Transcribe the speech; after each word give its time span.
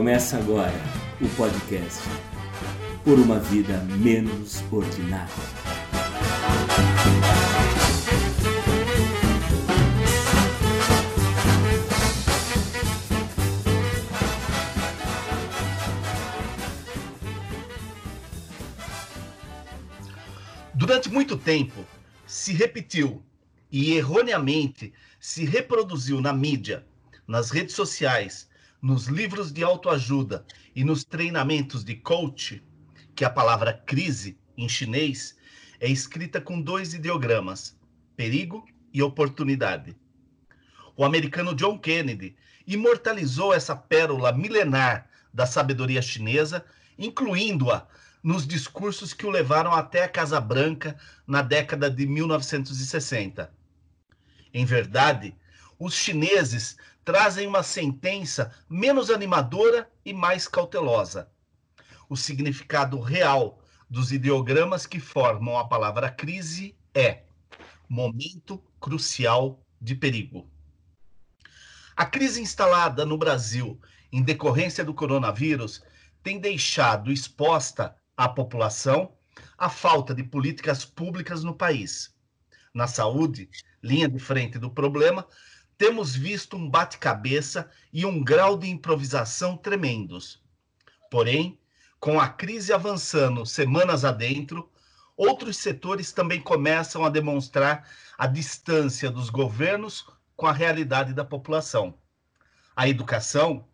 Começa 0.00 0.38
agora 0.38 0.72
o 1.20 1.28
podcast 1.36 2.00
Por 3.04 3.18
uma 3.18 3.38
Vida 3.38 3.82
Menos 3.98 4.64
Ordinária. 4.72 5.28
Durante 20.72 21.10
muito 21.10 21.36
tempo 21.36 21.84
se 22.26 22.54
repetiu 22.54 23.22
e 23.70 23.92
erroneamente 23.92 24.94
se 25.20 25.44
reproduziu 25.44 26.22
na 26.22 26.32
mídia, 26.32 26.86
nas 27.28 27.50
redes 27.50 27.74
sociais, 27.74 28.48
nos 28.80 29.06
livros 29.06 29.52
de 29.52 29.62
autoajuda 29.62 30.44
e 30.74 30.84
nos 30.84 31.04
treinamentos 31.04 31.84
de 31.84 31.96
coach, 31.96 32.62
que 33.14 33.24
a 33.24 33.30
palavra 33.30 33.72
crise 33.72 34.38
em 34.56 34.68
chinês 34.68 35.36
é 35.78 35.88
escrita 35.88 36.40
com 36.40 36.60
dois 36.60 36.94
ideogramas, 36.94 37.78
perigo 38.16 38.66
e 38.92 39.02
oportunidade. 39.02 39.96
O 40.96 41.04
americano 41.04 41.54
John 41.54 41.78
Kennedy 41.78 42.36
imortalizou 42.66 43.52
essa 43.52 43.74
pérola 43.74 44.32
milenar 44.32 45.08
da 45.32 45.46
sabedoria 45.46 46.02
chinesa, 46.02 46.64
incluindo-a 46.98 47.86
nos 48.22 48.46
discursos 48.46 49.14
que 49.14 49.24
o 49.24 49.30
levaram 49.30 49.72
até 49.72 50.04
a 50.04 50.08
Casa 50.08 50.40
Branca 50.40 50.96
na 51.26 51.40
década 51.40 51.90
de 51.90 52.06
1960. 52.06 53.50
Em 54.52 54.64
verdade, 54.64 55.34
os 55.78 55.94
chineses 55.94 56.76
trazem 57.04 57.46
uma 57.46 57.62
sentença 57.62 58.54
menos 58.68 59.10
animadora 59.10 59.90
e 60.04 60.12
mais 60.12 60.46
cautelosa. 60.46 61.30
O 62.08 62.16
significado 62.16 63.00
real 63.00 63.62
dos 63.88 64.12
ideogramas 64.12 64.86
que 64.86 65.00
formam 65.00 65.58
a 65.58 65.66
palavra 65.66 66.10
crise 66.10 66.76
é 66.94 67.22
momento 67.88 68.62
crucial 68.80 69.60
de 69.80 69.94
perigo. 69.94 70.48
A 71.96 72.06
crise 72.06 72.40
instalada 72.40 73.04
no 73.04 73.18
Brasil 73.18 73.80
em 74.12 74.22
decorrência 74.22 74.84
do 74.84 74.94
coronavírus 74.94 75.82
tem 76.22 76.38
deixado 76.38 77.12
exposta 77.12 77.96
à 78.16 78.28
população 78.28 79.12
a 79.56 79.68
falta 79.68 80.14
de 80.14 80.22
políticas 80.22 80.84
públicas 80.84 81.42
no 81.42 81.54
país. 81.54 82.14
Na 82.72 82.86
saúde, 82.86 83.50
linha 83.82 84.08
de 84.08 84.18
frente 84.18 84.58
do 84.58 84.70
problema, 84.70 85.26
temos 85.80 86.14
visto 86.14 86.58
um 86.58 86.68
bate-cabeça 86.68 87.70
e 87.90 88.04
um 88.04 88.22
grau 88.22 88.58
de 88.58 88.68
improvisação 88.68 89.56
tremendos. 89.56 90.38
Porém, 91.10 91.58
com 91.98 92.20
a 92.20 92.28
crise 92.28 92.70
avançando 92.70 93.46
semanas 93.46 94.04
adentro, 94.04 94.70
outros 95.16 95.56
setores 95.56 96.12
também 96.12 96.38
começam 96.38 97.02
a 97.02 97.08
demonstrar 97.08 97.88
a 98.18 98.26
distância 98.26 99.10
dos 99.10 99.30
governos 99.30 100.06
com 100.36 100.46
a 100.46 100.52
realidade 100.52 101.14
da 101.14 101.24
população. 101.24 101.94
A 102.76 102.86
educação, 102.86 103.66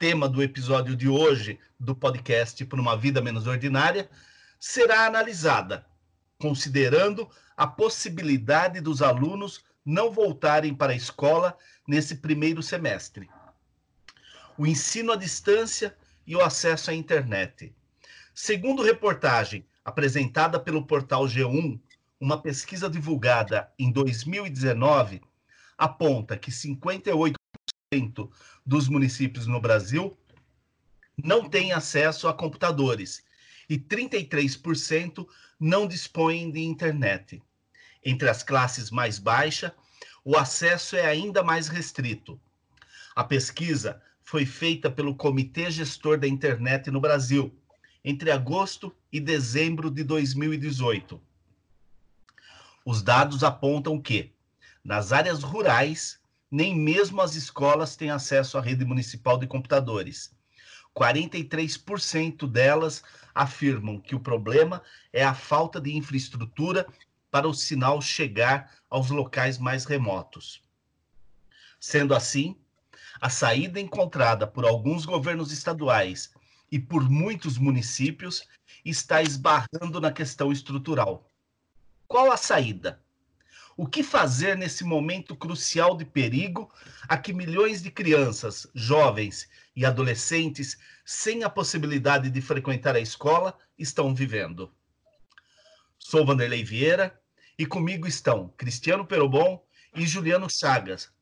tema 0.00 0.28
do 0.28 0.42
episódio 0.42 0.96
de 0.96 1.08
hoje 1.08 1.60
do 1.78 1.94
podcast 1.94 2.64
Por 2.64 2.80
uma 2.80 2.96
Vida 2.96 3.20
Menos 3.20 3.46
Ordinária, 3.46 4.10
será 4.58 5.06
analisada, 5.06 5.86
considerando 6.40 7.30
a 7.56 7.68
possibilidade 7.68 8.80
dos 8.80 9.00
alunos 9.00 9.62
não 9.84 10.10
voltarem 10.10 10.74
para 10.74 10.92
a 10.92 10.96
escola 10.96 11.56
nesse 11.86 12.16
primeiro 12.16 12.62
semestre. 12.62 13.28
O 14.56 14.66
ensino 14.66 15.12
à 15.12 15.16
distância 15.16 15.96
e 16.26 16.36
o 16.36 16.40
acesso 16.40 16.90
à 16.90 16.94
internet. 16.94 17.74
Segundo 18.34 18.82
reportagem 18.82 19.66
apresentada 19.84 20.60
pelo 20.60 20.86
portal 20.86 21.24
G1, 21.24 21.80
uma 22.20 22.40
pesquisa 22.40 22.88
divulgada 22.88 23.72
em 23.78 23.90
2019 23.90 25.20
aponta 25.76 26.36
que 26.36 26.50
58% 26.50 27.34
dos 28.64 28.88
municípios 28.88 29.46
no 29.46 29.60
Brasil 29.60 30.16
não 31.22 31.48
têm 31.48 31.72
acesso 31.72 32.28
a 32.28 32.34
computadores 32.34 33.24
e 33.68 33.78
33% 33.78 35.26
não 35.58 35.86
dispõem 35.86 36.50
de 36.50 36.60
internet. 36.60 37.42
Entre 38.04 38.28
as 38.28 38.42
classes 38.42 38.90
mais 38.90 39.18
baixas, 39.18 39.72
o 40.24 40.36
acesso 40.36 40.96
é 40.96 41.06
ainda 41.06 41.42
mais 41.42 41.68
restrito. 41.68 42.40
A 43.14 43.24
pesquisa 43.24 44.00
foi 44.22 44.46
feita 44.46 44.90
pelo 44.90 45.14
Comitê 45.14 45.70
Gestor 45.70 46.18
da 46.18 46.26
Internet 46.26 46.90
no 46.90 47.00
Brasil, 47.00 47.54
entre 48.04 48.30
agosto 48.30 48.94
e 49.12 49.20
dezembro 49.20 49.90
de 49.90 50.02
2018. 50.02 51.20
Os 52.84 53.02
dados 53.02 53.44
apontam 53.44 54.00
que, 54.00 54.32
nas 54.84 55.12
áreas 55.12 55.42
rurais, 55.42 56.18
nem 56.50 56.74
mesmo 56.74 57.20
as 57.20 57.36
escolas 57.36 57.94
têm 57.96 58.10
acesso 58.10 58.58
à 58.58 58.60
rede 58.60 58.84
municipal 58.84 59.38
de 59.38 59.46
computadores. 59.46 60.34
43% 60.94 62.46
delas 62.48 63.02
afirmam 63.34 63.98
que 63.98 64.14
o 64.14 64.20
problema 64.20 64.82
é 65.12 65.24
a 65.24 65.34
falta 65.34 65.80
de 65.80 65.96
infraestrutura 65.96 66.86
para 67.32 67.48
o 67.48 67.54
sinal 67.54 68.02
chegar 68.02 68.70
aos 68.90 69.08
locais 69.08 69.56
mais 69.56 69.86
remotos. 69.86 70.62
Sendo 71.80 72.14
assim, 72.14 72.54
a 73.18 73.30
saída 73.30 73.80
encontrada 73.80 74.46
por 74.46 74.66
alguns 74.66 75.06
governos 75.06 75.50
estaduais 75.50 76.30
e 76.70 76.78
por 76.78 77.08
muitos 77.08 77.56
municípios 77.56 78.46
está 78.84 79.22
esbarrando 79.22 79.98
na 79.98 80.12
questão 80.12 80.52
estrutural. 80.52 81.26
Qual 82.06 82.30
a 82.30 82.36
saída? 82.36 83.02
O 83.78 83.86
que 83.86 84.02
fazer 84.02 84.54
nesse 84.54 84.84
momento 84.84 85.34
crucial 85.34 85.96
de 85.96 86.04
perigo 86.04 86.70
a 87.08 87.16
que 87.16 87.32
milhões 87.32 87.82
de 87.82 87.90
crianças, 87.90 88.66
jovens 88.74 89.48
e 89.74 89.86
adolescentes 89.86 90.76
sem 91.02 91.44
a 91.44 91.48
possibilidade 91.48 92.28
de 92.28 92.42
frequentar 92.42 92.94
a 92.94 93.00
escola 93.00 93.56
estão 93.78 94.14
vivendo? 94.14 94.70
Sou 95.98 96.26
Vanderlei 96.26 96.62
Vieira 96.62 97.21
e 97.58 97.66
comigo 97.66 98.06
estão 98.06 98.52
Cristiano 98.56 99.06
Perobon 99.06 99.62
e 99.94 100.06
Juliano 100.06 100.48
Chagas, 100.48 101.12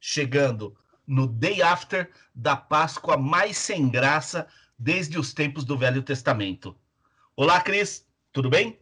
chegando 0.00 0.76
no 1.06 1.26
day 1.26 1.62
after 1.62 2.10
da 2.34 2.56
Páscoa 2.56 3.16
mais 3.16 3.56
sem 3.56 3.88
graça 3.88 4.46
desde 4.78 5.18
os 5.18 5.32
tempos 5.32 5.64
do 5.64 5.78
Velho 5.78 6.02
Testamento. 6.02 6.76
Olá, 7.34 7.60
Cris, 7.60 8.06
tudo 8.32 8.50
bem? 8.50 8.78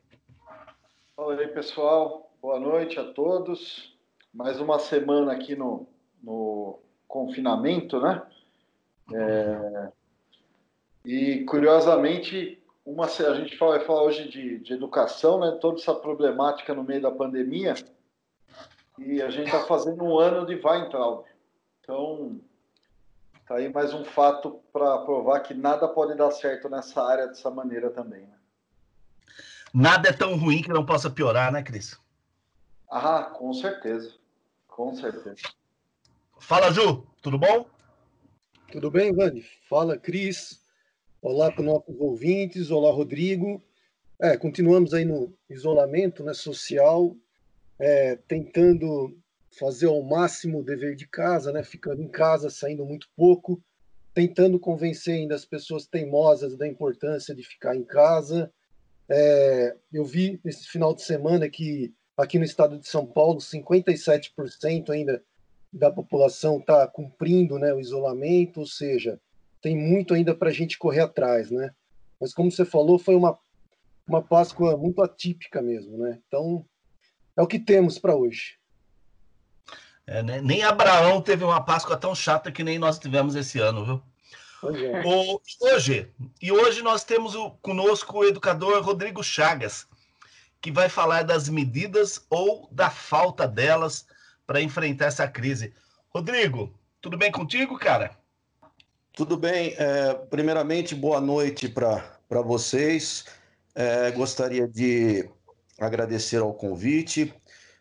Olá 1.16 1.36
pessoal. 1.48 2.30
Boa 2.42 2.60
noite 2.60 2.98
a 3.00 3.12
todos. 3.12 3.96
Mais 4.32 4.60
uma 4.60 4.78
semana 4.78 5.32
aqui 5.32 5.56
no, 5.56 5.88
no 6.22 6.78
confinamento, 7.08 8.00
né? 8.00 8.22
É... 9.14 9.92
E 11.04 11.44
curiosamente, 11.44 12.55
uma, 12.86 13.06
a 13.06 13.34
gente 13.34 13.56
vai 13.56 13.84
falar 13.84 14.04
hoje 14.04 14.28
de, 14.28 14.58
de 14.60 14.72
educação, 14.72 15.40
né? 15.40 15.58
Toda 15.60 15.80
essa 15.80 15.92
problemática 15.92 16.72
no 16.72 16.84
meio 16.84 17.02
da 17.02 17.10
pandemia. 17.10 17.74
E 18.96 19.20
a 19.20 19.28
gente 19.28 19.46
está 19.46 19.66
fazendo 19.66 20.04
um 20.04 20.16
ano 20.16 20.46
de 20.46 20.54
Weintraub. 20.54 21.26
Então, 21.80 22.40
tá 23.46 23.56
aí 23.56 23.68
mais 23.72 23.92
um 23.92 24.04
fato 24.04 24.60
para 24.72 24.98
provar 24.98 25.40
que 25.40 25.52
nada 25.52 25.88
pode 25.88 26.16
dar 26.16 26.30
certo 26.30 26.68
nessa 26.68 27.02
área 27.02 27.26
dessa 27.26 27.50
maneira 27.50 27.90
também. 27.90 28.22
Né? 28.22 28.38
Nada 29.74 30.08
é 30.08 30.12
tão 30.12 30.36
ruim 30.36 30.62
que 30.62 30.68
não 30.68 30.86
possa 30.86 31.10
piorar, 31.10 31.52
né, 31.52 31.64
Cris? 31.64 31.98
Ah, 32.88 33.24
com 33.24 33.52
certeza. 33.52 34.14
Com 34.68 34.94
certeza. 34.94 35.42
Fala, 36.38 36.70
Ju, 36.70 37.04
tudo 37.20 37.36
bom? 37.36 37.66
Tudo 38.70 38.92
bem, 38.92 39.12
Vani? 39.12 39.44
Fala, 39.68 39.98
Cris. 39.98 40.64
Olá 41.28 41.50
para 41.50 41.60
os 41.60 41.66
nossos 41.66 42.00
ouvintes, 42.00 42.70
olá 42.70 42.92
Rodrigo. 42.92 43.60
É, 44.16 44.36
continuamos 44.36 44.94
aí 44.94 45.04
no 45.04 45.36
isolamento 45.50 46.22
né, 46.22 46.32
social, 46.32 47.16
é, 47.80 48.14
tentando 48.28 49.12
fazer 49.58 49.86
ao 49.86 50.00
máximo 50.04 50.60
o 50.60 50.62
dever 50.62 50.94
de 50.94 51.04
casa, 51.08 51.50
né, 51.50 51.64
ficando 51.64 52.00
em 52.00 52.06
casa, 52.06 52.48
saindo 52.48 52.86
muito 52.86 53.08
pouco, 53.16 53.60
tentando 54.14 54.56
convencer 54.60 55.14
ainda 55.14 55.34
as 55.34 55.44
pessoas 55.44 55.84
teimosas 55.84 56.56
da 56.56 56.64
importância 56.64 57.34
de 57.34 57.42
ficar 57.42 57.74
em 57.74 57.82
casa. 57.82 58.48
É, 59.08 59.74
eu 59.92 60.04
vi 60.04 60.40
nesse 60.44 60.68
final 60.68 60.94
de 60.94 61.02
semana 61.02 61.50
que 61.50 61.92
aqui 62.16 62.38
no 62.38 62.44
estado 62.44 62.78
de 62.78 62.86
São 62.86 63.04
Paulo, 63.04 63.40
57% 63.40 64.90
ainda 64.90 65.20
da 65.72 65.90
população 65.90 66.60
está 66.60 66.86
cumprindo 66.86 67.58
né, 67.58 67.74
o 67.74 67.80
isolamento, 67.80 68.60
ou 68.60 68.66
seja, 68.66 69.20
tem 69.60 69.76
muito 69.76 70.14
ainda 70.14 70.34
para 70.34 70.50
a 70.50 70.52
gente 70.52 70.78
correr 70.78 71.00
atrás, 71.00 71.50
né? 71.50 71.72
Mas 72.20 72.32
como 72.32 72.50
você 72.50 72.64
falou, 72.64 72.98
foi 72.98 73.14
uma, 73.14 73.38
uma 74.06 74.22
Páscoa 74.22 74.76
muito 74.76 75.02
atípica 75.02 75.60
mesmo, 75.60 75.98
né? 75.98 76.18
Então, 76.26 76.64
é 77.36 77.42
o 77.42 77.46
que 77.46 77.58
temos 77.58 77.98
para 77.98 78.16
hoje. 78.16 78.58
É, 80.06 80.22
né? 80.22 80.40
Nem 80.40 80.62
Abraão 80.62 81.20
teve 81.20 81.44
uma 81.44 81.60
Páscoa 81.60 81.96
tão 81.96 82.14
chata 82.14 82.52
que 82.52 82.62
nem 82.62 82.78
nós 82.78 82.98
tivemos 82.98 83.34
esse 83.34 83.58
ano, 83.58 83.84
viu? 83.84 84.02
É. 84.74 85.02
O, 85.04 85.40
hoje, 85.60 86.10
e 86.40 86.50
hoje 86.50 86.82
nós 86.82 87.04
temos 87.04 87.34
o, 87.34 87.50
conosco 87.50 88.18
o 88.18 88.24
educador 88.24 88.82
Rodrigo 88.82 89.22
Chagas, 89.22 89.86
que 90.60 90.72
vai 90.72 90.88
falar 90.88 91.22
das 91.22 91.48
medidas 91.48 92.24
ou 92.30 92.68
da 92.72 92.88
falta 92.88 93.46
delas 93.46 94.06
para 94.46 94.60
enfrentar 94.60 95.06
essa 95.06 95.28
crise. 95.28 95.74
Rodrigo, 96.08 96.72
tudo 97.00 97.18
bem 97.18 97.30
contigo, 97.30 97.78
cara? 97.78 98.16
Tudo 99.16 99.34
bem. 99.34 99.74
É, 99.78 100.12
primeiramente, 100.12 100.94
boa 100.94 101.22
noite 101.22 101.70
para 101.70 102.42
vocês. 102.44 103.24
É, 103.74 104.10
gostaria 104.10 104.68
de 104.68 105.26
agradecer 105.78 106.36
ao 106.36 106.52
convite. 106.52 107.32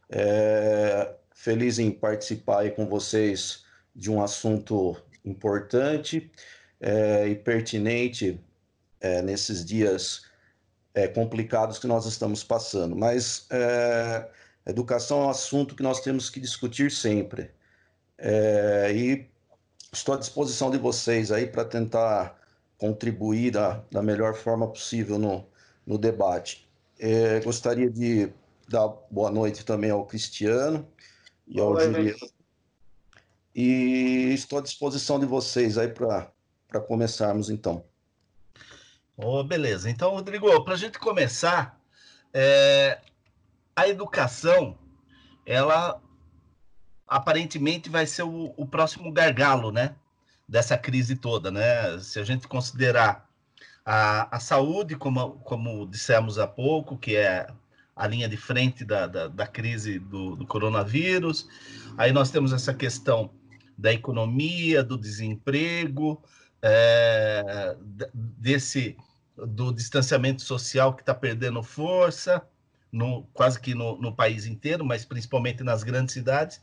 É, 0.09 1.13
feliz 1.33 1.77
em 1.77 1.91
participar 1.91 2.71
com 2.71 2.85
vocês 2.87 3.65
de 3.93 4.09
um 4.09 4.23
assunto 4.23 4.95
importante 5.25 6.31
é, 6.79 7.27
e 7.27 7.35
pertinente 7.35 8.39
é, 9.01 9.21
nesses 9.21 9.65
dias 9.65 10.27
é, 10.93 11.05
complicados 11.05 11.77
que 11.77 11.85
nós 11.85 12.05
estamos 12.05 12.45
passando. 12.45 12.95
Mas 12.95 13.45
educação 14.65 15.23
é 15.23 15.25
um 15.25 15.29
assunto 15.31 15.75
que 15.75 15.83
nós 15.83 15.99
temos 15.99 16.29
que 16.29 16.39
discutir 16.39 16.89
sempre. 16.89 17.51
E 18.95 19.34
estou 19.95 20.15
à 20.15 20.18
disposição 20.18 20.69
de 20.69 20.77
vocês 20.77 21.31
aí 21.31 21.47
para 21.47 21.65
tentar 21.65 22.39
contribuir 22.77 23.51
da, 23.51 23.81
da 23.92 24.01
melhor 24.01 24.36
forma 24.36 24.68
possível 24.68 25.18
no, 25.18 25.47
no 25.86 25.97
debate. 25.97 26.68
É, 27.00 27.39
gostaria 27.39 27.89
de 27.89 28.31
dar 28.68 28.88
boa 29.09 29.31
noite 29.31 29.65
também 29.65 29.92
ao 29.92 30.06
Cristiano 30.06 30.88
e 31.47 31.59
ao 31.59 31.80
Juliano. 31.80 32.18
E 33.53 34.33
estou 34.33 34.59
à 34.59 34.62
disposição 34.62 35.18
de 35.18 35.25
vocês 35.25 35.77
aí 35.77 35.88
para 35.88 36.30
começarmos 36.88 37.50
então. 37.50 37.86
Oh, 39.15 39.44
beleza. 39.45 39.89
Então, 39.89 40.12
Rodrigo, 40.12 40.62
para 40.65 40.74
a 40.74 40.77
gente 40.77 41.00
começar, 41.00 41.80
é, 42.33 43.00
a 43.74 43.88
educação, 43.88 44.77
ela 45.45 46.01
aparentemente 47.07 47.90
vai 47.90 48.06
ser 48.06 48.24
o, 48.24 48.54
o, 48.57 48.66
próximo 48.66 49.12
gargalo, 49.12 49.72
né? 49.72 49.96
Dessa 50.48 50.78
crise 50.78 51.16
toda, 51.16 51.52
né? 51.52 52.00
Se 52.00 52.19
a 52.19 52.24
gente 52.24 52.48
considerar 52.48 53.28
a, 53.86 54.36
a 54.36 54.40
saúde, 54.40 54.96
como, 54.96 55.31
como 55.40 55.86
dissemos 55.86 56.38
há 56.40 56.48
pouco, 56.48 56.98
que 56.98 57.16
é 57.16 57.48
a 57.96 58.07
linha 58.07 58.28
de 58.28 58.38
frente 58.38 58.84
da, 58.84 59.07
da, 59.07 59.28
da 59.28 59.48
crise 59.48 60.00
do, 60.00 60.36
do 60.36 60.46
coronavírus, 60.46 61.48
aí 61.98 62.12
nós 62.12 62.30
temos 62.30 62.52
essa 62.52 62.74
questão 62.74 63.31
da 63.78 63.94
economia, 63.94 64.84
do 64.84 64.98
desemprego, 64.98 66.22
é, 66.62 67.75
desse 68.13 68.98
do 69.38 69.72
distanciamento 69.74 70.42
social 70.42 70.94
que 70.94 71.02
está 71.02 71.13
perdendo 71.13 71.62
força, 71.62 72.42
no, 72.92 73.24
quase 73.34 73.60
que 73.60 73.75
no, 73.75 74.00
no, 74.00 74.16
país 74.16 74.46
inteiro, 74.46 74.86
mas 74.86 75.04
principalmente 75.04 75.62
nas 75.63 75.84
grandes 75.84 76.13
cidades. 76.13 76.62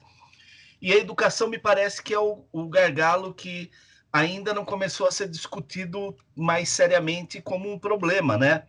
E 0.83 0.93
a 0.93 0.99
educação 0.99 1.49
me 1.49 1.61
parece 1.61 2.03
que 2.03 2.13
é 2.13 2.19
o, 2.19 2.45
o 2.53 2.69
gargalo 2.69 3.33
que 3.33 3.71
ainda 4.13 4.53
não 4.53 4.65
começou 4.65 5.07
a 5.07 5.13
ser 5.13 5.29
discutido 5.29 6.17
mais 6.35 6.69
seriamente 6.71 7.41
como 7.41 7.73
um 7.73 7.79
problema, 7.79 8.37
né? 8.37 8.65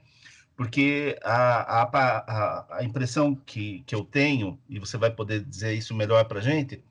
Porque 0.55 1.17
a, 1.23 1.81
a, 1.81 2.77
a, 2.77 2.83
impressão 2.83 3.33
que, 3.33 3.81
que 3.87 3.95
eu 3.95 4.05
tenho, 4.05 4.59
e 4.69 4.77
você 4.77 4.95
vai 4.95 5.09
poder 5.09 5.43
dizer 5.43 5.73
isso 5.73 5.95
melhor 5.95 6.23
para 6.25 6.37
a 6.37 6.41
gente, 6.43 6.83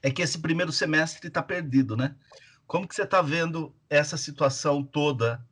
é 0.00 0.08
que 0.08 0.22
esse 0.22 0.38
primeiro 0.38 0.70
semestre 0.70 1.26
está 1.26 1.42
perdido, 1.42 1.96
né? 1.96 2.14
Como 2.64 2.86
que 2.86 2.94
você 2.94 3.02
está 3.02 3.20
vendo 3.20 3.74
essa 3.90 4.16
situação 4.16 4.84
toda 4.84 5.44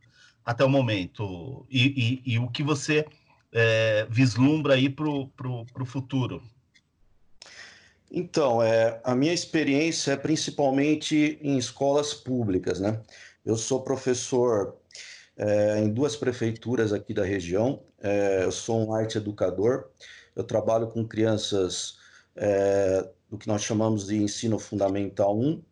até 0.44 0.64
o 0.64 0.68
momento? 0.68 1.66
E, 1.68 2.22
e, 2.24 2.34
e 2.34 2.38
o 2.38 2.48
que 2.48 2.62
você 2.62 3.04
é, 3.52 4.06
vislumbra 4.08 4.74
aí 4.74 4.88
para 4.88 5.08
o 5.08 5.84
futuro? 5.84 6.40
Então, 8.10 8.60
é, 8.60 9.00
a 9.04 9.14
minha 9.14 9.32
experiência 9.32 10.12
é 10.12 10.16
principalmente 10.16 11.38
em 11.40 11.56
escolas 11.56 12.12
públicas, 12.12 12.80
né? 12.80 13.00
Eu 13.44 13.56
sou 13.56 13.82
professor 13.82 14.76
é, 15.36 15.78
em 15.78 15.88
duas 15.92 16.16
prefeituras 16.16 16.92
aqui 16.92 17.14
da 17.14 17.24
região, 17.24 17.82
é, 18.02 18.44
eu 18.44 18.52
sou 18.52 18.86
um 18.86 18.92
arte 18.94 19.16
educador, 19.16 19.90
eu 20.34 20.44
trabalho 20.44 20.88
com 20.88 21.06
crianças 21.06 21.98
é, 22.34 23.08
do 23.28 23.38
que 23.38 23.46
nós 23.46 23.62
chamamos 23.62 24.06
de 24.06 24.16
ensino 24.16 24.58
fundamental 24.58 25.38
1, 25.38 25.62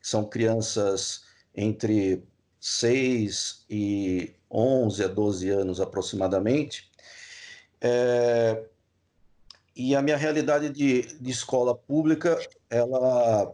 que 0.00 0.08
são 0.08 0.24
crianças 0.24 1.24
entre 1.54 2.24
6 2.60 3.64
e 3.70 4.34
11 4.50 5.04
a 5.04 5.08
12 5.08 5.48
anos 5.50 5.80
aproximadamente. 5.80 6.90
É, 7.80 8.64
e 9.76 9.94
a 9.94 10.02
minha 10.02 10.16
realidade 10.16 10.70
de, 10.70 11.02
de 11.20 11.30
escola 11.30 11.74
pública, 11.74 12.38
ela 12.70 13.52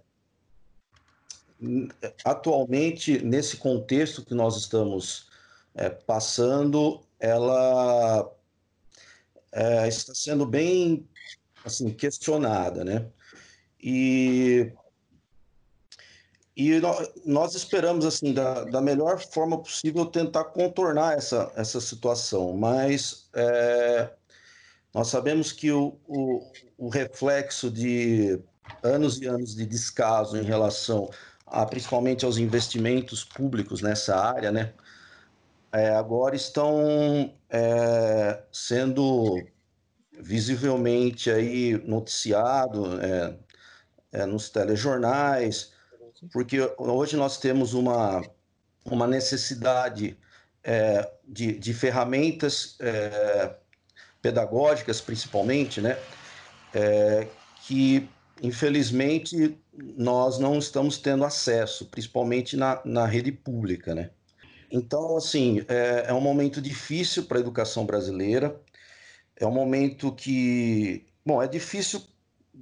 atualmente, 2.25 3.22
nesse 3.22 3.56
contexto 3.56 4.25
que 4.25 4.34
nós 4.34 4.56
estamos 4.56 5.28
é, 5.75 5.90
passando, 5.90 7.00
ela 7.19 8.31
é, 9.52 9.88
está 9.88 10.14
sendo 10.14 10.46
bem 10.46 11.06
assim 11.64 11.90
questionada, 11.90 12.84
né? 12.84 13.06
E, 13.82 14.73
e 16.56 16.81
nós 17.25 17.55
esperamos, 17.55 18.05
assim, 18.05 18.32
da, 18.32 18.64
da 18.64 18.81
melhor 18.81 19.19
forma 19.20 19.58
possível, 19.58 20.06
tentar 20.06 20.44
contornar 20.44 21.16
essa, 21.16 21.52
essa 21.56 21.81
situação, 21.81 22.55
mas 22.55 23.28
é, 23.34 24.11
nós 24.92 25.08
sabemos 25.08 25.52
que 25.52 25.70
o, 25.70 25.96
o, 26.06 26.52
o, 26.76 26.88
reflexo 26.88 27.70
de 27.70 28.40
anos 28.82 29.20
e 29.20 29.26
anos 29.26 29.54
de 29.54 29.64
descaso 29.64 30.37
em 30.37 30.42
relação 30.42 31.08
a, 31.46 31.64
principalmente 31.64 32.25
aos 32.25 32.38
investimentos 32.38 33.25
públicos 33.25 33.82
nessa 33.82 34.16
área, 34.16 34.50
né, 34.50 34.72
é, 35.72 35.90
agora 35.90 36.34
estão 36.34 37.32
é, 37.48 38.42
sendo 38.52 39.40
visivelmente 40.18 41.30
aí 41.30 41.80
noticiado, 41.87 43.00
é, 43.00 43.37
é, 44.12 44.26
nos 44.26 44.50
telejornais, 44.50 45.73
porque 46.32 46.59
hoje 46.76 47.16
nós 47.16 47.38
temos 47.38 47.73
uma, 47.75 48.23
uma 48.85 49.06
necessidade 49.06 50.18
é, 50.62 51.11
de, 51.26 51.59
de 51.59 51.73
ferramentas 51.73 52.76
é, 52.80 53.54
pedagógicas, 54.23 55.00
principalmente, 55.00 55.81
né, 55.81 55.99
é, 56.75 57.27
que 57.67 58.09
infelizmente 58.43 59.59
nós 59.97 60.39
não 60.39 60.59
estamos 60.59 60.99
tendo 60.99 61.25
acesso, 61.25 61.87
principalmente 61.87 62.57
na, 62.57 62.81
na 62.85 63.07
rede 63.07 63.33
pública, 63.33 63.95
né. 63.95 64.11
Então, 64.71 65.17
assim, 65.17 65.65
é, 65.69 66.05
é 66.09 66.15
um 66.15 66.21
momento 66.21 66.61
difícil 66.61 67.25
para 67.25 67.39
a 67.39 67.41
educação 67.41 67.85
brasileira, 67.85 68.61
é 69.37 69.47
um 69.47 69.50
momento 69.50 70.12
que, 70.12 71.07
bom, 71.27 71.43
é 71.43 71.49
difícil 71.49 72.03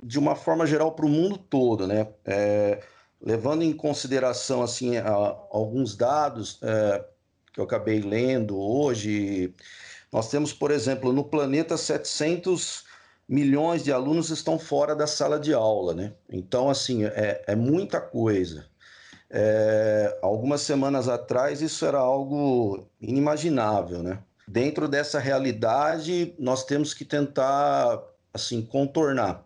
de 0.03 0.19
uma 0.19 0.35
forma 0.35 0.67
geral 0.67 0.93
para 0.93 1.05
o 1.05 1.09
mundo 1.09 1.37
todo, 1.37 1.87
né? 1.87 2.09
É, 2.25 2.81
levando 3.21 3.63
em 3.63 3.73
consideração 3.73 4.63
assim 4.63 4.97
a, 4.97 5.11
alguns 5.51 5.97
dados 5.97 6.61
é, 6.63 7.05
que 7.53 7.61
eu 7.61 7.65
acabei 7.65 8.01
lendo 8.01 8.59
hoje, 8.59 9.53
nós 10.13 10.31
temos, 10.31 10.53
por 10.53 10.71
exemplo, 10.71 11.13
no 11.13 11.25
planeta 11.25 11.77
700 11.77 12.85
milhões 13.29 13.85
de 13.85 13.93
alunos 13.93 14.31
estão 14.31 14.59
fora 14.59 14.97
da 14.97 15.07
sala 15.07 15.39
de 15.39 15.53
aula, 15.53 15.95
né? 15.95 16.15
Então, 16.31 16.71
assim, 16.71 17.05
é, 17.05 17.45
é 17.47 17.55
muita 17.55 18.01
coisa. 18.01 18.67
É, 19.31 20.19
algumas 20.23 20.63
semanas 20.63 21.09
atrás 21.09 21.61
isso 21.61 21.85
era 21.85 21.99
algo 21.99 22.89
inimaginável, 23.01 24.03
né? 24.03 24.19
Dentro 24.47 24.89
dessa 24.89 25.19
realidade, 25.19 26.35
nós 26.39 26.65
temos 26.65 26.95
que 26.95 27.05
tentar, 27.05 28.03
assim, 28.33 28.63
contornar 28.63 29.45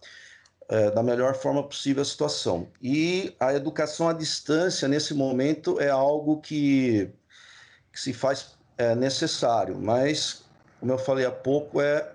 é, 0.68 0.90
da 0.90 1.02
melhor 1.02 1.34
forma 1.34 1.62
possível 1.62 2.02
a 2.02 2.04
situação. 2.04 2.68
E 2.80 3.34
a 3.40 3.52
educação 3.52 4.08
à 4.08 4.12
distância, 4.12 4.86
nesse 4.86 5.12
momento, 5.12 5.80
é 5.80 5.90
algo 5.90 6.40
que, 6.40 7.10
que 7.92 8.00
se 8.00 8.12
faz 8.12 8.56
é, 8.78 8.94
necessário, 8.94 9.76
mas, 9.78 10.44
como 10.82 10.90
eu 10.90 10.98
falei 10.98 11.24
há 11.24 11.30
pouco, 11.30 11.80
é 11.80 12.12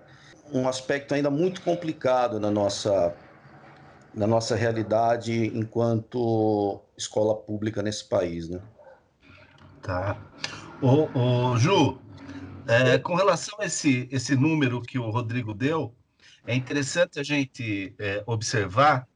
um 0.52 0.68
aspecto 0.68 1.14
ainda 1.14 1.30
muito 1.30 1.62
complicado 1.62 2.38
na 2.38 2.50
nossa, 2.50 3.16
na 4.12 4.26
nossa 4.26 4.54
realidade 4.54 5.46
enquanto 5.56 6.78
escola 6.94 7.34
pública 7.34 7.82
nesse 7.82 8.06
país, 8.06 8.46
né? 8.46 8.60
Tá. 9.80 10.18
Ô 10.82 11.56
Ju, 11.56 11.98
é, 12.66 12.98
com 12.98 13.14
relação 13.14 13.58
a 13.58 13.64
esse, 13.64 14.06
esse 14.12 14.36
número 14.36 14.82
que 14.82 14.98
o 14.98 15.08
Rodrigo 15.08 15.54
deu, 15.54 15.94
é 16.46 16.54
interessante 16.54 17.18
a 17.18 17.22
gente 17.22 17.94
é, 17.98 18.22
observar 18.26 19.08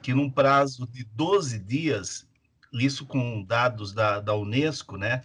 que, 0.00 0.14
num 0.14 0.30
prazo 0.30 0.86
de 0.86 1.04
12 1.04 1.58
dias, 1.58 2.26
isso 2.72 3.04
com 3.04 3.44
dados 3.44 3.92
da, 3.92 4.18
da 4.18 4.34
Unesco, 4.34 4.96
né? 4.96 5.22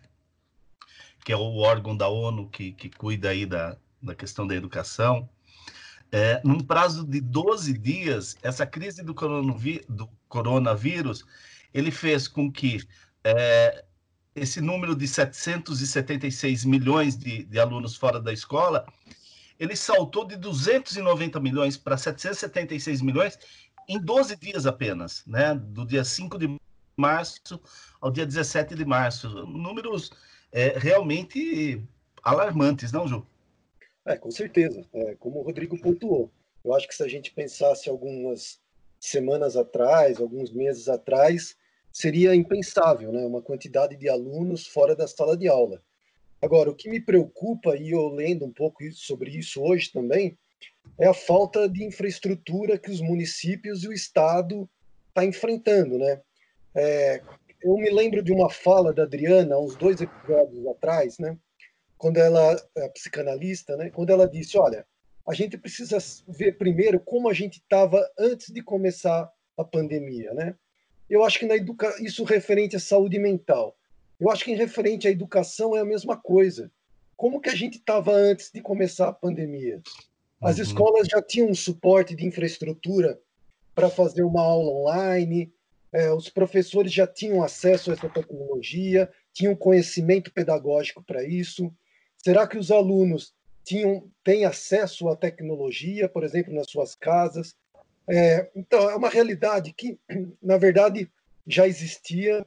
Que 1.23 1.31
é 1.31 1.37
o 1.37 1.57
órgão 1.57 1.95
da 1.95 2.07
ONU 2.07 2.49
que, 2.49 2.71
que 2.71 2.89
cuida 2.89 3.29
aí 3.29 3.45
da, 3.45 3.77
da 4.01 4.15
questão 4.15 4.47
da 4.47 4.55
educação. 4.55 5.29
É, 6.11 6.41
num 6.43 6.59
prazo 6.59 7.05
de 7.05 7.21
12 7.21 7.77
dias, 7.77 8.37
essa 8.41 8.65
crise 8.65 9.03
do, 9.03 9.13
do 9.13 10.09
coronavírus, 10.27 11.23
ele 11.73 11.91
fez 11.91 12.27
com 12.27 12.51
que 12.51 12.81
é, 13.23 13.85
esse 14.35 14.59
número 14.61 14.95
de 14.95 15.07
776 15.07 16.65
milhões 16.65 17.17
de, 17.17 17.43
de 17.43 17.59
alunos 17.59 17.95
fora 17.95 18.19
da 18.19 18.33
escola, 18.33 18.85
ele 19.59 19.75
saltou 19.75 20.25
de 20.25 20.37
290 20.37 21.39
milhões 21.39 21.77
para 21.77 21.97
776 21.97 23.01
milhões 23.01 23.37
em 23.87 23.99
12 23.99 24.35
dias 24.37 24.65
apenas, 24.65 25.23
né? 25.27 25.53
Do 25.53 25.85
dia 25.85 26.03
5 26.03 26.37
de 26.37 26.59
março 26.95 27.59
ao 27.99 28.09
dia 28.09 28.25
17 28.25 28.75
de 28.75 28.85
março. 28.85 29.27
Números 29.45 30.11
é, 30.51 30.77
realmente 30.77 31.81
alarmantes, 32.23 32.91
não, 32.91 33.07
Ju? 33.07 33.25
É, 34.05 34.17
com 34.17 34.31
certeza. 34.31 34.85
É, 34.93 35.15
como 35.15 35.39
o 35.39 35.43
Rodrigo 35.43 35.79
pontuou. 35.79 36.31
Eu 36.63 36.73
acho 36.73 36.87
que 36.87 36.95
se 36.95 37.03
a 37.03 37.07
gente 37.07 37.31
pensasse 37.31 37.89
algumas 37.89 38.59
semanas 38.99 39.55
atrás, 39.55 40.19
alguns 40.19 40.51
meses 40.51 40.89
atrás, 40.89 41.55
seria 41.91 42.35
impensável, 42.35 43.11
né? 43.11 43.25
Uma 43.25 43.41
quantidade 43.41 43.95
de 43.95 44.09
alunos 44.09 44.67
fora 44.67 44.95
da 44.95 45.07
sala 45.07 45.37
de 45.37 45.47
aula. 45.47 45.81
Agora, 46.41 46.69
o 46.69 46.75
que 46.75 46.89
me 46.89 46.99
preocupa, 46.99 47.75
e 47.75 47.91
eu 47.91 48.07
lendo 48.09 48.45
um 48.45 48.51
pouco 48.51 48.79
sobre 48.91 49.31
isso 49.31 49.61
hoje 49.61 49.91
também, 49.91 50.37
é 50.97 51.07
a 51.07 51.13
falta 51.13 51.67
de 51.67 51.83
infraestrutura 51.83 52.77
que 52.77 52.91
os 52.91 53.01
municípios 53.01 53.83
e 53.83 53.87
o 53.87 53.93
Estado 53.93 54.69
estão 55.07 55.23
tá 55.23 55.25
enfrentando, 55.25 55.97
né? 55.97 56.21
É, 56.75 57.21
eu 57.61 57.75
me 57.75 57.89
lembro 57.89 58.23
de 58.23 58.31
uma 58.31 58.49
fala 58.49 58.93
da 58.93 59.03
Adriana, 59.03 59.59
uns 59.59 59.75
dois 59.75 59.99
episódios 60.01 60.65
atrás, 60.67 61.17
né? 61.19 61.37
Quando 61.97 62.17
ela, 62.17 62.53
a 62.77 62.89
psicanalista, 62.89 63.75
né? 63.75 63.89
Quando 63.89 64.11
ela 64.11 64.27
disse, 64.27 64.57
olha, 64.57 64.85
a 65.27 65.33
gente 65.33 65.57
precisa 65.57 65.97
ver 66.27 66.57
primeiro 66.57 66.99
como 66.99 67.29
a 67.29 67.33
gente 67.33 67.57
estava 67.57 68.09
antes 68.17 68.53
de 68.53 68.61
começar 68.61 69.29
a 69.57 69.63
pandemia, 69.63 70.33
né? 70.33 70.55
Eu 71.09 71.23
acho 71.23 71.39
que 71.39 71.45
na 71.45 71.55
educa... 71.55 71.93
isso 72.01 72.23
referente 72.23 72.75
à 72.75 72.79
saúde 72.79 73.19
mental. 73.19 73.75
Eu 74.19 74.29
acho 74.29 74.45
que 74.45 74.51
em 74.51 74.55
referente 74.55 75.07
à 75.07 75.11
educação 75.11 75.75
é 75.75 75.79
a 75.79 75.85
mesma 75.85 76.15
coisa. 76.15 76.71
Como 77.17 77.41
que 77.41 77.49
a 77.49 77.55
gente 77.55 77.77
estava 77.77 78.13
antes 78.13 78.51
de 78.51 78.61
começar 78.61 79.09
a 79.09 79.13
pandemia? 79.13 79.81
As 80.41 80.57
uhum. 80.57 80.63
escolas 80.63 81.07
já 81.07 81.21
tinham 81.21 81.49
um 81.49 81.55
suporte 81.55 82.15
de 82.15 82.25
infraestrutura 82.25 83.19
para 83.75 83.89
fazer 83.89 84.23
uma 84.23 84.41
aula 84.41 84.71
online, 84.71 85.51
é, 85.91 86.11
os 86.11 86.29
professores 86.29 86.91
já 86.93 87.07
tinham 87.07 87.43
acesso 87.43 87.89
a 87.89 87.93
essa 87.93 88.09
tecnologia, 88.09 89.09
tinham 89.33 89.55
conhecimento 89.55 90.31
pedagógico 90.31 91.03
para 91.03 91.23
isso. 91.23 91.73
Será 92.17 92.47
que 92.47 92.57
os 92.57 92.71
alunos 92.71 93.33
tinham 93.63 94.09
têm 94.23 94.45
acesso 94.45 95.07
à 95.09 95.15
tecnologia, 95.15 96.07
por 96.07 96.23
exemplo, 96.23 96.53
nas 96.53 96.69
suas 96.69 96.95
casas? 96.95 97.55
É, 98.07 98.49
então, 98.55 98.89
é 98.89 98.95
uma 98.95 99.09
realidade 99.09 99.73
que, 99.73 99.99
na 100.41 100.57
verdade, 100.57 101.09
já 101.45 101.67
existia. 101.67 102.45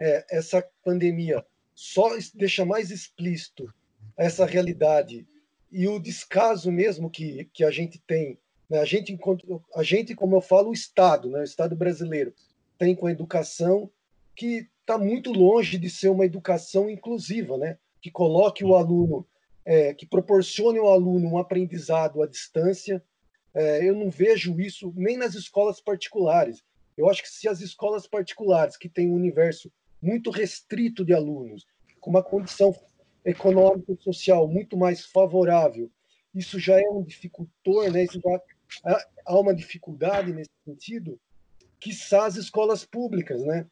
É, 0.00 0.24
essa 0.30 0.64
pandemia 0.84 1.44
só 1.74 2.10
deixa 2.32 2.64
mais 2.64 2.92
explícito 2.92 3.72
essa 4.16 4.46
realidade 4.46 5.26
e 5.70 5.86
o 5.86 5.98
descaso 5.98 6.70
mesmo 6.72 7.10
que, 7.10 7.48
que 7.52 7.64
a 7.64 7.70
gente 7.70 7.98
tem. 8.06 8.38
Né? 8.68 8.78
A, 8.78 8.84
gente, 8.84 9.18
a 9.74 9.82
gente, 9.82 10.14
como 10.14 10.36
eu 10.36 10.40
falo, 10.40 10.70
o 10.70 10.72
Estado, 10.72 11.30
né? 11.30 11.40
o 11.40 11.44
Estado 11.44 11.76
brasileiro, 11.76 12.32
tem 12.78 12.94
com 12.94 13.06
a 13.06 13.12
educação 13.12 13.90
que 14.34 14.68
está 14.80 14.96
muito 14.96 15.32
longe 15.32 15.76
de 15.76 15.90
ser 15.90 16.08
uma 16.08 16.24
educação 16.24 16.88
inclusiva, 16.88 17.58
né? 17.58 17.76
que 18.00 18.10
coloque 18.10 18.64
o 18.64 18.74
aluno, 18.74 19.26
é, 19.64 19.92
que 19.92 20.06
proporcione 20.06 20.78
ao 20.78 20.92
aluno 20.92 21.28
um 21.28 21.38
aprendizado 21.38 22.22
à 22.22 22.26
distância, 22.26 23.02
é, 23.52 23.86
eu 23.86 23.94
não 23.94 24.08
vejo 24.08 24.58
isso 24.60 24.92
nem 24.96 25.16
nas 25.16 25.34
escolas 25.34 25.80
particulares. 25.80 26.62
Eu 26.96 27.08
acho 27.08 27.22
que 27.22 27.28
se 27.28 27.48
as 27.48 27.60
escolas 27.60 28.06
particulares, 28.06 28.76
que 28.76 28.88
têm 28.88 29.10
um 29.10 29.14
universo 29.14 29.70
muito 30.00 30.30
restrito 30.30 31.04
de 31.04 31.12
alunos, 31.12 31.66
com 32.00 32.10
uma 32.10 32.22
condição 32.22 32.74
econômica 33.24 33.92
e 33.92 34.02
social 34.02 34.48
muito 34.48 34.76
mais 34.76 35.04
favorável, 35.04 35.90
isso 36.34 36.58
já 36.58 36.78
é 36.78 36.88
um 36.90 37.02
dificultor, 37.02 37.90
né? 37.90 38.04
Isso 38.04 38.20
já 38.20 38.40
há 39.26 39.38
uma 39.38 39.54
dificuldade 39.54 40.32
nesse 40.32 40.50
sentido, 40.64 41.18
que 41.78 41.90
as 42.14 42.36
escolas 42.36 42.84
públicas, 42.84 43.42
né? 43.42 43.66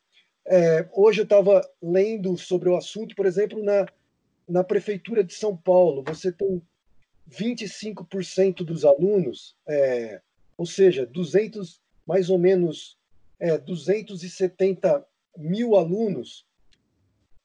É, 0.45 0.89
hoje 0.93 1.21
eu 1.21 1.25
estava 1.25 1.61
lendo 1.83 2.37
sobre 2.39 2.69
o 2.69 2.77
assunto, 2.77 3.17
por 3.17 3.27
exemplo, 3.27 3.63
na, 3.63 3.87
na 4.49 4.63
prefeitura 4.63 5.25
de 5.25 5.35
São 5.35 5.57
Paulo, 5.57 6.05
você 6.07 6.31
tem 6.31 6.63
25% 7.29 8.65
dos 8.65 8.85
alunos, 8.85 9.57
é, 9.67 10.21
ou 10.57 10.65
seja, 10.65 11.05
200, 11.05 11.81
mais 12.07 12.31
ou 12.31 12.39
menos 12.39 12.97
é, 13.41 13.59
270 13.59 15.05
mil 15.37 15.75
alunos 15.75 16.47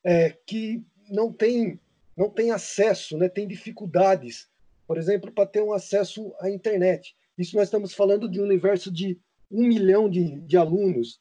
é, 0.03 0.30
que 0.46 0.84
não 1.10 1.32
têm 1.34 1.80
não 2.15 2.30
tem 2.30 2.51
acesso, 2.51 3.18
né, 3.18 3.30
tem 3.30 3.48
dificuldades, 3.48 4.48
por 4.86 4.98
exemplo, 4.98 5.32
para 5.32 5.46
ter 5.46 5.63
um 5.63 5.74
acesso 5.74 6.36
à 6.39 6.50
internet. 6.50 7.15
Isso 7.38 7.56
nós 7.56 7.68
estamos 7.68 7.94
falando 7.94 8.30
de 8.30 8.39
um 8.39 8.44
universo 8.44 8.91
de 8.91 9.18
um 9.51 9.67
milhão 9.67 10.10
de, 10.10 10.39
de 10.41 10.58
alunos. 10.58 11.20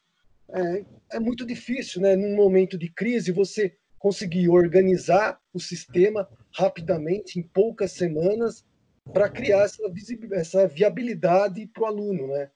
É, 0.49 0.85
é 1.13 1.19
muito 1.19 1.45
difícil, 1.45 2.01
né, 2.01 2.15
num 2.15 2.35
momento 2.35 2.77
de 2.77 2.89
crise, 2.89 3.31
você 3.31 3.75
conseguir 3.99 4.49
organizar 4.49 5.39
o 5.53 5.59
sistema 5.59 6.27
rapidamente, 6.53 7.39
em 7.39 7.43
poucas 7.43 7.91
semanas, 7.91 8.65
para 9.13 9.29
criar 9.29 9.63
essa, 9.63 9.81
essa 10.33 10.67
viabilidade 10.67 11.67
para 11.67 11.83
o 11.83 11.85
aluno, 11.85 12.27
né? 12.27 12.49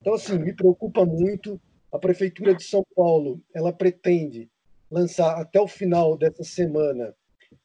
Então, 0.00 0.14
assim, 0.14 0.38
me 0.38 0.52
preocupa 0.52 1.04
muito. 1.04 1.60
A 1.92 1.98
Prefeitura 1.98 2.54
de 2.54 2.64
São 2.64 2.84
Paulo, 2.94 3.42
ela 3.54 3.72
pretende 3.72 4.48
lançar 4.90 5.40
até 5.40 5.60
o 5.60 5.68
final 5.68 6.16
dessa 6.16 6.44
semana 6.44 7.14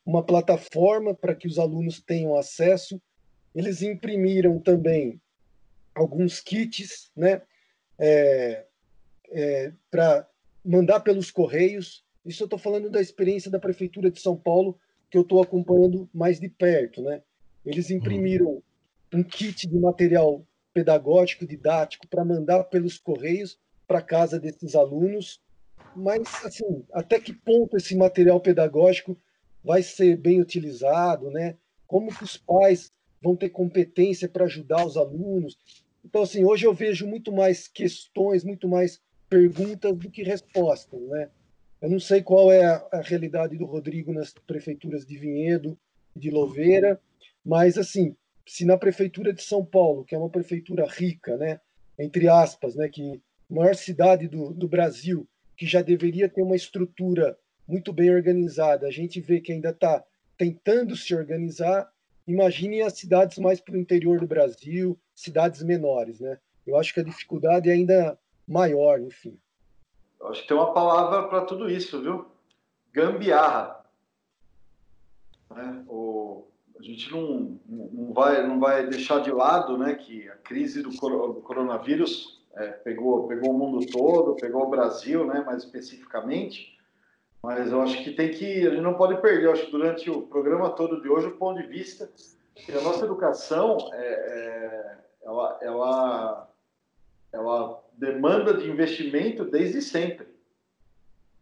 uma 0.05 0.23
plataforma 0.23 1.13
para 1.13 1.35
que 1.35 1.47
os 1.47 1.57
alunos 1.59 2.01
tenham 2.01 2.35
acesso. 2.35 3.01
Eles 3.53 3.81
imprimiram 3.81 4.59
também 4.59 5.19
alguns 5.95 6.39
kits, 6.41 7.11
né? 7.15 7.41
É, 7.97 8.65
é, 9.31 9.73
para 9.89 10.27
mandar 10.63 10.99
pelos 10.99 11.31
correios. 11.31 12.03
Isso 12.25 12.43
eu 12.43 12.45
estou 12.45 12.59
falando 12.59 12.89
da 12.89 13.01
experiência 13.01 13.49
da 13.49 13.59
Prefeitura 13.59 14.11
de 14.11 14.19
São 14.19 14.35
Paulo, 14.35 14.77
que 15.09 15.17
eu 15.17 15.21
estou 15.21 15.41
acompanhando 15.41 16.09
mais 16.13 16.39
de 16.39 16.49
perto, 16.49 17.01
né? 17.01 17.21
Eles 17.65 17.89
imprimiram 17.89 18.61
um 19.13 19.23
kit 19.23 19.67
de 19.67 19.79
material 19.79 20.45
pedagógico, 20.73 21.47
didático, 21.47 22.07
para 22.07 22.25
mandar 22.25 22.65
pelos 22.65 22.97
correios 22.97 23.57
para 23.87 24.01
casa 24.01 24.39
desses 24.39 24.75
alunos. 24.75 25.41
Mas, 25.95 26.21
assim, 26.43 26.83
até 26.91 27.19
que 27.19 27.31
ponto 27.31 27.77
esse 27.77 27.95
material 27.95 28.41
pedagógico 28.41 29.17
vai 29.63 29.81
ser 29.81 30.17
bem 30.17 30.41
utilizado, 30.41 31.31
né? 31.31 31.55
Como 31.87 32.13
que 32.13 32.23
os 32.23 32.35
pais 32.37 32.91
vão 33.21 33.35
ter 33.35 33.49
competência 33.49 34.27
para 34.27 34.45
ajudar 34.45 34.85
os 34.85 34.97
alunos? 34.97 35.57
Então, 36.05 36.21
assim, 36.21 36.45
hoje 36.45 36.67
eu 36.67 36.73
vejo 36.73 37.07
muito 37.07 37.31
mais 37.31 37.67
questões, 37.67 38.43
muito 38.43 38.67
mais 38.67 39.01
perguntas 39.27 39.97
do 39.97 40.09
que 40.09 40.21
respostas, 40.21 41.01
né? 41.09 41.29
Eu 41.81 41.89
não 41.89 41.99
sei 41.99 42.21
qual 42.21 42.51
é 42.51 42.63
a, 42.63 42.87
a 42.91 43.01
realidade 43.01 43.57
do 43.57 43.65
Rodrigo 43.65 44.13
nas 44.13 44.31
prefeituras 44.31 45.05
de 45.05 45.17
Vinhedo, 45.17 45.77
de 46.15 46.29
Louveira, 46.29 47.01
mas 47.43 47.77
assim, 47.77 48.15
se 48.47 48.65
na 48.65 48.77
prefeitura 48.77 49.33
de 49.33 49.41
São 49.41 49.65
Paulo, 49.65 50.05
que 50.05 50.15
é 50.15 50.17
uma 50.17 50.29
prefeitura 50.29 50.85
rica, 50.87 51.35
né, 51.37 51.59
entre 51.97 52.29
aspas, 52.29 52.75
né, 52.75 52.87
que 52.87 53.19
maior 53.49 53.75
cidade 53.75 54.27
do, 54.27 54.53
do 54.53 54.67
Brasil, 54.67 55.27
que 55.57 55.65
já 55.65 55.81
deveria 55.81 56.29
ter 56.29 56.41
uma 56.41 56.55
estrutura 56.55 57.37
muito 57.67 57.91
bem 57.91 58.11
organizada, 58.13 58.87
a 58.87 58.91
gente 58.91 59.19
vê 59.19 59.41
que 59.41 59.51
ainda 59.51 59.69
está 59.69 60.03
tentando 60.37 60.95
se 60.95 61.15
organizar. 61.15 61.89
Imagine 62.27 62.81
as 62.81 62.93
cidades 62.93 63.37
mais 63.37 63.61
para 63.61 63.75
o 63.75 63.77
interior 63.77 64.19
do 64.19 64.27
Brasil, 64.27 64.99
cidades 65.13 65.61
menores, 65.61 66.19
né? 66.19 66.39
Eu 66.65 66.77
acho 66.77 66.93
que 66.93 66.99
a 66.99 67.03
dificuldade 67.03 67.69
é 67.69 67.73
ainda 67.73 68.17
maior, 68.47 68.99
enfim. 68.99 69.39
Eu 70.19 70.27
acho 70.29 70.41
que 70.41 70.47
tem 70.47 70.57
uma 70.57 70.73
palavra 70.73 71.27
para 71.27 71.41
tudo 71.41 71.69
isso, 71.69 72.01
viu? 72.01 72.25
Gambiarra. 72.91 73.85
Né? 75.51 75.83
O, 75.87 76.47
a 76.79 76.83
gente 76.83 77.11
não, 77.11 77.59
não, 77.67 78.13
vai, 78.13 78.45
não 78.45 78.59
vai 78.59 78.87
deixar 78.87 79.19
de 79.19 79.31
lado 79.31 79.77
né, 79.77 79.95
que 79.95 80.27
a 80.27 80.35
crise 80.35 80.81
do, 80.81 80.95
coronavírus 80.97 82.43
é, 82.55 82.67
pegou, 82.71 83.27
pegou 83.27 83.51
o 83.51 83.57
mundo 83.57 83.85
todo, 83.91 84.35
pegou 84.35 84.63
o 84.63 84.69
Brasil, 84.69 85.25
né, 85.25 85.43
mais 85.45 85.63
especificamente, 85.63 86.74
mas 87.45 87.71
eu 87.71 87.79
acho 87.79 88.03
que 88.03 88.11
tem 88.11 88.31
que, 88.31 88.65
a 88.65 88.71
gente 88.71 88.81
não 88.81 88.95
pode 88.95 89.21
perder, 89.21 89.45
eu 89.45 89.51
acho 89.51 89.67
que 89.67 89.71
durante 89.71 90.09
o 90.09 90.23
programa 90.23 90.71
todo 90.71 90.99
de 90.99 91.07
hoje, 91.07 91.27
o 91.27 91.37
ponto 91.37 91.61
de 91.61 91.67
vista 91.67 92.09
que 92.55 92.71
a 92.71 92.81
nossa 92.81 93.05
educação, 93.05 93.77
é, 93.93 93.97
é, 93.97 94.97
ela, 95.23 95.59
ela, 95.61 96.49
ela 97.31 97.83
demanda 97.93 98.55
de 98.55 98.67
investimento 98.67 99.45
desde 99.45 99.79
sempre. 99.79 100.27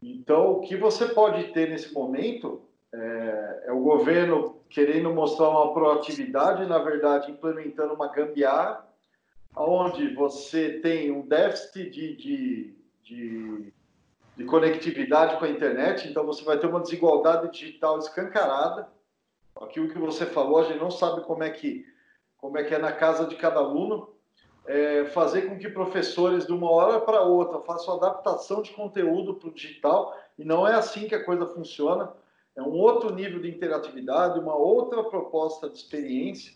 Então, 0.01 0.51
o 0.51 0.62
que 0.62 0.75
você 0.75 1.07
pode 1.07 1.53
ter 1.53 1.69
nesse 1.69 1.93
momento 1.93 2.62
é, 2.91 3.63
é, 3.67 3.72
o 3.72 3.79
governo 3.79 4.57
querendo 4.69 5.10
mostrar 5.13 5.48
uma 5.48 5.74
proatividade, 5.74 6.65
na 6.65 6.79
verdade, 6.79 7.31
implementando 7.31 7.93
uma 7.93 8.10
gambiarra, 8.10 8.86
onde 9.55 10.13
você 10.13 10.79
tem 10.79 11.12
um 11.12 11.25
déficit 11.25 11.89
de, 11.89 12.15
de, 12.17 12.74
de, 13.03 13.74
de 14.36 14.44
conectividade 14.46 15.38
com 15.38 15.46
a 15.46 15.50
internet, 15.50 16.08
então 16.08 16.25
você 16.25 16.44
vai 16.44 16.58
ter 16.58 16.68
uma 16.68 16.80
desigualdade 16.80 17.52
digital 17.52 18.00
escancarada. 18.00 18.88
Aquilo 19.62 19.90
que 19.90 20.00
você 20.00 20.25
falou, 20.25 20.60
a 20.60 20.63
gente 20.63 20.80
não 20.80 20.90
sabe 20.90 21.22
como 21.22 21.44
é 21.44 21.50
que, 21.50 21.86
como 22.38 22.58
é, 22.58 22.63
que 22.63 22.74
é 22.74 22.80
na 22.80 22.92
casa 22.92 23.28
de 23.28 23.36
cada 23.36 23.60
aluno, 23.60 24.10
é, 24.66 25.06
fazer 25.06 25.44
com 25.44 25.58
que 25.58 25.70
professores, 25.70 26.48
de 26.48 26.52
uma 26.52 26.72
hora 26.72 27.00
para 27.00 27.22
outra, 27.22 27.60
façam 27.60 27.96
adaptação 27.96 28.62
de 28.62 28.72
conteúdo 28.72 29.36
para 29.36 29.50
o 29.50 29.54
digital, 29.54 30.18
e 30.38 30.44
não 30.44 30.68
é 30.68 30.74
assim 30.74 31.08
que 31.08 31.16
a 31.16 31.24
coisa 31.24 31.46
funciona. 31.46 32.12
É 32.56 32.62
um 32.62 32.72
outro 32.72 33.13
nível 33.13 33.40
de 33.40 33.50
interatividade, 33.50 34.40
uma 34.40 34.56
outra 34.56 35.04
proposta 35.04 35.70
de 35.70 35.78
experiência. 35.78 36.54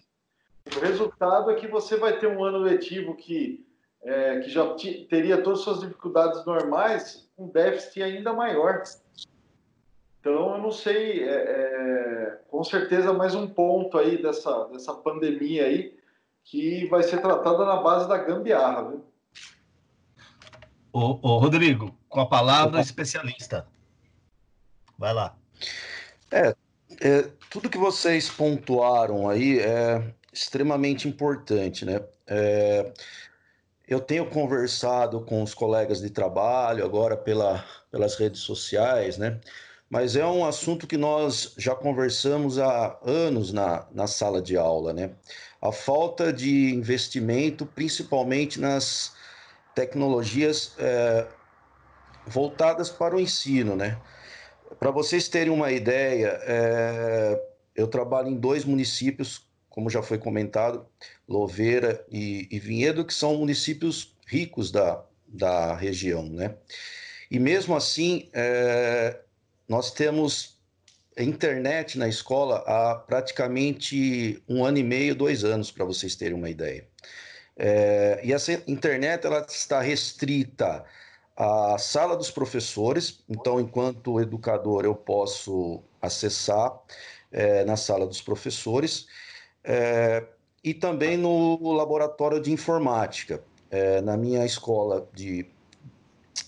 O 0.75 0.79
resultado 0.79 1.51
é 1.51 1.55
que 1.55 1.67
você 1.67 1.95
vai 1.95 2.17
ter 2.19 2.27
um 2.27 2.43
ano 2.43 2.59
letivo 2.59 3.15
que, 3.15 3.66
é, 4.07 4.39
que 4.39 4.49
já 4.49 4.63
teria 5.09 5.43
todas 5.43 5.59
as 5.59 5.65
suas 5.65 5.79
dificuldades 5.81 6.45
normais, 6.45 7.29
um 7.37 7.49
déficit 7.49 8.01
ainda 8.01 8.31
maior. 8.31 8.81
Então, 10.21 10.55
eu 10.55 10.57
não 10.59 10.71
sei, 10.71 11.27
é, 11.27 11.33
é, 11.33 12.39
com 12.49 12.63
certeza 12.63 13.11
mais 13.11 13.35
um 13.35 13.45
ponto 13.45 13.97
aí 13.97 14.21
dessa, 14.21 14.65
dessa 14.69 14.93
pandemia 14.93 15.65
aí, 15.65 15.93
que 16.45 16.85
vai 16.87 17.03
ser 17.03 17.21
tratada 17.21 17.65
na 17.65 17.75
base 17.81 18.07
da 18.07 18.17
gambiarra, 18.17 18.89
viu? 18.89 19.05
Ô, 20.93 21.19
ô 21.21 21.37
Rodrigo, 21.39 21.93
com 22.07 22.21
a 22.21 22.25
palavra 22.25 22.79
especialista. 22.79 23.67
Vai 24.97 25.13
lá. 25.13 25.35
É, 26.31 26.55
é, 27.01 27.29
tudo 27.49 27.69
que 27.69 27.77
vocês 27.77 28.29
pontuaram 28.29 29.29
aí 29.29 29.59
é 29.59 30.13
extremamente 30.31 31.09
importante, 31.09 31.83
né? 31.83 32.01
É, 32.25 32.93
eu 33.87 34.01
tenho 34.01 34.29
conversado 34.29 35.21
com 35.21 35.41
os 35.41 35.53
colegas 35.53 36.01
de 36.01 36.09
trabalho 36.09 36.83
agora 36.83 37.15
pela, 37.15 37.63
pelas 37.89 38.15
redes 38.15 38.41
sociais, 38.41 39.17
né? 39.17 39.39
Mas 39.89 40.17
é 40.17 40.25
um 40.25 40.45
assunto 40.45 40.85
que 40.85 40.97
nós 40.97 41.53
já 41.57 41.73
conversamos 41.73 42.59
há 42.59 42.99
anos 43.05 43.53
na, 43.53 43.87
na 43.93 44.05
sala 44.05 44.41
de 44.41 44.57
aula, 44.57 44.91
né? 44.91 45.11
A 45.61 45.71
falta 45.71 46.33
de 46.33 46.73
investimento, 46.73 47.65
principalmente 47.65 48.59
nas 48.59 49.15
tecnologias 49.73 50.73
é, 50.77 51.25
voltadas 52.25 52.89
para 52.89 53.15
o 53.15 53.19
ensino, 53.19 53.77
né? 53.77 53.97
Para 54.77 54.91
vocês 54.91 55.29
terem 55.29 55.53
uma 55.53 55.71
ideia, 55.71 56.37
é, 56.43 57.41
eu 57.73 57.87
trabalho 57.87 58.27
em 58.27 58.35
dois 58.35 58.65
municípios, 58.65 59.46
como 59.77 59.91
já 59.91 60.01
foi 60.01 60.17
comentado, 60.17 60.87
Louveira 61.29 62.03
e, 62.09 62.47
e 62.49 62.57
Vinhedo, 62.57 63.05
que 63.05 63.13
são 63.13 63.35
municípios 63.35 64.17
ricos 64.25 64.71
da, 64.71 65.05
da 65.27 65.75
região, 65.75 66.27
né? 66.27 66.55
E 67.29 67.37
mesmo 67.37 67.75
assim, 67.75 68.27
é, 68.33 69.19
nós 69.69 69.91
temos 69.91 70.57
internet 71.15 71.95
na 71.95 72.07
escola 72.07 72.63
há 72.65 72.95
praticamente 72.95 74.41
um 74.49 74.65
ano 74.65 74.79
e 74.79 74.83
meio, 74.83 75.13
dois 75.13 75.43
anos, 75.43 75.69
para 75.69 75.85
vocês 75.85 76.15
terem 76.15 76.33
uma 76.33 76.49
ideia. 76.49 76.87
É, 77.55 78.19
e 78.23 78.33
essa 78.33 78.53
internet 78.65 79.27
ela 79.27 79.45
está 79.47 79.79
restrita 79.79 80.83
a 81.35 81.77
sala 81.77 82.17
dos 82.17 82.31
professores, 82.31 83.23
então, 83.29 83.59
enquanto 83.59 84.19
educador, 84.19 84.85
eu 84.85 84.95
posso 84.95 85.83
acessar 86.01 86.81
é, 87.31 87.63
na 87.63 87.77
sala 87.77 88.07
dos 88.07 88.23
professores, 88.23 89.05
é, 89.67 90.23
e 90.63 90.73
também 90.73 91.17
no 91.17 91.73
laboratório 91.73 92.39
de 92.41 92.51
informática. 92.51 93.43
É, 93.69 93.99
na 93.99 94.15
minha 94.15 94.45
escola 94.45 95.09
de, 95.13 95.45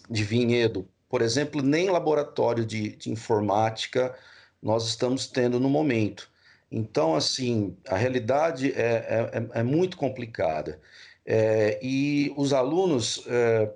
de 0.10 0.24
Vinhedo, 0.24 0.88
por 1.10 1.22
exemplo, 1.22 1.62
nem 1.62 1.90
laboratório 1.90 2.66
de, 2.66 2.96
de 2.96 3.12
informática 3.12 4.16
nós 4.62 4.88
estamos 4.88 5.28
tendo 5.28 5.60
no 5.60 5.70
momento. 5.70 6.30
Então, 6.72 7.16
assim, 7.16 7.76
a 7.88 7.98
realidade 7.98 8.72
é, 8.72 9.32
é, 9.34 9.60
é 9.60 9.64
muito 9.64 9.98
complicada. 9.98 10.80
É, 11.26 11.78
e 11.82 12.34
os 12.38 12.54
alunos 12.54 13.24
é, 13.28 13.70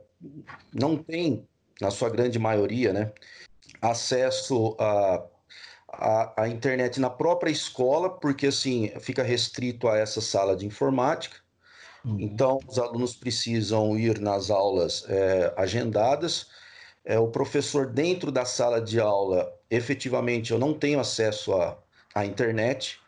não 0.74 0.96
tem, 0.96 1.46
na 1.82 1.92
sua 1.92 2.10
grande 2.10 2.40
maioria, 2.40 2.94
né, 2.94 3.12
acesso 3.82 4.76
a, 4.80 5.26
a, 5.94 6.44
a, 6.44 6.48
internet 6.50 7.00
na 7.00 7.10
própria 7.10 7.52
escola, 7.52 8.10
porque 8.10 8.48
assim 8.48 8.92
fica 9.00 9.24
restrito 9.24 9.88
a 9.88 9.98
essa 9.98 10.22
sala 10.22 10.56
de 10.56 10.66
informática. 10.66 11.38
Uhum. 12.04 12.18
Então, 12.20 12.60
os 12.68 12.78
alunos 12.78 13.16
precisam 13.16 13.98
ir 13.98 14.20
nas 14.20 14.50
aulas 14.50 15.06
é, 15.08 15.54
agendadas. 15.56 16.48
É, 17.06 17.20
o 17.20 17.28
professor, 17.28 17.88
dentro 17.88 18.32
da 18.32 18.46
sala 18.46 18.82
de 18.82 19.00
aula, 19.00 19.54
efetivamente, 19.70 20.52
eu 20.52 20.60
não 20.60 20.74
tenho 20.74 21.00
acesso 21.00 21.54
à, 21.54 21.78
à 22.14 22.26
internet. 22.26 23.00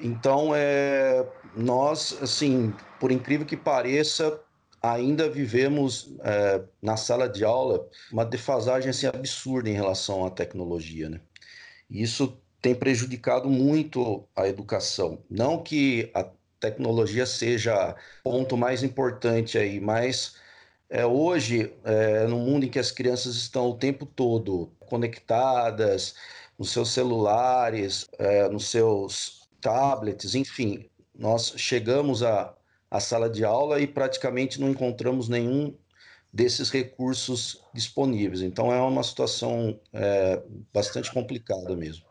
Então, 0.00 0.52
é, 0.54 1.26
nós, 1.56 2.18
assim, 2.20 2.74
por 3.00 3.10
incrível 3.10 3.46
que 3.46 3.56
pareça, 3.56 4.40
ainda 4.82 5.30
vivemos 5.30 6.14
é, 6.22 6.62
na 6.82 6.96
sala 6.96 7.28
de 7.28 7.44
aula 7.44 7.88
uma 8.12 8.24
defasagem 8.24 8.90
assim, 8.90 9.06
absurda 9.06 9.70
em 9.70 9.72
relação 9.72 10.26
à 10.26 10.30
tecnologia. 10.30 11.08
Né? 11.08 11.20
Isso 11.88 12.40
tem 12.60 12.74
prejudicado 12.74 13.48
muito 13.50 14.28
a 14.34 14.48
educação. 14.48 15.22
Não 15.30 15.62
que 15.62 16.10
a 16.14 16.30
tecnologia 16.60 17.26
seja 17.26 17.96
ponto 18.22 18.56
mais 18.56 18.82
importante 18.82 19.58
aí, 19.58 19.80
mas 19.80 20.36
é, 20.88 21.04
hoje, 21.06 21.72
é, 21.84 22.26
no 22.26 22.38
mundo 22.38 22.64
em 22.64 22.70
que 22.70 22.78
as 22.78 22.90
crianças 22.90 23.36
estão 23.36 23.68
o 23.70 23.78
tempo 23.78 24.06
todo 24.06 24.72
conectadas, 24.80 26.14
nos 26.58 26.70
seus 26.70 26.90
celulares, 26.90 28.06
é, 28.18 28.48
nos 28.48 28.68
seus 28.68 29.48
tablets, 29.60 30.34
enfim, 30.34 30.88
nós 31.14 31.54
chegamos 31.56 32.22
a 32.22 32.54
a 32.90 33.00
sala 33.00 33.28
de 33.28 33.44
aula 33.44 33.80
e 33.80 33.88
praticamente 33.88 34.60
não 34.60 34.70
encontramos 34.70 35.28
nenhum 35.28 35.76
desses 36.34 36.68
recursos 36.68 37.62
disponíveis. 37.72 38.42
Então 38.42 38.72
é 38.72 38.80
uma 38.80 39.04
situação 39.04 39.78
é, 39.92 40.42
bastante 40.72 41.12
complicada 41.12 41.76
mesmo. 41.76 42.04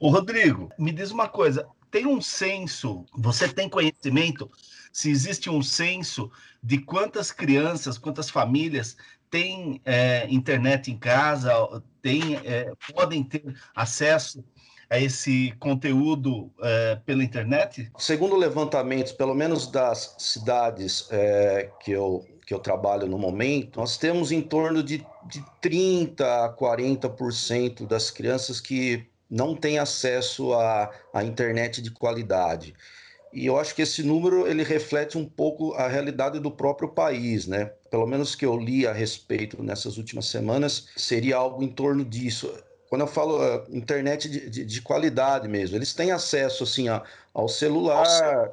O 0.00 0.08
Rodrigo, 0.08 0.70
me 0.78 0.90
diz 0.90 1.10
uma 1.10 1.28
coisa: 1.28 1.68
tem 1.90 2.06
um 2.06 2.20
censo? 2.22 3.04
Você 3.14 3.46
tem 3.46 3.68
conhecimento? 3.68 4.50
Se 4.90 5.10
existe 5.10 5.50
um 5.50 5.62
censo 5.62 6.30
de 6.62 6.78
quantas 6.78 7.30
crianças, 7.30 7.98
quantas 7.98 8.30
famílias 8.30 8.96
têm 9.30 9.80
é, 9.84 10.26
internet 10.30 10.90
em 10.90 10.98
casa, 10.98 11.52
tem, 12.00 12.36
é, 12.44 12.72
podem 12.94 13.22
ter 13.22 13.54
acesso 13.74 14.42
a 14.90 14.98
esse 14.98 15.54
conteúdo 15.58 16.50
é, 16.62 16.96
pela 17.06 17.24
internet? 17.24 17.90
Segundo 17.96 18.36
levantamentos, 18.36 19.12
pelo 19.12 19.34
menos 19.34 19.66
das 19.66 20.14
cidades 20.18 21.08
é, 21.10 21.70
que, 21.82 21.92
eu, 21.92 22.22
que 22.46 22.52
eu 22.52 22.58
trabalho 22.58 23.06
no 23.06 23.18
momento, 23.18 23.78
nós 23.78 23.96
temos 23.96 24.32
em 24.32 24.40
torno 24.40 24.82
de, 24.82 25.04
de 25.26 25.44
30% 25.62 26.20
a 26.20 26.54
40% 26.56 27.86
das 27.86 28.10
crianças 28.10 28.60
que 28.60 29.06
não 29.30 29.54
têm 29.54 29.78
acesso 29.78 30.52
à, 30.52 30.90
à 31.12 31.24
internet 31.24 31.80
de 31.80 31.90
qualidade. 31.90 32.74
E 33.32 33.46
eu 33.46 33.58
acho 33.58 33.74
que 33.74 33.82
esse 33.82 34.02
número 34.02 34.46
ele 34.46 34.62
reflete 34.62 35.16
um 35.16 35.24
pouco 35.24 35.72
a 35.74 35.88
realidade 35.88 36.38
do 36.38 36.50
próprio 36.50 36.88
país, 36.88 37.46
né? 37.46 37.72
Pelo 37.90 38.06
menos 38.06 38.34
que 38.34 38.44
eu 38.44 38.58
li 38.58 38.86
a 38.86 38.92
respeito 38.92 39.62
nessas 39.62 39.96
últimas 39.96 40.26
semanas, 40.26 40.88
seria 40.96 41.36
algo 41.36 41.62
em 41.62 41.68
torno 41.68 42.04
disso 42.04 42.52
quando 42.92 43.00
eu 43.00 43.06
falo 43.06 43.38
uh, 43.38 43.64
internet 43.74 44.28
de, 44.28 44.50
de, 44.50 44.64
de, 44.66 44.82
qualidade 44.82 45.48
mesmo, 45.48 45.78
eles 45.78 45.94
têm 45.94 46.10
acesso 46.10 46.62
assim 46.62 46.90
a, 46.90 47.02
ao 47.32 47.48
celular, 47.48 48.52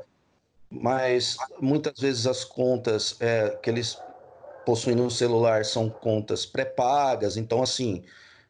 mas 0.70 1.38
muitas 1.60 2.00
vezes 2.00 2.28
as 2.28 2.44
contas 2.44 3.16
é, 3.20 3.58
que 3.62 3.70
eles 3.70 3.98
possuem 4.66 4.96
no 4.96 5.10
celular 5.10 5.66
são 5.66 5.90
contas 5.90 6.46
pré-pagas, 6.46 7.38
então 7.38 7.62
assim 7.62 8.04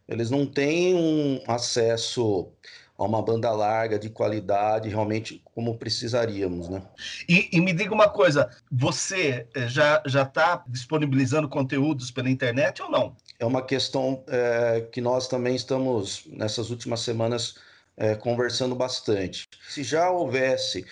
eles 0.08 0.30
não 0.30 0.46
têm 0.46 0.96
um 0.96 1.42
acesso 1.48 2.52
a 2.98 3.04
uma 3.04 3.22
banda 3.22 3.50
larga 3.52 3.98
de 3.98 4.10
qualidade 4.10 4.90
realmente 4.90 5.42
como 5.56 5.78
precisaríamos, 5.78 6.68
né? 6.68 6.82
E, 7.30 7.48
e 7.54 7.62
me 7.62 7.72
diga 7.72 7.94
uma 7.94 8.10
coisa, 8.10 8.50
você 8.70 9.48
eh, 9.56 9.68
já 9.70 10.04
já 10.06 10.24
está 10.24 10.64
disponibilizando 10.68 11.48
conteúdos 11.48 12.12
pela 12.12 12.30
internet 12.30 12.82
ou 12.82 12.90
não? 12.90 13.16
é 13.40 13.46
uma 13.46 13.62
questão 13.62 14.22
é, 14.28 14.82
que 14.92 15.00
nós 15.00 15.28
também 15.28 15.56
estamos, 15.56 16.24
nessas 16.28 16.70
últimas 16.70 17.00
semanas, 17.00 17.56
é, 17.96 18.14
conversando 18.14 18.76
bastante. 18.76 19.48
Se 19.70 19.82
já 19.82 20.12
houvesse 20.12 20.86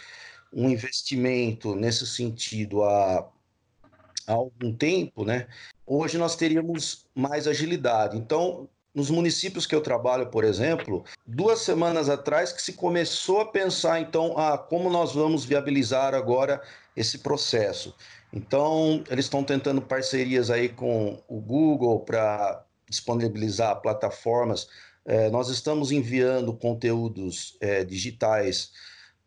um 0.53 0.69
investimento 0.69 1.75
nesse 1.75 2.05
sentido 2.07 2.83
há, 2.83 3.27
há 4.27 4.33
algum 4.33 4.73
tempo, 4.73 5.25
né, 5.25 5.47
hoje 5.85 6.17
nós 6.17 6.35
teríamos 6.35 7.05
mais 7.15 7.47
agilidade. 7.47 8.17
Então, 8.17 8.67
nos 8.93 9.11
municípios 9.11 9.67
que 9.67 9.75
eu 9.75 9.81
trabalho, 9.81 10.27
por 10.31 10.43
exemplo, 10.43 11.05
duas 11.25 11.59
semanas 11.59 12.09
atrás 12.09 12.51
que 12.51 12.61
se 12.61 12.73
começou 12.73 13.41
a 13.41 13.45
pensar, 13.45 13.99
então, 14.01 14.33
ah, 14.37 14.57
como 14.57 14.89
nós 14.89 15.13
vamos 15.13 15.45
viabilizar 15.45 16.15
agora 16.15 16.61
esse 16.95 17.19
processo. 17.19 17.95
Então, 18.33 19.03
eles 19.09 19.25
estão 19.25 19.43
tentando 19.43 19.81
parcerias 19.81 20.49
aí 20.49 20.67
com 20.67 21.21
o 21.27 21.39
Google 21.39 21.99
para 21.99 22.63
disponibilizar 22.89 23.79
plataformas. 23.81 24.67
É, 25.05 25.29
nós 25.29 25.49
estamos 25.49 25.91
enviando 25.91 26.51
conteúdos 26.53 27.55
é, 27.61 27.83
digitais 27.83 28.71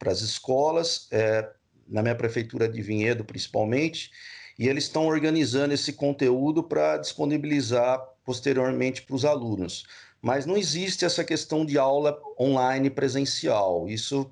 para 0.01 0.11
as 0.11 0.23
escolas, 0.23 1.07
é, 1.13 1.47
na 1.87 2.03
minha 2.03 2.15
prefeitura 2.15 2.67
de 2.67 2.81
Vinhedo, 2.81 3.23
principalmente, 3.23 4.11
e 4.59 4.67
eles 4.67 4.85
estão 4.85 5.07
organizando 5.07 5.75
esse 5.75 5.93
conteúdo 5.93 6.63
para 6.63 6.97
disponibilizar 6.97 8.03
posteriormente 8.25 9.03
para 9.03 9.15
os 9.15 9.25
alunos. 9.25 9.85
Mas 10.23 10.47
não 10.47 10.57
existe 10.57 11.05
essa 11.05 11.23
questão 11.23 11.65
de 11.65 11.79
aula 11.79 12.19
online 12.39 12.89
presencial. 12.91 13.89
Isso, 13.89 14.31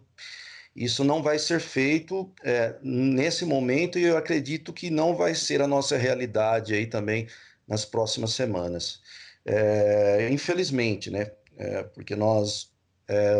isso 0.74 1.04
não 1.04 1.22
vai 1.22 1.38
ser 1.38 1.60
feito 1.60 2.32
é, 2.42 2.76
nesse 2.82 3.44
momento 3.44 3.98
e 3.98 4.04
eu 4.04 4.16
acredito 4.16 4.72
que 4.72 4.90
não 4.90 5.14
vai 5.14 5.34
ser 5.34 5.60
a 5.60 5.66
nossa 5.66 5.96
realidade 5.96 6.74
aí 6.74 6.86
também 6.86 7.26
nas 7.66 7.84
próximas 7.84 8.32
semanas. 8.32 9.00
É, 9.44 10.28
infelizmente, 10.30 11.10
né? 11.10 11.30
É, 11.56 11.82
porque 11.82 12.14
nós 12.14 12.70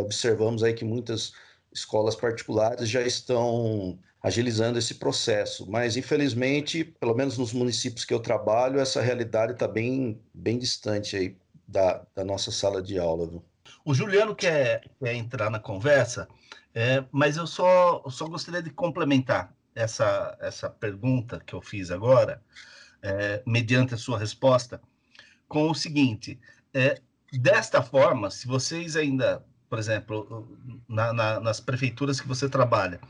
observamos 0.00 0.62
aí 0.62 0.72
que 0.72 0.82
muitas 0.82 1.34
escolas 1.78 2.14
particulares 2.14 2.88
já 2.88 3.02
estão 3.02 3.98
agilizando 4.22 4.78
esse 4.78 4.96
processo. 4.96 5.70
Mas, 5.70 5.96
infelizmente, 5.96 6.84
pelo 6.84 7.14
menos 7.14 7.38
nos 7.38 7.52
municípios 7.52 8.04
que 8.04 8.12
eu 8.12 8.20
trabalho, 8.20 8.80
essa 8.80 9.00
realidade 9.00 9.52
está 9.52 9.68
bem, 9.68 10.20
bem 10.34 10.58
distante 10.58 11.16
aí 11.16 11.36
da, 11.66 12.04
da 12.14 12.24
nossa 12.24 12.50
sala 12.50 12.82
de 12.82 12.98
aula. 12.98 13.28
Viu? 13.28 13.44
O 13.84 13.94
Juliano 13.94 14.34
quer, 14.34 14.90
quer 14.98 15.14
entrar 15.14 15.50
na 15.50 15.58
conversa, 15.58 16.28
é, 16.74 17.04
mas 17.10 17.36
eu 17.36 17.46
só, 17.46 18.02
só 18.10 18.26
gostaria 18.26 18.62
de 18.62 18.70
complementar 18.70 19.54
essa, 19.74 20.36
essa 20.40 20.68
pergunta 20.68 21.40
que 21.44 21.54
eu 21.54 21.62
fiz 21.62 21.90
agora, 21.90 22.42
é, 23.00 23.42
mediante 23.46 23.94
a 23.94 23.98
sua 23.98 24.18
resposta, 24.18 24.80
com 25.46 25.70
o 25.70 25.74
seguinte: 25.74 26.38
é, 26.74 27.00
desta 27.32 27.82
forma, 27.82 28.30
se 28.30 28.46
vocês 28.46 28.96
ainda, 28.96 29.44
por 29.68 29.78
exemplo, 29.78 30.48
na, 30.88 31.12
na, 31.12 31.40
nas 31.40 31.60
prefeituras 31.60 32.20
que 32.20 32.28
você 32.28 32.48
trabalha, 32.48 33.00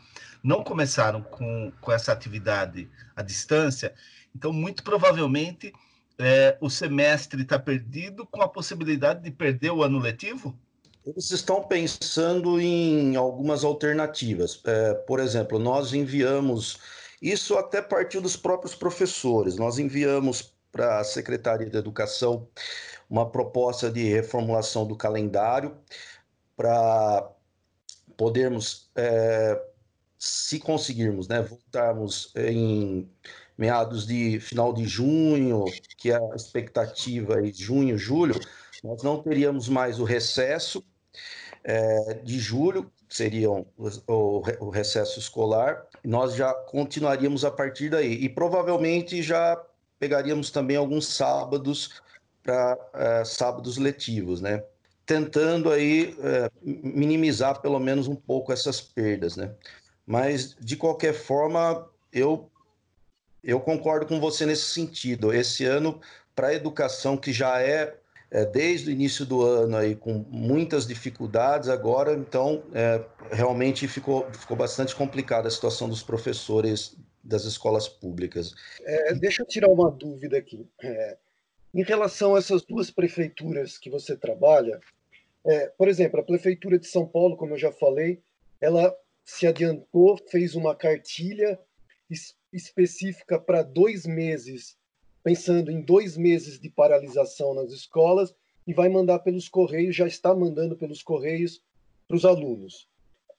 não 0.43 0.63
começaram 0.63 1.23
com, 1.23 1.73
com 1.81 1.93
essa 1.93 2.13
atividade 2.13 2.89
à 3.17 3.23
distância, 3.23 3.95
então, 4.35 4.53
muito 4.53 4.83
provavelmente, 4.83 5.73
é, 6.19 6.57
o 6.61 6.69
semestre 6.69 7.43
está 7.43 7.59
perdido 7.59 8.27
com 8.27 8.43
a 8.43 8.49
possibilidade 8.49 9.23
de 9.23 9.31
perder 9.31 9.71
o 9.71 9.83
ano 9.83 9.99
letivo? 9.99 10.59
Eles 11.07 11.31
estão 11.31 11.63
pensando 11.63 12.61
em 12.61 13.17
algumas 13.17 13.65
alternativas. 13.65 14.61
É, 14.65 14.95
por 14.95 15.21
exemplo, 15.21 15.59
nós 15.59 15.93
enviamos, 15.93 16.79
isso 17.23 17.57
até 17.57 17.81
partiu 17.81 18.21
dos 18.21 18.37
próprios 18.37 18.75
professores, 18.75 19.57
nós 19.57 19.79
enviamos 19.79 20.55
para 20.71 21.01
a 21.01 21.05
Secretaria 21.05 21.69
de 21.69 21.77
Educação 21.77 22.47
uma 23.09 23.29
proposta 23.29 23.91
de 23.91 24.05
reformulação 24.05 24.87
do 24.87 24.95
calendário 24.95 25.75
para 26.59 27.31
podermos 28.17 28.91
é, 28.97 29.63
se 30.19 30.59
conseguirmos, 30.59 31.29
né, 31.29 31.41
voltarmos 31.41 32.33
em 32.35 33.09
meados 33.57 34.05
de 34.05 34.41
final 34.41 34.73
de 34.73 34.85
junho, 34.85 35.65
que 35.97 36.11
é 36.11 36.17
a 36.17 36.35
expectativa 36.35 37.41
de 37.41 37.63
junho, 37.63 37.97
julho, 37.97 38.35
nós 38.83 39.05
não 39.05 39.23
teríamos 39.23 39.69
mais 39.69 40.01
o 40.01 40.05
recesso 40.05 40.85
é, 41.63 42.15
de 42.25 42.41
julho, 42.41 42.91
seria 43.09 43.51
o, 43.51 43.65
o, 44.09 44.43
o, 44.61 44.69
recesso 44.69 45.21
escolar, 45.21 45.87
nós 46.05 46.35
já 46.35 46.53
continuaríamos 46.53 47.45
a 47.45 47.53
partir 47.53 47.89
daí. 47.89 48.15
E 48.15 48.29
provavelmente 48.29 49.23
já 49.23 49.61
pegaríamos 49.99 50.51
também 50.51 50.77
alguns 50.77 51.07
sábados 51.07 52.01
para 52.43 52.77
é, 52.95 53.25
sábados 53.25 53.77
letivos, 53.77 54.41
né? 54.41 54.65
Tentando 55.09 55.71
aí 55.73 56.15
é, 56.23 56.51
minimizar 56.63 57.63
pelo 57.63 57.81
menos 57.81 58.07
um 58.07 58.15
pouco 58.15 58.53
essas 58.53 58.79
perdas, 58.79 59.37
né? 59.37 59.55
Mas, 60.07 60.55
de 60.61 60.77
qualquer 60.77 61.15
forma, 61.15 61.89
eu, 62.13 62.51
eu 63.43 63.59
concordo 63.59 64.05
com 64.05 64.21
você 64.21 64.45
nesse 64.45 64.65
sentido. 64.65 65.33
Esse 65.33 65.65
ano, 65.65 65.99
para 66.37 66.49
a 66.49 66.55
educação, 66.55 67.17
que 67.17 67.33
já 67.33 67.59
é, 67.63 67.97
é, 68.31 68.45
desde 68.45 68.91
o 68.91 68.93
início 68.93 69.25
do 69.25 69.43
ano 69.43 69.79
aí, 69.79 69.97
com 69.97 70.27
muitas 70.29 70.87
dificuldades, 70.87 71.71
agora, 71.71 72.13
então, 72.13 72.63
é, 72.75 73.03
realmente 73.31 73.89
ficou, 73.89 74.31
ficou 74.33 74.59
bastante 74.59 74.95
complicada 74.95 75.49
a 75.49 75.51
situação 75.51 75.89
dos 75.89 76.03
professores 76.03 76.95
das 77.25 77.45
escolas 77.45 77.89
públicas. 77.89 78.55
É, 78.83 79.15
deixa 79.15 79.41
eu 79.41 79.47
tirar 79.47 79.69
uma 79.71 79.91
dúvida 79.91 80.37
aqui. 80.37 80.69
É, 80.83 81.17
em 81.75 81.83
relação 81.83 82.35
a 82.35 82.39
essas 82.39 82.63
duas 82.63 82.91
prefeituras 82.91 83.79
que 83.79 83.91
você 83.91 84.17
trabalha, 84.17 84.81
é, 85.49 85.69
por 85.79 85.89
exemplo, 85.89 86.21
a 86.21 86.23
Prefeitura 86.23 86.79
de 86.79 86.87
São 86.87 87.07
Paulo, 87.07 87.35
como 87.35 87.55
eu 87.55 87.59
já 87.59 87.73
falei, 87.73 88.21
ela 88.61 88.95
se 89.25 89.47
adiantou, 89.47 90.19
fez 90.31 90.55
uma 90.55 90.77
cartilha 90.77 91.59
específica 92.53 93.39
para 93.41 93.63
dois 93.63 94.05
meses, 94.05 94.77
pensando 95.25 95.71
em 95.71 95.81
dois 95.81 96.19
meses 96.19 96.61
de 96.61 96.69
paralisação 96.69 97.55
nas 97.55 97.73
escolas, 97.73 98.35
e 98.67 98.75
vai 98.75 98.91
mandar 98.91 99.21
pelos 99.21 99.49
correios, 99.49 99.97
já 99.97 100.07
está 100.07 100.35
mandando 100.35 100.77
pelos 100.77 101.03
correios 101.03 101.63
para 102.07 102.17
os 102.19 102.27
alunos. 102.27 102.87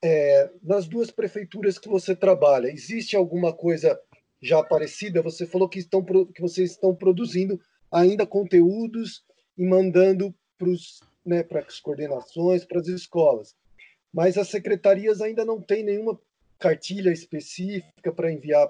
É, 0.01 0.49
nas 0.63 0.87
duas 0.87 1.11
prefeituras 1.11 1.77
que 1.77 1.87
você 1.87 2.15
trabalha, 2.15 2.71
existe 2.71 3.15
alguma 3.15 3.53
coisa 3.53 3.99
já 4.41 4.63
parecida? 4.63 5.21
Você 5.21 5.45
falou 5.45 5.69
que, 5.69 5.77
estão, 5.77 6.03
que 6.03 6.41
vocês 6.41 6.71
estão 6.71 6.95
produzindo 6.95 7.59
ainda 7.91 8.25
conteúdos 8.25 9.23
e 9.55 9.63
mandando 9.63 10.33
né, 11.25 11.43
para 11.43 11.59
as 11.59 11.79
coordenações, 11.79 12.65
para 12.65 12.79
as 12.79 12.87
escolas 12.87 13.55
mas 14.13 14.37
as 14.37 14.49
secretarias 14.49 15.21
ainda 15.21 15.45
não 15.45 15.61
têm 15.61 15.83
nenhuma 15.83 16.19
cartilha 16.57 17.11
específica 17.11 18.11
para 18.11 18.31
enviar 18.31 18.69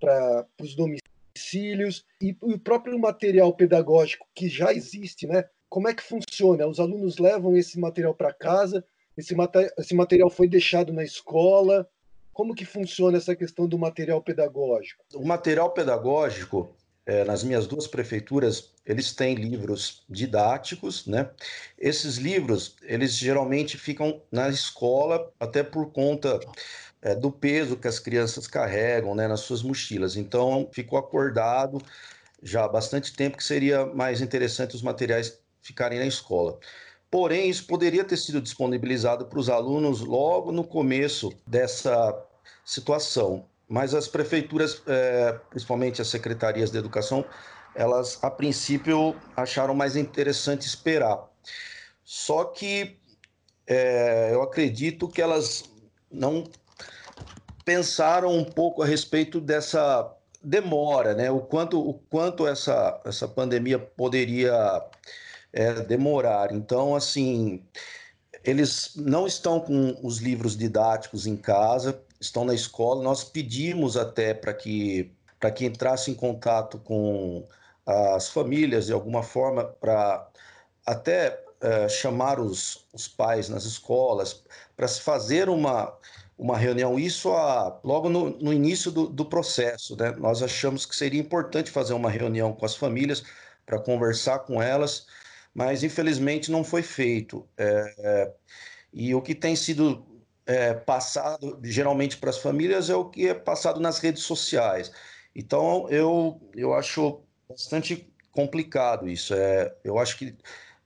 para 0.00 0.46
os 0.60 0.74
domicílios 0.74 2.04
e 2.20 2.36
o 2.40 2.58
próprio 2.58 2.98
material 2.98 3.54
pedagógico 3.54 4.26
que 4.34 4.48
já 4.48 4.72
existe, 4.72 5.26
né? 5.26 5.44
Como 5.68 5.88
é 5.88 5.94
que 5.94 6.02
funciona? 6.02 6.66
Os 6.66 6.78
alunos 6.78 7.18
levam 7.18 7.56
esse 7.56 7.78
material 7.78 8.14
para 8.14 8.32
casa? 8.32 8.84
Esse, 9.16 9.34
esse 9.78 9.94
material 9.94 10.30
foi 10.30 10.48
deixado 10.48 10.92
na 10.92 11.02
escola? 11.02 11.88
Como 12.32 12.54
que 12.54 12.64
funciona 12.64 13.16
essa 13.16 13.34
questão 13.34 13.66
do 13.66 13.78
material 13.78 14.20
pedagógico? 14.20 15.04
O 15.14 15.24
material 15.24 15.72
pedagógico 15.72 16.74
é, 17.06 17.24
nas 17.24 17.44
minhas 17.44 17.66
duas 17.66 17.86
prefeituras, 17.86 18.72
eles 18.84 19.12
têm 19.12 19.34
livros 19.34 20.04
didáticos, 20.08 21.06
né? 21.06 21.30
Esses 21.78 22.16
livros, 22.16 22.76
eles 22.82 23.14
geralmente 23.16 23.76
ficam 23.76 24.22
na 24.32 24.48
escola, 24.48 25.30
até 25.38 25.62
por 25.62 25.92
conta 25.92 26.40
é, 27.02 27.14
do 27.14 27.30
peso 27.30 27.76
que 27.76 27.88
as 27.88 27.98
crianças 27.98 28.46
carregam, 28.46 29.14
né, 29.14 29.28
nas 29.28 29.40
suas 29.40 29.62
mochilas. 29.62 30.16
Então, 30.16 30.68
ficou 30.72 30.98
acordado 30.98 31.78
já 32.42 32.64
há 32.64 32.68
bastante 32.68 33.14
tempo 33.14 33.36
que 33.36 33.44
seria 33.44 33.86
mais 33.86 34.20
interessante 34.20 34.74
os 34.74 34.82
materiais 34.82 35.38
ficarem 35.62 35.98
na 35.98 36.06
escola. 36.06 36.58
Porém, 37.10 37.48
isso 37.48 37.66
poderia 37.66 38.04
ter 38.04 38.16
sido 38.16 38.40
disponibilizado 38.40 39.26
para 39.26 39.38
os 39.38 39.48
alunos 39.48 40.00
logo 40.00 40.52
no 40.52 40.64
começo 40.64 41.32
dessa 41.46 42.14
situação 42.64 43.46
mas 43.68 43.94
as 43.94 44.06
prefeituras, 44.08 44.82
é, 44.86 45.32
principalmente 45.50 46.02
as 46.02 46.08
secretarias 46.08 46.70
de 46.70 46.78
educação, 46.78 47.24
elas 47.74 48.18
a 48.22 48.30
princípio 48.30 49.16
acharam 49.36 49.74
mais 49.74 49.96
interessante 49.96 50.66
esperar. 50.66 51.28
Só 52.04 52.44
que 52.44 52.98
é, 53.66 54.30
eu 54.32 54.42
acredito 54.42 55.08
que 55.08 55.22
elas 55.22 55.64
não 56.10 56.44
pensaram 57.64 58.36
um 58.36 58.44
pouco 58.44 58.82
a 58.82 58.86
respeito 58.86 59.40
dessa 59.40 60.12
demora, 60.42 61.14
né? 61.14 61.30
O 61.30 61.40
quanto, 61.40 61.80
o 61.80 61.94
quanto 61.94 62.46
essa, 62.46 63.00
essa 63.04 63.26
pandemia 63.26 63.78
poderia 63.78 64.82
é, 65.52 65.72
demorar. 65.80 66.52
Então, 66.52 66.94
assim, 66.94 67.64
eles 68.44 68.92
não 68.94 69.26
estão 69.26 69.58
com 69.58 69.98
os 70.02 70.18
livros 70.18 70.56
didáticos 70.56 71.26
em 71.26 71.36
casa, 71.36 71.98
estão 72.24 72.44
na 72.44 72.54
escola. 72.54 73.02
Nós 73.02 73.24
pedimos 73.24 73.96
até 73.96 74.34
para 74.34 74.52
que, 74.54 75.12
que 75.54 75.64
entrasse 75.64 76.10
em 76.10 76.14
contato 76.14 76.78
com 76.78 77.46
as 77.86 78.28
famílias 78.28 78.86
de 78.86 78.92
alguma 78.92 79.22
forma, 79.22 79.64
para 79.64 80.28
até 80.86 81.42
é, 81.60 81.88
chamar 81.88 82.40
os, 82.40 82.86
os 82.92 83.08
pais 83.08 83.48
nas 83.48 83.64
escolas, 83.64 84.42
para 84.76 84.88
se 84.88 85.00
fazer 85.00 85.48
uma, 85.48 85.96
uma 86.36 86.56
reunião, 86.56 86.98
isso 86.98 87.30
a, 87.32 87.78
logo 87.84 88.08
no, 88.08 88.30
no 88.30 88.52
início 88.52 88.90
do, 88.90 89.06
do, 89.06 89.24
processo. 89.24 89.96
Né? 89.96 90.12
Nós 90.12 90.42
achamos 90.42 90.86
que 90.86 90.96
seria 90.96 91.20
importante 91.20 91.70
fazer 91.70 91.94
uma 91.94 92.10
reunião 92.10 92.52
com 92.52 92.64
as 92.64 92.74
famílias 92.74 93.22
para 93.66 93.78
conversar 93.78 94.40
com 94.40 94.62
elas, 94.62 95.06
mas 95.54 95.82
infelizmente 95.82 96.50
não 96.50 96.64
foi 96.64 96.82
feito. 96.82 97.46
É, 97.56 97.94
é, 97.98 98.32
e 98.92 99.14
o 99.14 99.22
que 99.22 99.34
tem 99.34 99.56
sido 99.56 100.04
é, 100.46 100.74
passado 100.74 101.58
geralmente 101.62 102.16
para 102.16 102.30
as 102.30 102.38
famílias 102.38 102.90
é 102.90 102.94
o 102.94 103.06
que 103.06 103.28
é 103.28 103.34
passado 103.34 103.80
nas 103.80 103.98
redes 103.98 104.22
sociais. 104.22 104.92
Então 105.34 105.88
eu, 105.88 106.40
eu 106.54 106.74
acho 106.74 107.20
bastante 107.48 108.12
complicado 108.32 109.08
isso. 109.08 109.34
É, 109.34 109.74
eu 109.82 109.98
acho 109.98 110.18
que 110.18 110.36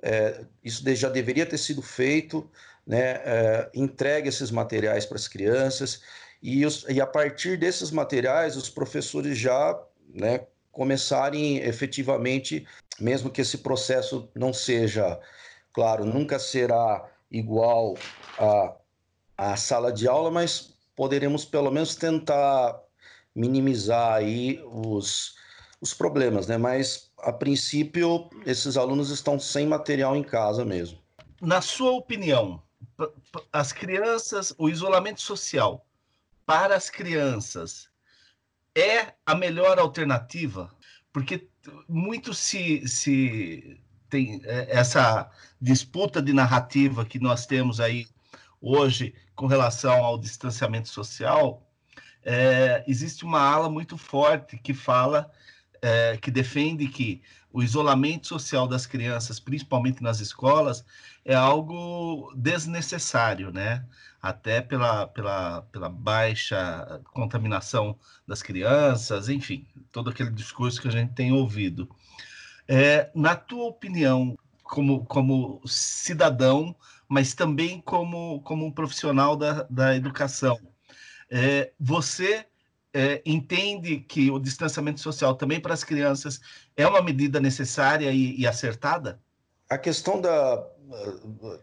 é, 0.03 0.45
isso 0.63 0.83
já 0.95 1.09
deveria 1.09 1.47
ter 1.47 1.59
sido 1.59 1.83
feito 1.83 2.49
né, 2.87 3.21
é, 3.25 3.71
entregue 3.75 4.29
esses 4.29 4.51
materiais 4.51 5.05
para 5.05 5.17
as 5.17 5.29
crianças 5.29 6.01
e, 6.43 6.65
os, 6.65 6.87
e, 6.89 7.01
a 7.01 7.07
partir 7.07 7.59
desses 7.59 7.91
materiais 7.91 8.57
os 8.57 8.71
professores 8.71 9.37
já 9.37 9.79
né, 10.15 10.47
começarem 10.71 11.59
efetivamente, 11.59 12.67
mesmo 13.01 13.31
que 13.31 13.41
esse 13.41 13.59
processo 13.59 14.31
não 14.35 14.53
seja, 14.53 15.21
claro, 15.73 16.07
nunca 16.07 16.39
será 16.39 17.11
igual 17.31 17.97
à, 18.39 18.75
à 19.39 19.57
sala 19.57 19.93
de 19.93 20.09
aula, 20.09 20.31
mas 20.31 20.75
poderemos 20.97 21.45
pelo 21.45 21.71
menos 21.71 21.95
tentar 21.95 22.83
minimizar 23.35 24.15
aí 24.15 24.61
os, 24.67 25.37
os 25.81 25.95
problemas, 25.95 26.49
né? 26.49 26.59
Mas 26.59 27.13
a 27.21 27.33
princípio 27.33 28.29
esses 28.45 28.77
alunos 28.77 29.11
estão 29.11 29.39
sem 29.39 29.65
material 29.65 30.17
em 30.17 30.25
casa 30.25 30.65
mesmo. 30.65 30.99
Na 31.41 31.61
sua 31.61 31.93
opinião, 31.93 32.61
as 33.53 33.73
crianças, 33.73 34.53
o 34.59 34.69
isolamento 34.69 35.23
social 35.23 35.87
para 36.45 36.75
as 36.75 36.91
crianças 36.91 37.89
é 38.75 39.15
a 39.25 39.37
melhor 39.37 39.79
alternativa? 39.79 40.75
Porque 41.13 41.49
muito 41.89 42.35
se, 42.35 42.87
se 42.89 43.81
tem 44.09 44.41
é, 44.45 44.67
essa 44.69 45.31
disputa 45.61 46.21
de 46.21 46.33
narrativa 46.33 47.05
que 47.05 47.21
nós 47.21 47.47
temos 47.47 47.79
aí 47.79 48.07
hoje 48.61 49.15
com 49.35 49.47
relação 49.47 50.05
ao 50.05 50.19
distanciamento 50.19 50.89
social, 50.89 51.63
é, 52.23 52.85
existe 52.87 53.25
uma 53.25 53.41
ala 53.41 53.71
muito 53.71 53.97
forte 53.97 54.59
que 54.59 54.75
fala, 54.75 55.31
é, 55.81 56.17
que 56.17 56.31
defende 56.31 56.89
que 56.89 57.23
o 57.53 57.63
isolamento 57.63 58.27
social 58.27 58.69
das 58.69 58.87
crianças, 58.87 59.41
principalmente 59.41 60.03
nas 60.03 60.21
escolas, 60.21 60.85
é 61.25 61.35
algo 61.35 62.33
desnecessário, 62.37 63.51
né? 63.51 63.85
Até 64.21 64.61
pela, 64.61 65.07
pela, 65.07 65.63
pela 65.63 65.89
baixa 65.89 67.01
contaminação 67.13 67.99
das 68.27 68.43
crianças, 68.43 69.29
enfim, 69.29 69.67
todo 69.91 70.11
aquele 70.11 70.31
discurso 70.31 70.83
que 70.83 70.89
a 70.89 70.93
gente 70.93 71.15
tem 71.15 71.33
ouvido. 71.33 71.89
É, 72.67 73.11
na 73.15 73.35
tua 73.35 73.65
opinião, 73.67 74.37
como, 74.63 75.05
como 75.07 75.63
cidadão, 75.65 76.77
mas 77.09 77.35
também 77.35 77.81
como, 77.81 78.41
como 78.43 78.67
um 78.67 78.71
profissional 78.71 79.37
da, 79.37 79.67
da 79.71 79.97
educação, 79.97 80.59
é, 81.31 81.73
você 81.79 82.45
é, 82.93 83.23
entende 83.25 84.01
que 84.01 84.31
o 84.31 84.39
distanciamento 84.39 85.01
social 85.01 85.35
também 85.35 85.61
para 85.61 85.75
as 85.75 85.85
crianças 85.85 86.41
é 86.77 86.87
uma 86.87 87.03
medida 87.03 87.41
necessária 87.41 88.11
e, 88.11 88.39
e 88.39 88.47
acertada? 88.47 89.21
A 89.69 89.77
questão 89.77 90.21
da, 90.21 90.65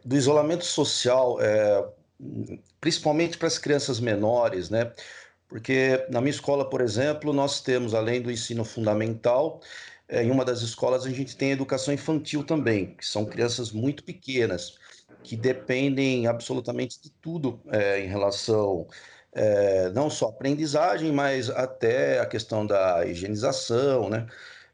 do 0.03 0.15
isolamento 0.15 0.65
social, 0.65 1.37
é, 1.41 1.87
principalmente 2.79 3.37
para 3.37 3.47
as 3.47 3.57
crianças 3.57 3.99
menores, 3.99 4.69
né? 4.69 4.91
Porque 5.47 6.05
na 6.09 6.21
minha 6.21 6.31
escola, 6.31 6.69
por 6.69 6.81
exemplo, 6.81 7.31
nós 7.33 7.61
temos, 7.61 7.93
além 7.93 8.21
do 8.21 8.31
ensino 8.31 8.65
fundamental, 8.65 9.61
é, 10.07 10.23
em 10.23 10.31
uma 10.31 10.45
das 10.45 10.61
escolas 10.61 11.05
a 11.05 11.09
gente 11.09 11.35
tem 11.35 11.51
educação 11.51 11.93
infantil 11.93 12.43
também, 12.43 12.95
que 12.95 13.05
são 13.05 13.25
crianças 13.25 13.71
muito 13.71 14.03
pequenas, 14.03 14.77
que 15.23 15.35
dependem 15.35 16.27
absolutamente 16.27 17.01
de 17.01 17.09
tudo 17.09 17.59
é, 17.71 17.99
em 17.99 18.07
relação 18.07 18.87
é, 19.35 19.89
não 19.89 20.09
só 20.09 20.29
aprendizagem, 20.29 21.11
mas 21.11 21.49
até 21.49 22.19
a 22.19 22.25
questão 22.25 22.65
da 22.65 23.05
higienização, 23.05 24.09
né, 24.09 24.25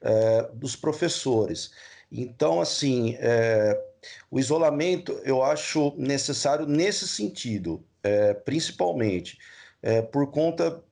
é, 0.02 0.44
dos 0.54 0.76
professores. 0.76 1.72
Então, 2.12 2.62
assim, 2.62 3.18
é, 3.20 3.82
o 4.30 4.40
isolamento 4.40 5.20
eu 5.24 5.44
acho 5.44 5.94
necessário 5.98 6.68
nesse 6.68 7.08
sentido, 7.08 7.84
é, 8.04 8.34
principalmente 8.34 9.40
é, 9.82 10.02
por 10.02 10.30
conta 10.30 10.84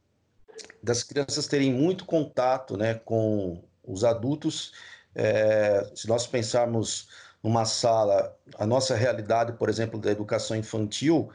das 0.82 1.04
crianças 1.04 1.48
terem 1.48 1.72
muito 1.72 2.06
contato 2.06 2.76
né, 2.76 2.96
com 3.06 3.64
os 3.84 4.04
adultos. 4.04 4.74
Se 5.96 6.08
nós 6.08 6.26
pensarmos 6.26 7.10
numa 7.44 7.66
sala, 7.66 8.36
a 8.58 8.66
nossa 8.66 8.96
realidade, 8.96 9.54
por 9.54 9.70
exemplo, 9.70 10.00
da 10.00 10.12
educação 10.12 10.58
infantil, 10.58 11.30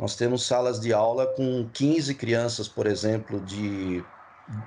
nós 0.00 0.16
temos 0.16 0.46
salas 0.46 0.80
de 0.80 0.92
aula 0.92 1.26
com 1.26 1.68
15 1.72 2.14
crianças, 2.14 2.66
por 2.68 2.86
exemplo, 2.86 3.40
de 3.40 4.02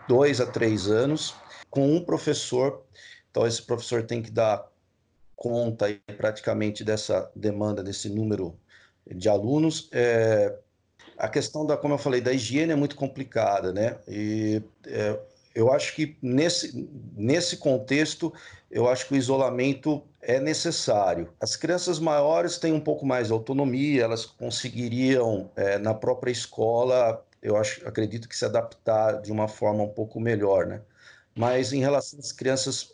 2 0.07 0.41
a 0.41 0.45
3 0.45 0.87
anos, 0.87 1.35
com 1.69 1.95
um 1.95 2.03
professor. 2.03 2.83
Então, 3.31 3.45
esse 3.45 3.61
professor 3.61 4.03
tem 4.03 4.21
que 4.21 4.31
dar 4.31 4.65
conta 5.35 5.87
aí, 5.87 5.99
praticamente 6.17 6.83
dessa 6.83 7.29
demanda, 7.35 7.83
desse 7.83 8.09
número 8.09 8.57
de 9.05 9.27
alunos. 9.27 9.89
É, 9.91 10.57
a 11.17 11.27
questão 11.27 11.65
da, 11.65 11.75
como 11.75 11.93
eu 11.93 11.97
falei, 11.97 12.21
da 12.21 12.31
higiene 12.31 12.71
é 12.71 12.75
muito 12.75 12.95
complicada, 12.95 13.73
né? 13.73 13.97
E 14.07 14.61
é, 14.87 15.19
eu 15.53 15.71
acho 15.71 15.95
que 15.95 16.17
nesse, 16.21 16.89
nesse 17.15 17.57
contexto, 17.57 18.33
eu 18.69 18.87
acho 18.87 19.07
que 19.07 19.13
o 19.13 19.17
isolamento 19.17 20.03
é 20.27 20.39
necessário. 20.39 21.29
As 21.39 21.55
crianças 21.55 21.99
maiores 21.99 22.57
têm 22.57 22.73
um 22.73 22.79
pouco 22.79 23.05
mais 23.05 23.27
de 23.27 23.33
autonomia, 23.33 24.03
elas 24.03 24.25
conseguiriam, 24.25 25.51
é, 25.55 25.77
na 25.77 25.93
própria 25.93 26.31
escola, 26.31 27.23
eu 27.41 27.55
acho, 27.55 27.87
acredito 27.87 28.27
que 28.27 28.35
se 28.35 28.43
adaptar 28.43 29.21
de 29.21 29.31
uma 29.31 29.47
forma 29.47 29.83
um 29.83 29.89
pouco 29.89 30.19
melhor, 30.19 30.65
né? 30.65 30.81
Mas 31.35 31.73
em 31.73 31.79
relação 31.79 32.19
às 32.19 32.31
crianças, 32.31 32.93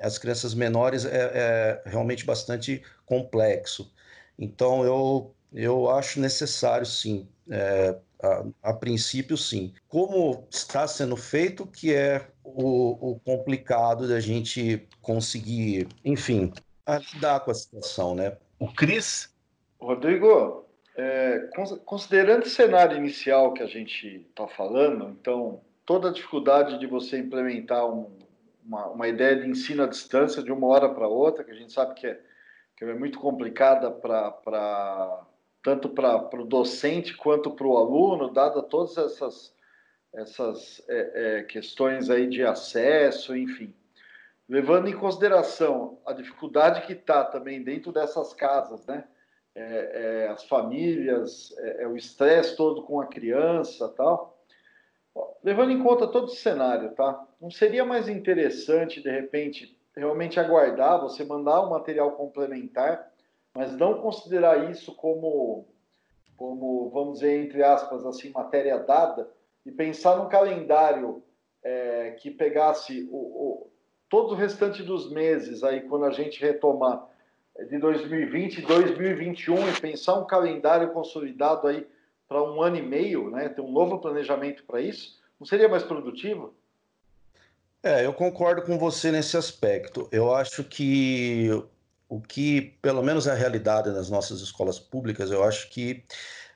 as 0.00 0.16
crianças 0.16 0.54
menores, 0.54 1.04
é, 1.04 1.30
é 1.34 1.82
realmente 1.84 2.24
bastante 2.24 2.82
complexo. 3.04 3.92
Então, 4.38 4.84
eu, 4.84 5.34
eu 5.52 5.90
acho 5.90 6.18
necessário, 6.18 6.86
sim, 6.86 7.28
é, 7.50 7.94
a, 8.22 8.44
a, 8.62 8.72
princípio, 8.72 9.36
sim. 9.36 9.74
Como 9.86 10.46
está 10.50 10.86
sendo 10.86 11.16
feito, 11.16 11.66
que 11.66 11.92
é 11.92 12.26
o, 12.42 13.12
o 13.12 13.20
complicado 13.20 14.08
da 14.08 14.20
gente 14.20 14.88
conseguir, 15.02 15.88
enfim, 16.04 16.52
lidar 16.98 17.40
com 17.40 17.50
a 17.50 17.54
situação, 17.54 18.14
né? 18.14 18.36
O 18.58 18.72
Cris? 18.72 19.34
Rodrigo, 19.80 20.66
é, 20.96 21.48
considerando 21.84 22.44
o 22.44 22.48
cenário 22.48 22.96
inicial 22.96 23.52
que 23.52 23.62
a 23.62 23.66
gente 23.66 24.26
está 24.28 24.46
falando, 24.48 25.08
então, 25.10 25.60
toda 25.86 26.08
a 26.10 26.12
dificuldade 26.12 26.78
de 26.78 26.86
você 26.86 27.18
implementar 27.18 27.86
um, 27.86 28.10
uma, 28.64 28.86
uma, 28.88 29.08
ideia 29.08 29.36
de 29.36 29.48
ensino 29.48 29.82
à 29.82 29.86
distância 29.86 30.42
de 30.42 30.52
uma 30.52 30.66
hora 30.66 30.88
para 30.88 31.08
outra, 31.08 31.42
que 31.42 31.50
a 31.50 31.54
gente 31.54 31.72
sabe 31.72 31.94
que 31.94 32.06
é, 32.06 32.20
que 32.76 32.84
é 32.84 32.94
muito 32.94 33.18
complicada 33.18 33.90
para 33.90 35.26
tanto 35.62 35.88
para 35.88 36.40
o 36.40 36.44
docente 36.44 37.16
quanto 37.16 37.50
para 37.50 37.66
o 37.66 37.76
aluno, 37.76 38.32
dada 38.32 38.62
todas 38.62 38.96
essas, 38.96 39.54
essas 40.14 40.82
é, 40.88 41.10
é, 41.14 41.42
questões 41.42 42.08
aí 42.08 42.26
de 42.26 42.42
acesso, 42.42 43.36
enfim. 43.36 43.74
Levando 44.50 44.88
em 44.88 44.96
consideração 44.96 45.98
a 46.04 46.12
dificuldade 46.12 46.86
que 46.86 46.92
está 46.92 47.24
também 47.24 47.62
dentro 47.62 47.92
dessas 47.92 48.34
casas, 48.34 48.84
né? 48.86 49.04
É, 49.54 50.24
é 50.24 50.28
as 50.28 50.44
famílias, 50.44 51.54
é, 51.58 51.84
é, 51.84 51.88
o 51.88 51.96
estresse 51.96 52.56
todo 52.56 52.82
com 52.82 53.00
a 53.00 53.06
criança 53.06 53.88
tal. 53.96 54.38
Levando 55.42 55.72
em 55.72 55.82
conta 55.82 56.06
todo 56.06 56.26
esse 56.26 56.42
cenário, 56.42 56.92
tá? 56.94 57.26
Não 57.40 57.50
seria 57.50 57.84
mais 57.84 58.08
interessante, 58.08 59.02
de 59.02 59.10
repente, 59.10 59.78
realmente 59.96 60.38
aguardar, 60.38 61.00
você 61.00 61.24
mandar 61.24 61.62
um 61.62 61.70
material 61.70 62.12
complementar 62.12 63.10
mas 63.54 63.76
não 63.76 64.00
considerar 64.00 64.70
isso 64.70 64.94
como, 64.94 65.66
como 66.36 66.88
vamos 66.90 67.20
dizer, 67.20 67.44
entre 67.44 67.62
aspas, 67.62 68.06
assim, 68.06 68.30
matéria 68.30 68.78
dada, 68.78 69.28
e 69.66 69.70
pensar 69.70 70.16
num 70.16 70.28
calendário 70.28 71.22
é, 71.62 72.12
que 72.12 72.30
pegasse 72.30 73.08
o, 73.10 73.16
o, 73.16 73.69
todo 74.10 74.32
o 74.32 74.36
restante 74.36 74.82
dos 74.82 75.10
meses, 75.10 75.62
aí 75.62 75.82
quando 75.82 76.04
a 76.04 76.10
gente 76.10 76.40
retomar 76.40 77.06
de 77.68 77.78
2020 77.78 78.58
e 78.58 78.62
2021, 78.62 79.68
e 79.70 79.80
pensar 79.80 80.18
um 80.18 80.26
calendário 80.26 80.90
consolidado 80.90 81.68
aí 81.68 81.86
para 82.28 82.42
um 82.42 82.60
ano 82.60 82.76
e 82.76 82.82
meio, 82.82 83.30
né, 83.30 83.48
ter 83.48 83.60
um 83.60 83.70
novo 83.70 83.98
planejamento 83.98 84.64
para 84.64 84.80
isso, 84.80 85.18
não 85.38 85.46
seria 85.46 85.68
mais 85.68 85.82
produtivo? 85.82 86.54
É, 87.82 88.04
eu 88.04 88.12
concordo 88.12 88.62
com 88.62 88.78
você 88.78 89.10
nesse 89.10 89.36
aspecto. 89.36 90.06
Eu 90.12 90.34
acho 90.34 90.62
que 90.64 91.48
o 92.08 92.20
que, 92.20 92.76
pelo 92.82 93.02
menos 93.02 93.26
a 93.26 93.34
realidade 93.34 93.92
das 93.92 94.10
nossas 94.10 94.40
escolas 94.40 94.78
públicas, 94.78 95.30
eu 95.30 95.42
acho 95.42 95.70
que 95.70 96.04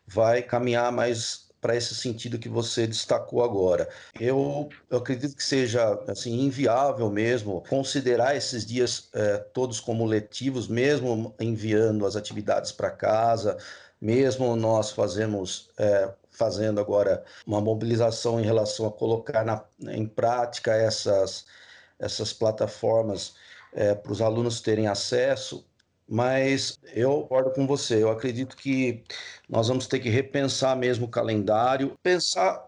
vai 0.07 0.43
caminhar 0.43 0.93
mais 0.93 1.44
para 1.65 1.75
esse 1.75 1.95
sentido 1.95 2.39
que 2.39 2.47
você 2.47 2.87
destacou 2.87 3.43
agora. 3.43 3.89
Eu, 4.21 4.69
eu, 4.91 4.99
acredito 4.99 5.35
que 5.35 5.43
seja 5.43 5.99
assim 6.07 6.43
inviável 6.43 7.09
mesmo 7.09 7.65
considerar 7.71 8.37
esses 8.37 8.67
dias 8.67 9.09
é, 9.15 9.39
todos 9.39 9.81
como 9.81 10.05
letivos, 10.05 10.69
mesmo 10.69 11.35
enviando 11.41 12.05
as 12.05 12.17
atividades 12.17 12.71
para 12.71 12.91
casa, 12.91 13.57
mesmo 13.99 14.55
nós 14.55 14.91
fazemos 14.91 15.71
é, 15.79 16.13
fazendo 16.31 16.81
agora 16.81 17.25
uma 17.47 17.63
mobilização 17.63 18.39
em 18.39 18.45
relação 18.45 18.87
a 18.87 18.93
colocar 18.93 19.43
na, 19.43 19.65
em 19.91 20.07
prática 20.07 20.77
essas, 20.77 21.47
essas 21.99 22.31
plataformas 22.31 23.37
é, 23.73 23.95
para 23.95 24.13
os 24.13 24.21
alunos 24.21 24.61
terem 24.61 24.87
acesso, 24.87 25.65
mas 26.09 26.79
eu 26.93 27.23
concordo 27.23 27.51
com 27.53 27.67
você. 27.67 28.03
Eu 28.03 28.11
acredito 28.11 28.57
que 28.57 29.05
nós 29.49 29.69
vamos 29.69 29.87
ter 29.87 30.01
que 30.01 30.09
repensar 30.09 30.77
mesmo 30.77 31.07
o 31.07 31.11
calendário, 31.11 31.99
pensar 32.03 32.65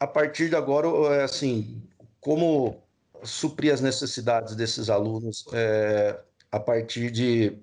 a 0.00 0.06
partir 0.06 0.48
de 0.48 0.56
agora, 0.56 0.88
é, 1.14 1.22
assim, 1.24 1.82
como 2.20 2.82
suprir 3.22 3.72
as 3.72 3.80
necessidades 3.80 4.54
desses 4.54 4.88
alunos 4.88 5.44
é, 5.52 6.18
a 6.50 6.60
partir 6.60 7.10
de 7.10 7.58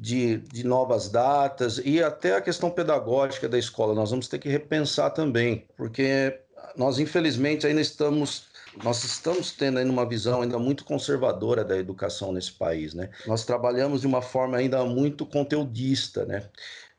de, 0.00 0.38
de 0.38 0.64
novas 0.64 1.10
datas 1.10 1.78
e 1.84 2.02
até 2.02 2.34
a 2.34 2.40
questão 2.40 2.70
pedagógica 2.70 3.46
da 3.48 3.58
escola. 3.58 3.94
Nós 3.94 4.10
vamos 4.10 4.28
ter 4.28 4.38
que 4.38 4.48
repensar 4.48 5.10
também, 5.10 5.66
porque 5.76 6.40
nós, 6.74 6.98
infelizmente, 6.98 7.66
ainda 7.66 7.82
estamos 7.82 8.49
nós 8.82 9.04
estamos 9.04 9.52
tendo 9.52 9.78
ainda 9.78 9.90
uma 9.90 10.06
visão 10.06 10.42
ainda 10.42 10.58
muito 10.58 10.84
conservadora 10.84 11.64
da 11.64 11.76
educação 11.76 12.32
nesse 12.32 12.52
país, 12.52 12.94
né? 12.94 13.10
Nós 13.26 13.44
trabalhamos 13.44 14.00
de 14.00 14.06
uma 14.06 14.22
forma 14.22 14.56
ainda 14.56 14.84
muito 14.84 15.26
conteudista, 15.26 16.24
né? 16.24 16.48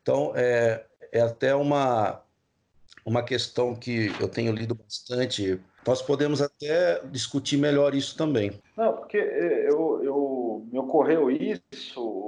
Então, 0.02 0.34
é, 0.36 0.86
é 1.12 1.22
até 1.22 1.56
uma, 1.56 2.22
uma 3.06 3.24
questão 3.24 3.76
que 3.76 4.12
eu 4.20 4.28
tenho 4.28 4.52
lido 4.54 4.76
bastante. 4.76 5.60
Nós 5.86 6.02
podemos 6.02 6.42
até 6.42 7.02
discutir 7.06 7.58
melhor 7.58 7.96
isso 7.96 8.18
também. 8.18 8.60
Não, 8.76 8.94
porque 8.94 9.18
eu, 9.18 10.02
eu 10.04 10.68
me 10.72 10.80
ocorreu 10.80 11.30
isso 11.30 12.22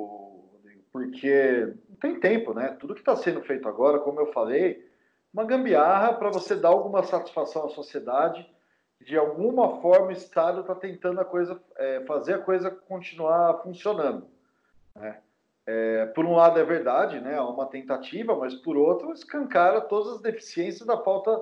porque 0.93 1.73
não 1.89 1.95
tem 1.95 2.19
tempo, 2.19 2.53
né? 2.53 2.77
Tudo 2.79 2.93
que 2.93 3.01
está 3.01 3.15
sendo 3.15 3.41
feito 3.41 3.67
agora, 3.67 3.99
como 3.99 4.19
eu 4.19 4.31
falei, 4.31 4.87
uma 5.33 5.43
gambiarra 5.43 6.13
para 6.13 6.29
você 6.29 6.55
dar 6.55 6.69
alguma 6.69 7.01
satisfação 7.01 7.65
à 7.65 7.69
sociedade. 7.69 8.47
De 9.05 9.17
alguma 9.17 9.81
forma, 9.81 10.07
o 10.07 10.11
Estado 10.11 10.61
está 10.61 10.75
tentando 10.75 11.19
a 11.19 11.25
coisa, 11.25 11.59
é, 11.77 12.01
fazer 12.05 12.35
a 12.35 12.39
coisa 12.39 12.71
continuar 12.71 13.61
funcionando. 13.61 14.27
Né? 14.95 15.19
É, 15.65 16.05
por 16.07 16.25
um 16.25 16.35
lado 16.35 16.59
é 16.59 16.63
verdade, 16.63 17.19
né? 17.19 17.35
É 17.35 17.41
uma 17.41 17.65
tentativa, 17.65 18.35
mas 18.35 18.53
por 18.55 18.75
outro 18.75 19.13
escancara 19.13 19.81
todas 19.81 20.15
as 20.15 20.21
deficiências 20.21 20.85
da 20.85 20.97
falta 20.97 21.41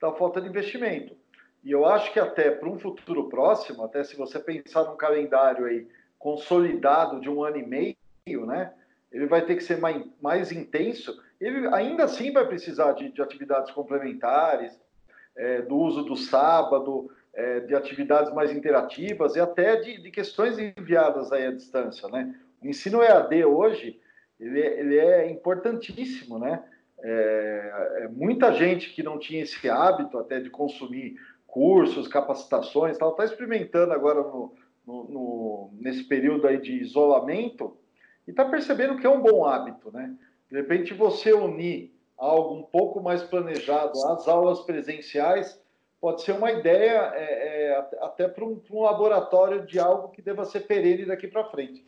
da 0.00 0.12
falta 0.12 0.40
de 0.40 0.48
investimento. 0.48 1.16
E 1.64 1.72
eu 1.72 1.84
acho 1.84 2.12
que 2.12 2.20
até 2.20 2.50
para 2.50 2.68
um 2.68 2.78
futuro 2.78 3.28
próximo, 3.28 3.84
até 3.84 4.04
se 4.04 4.16
você 4.16 4.38
pensar 4.38 4.84
num 4.84 4.96
calendário 4.96 5.66
aí 5.66 5.88
consolidado 6.18 7.20
de 7.20 7.28
um 7.28 7.42
ano 7.42 7.56
e 7.56 7.66
meio, 7.66 8.46
né? 8.46 8.72
ele 9.10 9.26
vai 9.26 9.44
ter 9.44 9.56
que 9.56 9.62
ser 9.62 9.78
mais, 9.78 10.04
mais 10.20 10.52
intenso, 10.52 11.20
ele 11.40 11.66
ainda 11.74 12.04
assim 12.04 12.32
vai 12.32 12.46
precisar 12.46 12.92
de, 12.92 13.10
de 13.10 13.22
atividades 13.22 13.70
complementares, 13.72 14.78
é, 15.38 15.62
do 15.62 15.76
uso 15.76 16.02
do 16.02 16.16
sábado, 16.16 17.08
é, 17.32 17.60
de 17.60 17.74
atividades 17.74 18.34
mais 18.34 18.50
interativas 18.52 19.36
e 19.36 19.40
até 19.40 19.76
de, 19.76 20.02
de, 20.02 20.10
questões 20.10 20.58
enviadas 20.58 21.32
aí 21.32 21.46
à 21.46 21.52
distância, 21.52 22.08
né? 22.08 22.34
O 22.60 22.66
ensino 22.66 23.00
EAD 23.00 23.44
hoje, 23.44 24.00
ele, 24.40 24.60
é, 24.60 24.80
ele 24.80 24.98
é 24.98 25.30
importantíssimo, 25.30 26.38
né? 26.38 26.64
É, 27.00 28.00
é, 28.02 28.08
muita 28.08 28.52
gente 28.52 28.92
que 28.92 29.04
não 29.04 29.20
tinha 29.20 29.44
esse 29.44 29.70
hábito 29.70 30.18
até 30.18 30.40
de 30.40 30.50
consumir 30.50 31.14
cursos, 31.46 32.08
capacitações, 32.08 32.98
está 32.98 33.24
experimentando 33.24 33.92
agora 33.92 34.20
no, 34.20 34.52
no, 34.84 35.04
no, 35.04 35.70
nesse 35.80 36.02
período 36.02 36.48
aí 36.48 36.60
de 36.60 36.72
isolamento, 36.72 37.76
e 38.26 38.32
está 38.32 38.44
percebendo 38.44 38.96
que 38.98 39.06
é 39.06 39.10
um 39.10 39.22
bom 39.22 39.46
hábito, 39.46 39.92
né? 39.92 40.12
De 40.50 40.56
repente 40.56 40.92
você 40.92 41.32
unir 41.32 41.94
algo 42.18 42.54
um 42.54 42.62
pouco 42.62 43.00
mais 43.00 43.22
planejado 43.22 43.92
às 44.06 44.26
aulas 44.26 44.60
presenciais 44.60 45.58
pode 46.00 46.22
ser 46.22 46.32
uma 46.32 46.50
ideia 46.52 47.12
é, 47.14 47.72
é, 47.72 47.88
até 48.00 48.28
para 48.28 48.44
um, 48.44 48.60
um, 48.70 48.82
laboratório 48.82 49.66
de 49.66 49.78
algo 49.78 50.08
que 50.08 50.22
deva 50.22 50.44
ser 50.44 50.60
perene 50.60 51.04
daqui 51.04 51.26
para 51.26 51.44
frente. 51.50 51.84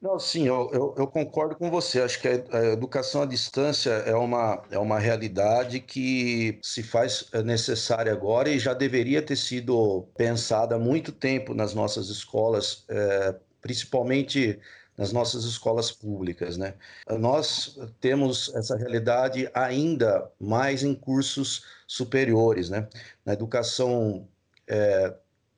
Não, 0.00 0.18
sim, 0.18 0.46
eu, 0.46 0.70
eu, 0.72 0.94
eu, 0.96 1.06
concordo 1.06 1.54
com 1.54 1.70
você. 1.70 2.00
Acho 2.00 2.22
que 2.22 2.28
a, 2.28 2.72
educação 2.72 3.20
à 3.20 3.26
distância 3.26 3.90
é 3.90 4.14
uma, 4.14 4.62
é 4.70 4.78
uma 4.78 4.98
realidade 4.98 5.78
que 5.78 6.58
se 6.62 6.82
faz 6.82 7.28
é, 7.34 7.42
necessária 7.42 8.10
agora 8.10 8.48
e 8.48 8.58
já 8.58 8.72
deveria 8.72 9.20
ter 9.20 9.36
sido 9.36 10.08
pensada 10.16 10.76
há 10.76 10.78
muito 10.78 11.12
tempo 11.12 11.52
nas 11.52 11.74
nossas 11.74 12.08
escolas, 12.08 12.86
é, 12.88 13.34
principalmente 13.60 14.58
nas 15.00 15.12
nossas 15.12 15.44
escolas 15.44 15.90
públicas. 15.90 16.58
Né? 16.58 16.74
Nós 17.18 17.78
temos 18.00 18.54
essa 18.54 18.76
realidade 18.76 19.50
ainda 19.54 20.30
mais 20.38 20.82
em 20.82 20.94
cursos 20.94 21.64
superiores, 21.86 22.68
né? 22.68 22.86
na 23.24 23.32
educação 23.32 24.28
é, 24.68 25.14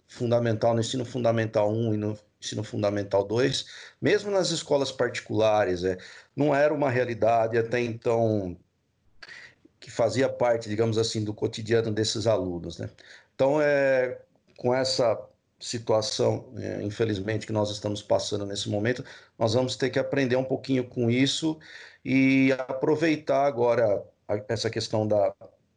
fundamental, 0.06 0.74
no 0.74 0.80
ensino 0.80 1.04
fundamental 1.04 1.72
1 1.72 1.94
e 1.94 1.96
no 1.96 2.18
ensino 2.40 2.62
fundamental 2.62 3.24
2, 3.24 3.66
mesmo 4.00 4.30
nas 4.30 4.50
escolas 4.50 4.92
particulares, 4.92 5.82
é, 5.82 5.98
não 6.36 6.54
era 6.54 6.72
uma 6.72 6.88
realidade 6.88 7.58
até 7.58 7.80
então 7.80 8.56
que 9.80 9.90
fazia 9.90 10.28
parte, 10.28 10.68
digamos 10.68 10.96
assim, 10.98 11.24
do 11.24 11.34
cotidiano 11.34 11.90
desses 11.90 12.28
alunos. 12.28 12.78
Né? 12.78 12.88
Então, 13.34 13.60
é, 13.60 14.20
com 14.56 14.72
essa 14.72 15.20
situação, 15.62 16.52
é, 16.56 16.82
infelizmente, 16.82 17.46
que 17.46 17.52
nós 17.52 17.70
estamos 17.70 18.02
passando 18.02 18.44
nesse 18.44 18.68
momento, 18.68 19.04
nós 19.38 19.54
vamos 19.54 19.76
ter 19.76 19.90
que 19.90 19.98
aprender 19.98 20.36
um 20.36 20.44
pouquinho 20.44 20.84
com 20.84 21.08
isso 21.08 21.58
e 22.04 22.52
aproveitar 22.66 23.46
agora 23.46 24.04
essa 24.48 24.68
questão 24.68 25.06
da, 25.06 25.32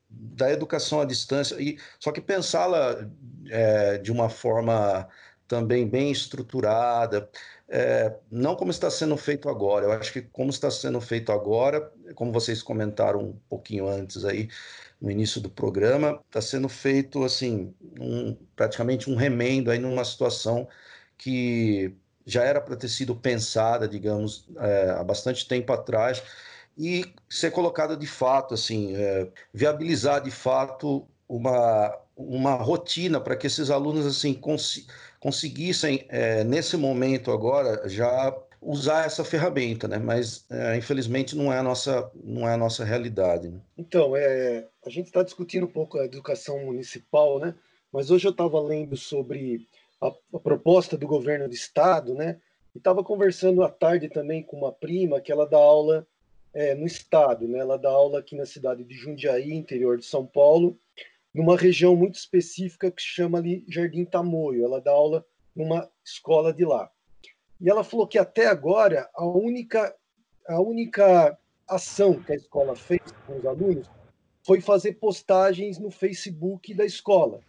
da 0.10 0.52
educação 0.52 1.02
à 1.02 1.06
distância, 1.06 1.56
e 1.62 1.78
só 2.00 2.12
que 2.12 2.20
pensá-la 2.20 3.08
é, 3.48 3.98
de 4.00 4.12
uma 4.12 4.28
forma 4.28 5.08
também 5.48 5.88
bem 5.88 6.12
estruturada, 6.12 7.30
é, 7.70 8.16
não 8.32 8.56
como 8.56 8.72
está 8.72 8.90
sendo 8.90 9.16
feito 9.18 9.50
agora. 9.50 9.86
Eu 9.86 9.92
acho 9.92 10.12
que 10.12 10.22
como 10.22 10.50
está 10.50 10.72
sendo 10.72 11.00
feito 11.00 11.32
agora, 11.32 11.92
como 12.16 12.32
vocês 12.32 12.64
comentaram 12.64 13.20
um 13.20 13.40
pouquinho 13.48 13.88
antes 13.88 14.26
aí, 14.26 14.50
no 15.02 15.12
início 15.12 15.42
do 15.42 15.50
programa, 15.50 16.22
está 16.28 16.42
sendo 16.42 16.70
feito 16.70 17.24
assim 17.24 17.74
um, 18.00 18.36
praticamente 18.56 19.10
um 19.10 19.16
remendo 19.16 19.72
aí 19.72 19.80
numa 19.80 20.04
situação 20.06 20.68
que 21.18 21.94
já 22.26 22.44
era 22.44 22.60
para 22.60 22.76
ter 22.76 22.90
sido 22.90 23.16
pensada, 23.16 23.88
digamos, 23.88 24.48
é, 24.58 24.90
há 24.92 25.04
bastante 25.04 25.48
tempo 25.48 25.72
atrás 25.72 26.24
e 26.78 27.06
ser 27.30 27.52
colocada 27.52 27.96
de 27.96 28.08
fato, 28.08 28.54
assim, 28.54 28.96
é, 28.96 29.30
viabilizar 29.54 30.22
de 30.22 30.32
fato 30.32 31.08
uma, 31.28 31.98
uma 32.16 32.56
rotina 32.56 33.20
para 33.20 33.36
que 33.36 33.48
esses 33.48 33.70
alunos 33.70 34.06
assim 34.06 34.34
cons 34.34 34.88
conseguissem 35.20 36.06
é, 36.10 36.44
nesse 36.44 36.78
momento 36.78 37.32
agora 37.32 37.88
já 37.90 38.36
usar 38.66 39.06
essa 39.06 39.24
ferramenta, 39.24 39.88
né? 39.88 40.00
Mas 40.00 40.46
é, 40.50 40.76
infelizmente 40.76 41.36
não 41.36 41.54
é 41.54 41.60
a 41.60 41.64
nossa 41.64 42.12
não 42.24 42.50
é 42.50 42.54
a 42.54 42.58
nossa 42.58 42.84
realidade. 42.84 43.50
Né? 43.50 43.60
Então 43.78 44.16
é 44.16 44.66
a 44.86 44.90
gente 44.90 45.08
está 45.08 45.22
discutindo 45.22 45.66
um 45.66 45.72
pouco 45.72 46.00
a 46.00 46.06
educação 46.06 46.66
municipal, 46.66 47.40
né? 47.40 47.54
Mas 47.92 48.10
hoje 48.12 48.28
eu 48.28 48.32
estava 48.32 48.60
lendo 48.60 48.98
sobre 48.98 49.68
a, 50.02 50.08
a, 50.34 50.40
proposta 50.40 50.98
do 50.98 51.08
governo 51.08 51.48
do 51.48 51.54
estado, 51.54 52.14
né? 52.14 52.40
E 52.74 52.78
estava 52.80 53.04
conversando 53.04 53.64
à 53.64 53.70
tarde 53.70 54.10
também 54.10 54.44
com 54.44 54.58
uma 54.58 54.72
prima 54.72 55.22
que 55.22 55.32
ela 55.32 55.48
dá 55.48 55.58
aula 55.58 56.06
é, 56.54 56.76
no 56.76 56.86
estado, 56.86 57.48
né? 57.48 57.60
Ela 57.60 57.78
dá 57.78 57.90
aula 57.90 58.20
aqui 58.20 58.36
na 58.36 58.46
cidade 58.46 58.84
de 58.84 58.96
Jundiaí, 58.96 59.54
interior 59.54 59.98
de 59.98 60.06
São 60.06 60.26
Paulo, 60.26 60.78
numa 61.34 61.56
região 61.56 61.96
muito 61.96 62.16
específica 62.16 62.92
que 62.92 63.02
se 63.02 63.08
chama 63.08 63.38
ali 63.38 63.64
Jardim 63.68 64.06
Tamoio. 64.06 64.66
Ela 64.66 64.82
dá 64.82 64.92
aula 64.92 65.26
numa 65.56 65.90
escola 66.04 66.54
de 66.54 66.66
lá. 66.66 66.92
E 67.60 67.70
ela 67.70 67.84
falou 67.84 68.08
que 68.08 68.18
até 68.18 68.48
agora 68.48 69.10
a 69.16 69.26
única, 69.26 69.96
a 70.48 70.60
única 70.60 71.38
ação 71.68 72.22
que 72.22 72.34
a 72.34 72.36
escola 72.36 72.76
fez 72.76 73.02
com 73.26 73.38
os 73.38 73.46
alunos 73.46 73.90
foi 74.46 74.62
fazer 74.62 74.94
postagens 74.94 75.80
no 75.80 75.90
Facebook 75.90 76.74
da 76.74 76.86
escola. 76.86 77.40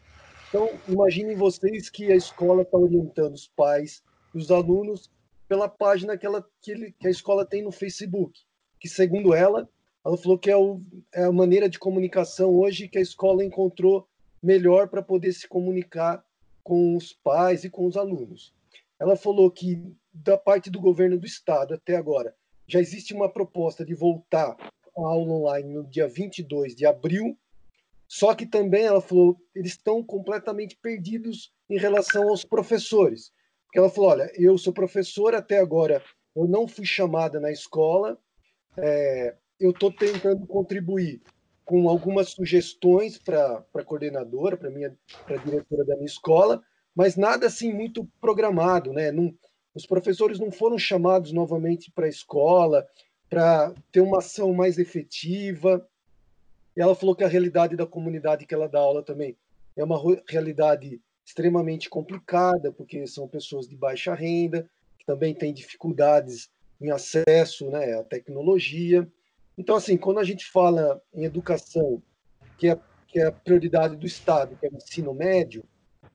Então, 0.48 0.70
imaginem 0.88 1.36
vocês 1.36 1.90
que 1.90 2.11
a 2.11 2.16
escola 2.16 2.62
está 2.62 2.78
orientando 2.78 3.34
os 3.34 3.48
pais 3.48 4.02
e 4.34 4.38
os 4.38 4.50
alunos 4.50 5.11
pela 5.48 5.68
página 5.68 6.16
que, 6.16 6.24
ela, 6.24 6.44
que, 6.62 6.70
ele, 6.70 6.94
que, 6.98 7.07
a 7.07 7.11
escola 7.11 7.44
tem 7.44 7.62
no 7.62 7.70
Facebook, 7.70 8.40
que, 8.80 8.88
segundo 8.88 9.34
ela, 9.34 9.68
ela 10.04 10.16
falou 10.16 10.38
que 10.38 10.50
é, 10.50 10.57
o, 10.57 10.80
é 11.12 11.24
a 11.24 11.32
maneira 11.32 11.68
de 11.68 11.78
comunicação 11.78 12.50
hoje 12.50 12.88
que 12.88 12.98
a 12.98 13.02
escola 13.02 13.44
encontrou 13.44 14.09
melhor 14.42 14.88
para 14.88 15.02
poder 15.02 15.32
se 15.32 15.46
comunicar 15.46 16.24
com 16.62 16.96
os 16.96 17.12
pais 17.12 17.64
e 17.64 17.70
com 17.70 17.86
os 17.86 17.96
alunos. 17.96 18.54
Ela 18.99 19.16
falou 19.16 19.51
que, 19.51 19.82
da 20.12 20.38
parte 20.38 20.70
do 20.70 20.80
governo 20.80 21.18
do 21.18 21.26
estado 21.26 21.74
até 21.74 21.97
agora, 21.97 22.34
já 22.66 22.80
existe 22.80 23.14
uma 23.14 23.28
proposta 23.28 23.84
de 23.84 23.94
voltar 23.94 24.57
a 24.97 25.01
aula 25.01 25.32
online 25.32 25.74
no 25.74 25.84
dia 25.84 26.09
22 26.09 26.74
de 26.74 26.86
abril, 26.86 27.36
Só 28.09 28.34
que 28.36 28.47
também 28.47 28.84
ela 28.84 29.01
falou, 29.01 29.36
eles 29.53 29.72
estão 29.72 30.03
completamente 30.03 30.76
perdidos 30.76 31.53
em 31.68 31.76
relação 31.76 32.28
aos 32.28 32.44
professores. 32.44 33.32
Porque 33.64 33.80
ela 33.80 33.90
falou, 33.90 34.11
olha, 34.11 34.30
eu 34.36 34.57
sou 34.57 34.72
professor 34.72 35.34
até 35.34 35.59
agora, 35.59 36.01
eu 36.34 36.47
não 36.47 36.68
fui 36.68 36.86
chamada 36.86 37.40
na 37.40 37.51
escola, 37.51 38.16
é, 38.76 39.34
eu 39.59 39.70
estou 39.70 39.90
tentando 39.90 40.47
contribuir 40.47 41.20
com 41.64 41.88
algumas 41.88 42.28
sugestões 42.28 43.18
para 43.18 43.64
a 43.74 43.82
coordenadora, 43.82 44.57
para 44.57 44.68
a 44.68 45.36
diretora 45.38 45.84
da 45.84 45.97
minha 45.97 46.07
escola, 46.07 46.62
mas 46.97 47.14
nada 47.14 47.47
assim 47.47 47.74
muito 47.74 48.09
programado, 48.18 48.90
né? 48.90 49.12
Não, 49.12 49.32
os 49.74 49.84
professores 49.84 50.40
não 50.40 50.51
foram 50.51 50.78
chamados 50.78 51.30
novamente 51.30 51.90
para 51.90 52.07
a 52.07 52.09
escola 52.09 52.88
para 53.28 53.74
ter 53.92 54.01
uma 54.01 54.18
ação 54.18 54.55
mais 54.55 54.78
efetiva. 54.78 55.86
E 56.74 56.80
ela 56.80 56.94
falou 56.94 57.14
que 57.14 57.22
a 57.22 57.28
realidade 57.28 57.76
da 57.76 57.86
comunidade 57.86 58.47
que 58.47 58.55
ela 58.55 58.68
dá 58.68 58.78
aula 58.78 59.03
também 59.03 59.36
é 59.76 59.84
uma 59.84 60.01
realidade 60.26 60.99
extremamente 61.22 61.90
complicada, 61.90 62.72
porque 62.72 63.07
são 63.07 63.28
pessoas 63.28 63.68
de 63.68 63.76
baixa 63.76 64.14
renda, 64.14 64.66
que 64.99 65.05
também 65.05 65.34
têm 65.34 65.53
dificuldades 65.53 66.49
em 66.80 66.90
acesso 66.90 67.68
né, 67.68 67.99
à 67.99 68.03
tecnologia. 68.03 69.07
Então, 69.59 69.76
assim, 69.76 69.99
quando 69.99 70.20
a 70.20 70.24
gente 70.24 70.47
fala 70.47 71.03
em 71.12 71.24
educação, 71.24 72.03
que 72.57 72.68
é, 72.68 72.78
que 73.07 73.20
é 73.20 73.26
a 73.26 73.32
prioridade 73.32 73.97
do 73.97 74.07
Estado, 74.07 74.57
que 74.57 74.64
é 74.64 74.70
o 74.70 74.76
ensino 74.76 75.12
médio, 75.12 75.62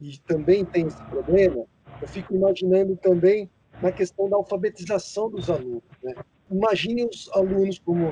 e 0.01 0.17
também 0.19 0.65
tem 0.65 0.87
esse 0.87 1.01
problema, 1.05 1.65
eu 2.01 2.07
fico 2.07 2.33
imaginando 2.33 2.97
também 2.97 3.49
na 3.81 3.91
questão 3.91 4.27
da 4.27 4.35
alfabetização 4.35 5.29
dos 5.29 5.49
alunos. 5.49 5.83
Né? 6.03 6.15
Imagine 6.49 7.05
os 7.05 7.29
alunos, 7.33 7.77
como 7.79 8.07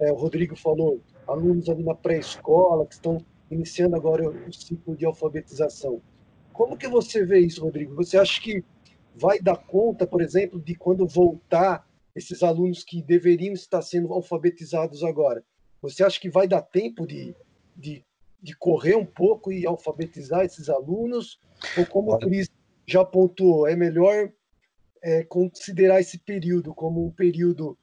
é, 0.00 0.12
o 0.12 0.16
Rodrigo 0.16 0.56
falou, 0.56 1.00
alunos 1.26 1.68
ali 1.68 1.84
na 1.84 1.94
pré-escola, 1.94 2.84
que 2.84 2.94
estão 2.94 3.18
iniciando 3.50 3.96
agora 3.96 4.28
o 4.28 4.52
ciclo 4.52 4.96
de 4.96 5.06
alfabetização. 5.06 6.02
Como 6.52 6.76
que 6.76 6.88
você 6.88 7.24
vê 7.24 7.38
isso, 7.38 7.62
Rodrigo? 7.62 7.94
Você 7.94 8.18
acha 8.18 8.40
que 8.40 8.64
vai 9.14 9.40
dar 9.40 9.56
conta, 9.56 10.06
por 10.06 10.20
exemplo, 10.20 10.60
de 10.60 10.74
quando 10.74 11.06
voltar 11.06 11.88
esses 12.14 12.42
alunos 12.42 12.82
que 12.82 13.00
deveriam 13.00 13.54
estar 13.54 13.80
sendo 13.80 14.12
alfabetizados 14.12 15.04
agora? 15.04 15.44
Você 15.80 16.02
acha 16.02 16.20
que 16.20 16.28
vai 16.28 16.48
dar 16.48 16.62
tempo 16.62 17.06
de, 17.06 17.34
de, 17.76 18.04
de 18.40 18.56
correr 18.56 18.94
um 18.94 19.04
pouco 19.04 19.52
e 19.52 19.66
alfabetizar 19.66 20.44
esses 20.44 20.68
alunos? 20.68 21.40
Ou 21.76 21.86
como 21.86 22.12
o 22.12 22.18
Cris 22.18 22.48
já 22.86 23.04
pontuou, 23.04 23.66
é 23.66 23.76
melhor 23.76 24.30
é, 25.02 25.22
considerar 25.24 26.00
esse 26.00 26.18
período 26.18 26.74
como 26.74 27.04
um 27.04 27.10
período 27.10 27.76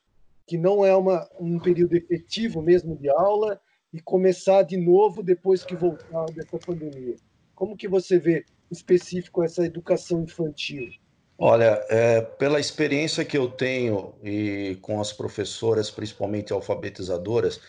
que 0.47 0.57
não 0.57 0.85
é 0.85 0.95
uma, 0.95 1.27
um 1.39 1.59
período 1.59 1.95
efetivo 1.95 2.61
mesmo 2.61 2.95
de 2.95 3.09
aula 3.09 3.59
e 3.91 3.99
começar 3.99 4.63
de 4.63 4.77
novo 4.77 5.23
depois 5.23 5.63
que 5.63 5.75
voltar 5.75 6.25
dessa 6.31 6.57
pandemia? 6.57 7.15
Como 7.53 7.77
que 7.77 7.87
você 7.87 8.19
vê 8.19 8.45
específico 8.69 9.43
essa 9.43 9.65
educação 9.65 10.23
infantil? 10.23 10.89
Olha, 11.37 11.83
é, 11.89 12.21
pela 12.21 12.59
experiência 12.59 13.25
que 13.25 13.37
eu 13.37 13.49
tenho 13.49 14.13
e 14.23 14.77
com 14.81 15.01
as 15.01 15.11
professoras, 15.11 15.91
principalmente 15.91 16.53
alfabetizadoras, 16.53 17.59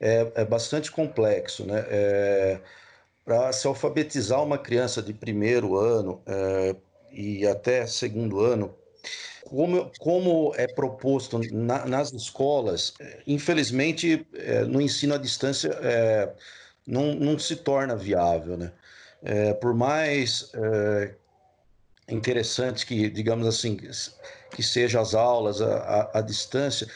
é, 0.00 0.32
é 0.36 0.44
bastante 0.44 0.90
complexo, 0.90 1.64
né? 1.66 1.84
É, 1.88 2.60
Para 3.24 3.52
se 3.52 3.66
alfabetizar 3.66 4.42
uma 4.42 4.58
criança 4.58 5.02
de 5.02 5.14
primeiro 5.14 5.76
ano 5.76 6.22
é, 6.26 6.76
e 7.12 7.46
até 7.46 7.86
segundo 7.86 8.40
ano, 8.40 8.74
como, 9.44 9.90
como 9.98 10.54
é 10.56 10.66
proposto 10.66 11.38
na, 11.52 11.86
nas 11.86 12.12
escolas, 12.12 12.94
infelizmente, 13.26 14.26
é, 14.34 14.64
no 14.64 14.80
ensino 14.80 15.14
à 15.14 15.18
distância, 15.18 15.70
é, 15.82 16.34
não, 16.86 17.14
não 17.14 17.38
se 17.38 17.56
torna 17.56 17.96
viável, 17.96 18.56
né? 18.56 18.72
É, 19.22 19.54
por 19.54 19.74
mais 19.74 20.52
interessante 22.08 22.84
que, 22.86 23.08
digamos 23.08 23.46
assim, 23.46 23.76
que 23.76 24.62
sejam 24.62 25.00
as 25.00 25.14
aulas 25.14 25.60
à, 25.60 26.20
distância, 26.20 26.86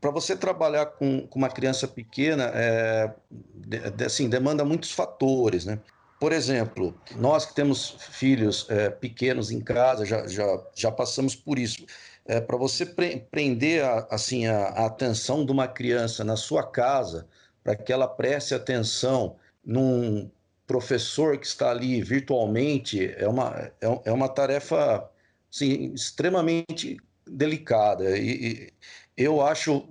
para 0.00 0.10
você 0.10 0.36
trabalhar 0.36 0.86
com, 0.86 1.26
com, 1.26 1.38
uma 1.38 1.48
criança 1.48 1.88
pequena, 1.88 2.50
é, 2.54 3.12
de, 3.30 4.04
assim, 4.04 4.28
demanda 4.28 4.64
muitos 4.64 4.92
fatores, 4.92 5.64
né? 5.64 5.78
Por 6.18 6.32
exemplo, 6.32 6.98
nós 7.16 7.44
que 7.44 7.54
temos 7.54 7.96
filhos 8.10 8.66
é, 8.70 8.88
pequenos 8.88 9.50
em 9.50 9.60
casa, 9.60 10.04
já, 10.04 10.26
já, 10.26 10.62
já 10.74 10.90
passamos 10.90 11.34
por 11.34 11.58
isso. 11.58 11.84
É, 12.24 12.40
para 12.40 12.56
você 12.56 12.86
pre 12.86 13.26
prender 13.30 13.84
a, 13.84 14.06
assim, 14.10 14.46
a, 14.46 14.68
a 14.68 14.86
atenção 14.86 15.44
de 15.44 15.52
uma 15.52 15.68
criança 15.68 16.24
na 16.24 16.36
sua 16.36 16.62
casa, 16.62 17.26
para 17.62 17.76
que 17.76 17.92
ela 17.92 18.08
preste 18.08 18.54
atenção 18.54 19.36
num 19.64 20.30
professor 20.66 21.38
que 21.38 21.46
está 21.46 21.70
ali 21.70 22.02
virtualmente 22.02 23.14
é 23.16 23.28
uma, 23.28 23.70
é, 23.80 24.00
é 24.04 24.12
uma 24.12 24.28
tarefa 24.28 25.08
assim, 25.52 25.92
extremamente 25.94 26.98
delicada 27.26 28.16
e, 28.18 28.30
e 28.30 28.72
eu 29.16 29.40
acho 29.40 29.88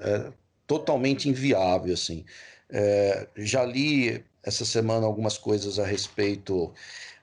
é, 0.00 0.32
totalmente 0.66 1.28
inviável 1.28 1.94
assim. 1.94 2.24
É, 2.68 3.28
já 3.36 3.64
li 3.64 4.24
essa 4.42 4.64
semana 4.64 5.06
algumas 5.06 5.38
coisas 5.38 5.78
a 5.78 5.86
respeito 5.86 6.72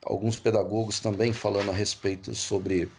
alguns 0.02 0.40
pedagogos 0.40 1.00
também 1.00 1.34
falando 1.34 1.72
a 1.72 1.74
respeito 1.74 2.34
sobre 2.36 2.90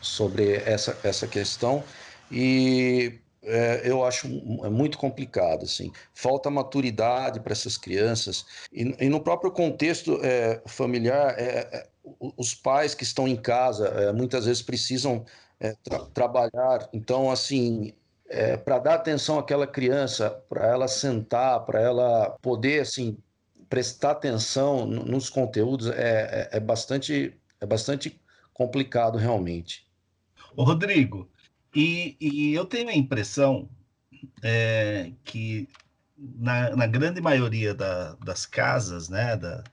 sobre 0.00 0.56
essa, 0.56 0.98
essa 1.02 1.26
questão. 1.26 1.82
E 2.30 3.18
é, 3.42 3.82
eu 3.84 4.04
acho 4.04 4.26
é 4.64 4.68
muito 4.68 4.98
complicado, 4.98 5.64
assim. 5.64 5.90
Falta 6.12 6.50
maturidade 6.50 7.40
para 7.40 7.52
essas 7.52 7.76
crianças. 7.76 8.44
E, 8.72 8.94
e, 9.00 9.08
no 9.08 9.20
próprio 9.20 9.50
contexto 9.50 10.20
é, 10.22 10.60
familiar, 10.66 11.34
é, 11.38 11.86
os 12.36 12.54
pais 12.54 12.94
que 12.94 13.02
estão 13.02 13.26
em 13.26 13.36
casa 13.36 14.12
muitas 14.12 14.44
vezes 14.44 14.60
precisam 14.60 15.24
é, 15.64 15.74
tra 15.82 15.98
trabalhar. 16.06 16.88
Então, 16.92 17.30
assim, 17.30 17.92
para 18.64 18.78
dar 18.78 18.94
atenção 18.94 19.38
àquela 19.38 19.66
criança, 19.66 20.30
para 20.48 20.66
ela 20.66 20.88
sentar, 20.88 21.64
para 21.64 21.80
ela 21.80 22.30
poder, 22.42 22.80
assim, 22.80 23.16
prestar 23.68 24.12
atenção 24.12 24.86
nos 24.86 25.28
conteúdos 25.28 25.88
é, 25.88 26.48
é, 26.52 26.60
bastante 26.60 27.36
é 27.60 27.66
bastante 27.66 28.20
complicado 28.52 29.18
realmente. 29.18 29.88
Ô 30.56 30.62
Rodrigo, 30.62 31.28
e, 31.74 32.16
e 32.20 32.54
eu 32.54 32.64
tenho 32.64 32.88
a 32.88 32.94
impressão 32.94 33.68
é, 34.42 35.10
que 35.24 35.68
na, 36.16 36.76
na, 36.76 36.86
grande 36.86 37.20
maioria 37.20 37.74
da, 37.74 38.14
das 38.24 38.46
casas, 38.46 39.08
né, 39.08 39.36
da, 39.36 39.64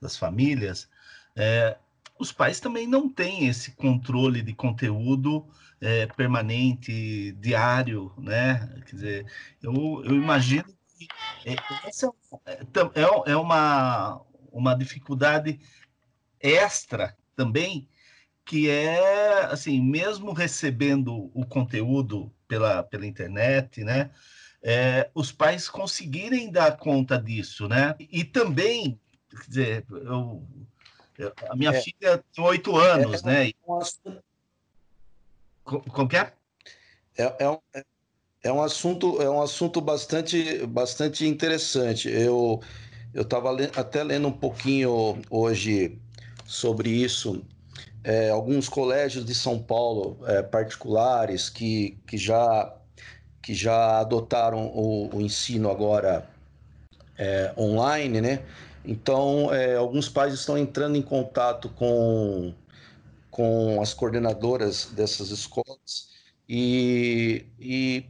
das 0.00 0.16
famílias, 0.16 0.88
é, 1.34 1.76
os 2.18 2.32
pais 2.32 2.60
também 2.60 2.86
não 2.86 3.08
têm 3.08 3.46
esse 3.46 3.72
controle 3.72 4.42
de 4.42 4.54
conteúdo 4.54 5.46
é, 5.80 6.06
permanente, 6.06 7.32
diário, 7.32 8.12
né? 8.18 8.68
Quer 8.86 8.94
dizer, 8.94 9.26
eu, 9.62 10.02
eu 10.04 10.14
imagino 10.14 10.64
que 10.96 11.06
é, 11.44 11.54
essa 11.86 12.10
é, 12.46 12.62
é, 12.94 13.32
é 13.32 13.36
uma, 13.36 14.20
uma 14.50 14.74
dificuldade 14.74 15.60
extra 16.40 17.16
também 17.36 17.88
que 18.44 18.68
é 18.70 19.44
assim, 19.44 19.80
mesmo 19.80 20.32
recebendo 20.32 21.30
o 21.34 21.44
conteúdo 21.44 22.32
pela, 22.48 22.82
pela 22.82 23.06
internet, 23.06 23.84
né? 23.84 24.10
É, 24.62 25.10
os 25.14 25.30
pais 25.30 25.68
conseguirem 25.68 26.50
dar 26.50 26.76
conta 26.78 27.20
disso, 27.20 27.68
né? 27.68 27.94
E 28.00 28.24
também, 28.24 28.98
quer 29.30 29.48
dizer, 29.48 29.86
eu 29.90 30.48
a 31.48 31.56
minha 31.56 31.70
é, 31.70 31.80
filha 31.80 32.24
tem 32.34 32.44
oito 32.44 32.76
anos, 32.76 33.22
é, 33.24 33.26
né? 33.26 33.52
Um 33.66 33.80
Como 35.64 36.08
que 36.08 36.16
é? 36.16 36.32
É, 37.16 37.36
é, 37.40 37.48
um, 37.50 37.58
é 38.44 38.52
um 38.52 38.62
assunto 38.62 39.20
é 39.20 39.28
um 39.28 39.42
assunto 39.42 39.80
bastante 39.80 40.66
bastante 40.66 41.26
interessante. 41.26 42.08
Eu 42.08 42.62
eu 43.12 43.22
estava 43.22 43.50
até 43.76 44.04
lendo 44.04 44.28
um 44.28 44.32
pouquinho 44.32 45.20
hoje 45.30 45.98
sobre 46.46 46.90
isso 46.90 47.44
é, 48.04 48.30
alguns 48.30 48.68
colégios 48.68 49.24
de 49.24 49.34
São 49.34 49.58
Paulo 49.58 50.18
é, 50.26 50.42
particulares 50.42 51.50
que, 51.50 51.98
que, 52.06 52.16
já, 52.16 52.74
que 53.42 53.54
já 53.54 54.00
adotaram 54.00 54.66
o, 54.66 55.14
o 55.14 55.20
ensino 55.20 55.70
agora 55.70 56.28
é, 57.16 57.52
online, 57.58 58.20
né? 58.20 58.42
Então, 58.84 59.52
é, 59.52 59.76
alguns 59.76 60.08
pais 60.08 60.32
estão 60.34 60.56
entrando 60.56 60.96
em 60.96 61.02
contato 61.02 61.68
com, 61.70 62.54
com 63.30 63.80
as 63.82 63.92
coordenadoras 63.92 64.86
dessas 64.86 65.30
escolas 65.30 66.08
e, 66.48 67.46
e 67.60 68.06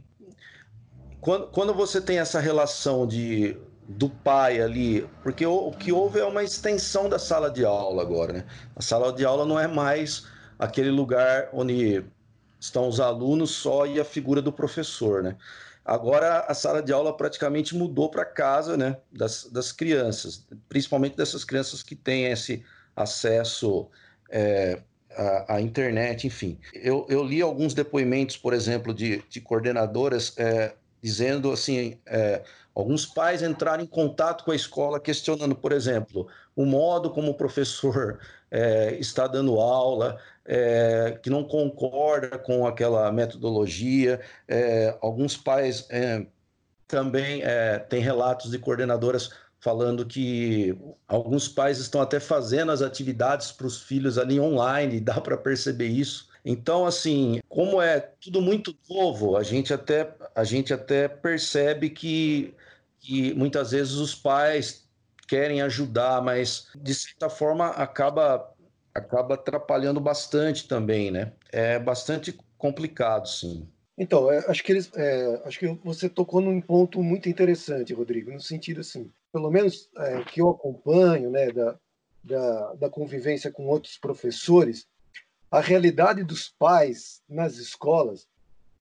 quando, 1.19 1.47
quando 1.47 1.73
você 1.73 1.99
tem 1.99 2.19
essa 2.19 2.39
relação 2.39 3.05
de 3.05 3.57
do 3.89 4.07
pai 4.07 4.61
ali, 4.61 5.09
porque 5.23 5.43
o, 5.43 5.69
o, 5.69 5.71
que 5.71 5.91
houve 5.91 6.19
é 6.19 6.25
uma 6.25 6.43
extensão 6.43 7.09
da 7.09 7.17
sala 7.17 7.49
de 7.49 7.65
aula 7.65 8.03
agora, 8.03 8.33
né? 8.33 8.45
A 8.75 8.83
sala 8.83 9.11
de 9.11 9.25
aula 9.25 9.45
não 9.47 9.59
é 9.59 9.67
mais 9.67 10.27
aquele 10.59 10.91
lugar 10.91 11.49
onde 11.51 12.05
estão 12.59 12.87
os 12.87 12.99
alunos 12.99 13.49
só 13.49 13.87
e 13.87 13.99
a 13.99 14.05
figura 14.05 14.43
do 14.43 14.53
professor, 14.53 15.23
né? 15.23 15.35
Agora 15.89 16.41
a 16.41 16.53
sala 16.53 16.83
de 16.83 16.93
aula 16.93 17.17
praticamente 17.17 17.75
mudou 17.75 18.11
para 18.11 18.23
casa 18.23 18.77
né, 18.77 18.97
das, 19.11 19.45
das 19.45 19.71
crianças, 19.71 20.47
principalmente 20.67 21.17
dessas 21.17 21.43
crianças 21.43 21.81
que 21.81 21.95
têm 21.95 22.25
esse 22.25 22.63
acesso 22.95 23.89
é, 24.29 24.83
à, 25.17 25.55
à, 25.55 25.61
internet, 25.61 26.27
enfim. 26.27 26.59
Eu, 26.75 27.07
eu, 27.09 27.23
li 27.23 27.41
alguns 27.41 27.73
depoimentos, 27.73 28.37
por 28.37 28.53
exemplo, 28.53 28.93
de, 28.93 29.23
de 29.27 29.41
coordenadoras 29.41 30.31
é, 30.37 30.75
dizendo 31.01 31.51
assim, 31.51 31.97
é, 32.05 32.43
alguns 32.79 33.05
pais 33.05 33.41
entraram 33.41 33.83
em 33.83 33.87
contato 33.87 34.43
com 34.43 34.51
a 34.51 34.55
escola 34.55 34.99
questionando, 34.99 35.55
por 35.55 35.71
exemplo, 35.71 36.27
o 36.55 36.65
modo 36.65 37.09
como 37.09 37.31
o 37.31 37.33
professor 37.33 38.19
é, 38.51 38.95
está 38.99 39.27
dando 39.27 39.59
aula, 39.59 40.17
é, 40.45 41.17
que 41.21 41.29
não 41.29 41.43
concorda 41.43 42.37
com 42.37 42.65
aquela 42.65 43.11
metodologia. 43.11 44.19
É, 44.47 44.97
alguns 45.01 45.37
pais 45.37 45.85
é, 45.89 46.25
também 46.87 47.41
é, 47.43 47.79
têm 47.79 48.01
relatos 48.01 48.51
de 48.51 48.57
coordenadoras 48.57 49.31
falando 49.59 50.05
que 50.05 50.75
alguns 51.07 51.47
pais 51.47 51.79
estão 51.79 52.01
até 52.01 52.19
fazendo 52.19 52.71
as 52.71 52.81
atividades 52.81 53.51
para 53.51 53.67
os 53.67 53.81
filhos 53.81 54.17
ali 54.17 54.39
online, 54.39 54.99
dá 54.99 55.19
para 55.19 55.37
perceber 55.37 55.87
isso. 55.87 56.29
Então, 56.43 56.85
assim, 56.85 57.39
como 57.49 57.81
é 57.81 57.99
tudo 57.99 58.41
muito 58.41 58.75
novo, 58.89 59.35
a 59.35 59.43
gente 59.43 59.73
até, 59.73 60.15
a 60.33 60.43
gente 60.43 60.73
até 60.73 61.07
percebe 61.07 61.89
que, 61.89 62.53
que 62.99 63.33
muitas 63.33 63.71
vezes 63.71 63.93
os 63.93 64.15
pais 64.15 64.87
querem 65.27 65.61
ajudar, 65.61 66.21
mas 66.21 66.67
de 66.75 66.93
certa 66.93 67.29
forma 67.29 67.67
acaba 67.67 68.53
acaba 68.93 69.35
atrapalhando 69.35 69.99
bastante 69.99 70.67
também, 70.67 71.11
né? 71.11 71.33
É 71.51 71.79
bastante 71.79 72.37
complicado, 72.57 73.27
sim. 73.27 73.67
Então, 73.97 74.31
é, 74.31 74.39
acho 74.47 74.63
que 74.63 74.71
eles, 74.71 74.89
é, 74.95 75.41
acho 75.45 75.59
que 75.59 75.67
você 75.83 76.09
tocou 76.09 76.41
num 76.41 76.59
ponto 76.61 77.03
muito 77.03 77.29
interessante, 77.29 77.93
Rodrigo, 77.93 78.31
no 78.31 78.39
sentido 78.39 78.81
assim, 78.81 79.11
pelo 79.31 79.51
menos 79.51 79.89
é, 79.97 80.23
que 80.23 80.41
eu 80.41 80.49
acompanho, 80.49 81.29
né, 81.29 81.51
da, 81.51 81.77
da, 82.23 82.73
da 82.75 82.89
convivência 82.89 83.51
com 83.51 83.67
outros 83.67 83.97
professores, 83.97 84.87
a 85.51 85.59
realidade 85.59 86.23
dos 86.23 86.49
pais 86.49 87.21
nas 87.27 87.57
escolas 87.57 88.27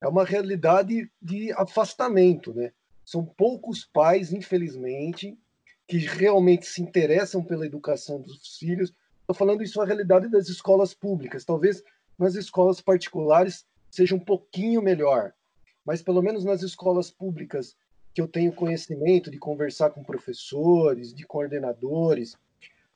é 0.00 0.06
uma 0.06 0.24
realidade 0.24 1.10
de 1.20 1.52
afastamento, 1.52 2.54
né? 2.54 2.72
São 3.08 3.24
poucos 3.24 3.84
pais, 3.84 4.32
infelizmente, 4.32 5.38
que 5.86 5.98
realmente 5.98 6.66
se 6.66 6.82
interessam 6.82 7.42
pela 7.42 7.64
educação 7.64 8.20
dos 8.20 8.58
filhos, 8.58 8.92
Estou 9.28 9.36
falando 9.36 9.62
isso 9.62 9.78
a 9.78 9.84
realidade 9.84 10.26
das 10.30 10.48
escolas 10.48 10.94
públicas. 10.94 11.44
Talvez 11.44 11.84
nas 12.18 12.34
escolas 12.34 12.80
particulares 12.80 13.66
seja 13.90 14.14
um 14.14 14.18
pouquinho 14.18 14.80
melhor, 14.80 15.34
mas 15.84 16.00
pelo 16.00 16.22
menos 16.22 16.46
nas 16.46 16.62
escolas 16.62 17.10
públicas 17.10 17.76
que 18.14 18.22
eu 18.22 18.26
tenho 18.26 18.54
conhecimento 18.54 19.30
de 19.30 19.36
conversar 19.38 19.90
com 19.90 20.02
professores, 20.02 21.12
de 21.12 21.26
coordenadores, 21.26 22.38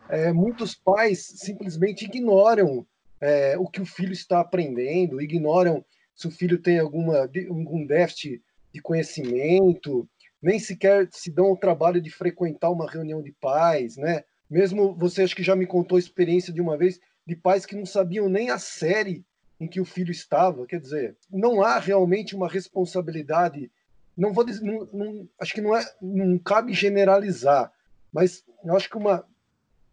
é, 0.08 0.32
muitos 0.32 0.74
pais 0.74 1.18
simplesmente 1.36 2.06
ignoram 2.06 2.86
é, 3.20 3.58
o 3.58 3.66
que 3.66 3.82
o 3.82 3.86
filho 3.86 4.14
está 4.14 4.40
aprendendo, 4.40 5.20
ignoram 5.20 5.84
se 6.14 6.26
o 6.26 6.30
filho 6.30 6.62
tem 6.62 6.78
alguma, 6.78 7.24
algum 7.50 7.84
déficit 7.86 8.42
de 8.72 8.80
conhecimento, 8.80 10.08
nem 10.42 10.58
sequer 10.58 11.08
se 11.12 11.30
dão 11.30 11.52
o 11.52 11.56
trabalho 11.56 12.00
de 12.00 12.10
frequentar 12.10 12.70
uma 12.70 12.90
reunião 12.90 13.22
de 13.22 13.32
pais, 13.32 13.96
né? 13.96 14.24
Mesmo 14.50 14.94
você 14.94 15.22
acho 15.22 15.36
que 15.36 15.42
já 15.42 15.54
me 15.54 15.66
contou 15.66 15.96
a 15.96 16.00
experiência 16.00 16.52
de 16.52 16.60
uma 16.60 16.76
vez 16.76 17.00
de 17.26 17.36
pais 17.36 17.64
que 17.64 17.76
não 17.76 17.86
sabiam 17.86 18.28
nem 18.28 18.50
a 18.50 18.58
série 18.58 19.24
em 19.60 19.68
que 19.68 19.80
o 19.80 19.84
filho 19.84 20.10
estava. 20.10 20.66
Quer 20.66 20.80
dizer, 20.80 21.16
não 21.30 21.62
há 21.62 21.78
realmente 21.78 22.34
uma 22.34 22.48
responsabilidade. 22.48 23.70
Não 24.16 24.32
vou 24.32 24.44
dizer, 24.44 24.64
não, 24.64 24.84
não, 24.92 25.28
acho 25.38 25.54
que 25.54 25.60
não 25.60 25.76
é, 25.76 25.84
não 26.02 26.38
cabe 26.38 26.74
generalizar, 26.74 27.72
mas 28.12 28.44
eu 28.64 28.76
acho 28.76 28.90
que 28.90 28.98
uma 28.98 29.24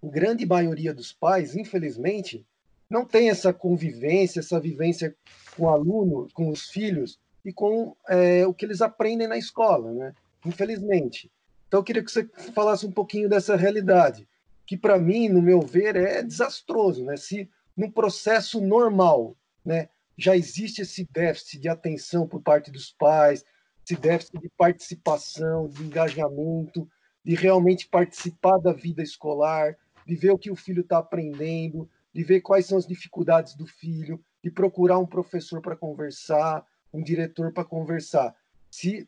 grande 0.04 0.46
maioria 0.46 0.94
dos 0.94 1.14
pais, 1.14 1.56
infelizmente, 1.56 2.46
não 2.90 3.06
tem 3.06 3.30
essa 3.30 3.54
convivência, 3.54 4.40
essa 4.40 4.60
vivência 4.60 5.16
com 5.56 5.66
o 5.66 5.70
aluno, 5.70 6.28
com 6.34 6.50
os 6.50 6.70
filhos 6.70 7.20
e 7.44 7.54
com 7.54 7.96
é, 8.08 8.46
o 8.46 8.54
que 8.54 8.66
eles 8.66 8.82
aprendem 8.82 9.28
na 9.28 9.38
escola, 9.38 9.92
né? 9.92 10.14
Infelizmente. 10.46 11.32
Então 11.68 11.80
eu 11.80 11.84
queria 11.84 12.04
que 12.04 12.12
você 12.12 12.28
falasse 12.54 12.86
um 12.86 12.92
pouquinho 12.92 13.30
dessa 13.30 13.56
realidade 13.56 14.28
que 14.70 14.78
para 14.78 15.00
mim, 15.00 15.28
no 15.30 15.42
meu 15.42 15.62
ver, 15.62 15.96
é 15.96 16.22
desastroso, 16.22 17.04
né? 17.04 17.18
Se 17.18 17.50
no 17.76 17.92
processo 17.92 18.62
normal, 18.62 19.36
né, 19.66 19.90
já 20.16 20.38
existe 20.38 20.84
esse 20.84 21.08
déficit 21.12 21.60
de 21.60 21.68
atenção 21.68 22.28
por 22.28 22.40
parte 22.40 22.70
dos 22.70 22.92
pais, 22.92 23.44
esse 23.84 24.00
déficit 24.00 24.40
de 24.40 24.48
participação, 24.50 25.68
de 25.68 25.82
engajamento, 25.82 26.88
de 27.26 27.34
realmente 27.34 27.88
participar 27.88 28.60
da 28.60 28.72
vida 28.72 29.02
escolar, 29.02 29.76
de 30.06 30.16
ver 30.16 30.30
o 30.30 30.38
que 30.38 30.52
o 30.52 30.56
filho 30.56 30.82
está 30.82 31.00
aprendendo, 31.00 31.90
de 32.14 32.24
ver 32.24 32.42
quais 32.42 32.68
são 32.68 32.78
as 32.78 32.86
dificuldades 32.86 33.56
do 33.56 33.66
filho, 33.66 34.24
de 34.44 34.52
procurar 34.52 35.00
um 35.00 35.06
professor 35.08 35.62
para 35.62 35.76
conversar, 35.76 36.64
um 36.94 37.02
diretor 37.02 37.52
para 37.52 37.66
conversar. 37.66 38.36
Se 38.70 39.08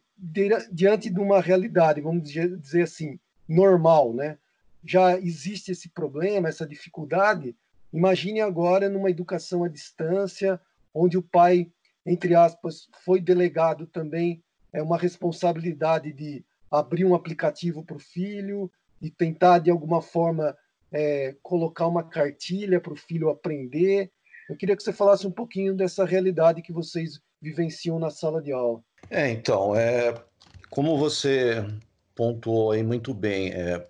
diante 0.71 1.09
de 1.09 1.19
uma 1.19 1.41
realidade, 1.41 2.01
vamos 2.01 2.23
dizer 2.23 2.83
assim, 2.83 3.19
normal, 3.47 4.13
né? 4.13 4.37
já 4.83 5.17
existe 5.17 5.71
esse 5.71 5.89
problema, 5.89 6.49
essa 6.49 6.67
dificuldade, 6.67 7.55
imagine 7.93 8.41
agora 8.41 8.89
numa 8.89 9.09
educação 9.09 9.63
à 9.63 9.67
distância, 9.67 10.59
onde 10.93 11.17
o 11.17 11.21
pai, 11.21 11.71
entre 12.05 12.35
aspas, 12.35 12.87
foi 13.03 13.19
delegado 13.21 13.85
também 13.87 14.43
é 14.73 14.81
uma 14.81 14.97
responsabilidade 14.97 16.13
de 16.13 16.45
abrir 16.69 17.05
um 17.05 17.13
aplicativo 17.13 17.83
para 17.83 17.97
o 17.97 17.99
filho, 17.99 18.71
e 19.01 19.09
tentar, 19.09 19.59
de 19.59 19.71
alguma 19.71 20.01
forma, 20.01 20.55
é, 20.91 21.35
colocar 21.41 21.87
uma 21.87 22.03
cartilha 22.03 22.79
para 22.79 22.93
o 22.93 22.95
filho 22.95 23.29
aprender. 23.29 24.11
Eu 24.47 24.55
queria 24.55 24.77
que 24.77 24.83
você 24.83 24.93
falasse 24.93 25.25
um 25.25 25.31
pouquinho 25.31 25.73
dessa 25.73 26.05
realidade 26.05 26.61
que 26.61 26.71
vocês 26.71 27.19
vivenciam 27.41 27.97
na 27.97 28.09
sala 28.09 28.41
de 28.41 28.51
aula. 28.51 28.81
É, 29.09 29.29
então, 29.29 29.75
é, 29.75 30.13
como 30.69 30.97
você 30.97 31.65
pontuou 32.15 32.71
aí 32.71 32.83
muito 32.83 33.13
bem, 33.13 33.51
é, 33.51 33.87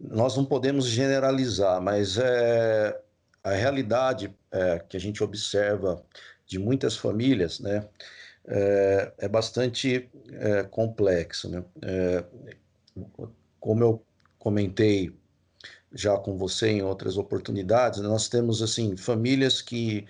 nós 0.00 0.36
não 0.36 0.44
podemos 0.44 0.86
generalizar, 0.86 1.80
mas 1.80 2.16
é, 2.16 3.00
a 3.44 3.50
realidade 3.50 4.34
é, 4.50 4.78
que 4.78 4.96
a 4.96 5.00
gente 5.00 5.22
observa 5.22 6.02
de 6.46 6.58
muitas 6.58 6.96
famílias, 6.96 7.60
né, 7.60 7.86
é, 8.46 9.12
é 9.18 9.28
bastante 9.28 10.08
é, 10.32 10.62
complexo, 10.62 11.50
né? 11.50 11.62
É, 11.82 12.24
como 13.60 13.84
eu 13.84 14.02
comentei 14.38 15.14
já 15.92 16.16
com 16.16 16.36
você 16.36 16.68
em 16.68 16.82
outras 16.82 17.16
oportunidades, 17.18 18.00
nós 18.00 18.28
temos 18.28 18.62
assim 18.62 18.96
famílias 18.96 19.60
que 19.60 20.06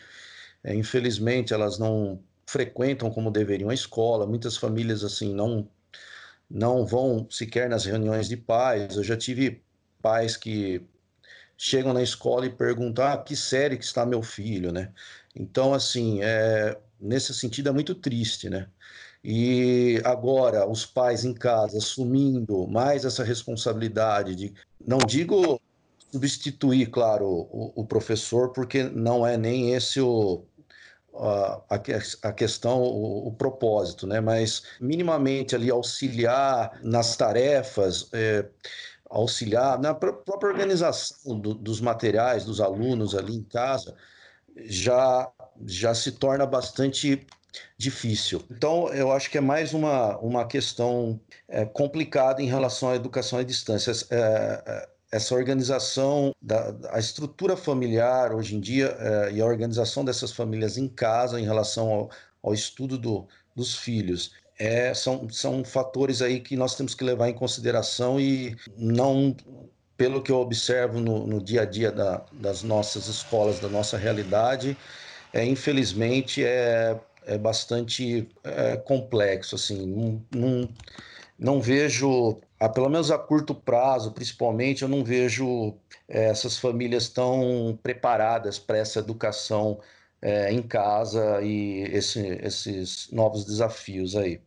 é, 0.62 0.74
infelizmente 0.74 1.52
elas 1.52 1.78
não 1.78 2.20
frequentam 2.48 3.10
como 3.10 3.30
deveriam 3.30 3.68
a 3.68 3.74
escola, 3.74 4.26
muitas 4.26 4.56
famílias 4.56 5.04
assim 5.04 5.34
não 5.34 5.68
não 6.50 6.86
vão 6.86 7.26
sequer 7.30 7.68
nas 7.68 7.84
reuniões 7.84 8.26
de 8.26 8.36
pais. 8.36 8.96
Eu 8.96 9.04
já 9.04 9.16
tive 9.16 9.62
pais 10.00 10.34
que 10.36 10.82
chegam 11.58 11.92
na 11.92 12.02
escola 12.02 12.46
e 12.46 12.50
perguntam: 12.50 13.04
ah, 13.04 13.18
que 13.18 13.36
série 13.36 13.76
que 13.76 13.84
está 13.84 14.06
meu 14.06 14.22
filho, 14.22 14.72
né? 14.72 14.92
Então, 15.36 15.74
assim, 15.74 16.22
é, 16.22 16.78
nesse 17.00 17.34
sentido 17.34 17.68
é 17.68 17.72
muito 17.72 17.94
triste, 17.94 18.48
né? 18.48 18.68
E 19.22 20.00
agora 20.04 20.66
os 20.68 20.86
pais 20.86 21.24
em 21.24 21.34
casa 21.34 21.78
assumindo 21.78 22.66
mais 22.68 23.04
essa 23.04 23.24
responsabilidade 23.24 24.34
de, 24.34 24.54
não 24.86 24.98
digo 24.98 25.60
substituir, 26.10 26.86
claro, 26.90 27.26
o, 27.26 27.72
o 27.82 27.86
professor, 27.86 28.52
porque 28.52 28.84
não 28.84 29.26
é 29.26 29.36
nem 29.36 29.74
esse 29.74 30.00
o, 30.00 30.46
a, 31.18 31.62
a, 32.22 32.32
questão, 32.32 32.82
o, 32.82 33.28
o, 33.28 33.32
propósito, 33.32 34.06
né? 34.06 34.20
Mas 34.20 34.62
minimamente 34.80 35.54
ali 35.54 35.70
auxiliar 35.70 36.78
nas 36.82 37.16
tarefas, 37.16 38.08
é, 38.12 38.44
auxiliar 39.10 39.78
na 39.78 39.94
própria 39.94 40.50
organização 40.50 41.38
do, 41.38 41.54
dos 41.54 41.80
materiais 41.80 42.44
dos 42.44 42.60
alunos 42.60 43.14
ali 43.14 43.34
em 43.36 43.42
casa 43.42 43.94
já 44.64 45.30
já 45.66 45.92
se 45.92 46.12
torna 46.12 46.46
bastante 46.46 47.26
difícil. 47.76 48.44
Então, 48.50 48.88
eu 48.92 49.10
acho 49.10 49.30
que 49.30 49.38
é 49.38 49.40
mais 49.40 49.74
uma, 49.74 50.16
uma 50.18 50.46
questão 50.46 51.20
é, 51.48 51.64
complicada 51.64 52.42
em 52.42 52.46
relação 52.46 52.90
à 52.90 52.96
educação 52.96 53.38
à 53.38 53.42
distância. 53.42 53.92
É, 54.10 54.62
é 54.66 54.88
essa 55.10 55.34
organização, 55.34 56.34
da, 56.40 56.74
a 56.90 56.98
estrutura 56.98 57.56
familiar 57.56 58.34
hoje 58.34 58.56
em 58.56 58.60
dia 58.60 58.96
é, 58.98 59.32
e 59.32 59.40
a 59.40 59.46
organização 59.46 60.04
dessas 60.04 60.32
famílias 60.32 60.76
em 60.76 60.88
casa 60.88 61.40
em 61.40 61.44
relação 61.44 61.90
ao, 61.90 62.10
ao 62.42 62.54
estudo 62.54 62.98
do, 62.98 63.26
dos 63.54 63.76
filhos 63.76 64.32
é, 64.58 64.92
são, 64.92 65.28
são 65.30 65.64
fatores 65.64 66.20
aí 66.20 66.40
que 66.40 66.56
nós 66.56 66.74
temos 66.74 66.94
que 66.94 67.04
levar 67.04 67.28
em 67.28 67.34
consideração 67.34 68.20
e 68.20 68.56
não, 68.76 69.34
pelo 69.96 70.20
que 70.22 70.32
eu 70.32 70.40
observo 70.40 71.00
no, 71.00 71.26
no 71.26 71.42
dia 71.42 71.62
a 71.62 71.64
dia 71.64 71.92
da, 71.92 72.24
das 72.32 72.62
nossas 72.62 73.06
escolas, 73.06 73.60
da 73.60 73.68
nossa 73.68 73.96
realidade, 73.96 74.76
é, 75.32 75.44
infelizmente 75.44 76.44
é, 76.44 76.98
é 77.24 77.38
bastante 77.38 78.28
é, 78.42 78.76
complexo, 78.76 79.54
assim, 79.54 79.86
não, 79.86 80.24
não, 80.34 80.68
não 81.38 81.60
vejo, 81.60 82.38
a, 82.60 82.68
pelo 82.68 82.88
menos 82.88 83.10
a 83.10 83.18
curto 83.18 83.54
prazo, 83.54 84.12
principalmente, 84.12 84.82
eu 84.82 84.88
não 84.88 85.04
vejo 85.04 85.74
é, 86.08 86.26
essas 86.26 86.58
famílias 86.58 87.08
tão 87.08 87.78
preparadas 87.82 88.58
para 88.58 88.78
essa 88.78 88.98
educação 88.98 89.78
é, 90.20 90.52
em 90.52 90.62
casa 90.62 91.40
e 91.42 91.82
esse, 91.84 92.20
esses 92.42 93.10
novos 93.12 93.44
desafios 93.44 94.16
aí. 94.16 94.40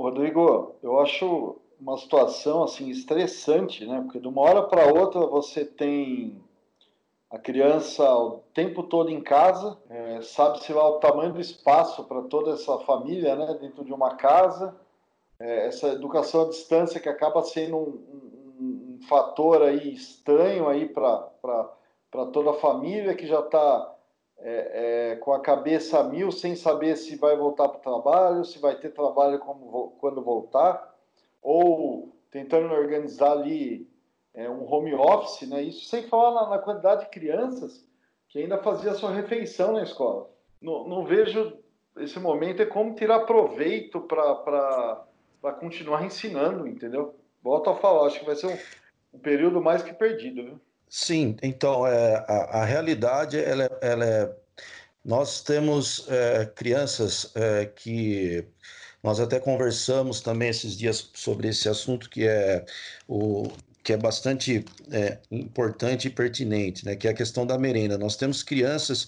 Rodrigo, 0.00 0.74
eu 0.82 0.98
acho 0.98 1.56
uma 1.80 1.96
situação 1.96 2.62
assim 2.62 2.90
estressante, 2.90 3.86
né? 3.86 4.00
Porque 4.02 4.18
de 4.18 4.28
uma 4.28 4.42
hora 4.42 4.62
para 4.62 4.92
outra 4.92 5.20
você 5.26 5.64
tem 5.64 6.40
a 7.30 7.38
criança 7.38 8.02
o 8.12 8.42
tempo 8.52 8.82
todo 8.82 9.08
em 9.08 9.20
casa, 9.20 9.78
é, 9.88 10.20
sabe-se 10.22 10.72
lá 10.72 10.88
o 10.88 10.98
tamanho 10.98 11.32
do 11.32 11.40
espaço 11.40 12.04
para 12.04 12.22
toda 12.22 12.52
essa 12.52 12.78
família, 12.80 13.36
né? 13.36 13.56
Dentro 13.60 13.84
de 13.84 13.92
uma 13.92 14.16
casa, 14.16 14.74
é, 15.40 15.66
essa 15.66 15.88
educação 15.88 16.42
à 16.42 16.48
distância 16.48 17.00
que 17.00 17.08
acaba 17.08 17.42
sendo 17.42 17.76
um, 17.76 17.80
um, 18.60 18.98
um 18.98 19.06
fator 19.08 19.62
aí 19.62 19.94
estranho 19.94 20.68
aí 20.68 20.86
para 20.86 22.26
toda 22.32 22.50
a 22.50 22.60
família 22.60 23.14
que 23.14 23.26
já 23.26 23.40
está 23.40 23.96
é, 24.38 25.12
é, 25.12 25.16
com 25.16 25.32
a 25.32 25.40
cabeça 25.40 25.98
a 25.98 26.04
mil, 26.04 26.30
sem 26.30 26.54
saber 26.54 26.96
se 26.96 27.16
vai 27.16 27.36
voltar 27.36 27.68
para 27.68 27.78
o 27.78 27.80
trabalho, 27.82 28.44
se 28.44 28.58
vai 28.58 28.74
ter 28.74 28.90
trabalho 28.90 29.38
como, 29.38 29.96
quando 29.98 30.22
voltar, 30.22 30.94
ou 31.42 32.14
tentando 32.30 32.72
organizar 32.72 33.32
ali 33.32 33.88
é, 34.32 34.48
um 34.48 34.70
home 34.70 34.94
office, 34.94 35.48
né? 35.48 35.62
Isso 35.62 35.86
sem 35.86 36.04
falar 36.04 36.42
na, 36.42 36.50
na, 36.50 36.58
quantidade 36.58 37.04
de 37.04 37.10
crianças 37.10 37.86
que 38.28 38.38
ainda 38.38 38.58
fazia 38.58 38.94
sua 38.94 39.10
refeição 39.10 39.72
na 39.72 39.82
escola. 39.82 40.30
Não, 40.60 40.86
não 40.86 41.04
vejo 41.04 41.58
esse 41.96 42.18
momento 42.18 42.62
é 42.62 42.66
como 42.66 42.94
tirar 42.94 43.20
proveito 43.20 44.00
para 44.00 45.04
continuar 45.40 46.04
ensinando, 46.04 46.66
entendeu? 46.66 47.14
Volto 47.42 47.70
a 47.70 47.76
falar, 47.76 48.06
acho 48.06 48.20
que 48.20 48.26
vai 48.26 48.36
ser 48.36 48.46
um, 48.46 48.58
um 49.14 49.18
período 49.18 49.60
mais 49.60 49.82
que 49.82 49.92
perdido, 49.92 50.44
viu? 50.44 50.60
Sim, 50.88 51.36
então 51.42 51.86
é, 51.86 52.16
a, 52.28 52.60
a 52.60 52.64
realidade 52.64 53.38
ela, 53.38 53.64
é, 53.64 53.78
ela 53.80 54.04
é. 54.04 54.36
Nós 55.04 55.40
temos 55.42 56.06
é, 56.08 56.44
crianças 56.46 57.32
é, 57.34 57.64
que 57.66 58.44
nós 59.02 59.20
até 59.20 59.40
conversamos 59.40 60.20
também 60.20 60.48
esses 60.48 60.76
dias 60.76 61.10
sobre 61.14 61.48
esse 61.48 61.68
assunto 61.68 62.10
que 62.10 62.26
é 62.26 62.64
o 63.08 63.44
que 63.82 63.94
é 63.94 63.96
bastante 63.96 64.64
é, 64.92 65.18
importante 65.30 66.08
e 66.08 66.10
pertinente, 66.10 66.84
né? 66.84 66.94
Que 66.96 67.08
é 67.08 67.12
a 67.12 67.14
questão 67.14 67.46
da 67.46 67.58
merenda. 67.58 67.96
Nós 67.96 68.16
temos 68.16 68.42
crianças 68.42 69.06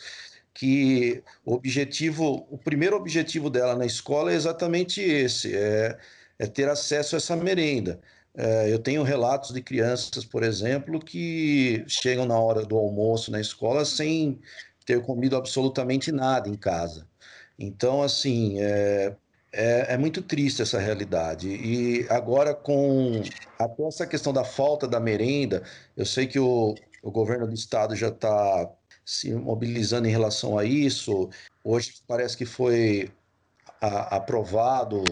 que 0.54 1.22
o 1.44 1.54
objetivo, 1.54 2.46
o 2.50 2.58
primeiro 2.58 2.96
objetivo 2.96 3.50
dela 3.50 3.74
na 3.76 3.86
escola 3.86 4.32
é 4.32 4.34
exatamente 4.34 5.00
esse, 5.00 5.54
é, 5.54 5.98
é 6.42 6.46
ter 6.46 6.68
acesso 6.68 7.14
a 7.14 7.18
essa 7.18 7.36
merenda. 7.36 8.00
É, 8.34 8.72
eu 8.72 8.78
tenho 8.78 9.04
relatos 9.04 9.52
de 9.52 9.62
crianças, 9.62 10.24
por 10.24 10.42
exemplo, 10.42 10.98
que 10.98 11.84
chegam 11.86 12.26
na 12.26 12.36
hora 12.36 12.66
do 12.66 12.76
almoço 12.76 13.30
na 13.30 13.40
escola 13.40 13.84
sem 13.84 14.40
ter 14.84 15.00
comido 15.02 15.36
absolutamente 15.36 16.10
nada 16.10 16.48
em 16.48 16.56
casa. 16.56 17.06
Então, 17.56 18.02
assim, 18.02 18.60
é, 18.60 19.14
é, 19.52 19.94
é, 19.94 19.96
muito 19.96 20.20
triste 20.20 20.62
essa 20.62 20.80
realidade. 20.80 21.48
E 21.48 22.06
agora, 22.08 22.52
com 22.52 23.22
até 23.56 23.86
essa 23.86 24.04
questão 24.04 24.32
da 24.32 24.42
falta 24.42 24.88
da 24.88 24.98
merenda, 24.98 25.62
eu 25.96 26.04
sei 26.04 26.26
que 26.26 26.40
o, 26.40 26.74
o 27.04 27.10
governo 27.12 27.46
do 27.46 27.54
estado 27.54 27.94
já 27.94 28.08
está 28.08 28.68
se 29.04 29.32
mobilizando 29.32 30.08
em 30.08 30.10
relação 30.10 30.58
a 30.58 30.64
isso. 30.64 31.30
Hoje 31.62 32.02
parece 32.08 32.36
que 32.36 32.46
foi 32.46 33.12
a, 33.80 34.16
aprovado 34.16 35.04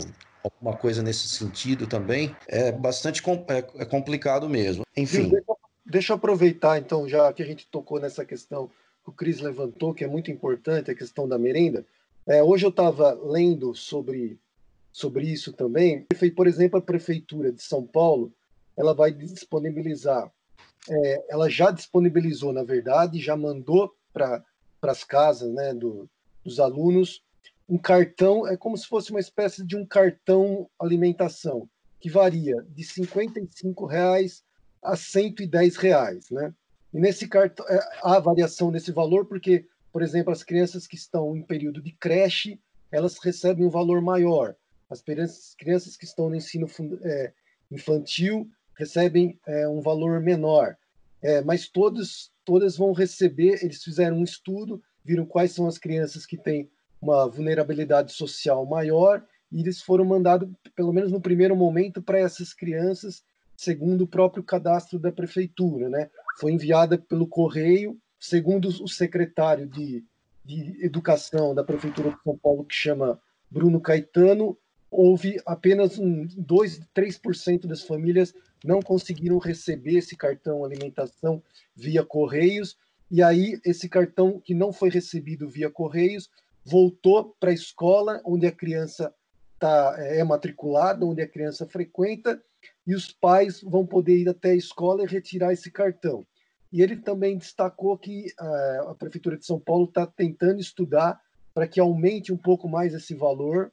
alguma 0.43 0.77
coisa 0.77 1.03
nesse 1.03 1.29
sentido 1.29 1.87
também, 1.87 2.35
é 2.49 2.73
bastante 2.73 3.23
é, 3.49 3.83
é 3.83 3.85
complicado 3.85 4.49
mesmo. 4.49 4.85
Enfim. 4.97 5.29
Deixa, 5.29 5.47
deixa 5.85 6.13
eu 6.13 6.17
aproveitar, 6.17 6.79
então, 6.79 7.09
já 7.09 7.33
que 7.33 7.43
a 7.43 7.47
gente 7.47 7.67
tocou 7.69 8.01
nessa 8.01 8.25
questão 8.25 8.71
que 9.05 9.11
o 9.11 9.13
Cris 9.13 9.41
levantou, 9.41 9.95
que 9.95 10.05
é 10.05 10.09
muito 10.09 10.31
importante, 10.31 10.91
a 10.91 10.95
questão 10.95 11.29
da 11.29 11.39
merenda. 11.39 11.85
É, 12.27 12.43
hoje 12.43 12.67
eu 12.67 12.71
estava 12.71 13.13
lendo 13.13 13.75
sobre, 13.75 14.39
sobre 14.93 15.27
isso 15.27 15.53
também. 15.53 16.07
Por 16.37 16.47
exemplo, 16.47 16.79
a 16.79 16.83
Prefeitura 16.83 17.51
de 17.51 17.63
São 17.63 17.87
Paulo 17.87 18.33
ela 18.77 18.95
vai 18.95 19.13
disponibilizar, 19.13 20.31
é, 20.89 21.25
ela 21.29 21.51
já 21.51 21.71
disponibilizou, 21.71 22.53
na 22.53 22.63
verdade, 22.63 23.21
já 23.21 23.37
mandou 23.37 23.95
para 24.13 24.43
as 24.83 25.05
casas 25.05 25.53
né, 25.53 25.75
do, 25.75 26.09
dos 26.43 26.59
alunos 26.59 27.23
um 27.71 27.79
cartão, 27.79 28.49
é 28.49 28.57
como 28.57 28.77
se 28.77 28.85
fosse 28.85 29.13
uma 29.13 29.21
espécie 29.21 29.65
de 29.65 29.77
um 29.77 29.87
cartão 29.87 30.69
alimentação, 30.77 31.71
que 32.01 32.11
varia 32.11 32.57
de 32.69 32.83
R$ 32.83 33.07
reais 33.89 34.43
a 34.83 34.95
R$ 34.95 35.71
reais, 35.79 36.31
né? 36.31 36.53
E 36.93 36.99
nesse 36.99 37.29
cartão, 37.29 37.65
é, 37.69 37.79
há 38.03 38.19
variação 38.19 38.73
nesse 38.73 38.91
valor 38.91 39.25
porque, 39.27 39.67
por 39.93 40.03
exemplo, 40.03 40.33
as 40.33 40.43
crianças 40.43 40.89
que 40.89 40.97
estão 40.97 41.37
em 41.37 41.43
período 41.43 41.81
de 41.81 41.93
creche, 41.93 42.59
elas 42.91 43.17
recebem 43.19 43.65
um 43.65 43.71
valor 43.71 44.03
maior. 44.03 44.57
As 44.89 45.01
crianças, 45.01 45.97
que 45.97 46.05
estão 46.05 46.29
no 46.29 46.35
ensino 46.35 46.67
é, 47.05 47.33
infantil 47.71 48.51
recebem 48.75 49.39
é, 49.47 49.69
um 49.69 49.81
valor 49.81 50.21
menor. 50.21 50.77
É, 51.23 51.41
mas 51.43 51.69
todos, 51.69 52.33
todas 52.45 52.77
vão 52.77 52.93
receber, 52.93 53.63
eles 53.63 53.85
fizeram 53.85 54.17
um 54.17 54.25
estudo, 54.25 54.83
viram 55.05 55.25
quais 55.25 55.53
são 55.53 55.69
as 55.69 55.79
crianças 55.79 56.27
que 56.27 56.37
têm 56.37 56.69
uma 57.01 57.27
vulnerabilidade 57.29 58.13
social 58.13 58.67
maior 58.67 59.25
e 59.51 59.61
eles 59.61 59.81
foram 59.83 60.05
mandados, 60.05 60.49
pelo 60.77 60.93
menos 60.93 61.11
no 61.11 61.21
primeiro 61.21 61.57
momento, 61.57 62.01
para 62.01 62.19
essas 62.19 62.53
crianças, 62.55 63.23
segundo 63.57 64.03
o 64.03 64.07
próprio 64.07 64.43
cadastro 64.43 64.99
da 64.99 65.11
prefeitura, 65.11 65.89
né? 65.89 66.09
Foi 66.39 66.53
enviada 66.53 66.97
pelo 66.97 67.27
correio, 67.27 67.99
segundo 68.19 68.69
o 68.69 68.89
secretário 68.89 69.67
de, 69.67 70.05
de 70.45 70.85
Educação 70.85 71.55
da 71.55 71.65
prefeitura 71.65 72.11
de 72.11 72.23
São 72.23 72.39
Paulo, 72.39 72.65
que 72.65 72.75
chama 72.75 73.21
Bruno 73.51 73.81
Caetano, 73.81 74.57
houve 74.91 75.41
apenas 75.47 75.99
um 75.99 76.27
2, 76.37 76.81
3% 76.95 77.67
das 77.67 77.83
famílias 77.83 78.35
não 78.65 78.81
conseguiram 78.81 79.39
receber 79.39 79.99
esse 79.99 80.17
cartão 80.17 80.65
alimentação 80.65 81.43
via 81.75 82.05
correios, 82.05 82.77
e 83.11 83.23
aí 83.23 83.59
esse 83.65 83.89
cartão 83.89 84.41
que 84.41 84.55
não 84.55 84.73
foi 84.73 84.91
recebido 84.91 85.49
via 85.49 85.71
correios 85.71 86.31
voltou 86.65 87.37
para 87.39 87.51
a 87.51 87.55
escola 87.55 88.21
onde 88.25 88.47
a 88.47 88.53
criança 88.53 89.15
tá, 89.59 89.95
é 89.99 90.23
matriculada, 90.25 91.05
onde 91.05 91.23
a 91.23 91.29
criança 91.29 91.67
frequenta, 91.67 92.43
e 92.87 92.95
os 92.95 93.13
pais 93.13 93.61
vão 93.63 93.87
poder 93.87 94.19
ir 94.19 94.29
até 94.29 94.51
a 94.51 94.57
escola 94.57 95.03
e 95.03 95.07
retirar 95.07 95.53
esse 95.53 95.71
cartão. 95.71 96.27
E 96.73 96.83
ele 96.83 96.97
também 96.97 97.37
destacou 97.37 97.97
que 97.99 98.27
uh, 98.41 98.91
a 98.91 98.95
Prefeitura 98.95 99.37
de 99.37 99.45
São 99.45 99.59
Paulo 99.59 99.85
está 99.85 100.07
tentando 100.07 100.61
estudar 100.61 101.21
para 101.53 101.67
que 101.67 101.81
aumente 101.81 102.33
um 102.33 102.37
pouco 102.37 102.69
mais 102.69 102.95
esse 102.95 103.15
valor, 103.15 103.73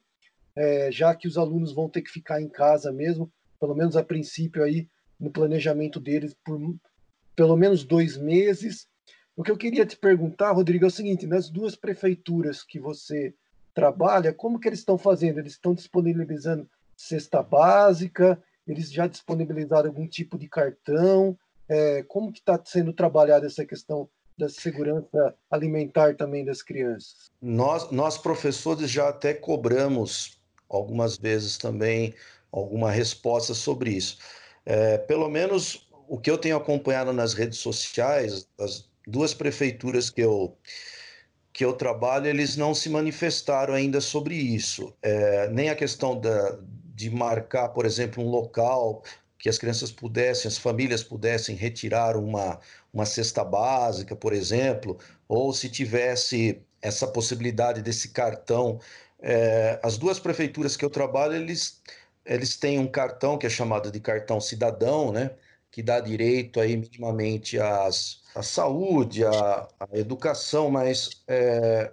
é, 0.56 0.90
já 0.90 1.14
que 1.14 1.28
os 1.28 1.38
alunos 1.38 1.72
vão 1.72 1.88
ter 1.88 2.02
que 2.02 2.10
ficar 2.10 2.42
em 2.42 2.48
casa 2.48 2.92
mesmo, 2.92 3.30
pelo 3.60 3.74
menos 3.74 3.96
a 3.96 4.02
princípio 4.02 4.64
aí 4.64 4.88
no 5.18 5.30
planejamento 5.30 6.00
deles 6.00 6.34
por 6.44 6.58
pelo 7.36 7.56
menos 7.56 7.84
dois 7.84 8.16
meses, 8.16 8.88
o 9.38 9.44
que 9.44 9.52
eu 9.52 9.56
queria 9.56 9.86
te 9.86 9.96
perguntar, 9.96 10.50
Rodrigo, 10.50 10.84
é 10.84 10.88
o 10.88 10.90
seguinte: 10.90 11.24
nas 11.24 11.48
duas 11.48 11.76
prefeituras 11.76 12.64
que 12.64 12.80
você 12.80 13.32
trabalha, 13.72 14.34
como 14.34 14.58
que 14.58 14.68
eles 14.68 14.80
estão 14.80 14.98
fazendo? 14.98 15.38
Eles 15.38 15.52
estão 15.52 15.72
disponibilizando 15.74 16.68
cesta 16.96 17.40
básica? 17.40 18.42
Eles 18.66 18.90
já 18.90 19.06
disponibilizaram 19.06 19.90
algum 19.90 20.08
tipo 20.08 20.36
de 20.36 20.48
cartão? 20.48 21.38
É, 21.68 22.02
como 22.02 22.32
que 22.32 22.40
está 22.40 22.60
sendo 22.64 22.92
trabalhada 22.92 23.46
essa 23.46 23.64
questão 23.64 24.08
da 24.36 24.48
segurança 24.48 25.36
alimentar 25.48 26.16
também 26.16 26.44
das 26.44 26.60
crianças? 26.60 27.30
Nós, 27.40 27.92
nós 27.92 28.18
professores 28.18 28.90
já 28.90 29.08
até 29.08 29.32
cobramos 29.32 30.40
algumas 30.68 31.16
vezes 31.16 31.56
também 31.56 32.12
alguma 32.50 32.90
resposta 32.90 33.54
sobre 33.54 33.90
isso. 33.90 34.18
É, 34.66 34.98
pelo 34.98 35.28
menos 35.28 35.88
o 36.08 36.18
que 36.18 36.28
eu 36.28 36.38
tenho 36.38 36.56
acompanhado 36.56 37.12
nas 37.12 37.34
redes 37.34 37.58
sociais, 37.58 38.48
as, 38.58 38.87
duas 39.08 39.34
prefeituras 39.34 40.10
que 40.10 40.20
eu 40.20 40.56
que 41.52 41.64
eu 41.64 41.72
trabalho, 41.72 42.28
eles 42.28 42.56
não 42.56 42.72
se 42.72 42.88
manifestaram 42.88 43.74
ainda 43.74 44.00
sobre 44.00 44.36
isso. 44.36 44.94
É, 45.02 45.48
nem 45.48 45.70
a 45.70 45.74
questão 45.74 46.20
da, 46.20 46.56
de 46.94 47.10
marcar, 47.10 47.70
por 47.70 47.84
exemplo, 47.84 48.22
um 48.22 48.28
local 48.28 49.02
que 49.36 49.48
as 49.48 49.58
crianças 49.58 49.90
pudessem, 49.90 50.48
as 50.48 50.56
famílias 50.56 51.02
pudessem 51.02 51.56
retirar 51.56 52.16
uma, 52.16 52.60
uma 52.92 53.04
cesta 53.04 53.42
básica, 53.44 54.14
por 54.14 54.32
exemplo, 54.32 54.98
ou 55.26 55.52
se 55.52 55.68
tivesse 55.68 56.62
essa 56.80 57.08
possibilidade 57.08 57.82
desse 57.82 58.10
cartão. 58.10 58.78
É, 59.20 59.80
as 59.82 59.98
duas 59.98 60.20
prefeituras 60.20 60.76
que 60.76 60.84
eu 60.84 60.90
trabalho, 60.90 61.34
eles, 61.34 61.82
eles 62.24 62.56
têm 62.56 62.78
um 62.78 62.86
cartão 62.86 63.36
que 63.36 63.46
é 63.46 63.50
chamado 63.50 63.90
de 63.90 63.98
cartão 63.98 64.40
cidadão, 64.40 65.10
né? 65.10 65.32
que 65.70 65.82
dá 65.82 66.00
direito 66.00 66.60
aí 66.60 66.76
minimamente 66.76 67.58
às, 67.58 68.22
à 68.34 68.42
saúde, 68.42 69.24
à, 69.24 69.68
à 69.80 69.88
educação, 69.98 70.70
mas 70.70 71.10
é, 71.26 71.92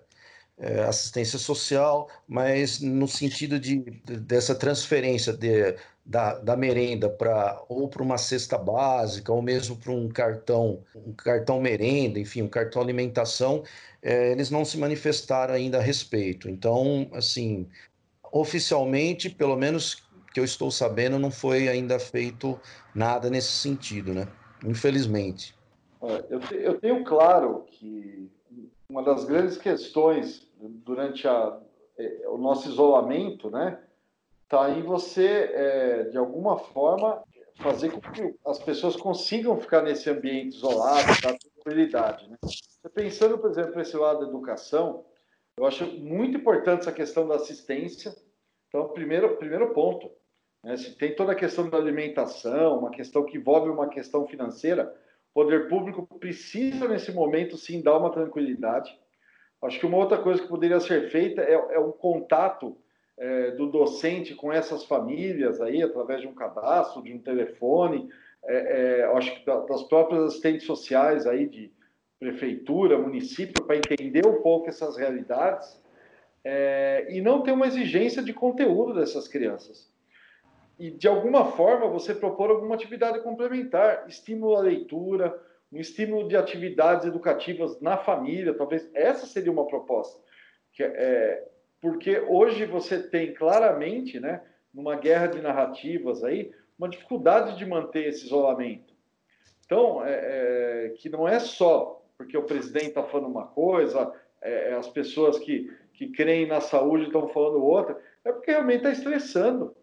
é, 0.57 0.83
assistência 0.83 1.37
social, 1.39 2.09
mas 2.27 2.79
no 2.79 3.07
sentido 3.07 3.59
de, 3.59 3.79
dessa 4.05 4.55
transferência 4.55 5.33
de, 5.33 5.75
da, 6.05 6.35
da 6.39 6.55
merenda 6.55 7.09
para 7.09 7.61
ou 7.67 7.89
para 7.89 8.03
uma 8.03 8.17
cesta 8.17 8.57
básica 8.57 9.33
ou 9.33 9.41
mesmo 9.41 9.75
para 9.75 9.91
um 9.91 10.07
cartão, 10.09 10.83
um 10.95 11.13
cartão 11.13 11.59
merenda, 11.59 12.19
enfim, 12.19 12.43
um 12.43 12.47
cartão 12.49 12.81
alimentação, 12.81 13.63
é, 14.01 14.31
eles 14.31 14.49
não 14.51 14.63
se 14.63 14.77
manifestaram 14.77 15.53
ainda 15.53 15.79
a 15.79 15.81
respeito. 15.81 16.49
Então, 16.49 17.09
assim, 17.13 17.67
oficialmente, 18.31 19.29
pelo 19.29 19.55
menos 19.55 20.03
que 20.33 20.39
eu 20.39 20.45
estou 20.45 20.69
sabendo, 20.69 21.17
não 21.17 21.31
foi 21.31 21.67
ainda 21.67 21.97
feito 21.99 22.59
nada 22.93 23.29
nesse 23.29 23.51
sentido, 23.51 24.13
né? 24.13 24.27
Infelizmente. 24.63 25.55
Eu, 26.29 26.39
te, 26.39 26.55
eu 26.55 26.79
tenho 26.79 27.03
claro 27.03 27.65
que 27.67 28.29
uma 28.89 29.03
das 29.03 29.25
grandes 29.25 29.57
questões 29.57 30.47
durante 30.59 31.27
a, 31.27 31.59
é, 31.97 32.27
o 32.27 32.37
nosso 32.37 32.69
isolamento, 32.69 33.49
né, 33.49 33.79
tá 34.47 34.65
aí 34.65 34.81
você 34.81 35.27
é, 35.27 36.03
de 36.05 36.17
alguma 36.17 36.57
forma 36.57 37.23
fazer 37.55 37.91
com 37.91 38.01
que 38.11 38.35
as 38.45 38.59
pessoas 38.59 38.95
consigam 38.95 39.59
ficar 39.59 39.81
nesse 39.81 40.09
ambiente 40.09 40.57
isolado, 40.57 41.07
dar 41.21 41.37
tranquilidade. 41.37 42.29
Né? 42.29 42.37
Pensando, 42.93 43.37
por 43.37 43.49
exemplo, 43.49 43.79
esse 43.79 43.95
lado 43.95 44.21
da 44.21 44.27
educação, 44.27 45.05
eu 45.57 45.65
acho 45.65 45.85
muito 45.85 46.37
importante 46.37 46.81
essa 46.81 46.91
questão 46.91 47.27
da 47.27 47.35
assistência. 47.35 48.13
Então, 48.67 48.89
primeiro, 48.89 49.37
primeiro 49.37 49.73
ponto, 49.73 50.11
né? 50.63 50.75
tem 50.99 51.15
toda 51.15 51.31
a 51.31 51.35
questão 51.35 51.69
da 51.69 51.77
alimentação, 51.77 52.79
uma 52.79 52.91
questão 52.91 53.23
que 53.23 53.37
envolve 53.37 53.69
uma 53.69 53.87
questão 53.87 54.27
financeira, 54.27 54.93
poder 55.35 55.67
público 55.67 56.07
precisa 56.17 56.87
nesse 56.87 57.11
momento 57.11 57.57
sim 57.57 57.81
dar 57.81 57.97
uma 57.97 58.09
tranquilidade. 58.09 58.97
Acho 59.61 59.77
que 59.77 59.85
uma 59.85 59.97
outra 59.97 60.17
coisa 60.17 60.41
que 60.41 60.47
poderia 60.47 60.79
ser 60.79 61.09
feita 61.09 61.41
é, 61.41 61.51
é 61.51 61.79
um 61.79 61.91
contato 61.91 62.77
é, 63.17 63.51
do 63.51 63.67
docente 63.67 64.33
com 64.33 64.51
essas 64.51 64.85
famílias 64.85 65.59
aí, 65.59 65.83
através 65.83 66.21
de 66.21 66.27
um 66.27 66.33
cadastro, 66.33 67.03
de 67.03 67.13
um 67.13 67.19
telefone, 67.19 68.09
é, 68.45 69.01
é 69.01 69.03
acho 69.17 69.35
que 69.35 69.45
das 69.45 69.83
próprias 69.83 70.23
assistentes 70.23 70.65
sociais 70.65 71.27
aí 71.27 71.47
de 71.47 71.69
prefeitura, 72.17 72.97
município, 72.97 73.61
para 73.65 73.75
entender 73.75 74.25
um 74.25 74.41
pouco 74.41 74.69
essas 74.69 74.95
realidades 74.95 75.81
é, 76.45 77.07
e 77.09 77.19
não 77.19 77.41
ter 77.41 77.51
uma 77.51 77.67
exigência 77.67 78.23
de 78.23 78.31
conteúdo 78.31 78.93
dessas 78.93 79.27
crianças. 79.27 79.93
E, 80.77 80.91
de 80.91 81.07
alguma 81.07 81.51
forma, 81.51 81.87
você 81.87 82.13
propor 82.13 82.49
alguma 82.49 82.75
atividade 82.75 83.21
complementar, 83.21 84.05
estímulo 84.07 84.55
à 84.55 84.61
leitura, 84.61 85.39
um 85.71 85.79
estímulo 85.79 86.27
de 86.27 86.35
atividades 86.35 87.05
educativas 87.05 87.79
na 87.81 87.97
família, 87.97 88.53
talvez 88.53 88.89
essa 88.93 89.25
seria 89.25 89.51
uma 89.51 89.67
proposta. 89.67 90.21
Que 90.73 90.83
é, 90.83 91.47
porque 91.81 92.19
hoje 92.19 92.65
você 92.65 93.01
tem 93.01 93.33
claramente, 93.33 94.19
né, 94.19 94.41
numa 94.73 94.95
guerra 94.95 95.27
de 95.27 95.41
narrativas 95.41 96.23
aí, 96.23 96.51
uma 96.77 96.89
dificuldade 96.89 97.57
de 97.57 97.65
manter 97.65 98.07
esse 98.07 98.25
isolamento. 98.25 98.93
Então, 99.65 100.05
é, 100.05 100.13
é, 100.13 100.89
que 100.97 101.09
não 101.09 101.27
é 101.27 101.39
só 101.39 102.05
porque 102.17 102.37
o 102.37 102.43
presidente 102.43 102.87
está 102.87 103.03
falando 103.03 103.27
uma 103.27 103.47
coisa, 103.47 104.11
é, 104.41 104.69
é, 104.69 104.73
as 104.73 104.87
pessoas 104.87 105.37
que, 105.39 105.71
que 105.93 106.07
creem 106.09 106.47
na 106.47 106.61
saúde 106.61 107.05
estão 107.05 107.27
falando 107.29 107.63
outra, 107.63 107.99
é 108.23 108.31
porque 108.31 108.51
realmente 108.51 108.77
está 108.77 108.91
estressando. 108.91 109.75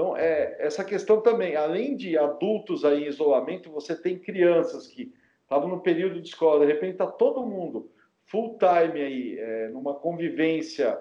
Então, 0.00 0.16
é, 0.16 0.56
essa 0.58 0.82
questão 0.82 1.20
também, 1.20 1.56
além 1.56 1.94
de 1.94 2.16
adultos 2.16 2.86
aí 2.86 3.04
em 3.04 3.08
isolamento, 3.08 3.70
você 3.70 3.94
tem 3.94 4.18
crianças 4.18 4.86
que 4.86 5.12
estavam 5.42 5.68
no 5.68 5.82
período 5.82 6.22
de 6.22 6.28
escola, 6.28 6.64
de 6.64 6.72
repente 6.72 6.92
está 6.92 7.06
todo 7.06 7.44
mundo 7.44 7.90
full 8.24 8.56
time 8.56 8.98
aí, 8.98 9.38
é, 9.38 9.68
numa 9.68 9.92
convivência 9.92 10.98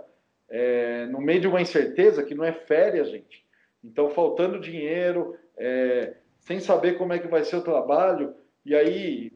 é, 0.49 1.05
no 1.05 1.21
meio 1.21 1.39
de 1.39 1.47
uma 1.47 1.61
incerteza 1.61 2.25
que 2.25 2.35
não 2.35 2.43
é 2.43 2.51
férias, 2.51 3.09
gente. 3.09 3.45
Então, 3.81 4.09
faltando 4.09 4.59
dinheiro, 4.59 5.33
é, 5.55 6.15
sem 6.41 6.59
saber 6.59 6.97
como 6.97 7.13
é 7.13 7.19
que 7.19 7.27
vai 7.29 7.45
ser 7.45 7.55
o 7.55 7.63
trabalho, 7.63 8.35
e 8.65 8.75
aí, 8.75 9.31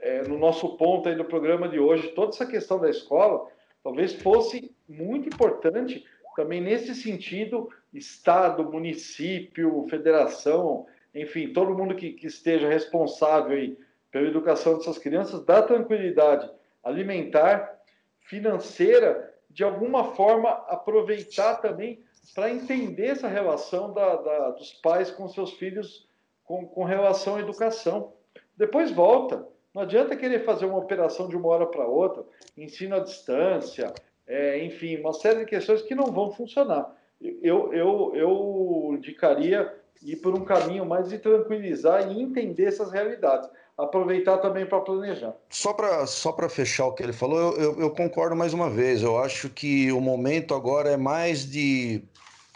é, 0.00 0.22
no 0.22 0.36
nosso 0.36 0.76
ponto 0.76 1.08
aí 1.08 1.14
do 1.14 1.24
programa 1.24 1.68
de 1.68 1.78
hoje, 1.78 2.08
toda 2.08 2.30
essa 2.30 2.44
questão 2.44 2.80
da 2.80 2.90
escola, 2.90 3.46
talvez 3.84 4.14
fosse 4.14 4.74
muito 4.88 5.28
importante 5.28 6.04
também 6.36 6.60
nesse 6.60 6.94
sentido, 6.94 7.68
Estado, 7.92 8.62
município, 8.70 9.86
federação, 9.88 10.86
enfim, 11.14 11.52
todo 11.52 11.76
mundo 11.76 11.96
que, 11.96 12.12
que 12.12 12.26
esteja 12.26 12.68
responsável 12.68 13.56
aí 13.56 13.78
pela 14.12 14.28
educação 14.28 14.76
dessas 14.76 14.98
crianças, 14.98 15.44
dar 15.44 15.62
tranquilidade 15.62 16.48
alimentar, 16.86 17.80
financeira 18.20 19.34
de 19.50 19.64
alguma 19.64 20.14
forma, 20.14 20.50
aproveitar 20.68 21.56
também 21.56 22.00
para 22.34 22.50
entender 22.50 23.06
essa 23.06 23.26
relação 23.26 23.92
da, 23.92 24.16
da, 24.16 24.50
dos 24.50 24.72
pais 24.74 25.10
com 25.10 25.26
seus 25.28 25.54
filhos 25.54 26.06
com, 26.44 26.66
com 26.66 26.84
relação 26.84 27.36
à 27.36 27.40
educação. 27.40 28.12
Depois 28.56 28.92
volta. 28.92 29.46
Não 29.74 29.82
adianta 29.82 30.16
querer 30.16 30.44
fazer 30.44 30.64
uma 30.64 30.78
operação 30.78 31.28
de 31.28 31.36
uma 31.36 31.48
hora 31.48 31.66
para 31.66 31.86
outra, 31.86 32.24
ensino 32.56 32.96
à 32.96 32.98
distância, 32.98 33.92
é, 34.26 34.64
enfim, 34.64 34.96
uma 34.96 35.12
série 35.12 35.40
de 35.40 35.46
questões 35.46 35.82
que 35.82 35.94
não 35.94 36.06
vão 36.06 36.30
funcionar. 36.30 36.94
Eu, 37.20 37.72
eu, 37.72 38.12
eu 38.14 38.90
indicaria 38.92 39.72
ir 40.02 40.16
por 40.16 40.34
um 40.34 40.44
caminho 40.44 40.84
mais 40.84 41.08
de 41.08 41.18
tranquilizar 41.18 42.10
e 42.10 42.20
entender 42.20 42.64
essas 42.64 42.92
realidades 42.92 43.48
aproveitar 43.76 44.38
também 44.38 44.64
para 44.64 44.80
planejar. 44.80 45.34
Só 45.50 45.72
para 45.72 46.06
só 46.06 46.34
fechar 46.48 46.86
o 46.86 46.92
que 46.92 47.02
ele 47.02 47.12
falou, 47.12 47.38
eu, 47.38 47.62
eu, 47.62 47.80
eu, 47.80 47.90
concordo 47.90 48.34
mais 48.34 48.54
uma 48.54 48.70
vez. 48.70 49.02
Eu 49.02 49.18
acho 49.18 49.50
que 49.50 49.92
o 49.92 50.00
momento 50.00 50.54
agora 50.54 50.90
é 50.90 50.96
mais 50.96 51.48
de 51.48 52.02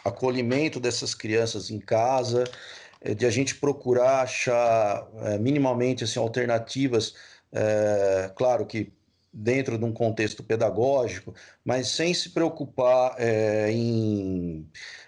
acolhimento 0.03 0.79
dessas 0.79 1.13
crianças 1.13 1.69
em 1.69 1.79
casa, 1.79 2.43
é, 2.99 3.13
de 3.13 3.25
a 3.25 3.29
gente 3.29 3.55
procurar 3.55 4.21
achar 4.21 5.07
é, 5.21 5.37
minimamente 5.37 6.03
assim, 6.03 6.19
alternativas, 6.19 7.13
é, 7.51 8.31
claro 8.35 8.65
que 8.65 8.91
dentro 9.33 9.77
de 9.77 9.85
um 9.85 9.93
contexto 9.93 10.43
pedagógico, 10.43 11.33
mas 11.63 11.87
sem 11.87 12.13
se 12.13 12.29
preocupar 12.29 13.15
é, 13.17 13.71
em 13.71 14.67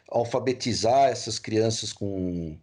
alfabetizar 0.09 1.09
essas 1.09 1.39
crianças 1.39 1.91
com 1.91 2.57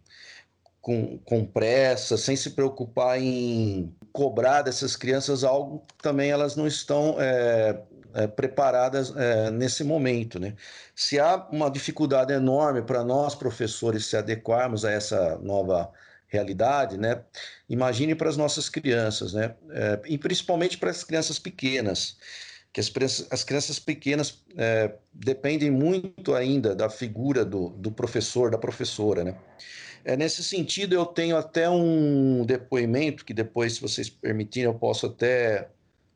com, 0.81 1.19
com 1.19 1.45
pressa, 1.45 2.17
sem 2.17 2.35
se 2.35 2.49
preocupar 2.51 3.21
em 3.21 3.95
cobrar 4.11 4.63
dessas 4.63 4.95
crianças 4.95 5.43
algo 5.43 5.83
que 5.87 6.01
também 6.01 6.31
elas 6.31 6.55
não 6.55 6.65
estão 6.65 7.15
é, 7.19 7.79
é, 8.15 8.27
preparadas 8.27 9.15
é, 9.15 9.51
nesse 9.51 9.83
momento. 9.83 10.39
Né? 10.39 10.55
Se 10.95 11.19
há 11.19 11.47
uma 11.51 11.69
dificuldade 11.69 12.33
enorme 12.33 12.81
para 12.81 13.03
nós, 13.03 13.35
professores, 13.35 14.07
se 14.07 14.17
adequarmos 14.17 14.83
a 14.83 14.91
essa 14.91 15.37
nova 15.37 15.91
realidade, 16.31 16.97
né? 16.97 17.21
imagine 17.69 18.15
para 18.15 18.29
as 18.29 18.37
nossas 18.37 18.69
crianças, 18.69 19.33
né? 19.33 19.53
É, 19.69 20.01
e 20.05 20.17
principalmente 20.17 20.77
para 20.77 20.89
as 20.89 21.03
crianças 21.03 21.37
pequenas 21.37 22.17
que 22.73 22.79
as, 22.79 23.27
as 23.29 23.43
crianças 23.43 23.79
pequenas 23.79 24.41
é, 24.55 24.93
dependem 25.13 25.69
muito 25.69 26.33
ainda 26.33 26.73
da 26.73 26.89
figura 26.89 27.43
do, 27.43 27.69
do 27.69 27.91
professor, 27.91 28.49
da 28.49 28.57
professora, 28.57 29.23
né? 29.23 29.35
É, 30.03 30.17
nesse 30.17 30.43
sentido, 30.43 30.95
eu 30.95 31.05
tenho 31.05 31.37
até 31.37 31.69
um 31.69 32.43
depoimento 32.43 33.23
que 33.23 33.33
depois, 33.33 33.73
se 33.73 33.81
vocês 33.81 34.09
permitirem, 34.09 34.65
eu 34.65 34.73
posso 34.73 35.05
até, 35.05 35.69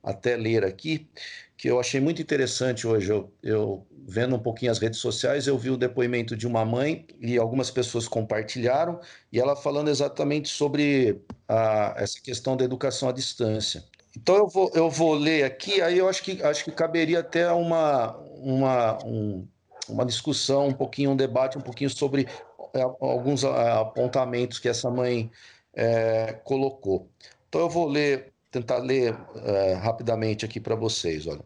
até 0.05 0.37
ler 0.37 0.63
aqui, 0.63 1.09
que 1.57 1.67
eu 1.67 1.79
achei 1.79 1.99
muito 1.99 2.21
interessante 2.21 2.85
hoje. 2.85 3.09
Eu, 3.11 3.33
eu 3.41 3.85
vendo 4.07 4.35
um 4.35 4.39
pouquinho 4.39 4.71
as 4.71 4.77
redes 4.77 4.99
sociais, 4.99 5.47
eu 5.47 5.57
vi 5.57 5.71
o 5.71 5.77
depoimento 5.77 6.37
de 6.37 6.45
uma 6.45 6.63
mãe 6.63 7.07
e 7.19 7.37
algumas 7.37 7.71
pessoas 7.71 8.07
compartilharam, 8.07 8.99
e 9.33 9.39
ela 9.39 9.55
falando 9.55 9.89
exatamente 9.89 10.47
sobre 10.47 11.21
a, 11.47 11.95
essa 11.97 12.21
questão 12.21 12.55
da 12.55 12.63
educação 12.63 13.09
à 13.09 13.11
distância. 13.11 13.83
Então 14.15 14.35
eu 14.37 14.47
vou, 14.47 14.71
eu 14.73 14.89
vou 14.89 15.13
ler 15.13 15.43
aqui, 15.43 15.81
aí 15.81 15.97
eu 15.97 16.07
acho 16.07 16.23
que, 16.23 16.41
acho 16.43 16.63
que 16.63 16.71
caberia 16.71 17.19
até 17.19 17.51
uma, 17.51 18.15
uma, 18.37 19.03
um, 19.03 19.47
uma 19.89 20.05
discussão, 20.05 20.67
um 20.67 20.73
pouquinho, 20.73 21.11
um 21.11 21.17
debate 21.17 21.57
um 21.57 21.61
pouquinho 21.61 21.89
sobre 21.89 22.27
é, 22.73 22.81
alguns 22.81 23.43
apontamentos 23.43 24.59
que 24.59 24.69
essa 24.69 24.89
mãe 24.89 25.31
é, 25.73 26.33
colocou. 26.43 27.09
Então 27.49 27.61
eu 27.61 27.69
vou 27.69 27.87
ler, 27.87 28.33
tentar 28.55 28.77
ler 28.77 29.17
é, 29.43 29.73
rapidamente 29.73 30.45
aqui 30.45 30.59
para 30.59 30.75
vocês. 30.75 31.27
Olha. 31.27 31.41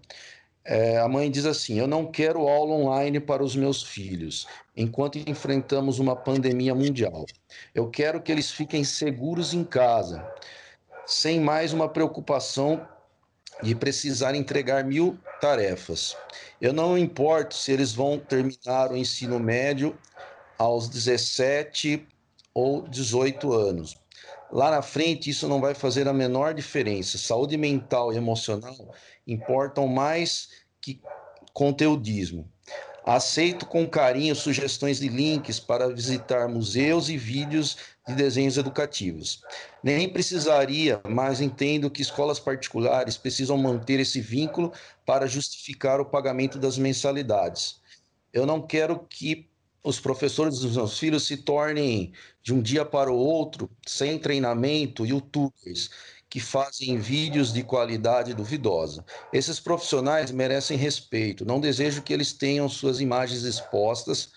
É, 0.64 1.00
a 1.00 1.08
mãe 1.08 1.32
diz 1.32 1.46
assim: 1.46 1.80
Eu 1.80 1.88
não 1.88 2.06
quero 2.06 2.48
aula 2.48 2.76
online 2.76 3.20
para 3.20 3.44
os 3.44 3.56
meus 3.56 3.82
filhos, 3.82 4.48
enquanto 4.78 5.18
enfrentamos 5.18 5.98
uma 5.98 6.16
pandemia 6.16 6.76
mundial. 6.76 7.26
Eu 7.74 7.90
quero 7.90 8.22
que 8.22 8.32
eles 8.32 8.52
fiquem 8.52 8.84
seguros 8.84 9.54
em 9.54 9.64
casa, 9.64 10.24
sem 11.06 11.40
mais 11.40 11.74
uma 11.74 11.90
preocupação 11.90 12.86
de 13.64 13.74
precisar 13.74 14.36
entregar 14.36 14.84
mil 14.84 15.18
tarefas. 15.42 16.16
Eu 16.62 16.72
não 16.72 16.98
importo 16.98 17.56
se 17.56 17.72
eles 17.72 17.92
vão 17.92 18.20
terminar 18.20 18.92
o 18.92 18.98
ensino 18.98 19.40
médio 19.40 19.98
aos 20.58 20.88
17 20.88 22.08
ou 22.54 22.88
18 22.88 23.52
anos. 23.52 23.98
Lá 24.52 24.72
na 24.72 24.82
frente, 24.82 25.30
isso 25.30 25.48
não 25.48 25.62
vai 25.62 25.76
fazer 25.76 26.08
a 26.08 26.14
menor 26.14 26.54
diferença. 26.54 27.18
Saúde 27.18 27.58
mental 27.58 28.12
e 28.12 28.18
emocional 28.18 28.94
importam 29.28 29.88
mais 29.88 30.50
que 30.82 31.02
conteudismo. 31.54 32.50
Aceito 33.06 33.66
com 33.66 33.88
carinho 33.88 34.36
sugestões 34.36 35.00
de 35.00 35.08
links 35.08 35.60
para 35.60 35.90
visitar 35.90 36.48
museus 36.48 37.10
e 37.10 37.18
vídeos 37.18 37.78
de 38.08 38.14
desenhos 38.14 38.58
educativos. 38.58 39.42
Nem 39.84 40.08
precisaria, 40.08 41.02
mas 41.08 41.42
entendo 41.42 41.90
que 41.90 42.02
escolas 42.02 42.40
particulares 42.40 43.18
precisam 43.18 43.58
manter 43.58 44.00
esse 44.00 44.22
vínculo 44.22 44.72
para 45.06 45.28
justificar 45.28 46.00
o 46.00 46.06
pagamento 46.06 46.60
das 46.60 46.78
mensalidades. 46.78 47.80
Eu 48.32 48.46
não 48.46 48.62
quero 48.62 49.00
que 49.10 49.49
os 49.84 50.00
professores 50.00 50.60
dos 50.60 50.76
meus 50.76 51.00
filhos 51.00 51.26
se 51.26 51.38
tornem, 51.38 52.12
de 52.42 52.54
um 52.54 52.62
dia 52.62 52.84
para 52.84 53.12
o 53.12 53.18
outro, 53.18 53.70
sem 53.86 54.18
treinamento, 54.20 55.06
youtubers 55.06 55.90
que 56.30 56.40
fazem 56.40 56.98
vídeos 56.98 57.52
de 57.52 57.64
qualidade 57.64 58.36
duvidosa. 58.36 59.04
Esses 59.34 59.60
profissionais 59.60 60.30
merecem 60.30 60.78
respeito. 60.78 61.44
Não 61.44 61.60
desejo 61.60 62.04
que 62.04 62.14
eles 62.14 62.32
tenham 62.32 62.70
suas 62.70 63.02
imagens 63.02 63.44
expostas, 63.44 64.30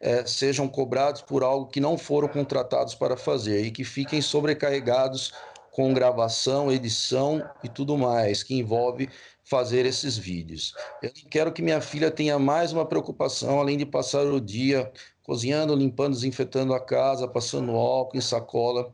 eh, 0.00 0.24
sejam 0.26 0.66
cobrados 0.66 1.20
por 1.20 1.42
algo 1.42 1.66
que 1.66 1.80
não 1.80 1.98
foram 1.98 2.28
contratados 2.28 2.94
para 2.94 3.16
fazer 3.16 3.64
e 3.66 3.70
que 3.70 3.84
fiquem 3.84 4.22
sobrecarregados 4.22 5.32
com 5.70 5.92
gravação, 5.92 6.70
edição 6.72 7.50
e 7.62 7.68
tudo 7.68 7.98
mais 7.98 8.42
que 8.42 8.54
envolve 8.54 9.10
fazer 9.54 9.86
esses 9.86 10.18
vídeos. 10.18 10.74
Eu 11.00 11.12
quero 11.30 11.52
que 11.52 11.62
minha 11.62 11.80
filha 11.80 12.10
tenha 12.10 12.40
mais 12.40 12.72
uma 12.72 12.84
preocupação 12.84 13.60
além 13.60 13.78
de 13.78 13.86
passar 13.86 14.26
o 14.26 14.40
dia 14.40 14.92
cozinhando, 15.22 15.76
limpando, 15.76 16.14
desinfetando 16.14 16.74
a 16.74 16.80
casa, 16.80 17.28
passando 17.28 17.70
álcool 17.70 18.16
em 18.16 18.20
sacola 18.20 18.92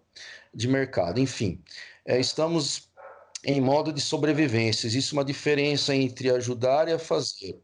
de 0.53 0.69
mercado, 0.69 1.19
enfim. 1.19 1.65
É, 2.05 2.21
estamos 2.21 2.91
em 3.43 3.59
modo 3.59 3.91
de 3.91 4.03
sobrevivência. 4.03 4.87
Existe 4.87 5.15
uma 5.15 5.25
diferença 5.25 5.97
entre 5.97 6.31
ajudar 6.31 6.89
e 6.89 6.93
a 6.93 6.99
fazer 6.99 7.59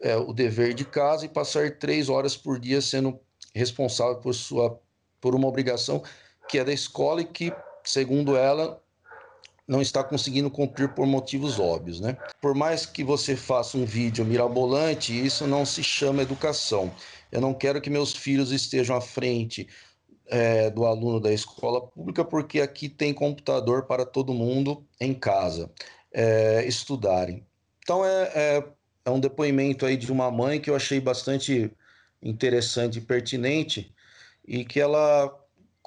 é, 0.00 0.16
o 0.16 0.32
dever 0.32 0.72
de 0.72 0.86
casa 0.86 1.26
e 1.26 1.28
passar 1.28 1.76
três 1.76 2.08
horas 2.08 2.38
por 2.38 2.58
dia 2.58 2.80
sendo 2.80 3.20
responsável 3.54 4.16
por 4.16 4.34
sua 4.34 4.80
por 5.20 5.34
uma 5.34 5.46
obrigação 5.46 6.02
que 6.48 6.58
é 6.58 6.64
da 6.64 6.72
escola 6.72 7.20
e 7.20 7.26
que, 7.26 7.52
segundo 7.84 8.34
ela, 8.34 8.82
não 9.70 9.80
está 9.80 10.02
conseguindo 10.02 10.50
cumprir 10.50 10.88
por 10.88 11.06
motivos 11.06 11.60
óbvios, 11.60 12.00
né? 12.00 12.16
Por 12.40 12.56
mais 12.56 12.84
que 12.84 13.04
você 13.04 13.36
faça 13.36 13.78
um 13.78 13.84
vídeo 13.84 14.24
mirabolante, 14.24 15.12
isso 15.24 15.46
não 15.46 15.64
se 15.64 15.80
chama 15.80 16.22
educação. 16.22 16.92
Eu 17.30 17.40
não 17.40 17.54
quero 17.54 17.80
que 17.80 17.88
meus 17.88 18.12
filhos 18.12 18.50
estejam 18.50 18.96
à 18.96 19.00
frente 19.00 19.68
é, 20.26 20.70
do 20.70 20.84
aluno 20.84 21.20
da 21.20 21.32
escola 21.32 21.86
pública, 21.86 22.24
porque 22.24 22.60
aqui 22.60 22.88
tem 22.88 23.14
computador 23.14 23.84
para 23.84 24.04
todo 24.04 24.34
mundo 24.34 24.84
em 25.00 25.14
casa 25.14 25.70
é, 26.12 26.64
estudarem. 26.66 27.46
Então 27.84 28.04
é, 28.04 28.22
é, 28.34 28.64
é, 29.04 29.10
um 29.10 29.20
depoimento 29.20 29.86
aí 29.86 29.96
de 29.96 30.10
uma 30.10 30.32
mãe 30.32 30.60
que 30.60 30.68
eu 30.68 30.74
achei 30.74 31.00
bastante 31.00 31.70
interessante 32.20 32.98
e 32.98 33.02
pertinente 33.02 33.94
e 34.44 34.64
que 34.64 34.80
ela 34.80 35.32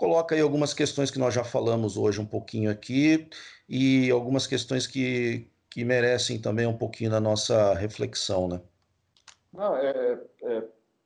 coloca 0.03 0.35
aí 0.35 0.41
algumas 0.41 0.73
questões 0.73 1.09
que 1.09 1.17
nós 1.17 1.33
já 1.33 1.45
falamos 1.45 1.95
hoje 1.95 2.19
um 2.19 2.25
pouquinho 2.25 2.69
aqui 2.69 3.25
e 3.69 4.11
algumas 4.11 4.45
questões 4.45 4.85
que, 4.85 5.49
que 5.69 5.85
merecem 5.85 6.41
também 6.41 6.67
um 6.67 6.77
pouquinho 6.77 7.09
da 7.09 7.21
nossa 7.21 7.73
reflexão, 7.73 8.49
né? 8.49 8.59
Não, 9.53 9.77
é, 9.77 10.19
é 10.43 10.63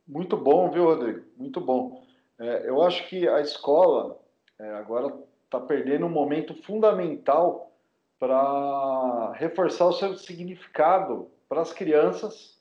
muito 0.08 0.36
bom, 0.36 0.72
viu, 0.72 0.86
Rodrigo? 0.86 1.22
Muito 1.38 1.62
bom. 1.62 2.08
É, 2.40 2.68
eu 2.68 2.82
acho 2.82 3.08
que 3.08 3.28
a 3.28 3.40
escola 3.40 4.20
é, 4.58 4.68
agora 4.72 5.14
está 5.46 5.60
perdendo 5.60 6.08
um 6.08 6.10
momento 6.10 6.56
fundamental 6.64 7.72
para 8.18 9.32
reforçar 9.34 9.86
o 9.86 9.94
seu 9.94 10.18
significado 10.18 11.30
para 11.48 11.62
as 11.62 11.72
crianças 11.72 12.58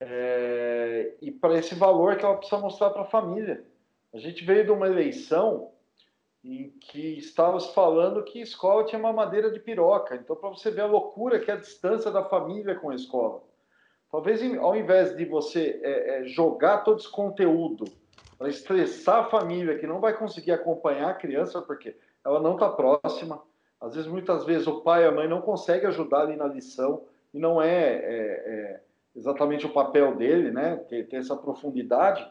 é, 0.00 1.14
e 1.22 1.30
para 1.30 1.56
esse 1.56 1.76
valor 1.76 2.16
que 2.16 2.24
ela 2.24 2.38
precisa 2.38 2.60
mostrar 2.60 2.90
para 2.90 3.02
a 3.02 3.06
família. 3.06 3.69
A 4.12 4.18
gente 4.18 4.44
veio 4.44 4.64
de 4.64 4.70
uma 4.70 4.86
eleição 4.86 5.70
em 6.42 6.70
que 6.80 7.18
estava 7.18 7.60
se 7.60 7.72
falando 7.74 8.24
que 8.24 8.40
escola 8.40 8.84
tinha 8.84 8.98
uma 8.98 9.12
madeira 9.12 9.50
de 9.50 9.60
piroca. 9.60 10.16
Então, 10.16 10.34
para 10.34 10.48
você 10.48 10.70
ver 10.70 10.82
a 10.82 10.86
loucura 10.86 11.38
que 11.38 11.50
é 11.50 11.54
a 11.54 11.58
distância 11.58 12.10
da 12.10 12.24
família 12.24 12.74
com 12.74 12.90
a 12.90 12.94
escola. 12.94 13.42
Talvez 14.10 14.42
ao 14.58 14.74
invés 14.74 15.16
de 15.16 15.24
você 15.24 15.80
é, 15.82 16.22
é, 16.22 16.24
jogar 16.24 16.78
todo 16.78 16.98
esse 16.98 17.10
conteúdo 17.10 17.84
para 18.36 18.48
estressar 18.48 19.26
a 19.26 19.30
família 19.30 19.78
que 19.78 19.86
não 19.86 20.00
vai 20.00 20.16
conseguir 20.16 20.52
acompanhar 20.52 21.10
a 21.10 21.14
criança 21.14 21.62
porque 21.62 21.94
ela 22.24 22.40
não 22.40 22.54
está 22.54 22.68
próxima. 22.68 23.40
Às 23.80 23.94
vezes, 23.94 24.10
muitas 24.10 24.44
vezes, 24.44 24.66
o 24.66 24.80
pai 24.80 25.04
e 25.04 25.06
a 25.06 25.12
mãe 25.12 25.28
não 25.28 25.40
conseguem 25.40 25.88
ajudar 25.88 26.22
ali 26.22 26.36
na 26.36 26.46
lição 26.46 27.04
e 27.32 27.38
não 27.38 27.62
é, 27.62 27.94
é, 27.94 28.00
é 28.02 28.80
exatamente 29.14 29.64
o 29.64 29.72
papel 29.72 30.16
dele, 30.16 30.50
né? 30.50 30.76
Ter, 30.88 31.06
ter 31.06 31.16
essa 31.16 31.36
profundidade. 31.36 32.26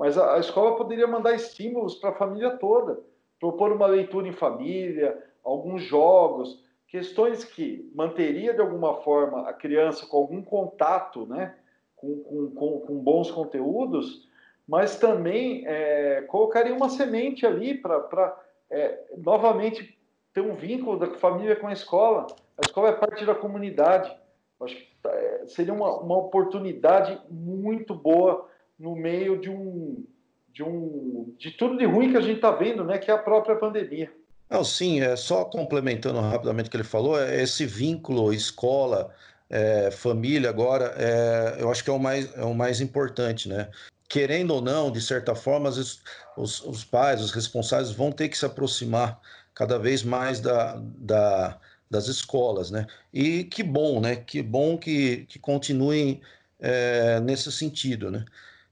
Mas 0.00 0.16
a, 0.16 0.36
a 0.36 0.38
escola 0.40 0.76
poderia 0.76 1.06
mandar 1.06 1.34
estímulos 1.34 1.94
para 1.94 2.08
a 2.08 2.14
família 2.14 2.56
toda, 2.56 2.98
propor 3.38 3.70
uma 3.70 3.86
leitura 3.86 4.26
em 4.26 4.32
família, 4.32 5.22
alguns 5.44 5.82
jogos, 5.82 6.64
questões 6.88 7.44
que 7.44 7.88
manteria 7.94 8.54
de 8.54 8.60
alguma 8.60 9.02
forma 9.02 9.46
a 9.46 9.52
criança 9.52 10.06
com 10.06 10.16
algum 10.16 10.42
contato, 10.42 11.26
né? 11.26 11.54
Com, 11.94 12.18
com, 12.22 12.50
com, 12.52 12.80
com 12.80 12.94
bons 12.98 13.30
conteúdos 13.30 14.30
mas 14.70 14.96
também 15.00 15.64
é, 15.66 16.22
colocaria 16.28 16.72
uma 16.72 16.88
semente 16.88 17.44
ali 17.44 17.74
para 17.74 18.40
é, 18.70 19.00
novamente 19.18 19.98
ter 20.32 20.42
um 20.42 20.54
vínculo 20.54 20.96
da 20.96 21.08
família 21.18 21.56
com 21.56 21.66
a 21.66 21.72
escola. 21.72 22.28
A 22.56 22.60
escola 22.64 22.90
é 22.90 22.92
parte 22.92 23.26
da 23.26 23.34
comunidade. 23.34 24.16
Acho 24.60 24.76
que 24.76 24.86
é, 25.08 25.42
seria 25.48 25.74
uma, 25.74 25.98
uma 25.98 26.16
oportunidade 26.18 27.20
muito 27.28 27.96
boa 27.96 28.48
no 28.80 28.96
meio 28.96 29.40
de 29.40 29.48
um 29.48 30.04
de 30.52 30.64
um 30.64 31.32
de 31.38 31.52
tudo 31.52 31.78
de 31.78 31.84
ruim 31.84 32.10
que 32.10 32.16
a 32.16 32.20
gente 32.20 32.36
está 32.36 32.50
vendo, 32.50 32.84
né? 32.84 32.98
Que 32.98 33.10
é 33.10 33.14
a 33.14 33.18
própria 33.18 33.54
pandemia. 33.54 34.10
Não, 34.48 34.64
sim, 34.64 35.00
é 35.00 35.14
só 35.14 35.44
complementando 35.44 36.18
rapidamente 36.18 36.66
o 36.66 36.70
que 36.70 36.76
ele 36.76 36.82
falou, 36.82 37.20
é 37.20 37.40
esse 37.40 37.64
vínculo 37.64 38.32
escola, 38.32 39.14
é, 39.48 39.92
família 39.92 40.50
agora, 40.50 40.92
é, 40.98 41.58
eu 41.60 41.70
acho 41.70 41.84
que 41.84 41.90
é 41.90 41.92
o 41.92 42.00
mais 42.00 42.36
é 42.36 42.42
o 42.42 42.52
mais 42.52 42.80
importante, 42.80 43.48
né? 43.48 43.68
querendo 44.10 44.50
ou 44.50 44.60
não, 44.60 44.90
de 44.90 45.00
certa 45.00 45.36
forma, 45.36 45.70
os, 45.70 46.02
os, 46.36 46.60
os 46.64 46.84
pais, 46.84 47.22
os 47.22 47.30
responsáveis 47.30 47.92
vão 47.92 48.10
ter 48.10 48.28
que 48.28 48.36
se 48.36 48.44
aproximar 48.44 49.20
cada 49.54 49.78
vez 49.78 50.02
mais 50.02 50.40
da, 50.40 50.82
da, 50.98 51.56
das 51.88 52.08
escolas, 52.08 52.72
né? 52.72 52.88
E 53.14 53.44
que 53.44 53.62
bom, 53.62 54.00
né? 54.00 54.16
Que 54.16 54.42
bom 54.42 54.76
que, 54.76 55.26
que 55.26 55.38
continuem 55.38 56.20
é, 56.58 57.20
nesse 57.20 57.52
sentido, 57.52 58.10
né? 58.10 58.24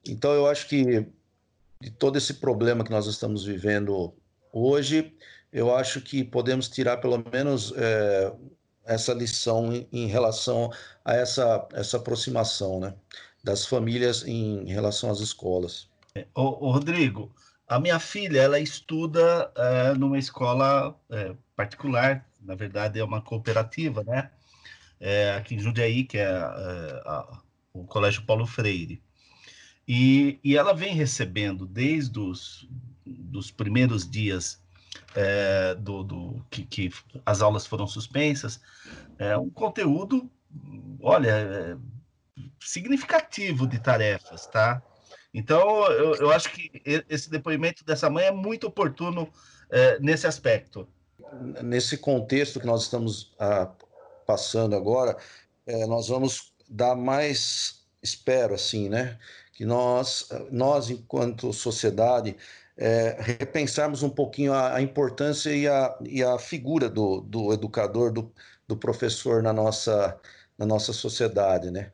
Então, 0.08 0.32
eu 0.32 0.46
acho 0.46 0.68
que 0.68 1.06
de 1.80 1.90
todo 1.90 2.18
esse 2.18 2.34
problema 2.34 2.84
que 2.84 2.90
nós 2.90 3.06
estamos 3.06 3.44
vivendo 3.44 4.14
hoje, 4.52 5.14
eu 5.52 5.74
acho 5.74 6.00
que 6.00 6.24
podemos 6.24 6.68
tirar 6.68 6.96
pelo 6.98 7.22
menos 7.30 7.72
é, 7.76 8.32
essa 8.84 9.12
lição 9.12 9.72
em, 9.72 9.88
em, 9.92 10.06
relação 10.06 10.70
a 11.04 11.14
essa, 11.14 11.66
essa 11.72 11.96
aproximação, 11.96 12.80
né? 12.80 12.94
das 13.42 13.64
famílias 13.64 14.26
em 14.26 14.66
relação 14.66 15.10
às 15.10 15.20
escolas. 15.20 15.88
Ô, 16.34 16.66
ô 16.66 16.72
Rodrigo, 16.72 17.32
a 17.66 17.78
minha 17.78 17.98
filha 17.98 18.40
ela 18.40 18.58
estuda 18.58 19.52
é, 19.56 19.94
numa 19.94 20.18
escola 20.18 20.98
é, 21.10 21.34
particular, 21.54 22.26
na 22.40 22.54
verdade 22.54 22.98
é 22.98 23.04
uma 23.04 23.22
cooperativa, 23.22 24.02
né? 24.04 24.30
É, 25.00 25.32
aqui 25.34 25.54
em 25.54 25.60
Jundiaí, 25.60 26.04
que 26.04 26.18
é, 26.18 26.22
é 26.22 27.02
a, 27.06 27.40
o 27.72 27.84
Colégio 27.84 28.24
Paulo 28.26 28.46
Freire. 28.46 29.00
E, 29.88 30.38
e 30.44 30.56
ela 30.56 30.74
vem 30.74 30.94
recebendo 30.94 31.66
desde 31.66 32.20
os 32.20 32.68
dos 33.06 33.50
primeiros 33.50 34.08
dias 34.08 34.60
é, 35.14 35.74
do, 35.74 36.02
do 36.02 36.46
que, 36.50 36.64
que, 36.64 36.90
as 37.24 37.40
aulas 37.40 37.66
foram 37.66 37.86
suspensas, 37.86 38.60
é, 39.18 39.36
um 39.36 39.50
conteúdo, 39.50 40.30
olha, 41.00 41.30
é, 41.30 41.76
significativo 42.60 43.66
de 43.66 43.78
tarefas, 43.78 44.46
tá? 44.46 44.82
Então, 45.32 45.86
eu, 45.92 46.14
eu 46.16 46.30
acho 46.30 46.50
que 46.50 46.70
esse 47.08 47.30
depoimento 47.30 47.84
dessa 47.84 48.08
mãe 48.08 48.26
é 48.26 48.32
muito 48.32 48.66
oportuno 48.66 49.30
é, 49.70 49.98
nesse 50.00 50.26
aspecto. 50.26 50.88
Nesse 51.62 51.98
contexto 51.98 52.58
que 52.58 52.66
nós 52.66 52.84
estamos 52.84 53.34
ah, 53.38 53.70
passando 54.26 54.74
agora, 54.74 55.16
é, 55.66 55.86
nós 55.86 56.08
vamos 56.08 56.54
dar 56.68 56.96
mais, 56.96 57.84
espero 58.02 58.54
assim, 58.54 58.88
né? 58.88 59.18
Que 59.58 59.64
nós, 59.66 60.28
nós 60.52 60.88
enquanto 60.88 61.52
sociedade, 61.52 62.36
é, 62.76 63.16
repensarmos 63.18 64.04
um 64.04 64.08
pouquinho 64.08 64.52
a, 64.52 64.76
a, 64.76 64.80
importância 64.80 65.50
e 65.50 65.66
a, 65.66 65.98
e 66.04 66.22
a 66.22 66.38
figura 66.38 66.88
do, 66.88 67.22
do 67.22 67.52
educador, 67.52 68.12
do, 68.12 68.32
do 68.68 68.76
professor 68.76 69.42
na 69.42 69.52
nossa, 69.52 70.16
na 70.56 70.64
nossa 70.64 70.92
sociedade, 70.92 71.72
né? 71.72 71.90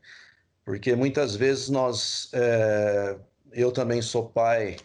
porque 0.63 0.95
muitas 0.95 1.35
vezes 1.35 1.69
nós, 1.69 2.29
é, 2.33 3.17
eu 3.53 3.71
também 3.71 3.99
sou 4.01 4.29
pai, 4.29 4.77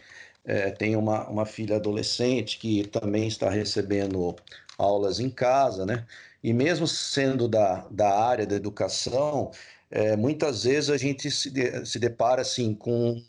é, 0.43 0.71
tenho 0.71 0.97
uma, 0.99 1.27
uma 1.29 1.45
filha 1.45 1.75
adolescente 1.75 2.57
que 2.57 2.87
também 2.87 3.27
está 3.27 3.47
recebendo 3.47 4.35
aulas 4.75 5.19
em 5.19 5.29
casa, 5.29 5.85
né? 5.85 6.05
E 6.43 6.53
mesmo 6.53 6.87
sendo 6.87 7.47
da, 7.47 7.87
da 7.91 8.19
área 8.19 8.47
da 8.47 8.55
educação, 8.55 9.51
é, 9.91 10.15
muitas 10.15 10.63
vezes 10.63 10.89
a 10.89 10.97
gente 10.97 11.29
se, 11.29 11.51
de, 11.51 11.85
se 11.85 11.99
depara 11.99 12.41
assim 12.41 12.73
com, 12.73 13.21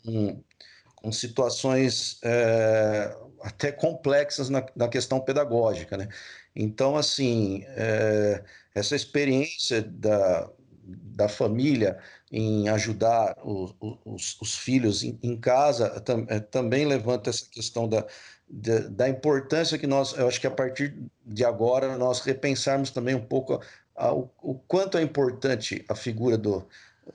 com 0.95 1.11
situações 1.11 2.19
é, 2.23 3.15
até 3.41 3.71
complexas 3.71 4.49
na, 4.49 4.65
na, 4.73 4.87
questão 4.87 5.19
pedagógica, 5.19 5.97
né? 5.97 6.07
Então, 6.55 6.95
assim, 6.95 7.63
é, 7.67 8.43
essa 8.73 8.95
experiência 8.95 9.81
da, 9.81 10.49
da 10.83 11.27
família 11.27 11.99
em 12.31 12.69
ajudar 12.69 13.37
os, 13.43 13.75
os, 14.05 14.37
os 14.41 14.57
filhos 14.57 15.03
em, 15.03 15.19
em 15.21 15.37
casa 15.37 15.99
tam, 15.99 16.25
é, 16.29 16.39
também 16.39 16.85
levanta 16.85 17.29
essa 17.29 17.45
questão 17.49 17.87
da, 17.87 18.05
da, 18.49 18.79
da, 18.89 19.09
importância 19.09 19.77
que 19.77 19.87
nós, 19.87 20.13
eu 20.17 20.27
acho 20.27 20.39
que 20.39 20.47
a 20.47 20.51
partir 20.51 20.95
de 21.25 21.43
agora, 21.43 21.97
nós 21.97 22.21
repensarmos 22.21 22.91
também 22.91 23.15
um 23.15 23.25
pouco 23.25 23.59
a, 23.95 24.13
o, 24.13 24.29
o 24.41 24.55
quanto 24.55 24.97
é 24.97 25.01
importante 25.01 25.83
a 25.89 25.95
figura 25.95 26.37
do 26.37 26.67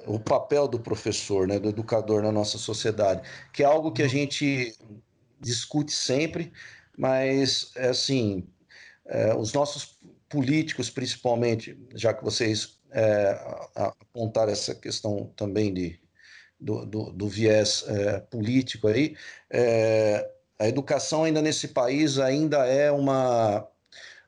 o 0.06 0.18
papel 0.20 0.68
do 0.68 0.78
professor, 0.78 1.46
né, 1.46 1.58
do 1.58 1.70
educador 1.70 2.22
na 2.22 2.30
nossa 2.30 2.58
sociedade, 2.58 3.26
que 3.52 3.62
é 3.62 3.66
algo 3.66 3.92
que 3.92 4.02
a 4.02 4.08
gente 4.08 4.76
discute 5.40 5.92
sempre, 5.92 6.52
mas 6.96 7.72
é 7.76 7.88
assim, 7.88 8.46
é, 9.06 9.34
os 9.34 9.52
nossos 9.52 9.98
políticos, 10.28 10.90
principalmente, 10.90 11.78
já 11.94 12.12
que 12.12 12.22
vocês 12.22 12.78
é, 12.90 13.40
apontaram 13.74 14.52
essa 14.52 14.74
questão 14.74 15.32
também 15.36 15.72
de, 15.72 16.00
do, 16.60 16.84
do, 16.84 17.12
do 17.12 17.28
viés 17.28 17.84
é, 17.88 18.20
político 18.20 18.88
aí, 18.88 19.16
é, 19.50 20.30
a 20.58 20.68
educação 20.68 21.24
ainda 21.24 21.40
nesse 21.40 21.68
país 21.68 22.18
ainda 22.18 22.66
é 22.66 22.90
uma, 22.90 23.66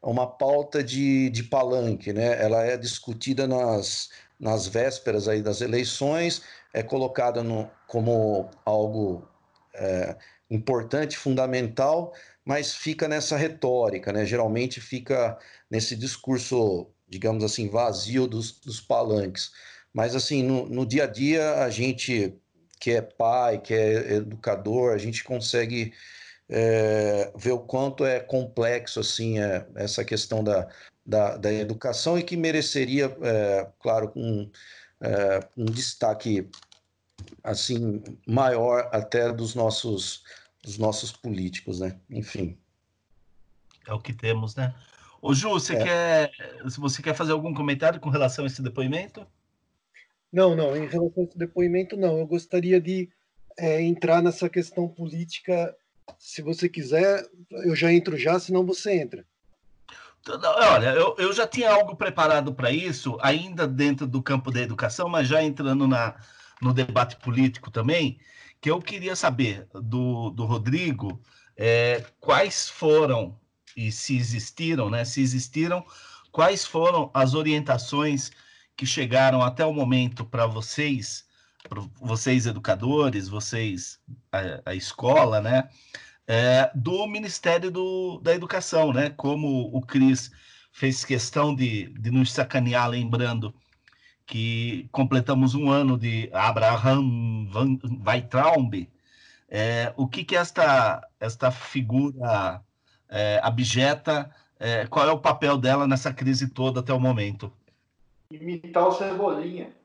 uma 0.03 0.26
pauta 0.26 0.82
de, 0.82 1.30
de 1.30 1.44
palanque, 1.44 2.12
né? 2.12 2.42
Ela 2.42 2.64
é 2.64 2.76
discutida 2.76 3.46
nas, 3.46 4.11
nas 4.38 4.66
vésperas 4.66 5.28
aí 5.28 5.42
das 5.42 5.61
eleições, 5.61 6.42
é 6.72 6.82
colocada 6.82 7.42
no, 7.42 7.70
como 7.86 8.48
algo 8.64 9.28
é, 9.74 10.16
importante, 10.51 11.16
fundamental, 11.16 12.12
mas 12.44 12.74
fica 12.74 13.07
nessa 13.07 13.36
retórica, 13.36 14.12
né? 14.12 14.24
Geralmente 14.24 14.80
fica 14.80 15.38
nesse 15.70 15.94
discurso, 15.94 16.86
digamos 17.09 17.44
assim, 17.44 17.68
vazio 17.68 18.26
dos, 18.26 18.53
dos 18.53 18.80
palanques. 18.80 19.53
Mas 19.92 20.14
assim, 20.14 20.42
no, 20.42 20.66
no 20.66 20.86
dia 20.86 21.05
a 21.05 21.07
dia, 21.07 21.62
a 21.62 21.70
gente 21.70 22.34
que 22.80 22.92
é 22.92 23.03
pai, 23.03 23.59
que 23.59 23.74
é 23.74 24.14
educador, 24.14 24.94
a 24.94 24.98
gente 24.98 25.22
consegue 25.22 25.92
é, 26.51 27.32
ver 27.36 27.53
o 27.53 27.61
quanto 27.61 28.05
é 28.05 28.18
complexo 28.18 28.98
assim 28.98 29.38
é, 29.38 29.66
essa 29.76 30.05
questão 30.05 30.42
da, 30.42 30.68
da, 31.07 31.36
da, 31.36 31.53
educação 31.53 32.18
e 32.18 32.24
que 32.24 32.36
mereceria, 32.36 33.16
é, 33.22 33.68
claro, 33.78 34.12
um, 34.16 34.51
é, 35.01 35.40
um 35.57 35.64
destaque 35.64 36.48
assim 37.44 38.03
maior 38.26 38.88
até 38.92 39.32
dos 39.32 39.55
nossos 39.55 40.24
dos 40.62 40.76
nossos 40.76 41.11
políticos, 41.11 41.80
né? 41.80 41.98
Enfim. 42.11 42.59
É 43.86 43.94
o 43.94 44.01
que 44.01 44.12
temos, 44.12 44.55
né? 44.55 44.74
Ô 45.22 45.32
Ju, 45.32 45.51
você 45.51 45.74
é. 45.74 45.82
quer, 45.82 46.32
se 46.68 46.78
você 46.78 47.01
quer 47.01 47.14
fazer 47.14 47.32
algum 47.32 47.55
comentário 47.55 48.01
com 48.01 48.11
relação 48.11 48.44
a 48.44 48.46
esse 48.46 48.61
depoimento? 48.61 49.26
Não, 50.30 50.55
não. 50.55 50.76
Em 50.76 50.86
relação 50.86 51.22
a 51.22 51.24
esse 51.24 51.38
depoimento, 51.38 51.96
não. 51.96 52.18
Eu 52.18 52.26
gostaria 52.26 52.78
de 52.78 53.09
é, 53.59 53.80
entrar 53.80 54.22
nessa 54.22 54.51
questão 54.51 54.86
política 54.86 55.74
se 56.18 56.42
você 56.42 56.68
quiser, 56.68 57.24
eu 57.50 57.74
já 57.74 57.92
entro 57.92 58.16
já, 58.16 58.38
senão 58.38 58.64
você 58.64 59.00
entra. 59.00 59.24
Olha, 60.28 60.88
eu, 60.88 61.14
eu 61.18 61.32
já 61.32 61.46
tinha 61.46 61.72
algo 61.72 61.96
preparado 61.96 62.52
para 62.52 62.70
isso, 62.70 63.16
ainda 63.22 63.66
dentro 63.66 64.06
do 64.06 64.22
campo 64.22 64.50
da 64.50 64.61
educação, 64.61 65.08
mas 65.08 65.26
já 65.26 65.42
entrando 65.42 65.88
na, 65.88 66.14
no 66.61 66.74
debate 66.74 67.16
político 67.16 67.70
também, 67.70 68.20
que 68.61 68.70
eu 68.70 68.80
queria 68.80 69.16
saber 69.16 69.66
do, 69.72 70.30
do 70.30 70.44
Rodrigo 70.44 71.20
é, 71.56 72.04
quais 72.20 72.68
foram, 72.68 73.38
e 73.76 73.90
se 73.90 74.16
existiram, 74.16 74.90
né? 74.90 75.04
Se 75.04 75.22
existiram, 75.22 75.84
quais 76.30 76.64
foram 76.66 77.11
as 77.14 77.34
orientações 77.34 78.30
que 78.76 78.84
chegaram 78.84 79.42
até 79.42 79.64
o 79.64 79.72
momento 79.72 80.24
para 80.24 80.46
vocês 80.46 81.24
vocês 82.00 82.46
educadores, 82.46 83.28
vocês 83.28 84.00
a, 84.32 84.70
a 84.70 84.74
escola, 84.74 85.40
né, 85.40 85.68
é, 86.26 86.70
do 86.74 87.06
Ministério 87.06 87.70
do, 87.70 88.20
da 88.20 88.34
Educação, 88.34 88.92
né, 88.92 89.11
como 89.11 89.70
o 89.74 89.80
Cris 89.80 90.30
fez 90.72 91.04
questão 91.04 91.54
de, 91.54 91.88
de 91.98 92.11
nos 92.11 92.32
sacanear, 92.32 92.88
lembrando 92.88 93.54
que 94.26 94.88
completamos 94.92 95.54
um 95.54 95.70
ano 95.70 95.98
de 95.98 96.30
Abraham 96.32 97.46
Van 97.50 97.78
Weitraub, 98.06 98.88
é, 99.48 99.92
o 99.96 100.06
que 100.06 100.22
que 100.22 100.36
esta, 100.36 101.04
esta 101.18 101.50
figura 101.50 102.62
é, 103.08 103.40
abjeta, 103.42 104.30
é, 104.61 104.86
qual 104.86 105.08
é 105.08 105.11
o 105.11 105.18
papel 105.18 105.58
dela 105.58 105.88
nessa 105.88 106.12
crise 106.14 106.48
toda 106.48 106.78
até 106.78 106.92
o 106.92 107.00
momento? 107.00 107.52
Imitar 108.30 108.86
o 108.86 108.92
Cebolinha. 108.92 109.80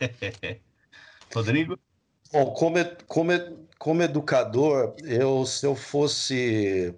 Rodrigo? 1.34 1.78
Bom, 2.32 2.52
como, 2.52 2.76
como, 3.06 3.32
como 3.78 4.02
educador, 4.02 4.94
eu 5.04 5.46
se 5.46 5.66
eu 5.66 5.74
fosse 5.74 6.94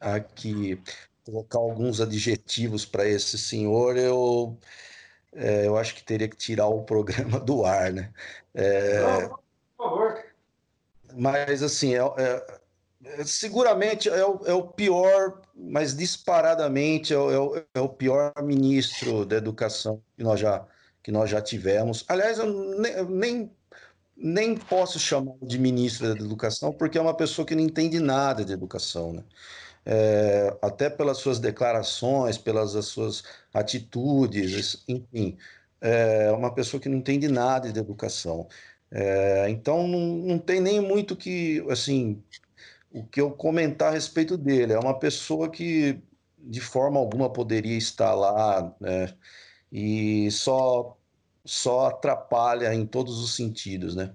aqui 0.00 0.80
colocar 1.24 1.58
alguns 1.58 2.00
adjetivos 2.00 2.84
para 2.84 3.06
esse 3.06 3.36
senhor, 3.36 3.96
eu, 3.96 4.56
é, 5.34 5.66
eu 5.66 5.76
acho 5.76 5.94
que 5.94 6.02
teria 6.02 6.28
que 6.28 6.36
tirar 6.36 6.66
o 6.68 6.84
programa 6.84 7.38
do 7.40 7.64
ar, 7.64 7.92
né? 7.92 8.12
É, 8.54 9.00
Não, 9.00 9.28
por 9.28 9.40
favor. 9.76 10.24
Mas 11.14 11.62
assim, 11.62 11.94
é, 11.94 12.00
é 13.04 13.24
seguramente 13.24 14.08
é 14.08 14.24
o, 14.24 14.40
é 14.44 14.52
o, 14.52 14.62
pior, 14.62 15.40
mas 15.54 15.96
disparadamente 15.96 17.12
é 17.14 17.18
o, 17.18 17.56
é, 17.56 17.64
é 17.74 17.80
o 17.80 17.88
pior 17.88 18.32
ministro 18.42 19.24
da 19.24 19.36
educação 19.36 20.02
que 20.16 20.22
nós 20.22 20.40
já 20.40 20.66
que 21.08 21.12
nós 21.12 21.30
já 21.30 21.40
tivemos. 21.40 22.04
Aliás, 22.06 22.38
eu 22.38 23.06
nem, 23.08 23.50
nem 24.14 24.54
posso 24.54 24.98
chamar 24.98 25.36
de 25.42 25.58
ministro 25.58 26.14
da 26.14 26.22
educação, 26.22 26.70
porque 26.70 26.98
é 26.98 27.00
uma 27.00 27.16
pessoa 27.16 27.46
que 27.46 27.54
não 27.54 27.62
entende 27.62 27.98
nada 27.98 28.44
de 28.44 28.52
educação, 28.52 29.14
né? 29.14 29.24
É, 29.86 30.54
até 30.60 30.90
pelas 30.90 31.16
suas 31.16 31.38
declarações, 31.38 32.36
pelas 32.36 32.72
suas 32.84 33.22
atitudes, 33.54 34.84
enfim, 34.86 35.38
é 35.80 36.30
uma 36.30 36.54
pessoa 36.54 36.78
que 36.78 36.90
não 36.90 36.98
entende 36.98 37.26
nada 37.26 37.72
de 37.72 37.80
educação. 37.80 38.46
É, 38.90 39.48
então, 39.48 39.88
não, 39.88 40.00
não 40.00 40.38
tem 40.38 40.60
nem 40.60 40.78
muito 40.78 41.16
que, 41.16 41.64
assim, 41.70 42.22
o 42.90 43.06
que 43.06 43.20
eu 43.20 43.30
comentar 43.32 43.88
a 43.90 43.94
respeito 43.94 44.36
dele. 44.36 44.74
É 44.74 44.78
uma 44.78 44.98
pessoa 44.98 45.50
que, 45.50 46.02
de 46.38 46.60
forma 46.60 46.98
alguma, 47.00 47.32
poderia 47.32 47.78
estar 47.78 48.14
lá, 48.14 48.76
né? 48.80 49.14
E 49.72 50.30
só 50.30 50.97
só 51.48 51.86
atrapalha 51.86 52.74
em 52.74 52.84
todos 52.84 53.20
os 53.20 53.34
sentidos, 53.34 53.96
né? 53.96 54.12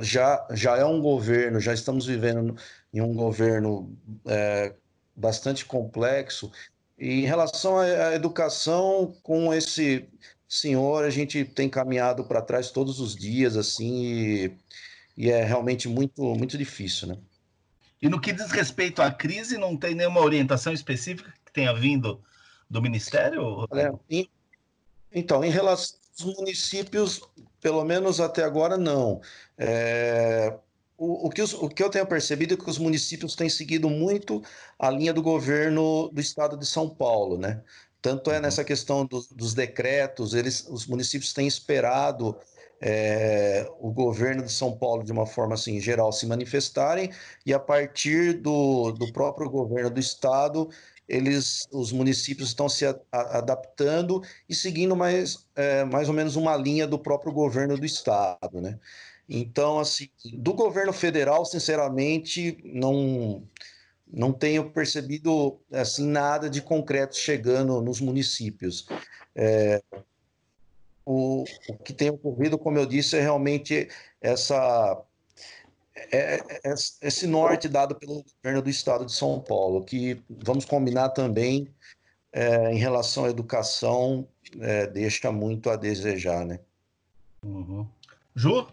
Já, 0.00 0.46
já 0.52 0.78
é 0.78 0.84
um 0.84 0.98
governo, 0.98 1.60
já 1.60 1.74
estamos 1.74 2.06
vivendo 2.06 2.56
em 2.90 3.02
um 3.02 3.12
governo 3.12 3.94
é, 4.24 4.72
bastante 5.14 5.66
complexo. 5.66 6.50
E 6.98 7.20
em 7.20 7.26
relação 7.26 7.76
à 7.78 8.14
educação, 8.14 9.14
com 9.22 9.52
esse 9.52 10.08
senhor, 10.48 11.04
a 11.04 11.10
gente 11.10 11.44
tem 11.44 11.68
caminhado 11.68 12.24
para 12.24 12.40
trás 12.40 12.70
todos 12.70 12.98
os 12.98 13.14
dias, 13.14 13.58
assim, 13.58 14.02
e, 14.02 14.56
e, 15.18 15.30
é 15.30 15.44
realmente 15.44 15.86
muito, 15.86 16.22
muito 16.34 16.56
difícil, 16.56 17.08
né? 17.08 17.18
E 18.00 18.08
no 18.08 18.18
que 18.18 18.32
diz 18.32 18.50
respeito 18.50 19.02
à 19.02 19.10
crise, 19.10 19.58
não 19.58 19.76
tem 19.76 19.94
nenhuma 19.94 20.22
orientação 20.22 20.72
específica 20.72 21.30
que 21.44 21.52
tenha 21.52 21.74
vindo 21.74 22.22
do 22.70 22.80
Ministério? 22.80 23.66
É, 23.74 23.92
em, 24.08 24.30
então, 25.12 25.44
em 25.44 25.50
relação 25.50 26.03
os 26.18 26.24
municípios, 26.36 27.20
pelo 27.60 27.84
menos 27.84 28.20
até 28.20 28.42
agora, 28.44 28.76
não. 28.76 29.20
É, 29.58 30.56
o, 30.96 31.26
o, 31.26 31.30
que 31.30 31.42
os, 31.42 31.52
o 31.54 31.68
que 31.68 31.82
eu 31.82 31.90
tenho 31.90 32.06
percebido 32.06 32.54
é 32.54 32.56
que 32.56 32.70
os 32.70 32.78
municípios 32.78 33.34
têm 33.34 33.48
seguido 33.48 33.90
muito 33.90 34.42
a 34.78 34.90
linha 34.90 35.12
do 35.12 35.22
governo 35.22 36.08
do 36.12 36.20
estado 36.20 36.56
de 36.56 36.66
São 36.66 36.88
Paulo, 36.88 37.36
né? 37.36 37.62
Tanto 38.00 38.30
é 38.30 38.36
uhum. 38.36 38.42
nessa 38.42 38.62
questão 38.62 39.06
do, 39.06 39.26
dos 39.34 39.54
decretos, 39.54 40.34
eles, 40.34 40.66
os 40.68 40.86
municípios 40.86 41.32
têm 41.32 41.46
esperado 41.46 42.36
é, 42.80 43.66
o 43.80 43.90
governo 43.90 44.42
de 44.42 44.52
São 44.52 44.76
Paulo, 44.76 45.02
de 45.02 45.10
uma 45.10 45.26
forma 45.26 45.54
assim, 45.54 45.80
geral, 45.80 46.12
se 46.12 46.26
manifestarem, 46.26 47.10
e 47.46 47.54
a 47.54 47.58
partir 47.58 48.34
do, 48.34 48.92
do 48.92 49.10
próprio 49.12 49.48
governo 49.48 49.90
do 49.90 49.98
estado, 49.98 50.68
eles, 51.08 51.68
os 51.70 51.92
municípios 51.92 52.48
estão 52.48 52.68
se 52.68 52.86
a, 52.86 52.98
a, 53.12 53.38
adaptando 53.38 54.22
e 54.48 54.54
seguindo 54.54 54.96
mais, 54.96 55.46
é, 55.54 55.84
mais 55.84 56.08
ou 56.08 56.14
menos 56.14 56.36
uma 56.36 56.56
linha 56.56 56.86
do 56.86 56.98
próprio 56.98 57.32
governo 57.32 57.76
do 57.76 57.84
estado, 57.84 58.60
né? 58.60 58.78
Então, 59.28 59.78
assim, 59.78 60.08
do 60.34 60.52
governo 60.52 60.92
federal, 60.92 61.44
sinceramente, 61.44 62.58
não 62.64 63.42
não 64.06 64.32
tenho 64.32 64.70
percebido 64.70 65.58
assim 65.72 66.06
nada 66.06 66.48
de 66.48 66.62
concreto 66.62 67.16
chegando 67.16 67.80
nos 67.82 68.00
municípios. 68.00 68.86
É, 69.34 69.82
o, 71.04 71.44
o 71.68 71.76
que 71.78 71.92
tem 71.92 72.10
ocorrido, 72.10 72.56
como 72.56 72.78
eu 72.78 72.86
disse, 72.86 73.16
é 73.16 73.20
realmente 73.20 73.88
essa 74.20 75.02
é, 76.10 76.34
é, 76.34 76.60
é, 76.64 76.74
esse 77.02 77.26
norte 77.26 77.68
dado 77.68 77.94
pelo 77.94 78.24
governo 78.24 78.62
do 78.62 78.70
estado 78.70 79.04
de 79.06 79.12
São 79.12 79.40
Paulo, 79.40 79.84
que 79.84 80.20
vamos 80.28 80.64
combinar 80.64 81.10
também 81.10 81.68
é, 82.32 82.72
em 82.72 82.78
relação 82.78 83.24
à 83.24 83.30
educação, 83.30 84.26
é, 84.60 84.86
deixa 84.86 85.30
muito 85.30 85.70
a 85.70 85.76
desejar, 85.76 86.44
né? 86.44 86.60
Uhum. 87.44 87.86
Ju? 88.34 88.66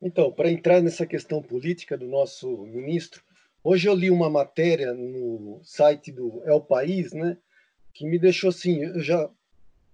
Então, 0.00 0.30
para 0.30 0.50
entrar 0.50 0.82
nessa 0.82 1.06
questão 1.06 1.42
política 1.42 1.96
do 1.96 2.06
nosso 2.06 2.48
ministro, 2.66 3.22
hoje 3.64 3.88
eu 3.88 3.94
li 3.94 4.10
uma 4.10 4.28
matéria 4.28 4.92
no 4.92 5.60
site 5.64 6.12
do 6.12 6.42
El 6.44 6.60
País, 6.60 7.12
né, 7.12 7.36
que 7.94 8.04
me 8.04 8.18
deixou 8.18 8.50
assim, 8.50 8.82
eu 8.82 9.00
já 9.00 9.30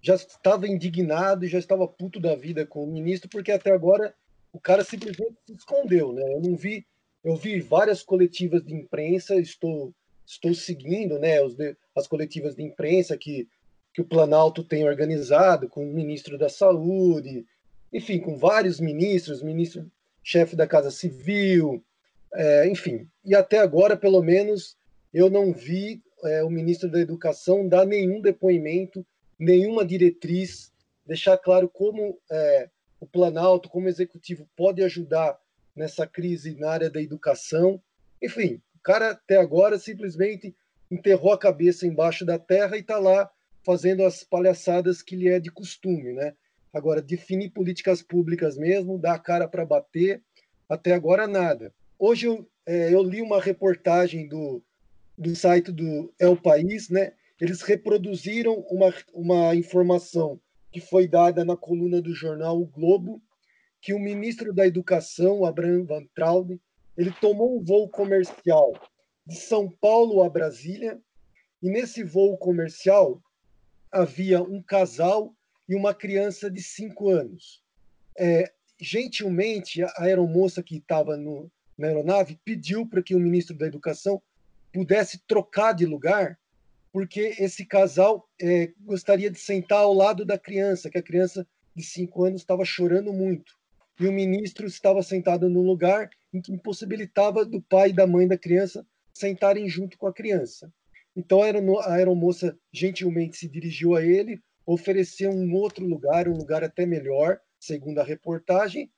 já 0.04 0.16
estava 0.16 0.66
indignado 0.66 1.44
e 1.44 1.48
já 1.48 1.60
estava 1.60 1.86
puto 1.86 2.18
da 2.18 2.34
vida 2.34 2.66
com 2.66 2.82
o 2.82 2.92
ministro, 2.92 3.30
porque 3.30 3.52
até 3.52 3.70
agora 3.70 4.12
o 4.52 4.60
cara 4.60 4.84
simplesmente 4.84 5.36
se 5.46 5.54
escondeu, 5.54 6.12
né? 6.12 6.22
Eu 6.34 6.40
não 6.40 6.56
vi, 6.56 6.86
eu 7.24 7.36
vi 7.36 7.60
várias 7.60 8.02
coletivas 8.02 8.62
de 8.62 8.74
imprensa, 8.74 9.36
estou 9.36 9.94
estou 10.24 10.54
seguindo, 10.54 11.18
né, 11.18 11.42
os 11.42 11.56
de, 11.56 11.76
as 11.94 12.06
coletivas 12.06 12.54
de 12.54 12.62
imprensa 12.62 13.16
que 13.16 13.48
que 13.92 14.00
o 14.00 14.06
Planalto 14.06 14.64
tem 14.64 14.88
organizado 14.88 15.68
com 15.68 15.84
o 15.84 15.92
ministro 15.92 16.38
da 16.38 16.48
Saúde, 16.48 17.44
enfim, 17.92 18.18
com 18.18 18.38
vários 18.38 18.80
ministros, 18.80 19.42
ministro 19.42 19.90
chefe 20.22 20.56
da 20.56 20.66
Casa 20.66 20.90
Civil, 20.90 21.84
é, 22.32 22.66
enfim. 22.68 23.06
E 23.24 23.34
até 23.34 23.58
agora, 23.58 23.96
pelo 23.96 24.22
menos, 24.22 24.76
eu 25.12 25.28
não 25.28 25.52
vi 25.52 26.02
é, 26.24 26.42
o 26.42 26.48
ministro 26.48 26.90
da 26.90 27.00
Educação 27.00 27.68
dar 27.68 27.84
nenhum 27.84 28.20
depoimento, 28.20 29.04
nenhuma 29.38 29.84
diretriz, 29.84 30.72
deixar 31.04 31.36
claro 31.36 31.68
como 31.68 32.18
é, 32.30 32.70
o 33.02 33.06
Planalto, 33.06 33.68
como 33.68 33.88
executivo, 33.88 34.48
pode 34.56 34.80
ajudar 34.80 35.36
nessa 35.74 36.06
crise 36.06 36.54
na 36.54 36.70
área 36.70 36.88
da 36.88 37.02
educação. 37.02 37.82
Enfim, 38.22 38.62
o 38.76 38.78
cara 38.80 39.10
até 39.10 39.38
agora 39.38 39.76
simplesmente 39.76 40.54
enterrou 40.88 41.32
a 41.32 41.38
cabeça 41.38 41.84
embaixo 41.84 42.24
da 42.24 42.38
terra 42.38 42.76
e 42.76 42.80
está 42.80 43.00
lá 43.00 43.28
fazendo 43.66 44.04
as 44.04 44.22
palhaçadas 44.22 45.02
que 45.02 45.16
lhe 45.16 45.28
é 45.28 45.40
de 45.40 45.50
costume, 45.50 46.12
né? 46.12 46.32
Agora, 46.72 47.02
definir 47.02 47.50
políticas 47.50 48.02
públicas 48.02 48.56
mesmo, 48.56 49.00
dar 49.00 49.14
a 49.14 49.18
cara 49.18 49.48
para 49.48 49.66
bater, 49.66 50.22
até 50.68 50.94
agora 50.94 51.26
nada. 51.26 51.74
Hoje 51.98 52.26
eu, 52.28 52.48
é, 52.64 52.94
eu 52.94 53.02
li 53.02 53.20
uma 53.20 53.40
reportagem 53.40 54.28
do, 54.28 54.62
do 55.18 55.34
site 55.34 55.72
do 55.72 56.14
El 56.20 56.36
País, 56.36 56.88
né? 56.88 57.14
Eles 57.40 57.62
reproduziram 57.62 58.60
uma, 58.70 58.94
uma 59.12 59.56
informação 59.56 60.38
que 60.72 60.80
foi 60.80 61.06
dada 61.06 61.44
na 61.44 61.56
coluna 61.56 62.00
do 62.00 62.14
jornal 62.14 62.60
O 62.60 62.66
Globo, 62.66 63.22
que 63.80 63.92
o 63.92 63.98
ministro 63.98 64.52
da 64.52 64.66
Educação, 64.66 65.44
Abraham 65.44 65.84
Van 65.84 66.04
Trauben, 66.14 66.60
ele 66.96 67.12
tomou 67.20 67.56
um 67.56 67.62
voo 67.62 67.88
comercial 67.88 68.72
de 69.26 69.36
São 69.36 69.68
Paulo 69.68 70.22
a 70.22 70.30
Brasília, 70.30 71.00
e 71.62 71.70
nesse 71.70 72.02
voo 72.02 72.36
comercial 72.36 73.22
havia 73.90 74.42
um 74.42 74.62
casal 74.62 75.34
e 75.68 75.74
uma 75.74 75.94
criança 75.94 76.50
de 76.50 76.62
cinco 76.62 77.10
anos. 77.10 77.62
É, 78.18 78.50
gentilmente, 78.80 79.82
a 79.82 79.92
aeromoça 79.98 80.62
que 80.62 80.76
estava 80.76 81.16
na 81.16 81.86
aeronave 81.86 82.38
pediu 82.44 82.86
para 82.86 83.02
que 83.02 83.14
o 83.14 83.20
ministro 83.20 83.56
da 83.56 83.66
Educação 83.66 84.20
pudesse 84.72 85.18
trocar 85.26 85.72
de 85.72 85.86
lugar, 85.86 86.38
porque 86.92 87.34
esse 87.38 87.64
casal 87.64 88.28
é, 88.40 88.70
gostaria 88.80 89.30
de 89.30 89.38
sentar 89.38 89.78
ao 89.78 89.94
lado 89.94 90.24
da 90.24 90.38
criança, 90.38 90.90
que 90.90 90.98
a 90.98 91.02
criança 91.02 91.46
de 91.74 91.82
cinco 91.82 92.24
anos 92.24 92.42
estava 92.42 92.64
chorando 92.64 93.12
muito. 93.12 93.54
E 93.98 94.06
o 94.06 94.12
ministro 94.12 94.66
estava 94.66 95.02
sentado 95.02 95.48
num 95.48 95.62
lugar 95.62 96.10
em 96.32 96.40
que 96.40 96.52
impossibilitava 96.52 97.44
do 97.44 97.62
pai 97.62 97.90
e 97.90 97.94
da 97.94 98.06
mãe 98.06 98.28
da 98.28 98.36
criança 98.36 98.86
sentarem 99.12 99.68
junto 99.68 99.96
com 99.96 100.06
a 100.06 100.12
criança. 100.12 100.72
Então 101.16 101.42
a 101.42 101.92
aeromoça 101.92 102.58
gentilmente 102.72 103.36
se 103.36 103.48
dirigiu 103.48 103.94
a 103.94 104.04
ele, 104.04 104.40
ofereceu 104.66 105.30
um 105.30 105.54
outro 105.54 105.86
lugar, 105.86 106.28
um 106.28 106.36
lugar 106.36 106.62
até 106.62 106.86
melhor, 106.86 107.40
segundo 107.58 107.98
a 107.98 108.04
reportagem, 108.04 108.90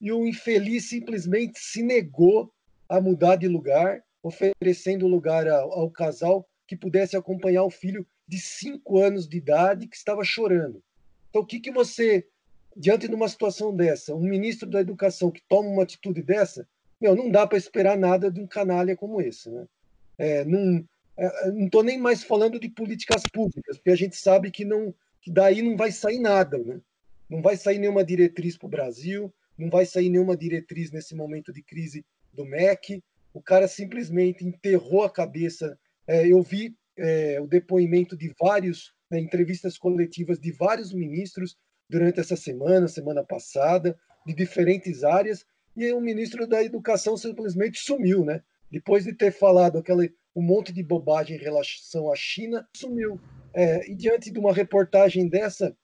e 0.00 0.12
o 0.12 0.26
infeliz 0.26 0.88
simplesmente 0.88 1.58
se 1.58 1.82
negou 1.82 2.52
a 2.88 3.00
mudar 3.00 3.36
de 3.36 3.48
lugar, 3.48 4.02
oferecendo 4.22 5.06
lugar 5.06 5.48
ao, 5.48 5.72
ao 5.72 5.90
casal 5.90 6.46
que 6.72 6.76
pudesse 6.76 7.14
acompanhar 7.14 7.64
o 7.64 7.70
filho 7.70 8.06
de 8.26 8.38
cinco 8.38 8.98
anos 8.98 9.28
de 9.28 9.36
idade 9.36 9.86
que 9.86 9.94
estava 9.94 10.24
chorando. 10.24 10.82
Então, 11.28 11.42
o 11.42 11.46
que, 11.46 11.60
que 11.60 11.70
você, 11.70 12.26
diante 12.74 13.06
de 13.06 13.14
uma 13.14 13.28
situação 13.28 13.76
dessa, 13.76 14.14
um 14.14 14.22
ministro 14.22 14.66
da 14.70 14.80
Educação 14.80 15.30
que 15.30 15.42
toma 15.46 15.68
uma 15.68 15.82
atitude 15.82 16.22
dessa, 16.22 16.66
meu, 16.98 17.14
não 17.14 17.30
dá 17.30 17.46
para 17.46 17.58
esperar 17.58 17.98
nada 17.98 18.30
de 18.30 18.40
um 18.40 18.46
canalha 18.46 18.96
como 18.96 19.20
esse, 19.20 19.50
né? 19.50 19.66
É, 20.16 20.44
não 20.46 20.86
estou 21.66 21.82
nem 21.82 21.98
mais 21.98 22.24
falando 22.24 22.58
de 22.58 22.70
políticas 22.70 23.22
públicas, 23.30 23.76
porque 23.76 23.90
a 23.90 23.96
gente 23.96 24.16
sabe 24.16 24.50
que 24.50 24.64
não 24.64 24.94
que 25.20 25.30
daí 25.30 25.60
não 25.60 25.76
vai 25.76 25.92
sair 25.92 26.18
nada, 26.18 26.56
né? 26.56 26.80
Não 27.28 27.42
vai 27.42 27.56
sair 27.56 27.78
nenhuma 27.78 28.02
diretriz 28.02 28.56
para 28.56 28.66
o 28.66 28.70
Brasil, 28.70 29.32
não 29.58 29.68
vai 29.68 29.84
sair 29.84 30.08
nenhuma 30.08 30.36
diretriz 30.36 30.90
nesse 30.90 31.14
momento 31.14 31.52
de 31.52 31.62
crise 31.62 32.02
do 32.32 32.46
MEC. 32.46 33.02
O 33.34 33.42
cara 33.42 33.68
simplesmente 33.68 34.44
enterrou 34.44 35.04
a 35.04 35.10
cabeça. 35.10 35.78
É, 36.06 36.26
eu 36.26 36.42
vi 36.42 36.76
é, 36.96 37.40
o 37.40 37.46
depoimento 37.46 38.16
de 38.16 38.32
vários, 38.40 38.92
né, 39.10 39.20
entrevistas 39.20 39.78
coletivas 39.78 40.38
de 40.38 40.52
vários 40.52 40.92
ministros 40.92 41.56
durante 41.88 42.20
essa 42.20 42.36
semana, 42.36 42.88
semana 42.88 43.24
passada, 43.24 43.98
de 44.26 44.34
diferentes 44.34 45.04
áreas, 45.04 45.44
e 45.76 45.92
o 45.92 46.00
ministro 46.00 46.46
da 46.46 46.62
Educação 46.62 47.16
simplesmente 47.16 47.78
sumiu, 47.78 48.24
né? 48.24 48.42
Depois 48.70 49.04
de 49.04 49.12
ter 49.12 49.32
falado 49.32 49.78
aquele 49.78 50.14
um 50.34 50.42
monte 50.42 50.72
de 50.72 50.82
bobagem 50.82 51.36
em 51.36 51.40
relação 51.40 52.10
à 52.10 52.16
China, 52.16 52.66
sumiu. 52.74 53.20
É, 53.54 53.90
e 53.90 53.94
diante 53.94 54.30
de 54.30 54.38
uma 54.38 54.52
reportagem 54.52 55.28
dessa, 55.28 55.76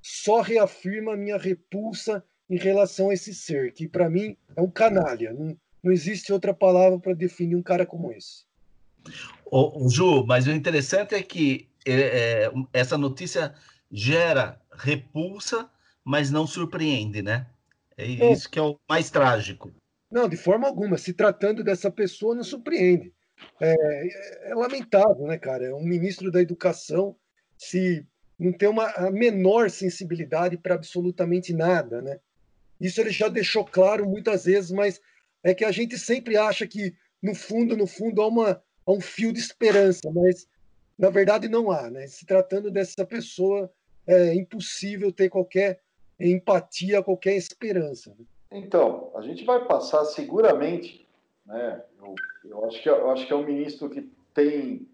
só 0.00 0.40
reafirma 0.40 1.14
a 1.14 1.16
minha 1.16 1.36
repulsa 1.36 2.24
em 2.48 2.56
relação 2.56 3.10
a 3.10 3.14
esse 3.14 3.34
ser, 3.34 3.72
que 3.72 3.88
para 3.88 4.08
mim 4.08 4.36
é 4.54 4.60
um 4.60 4.70
canalha. 4.70 5.32
Não, 5.32 5.58
não 5.82 5.92
existe 5.92 6.32
outra 6.32 6.54
palavra 6.54 6.98
para 7.00 7.14
definir 7.14 7.56
um 7.56 7.62
cara 7.62 7.84
como 7.84 8.12
esse. 8.12 8.44
O, 9.50 9.88
Ju, 9.88 10.24
mas 10.26 10.46
o 10.46 10.50
interessante 10.50 11.14
é 11.14 11.22
que 11.22 11.68
é, 11.86 11.92
é, 11.92 12.52
essa 12.72 12.98
notícia 12.98 13.54
gera 13.90 14.60
repulsa, 14.72 15.70
mas 16.04 16.30
não 16.30 16.46
surpreende, 16.46 17.22
né? 17.22 17.46
É 17.96 18.04
isso 18.06 18.50
que 18.50 18.58
é 18.58 18.62
o 18.62 18.78
mais 18.88 19.08
trágico. 19.10 19.72
Não, 20.10 20.28
de 20.28 20.36
forma 20.36 20.66
alguma. 20.66 20.98
Se 20.98 21.12
tratando 21.12 21.64
dessa 21.64 21.90
pessoa, 21.90 22.34
não 22.34 22.44
surpreende. 22.44 23.12
É, 23.60 24.50
é, 24.50 24.54
lamentável, 24.54 25.26
né, 25.26 25.38
cara? 25.38 25.74
Um 25.74 25.84
ministro 25.84 26.30
da 26.30 26.40
educação 26.40 27.16
se 27.56 28.06
não 28.38 28.52
tem 28.52 28.68
uma 28.68 28.86
a 28.90 29.10
menor 29.10 29.70
sensibilidade 29.70 30.58
para 30.58 30.74
absolutamente 30.74 31.52
nada, 31.52 32.02
né? 32.02 32.18
Isso 32.78 33.00
ele 33.00 33.10
já 33.10 33.28
deixou 33.28 33.64
claro 33.64 34.06
muitas 34.06 34.44
vezes, 34.44 34.70
mas 34.70 35.00
é 35.42 35.54
que 35.54 35.64
a 35.64 35.72
gente 35.72 35.98
sempre 35.98 36.36
acha 36.36 36.66
que 36.66 36.94
no 37.22 37.34
fundo, 37.34 37.76
no 37.76 37.86
fundo 37.86 38.20
há, 38.20 38.26
uma, 38.28 38.62
há 38.86 38.92
um 38.92 39.00
fio 39.00 39.32
de 39.32 39.40
esperança, 39.40 40.10
mas 40.14 40.48
na 40.98 41.10
verdade 41.10 41.48
não 41.48 41.70
há, 41.70 41.90
né? 41.90 42.06
Se 42.06 42.24
tratando 42.24 42.70
dessa 42.70 43.04
pessoa, 43.04 43.70
é 44.06 44.34
impossível 44.34 45.12
ter 45.12 45.28
qualquer 45.28 45.80
empatia, 46.18 47.02
qualquer 47.02 47.36
esperança. 47.36 48.14
Né? 48.18 48.24
Então, 48.52 49.10
a 49.14 49.20
gente 49.20 49.44
vai 49.44 49.66
passar 49.66 50.04
seguramente, 50.04 51.06
né? 51.44 51.82
Eu 51.98 52.14
eu 52.50 52.64
acho 52.64 52.82
que, 52.82 52.88
eu 52.88 53.10
acho 53.10 53.26
que 53.26 53.32
é 53.32 53.36
um 53.36 53.44
ministro 53.44 53.90
que 53.90 54.08
tem, 54.34 54.88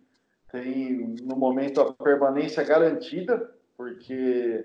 tem 0.51 1.15
no 1.23 1.37
momento, 1.37 1.81
a 1.81 1.93
permanência 1.93 2.63
garantida, 2.63 3.51
porque 3.77 4.65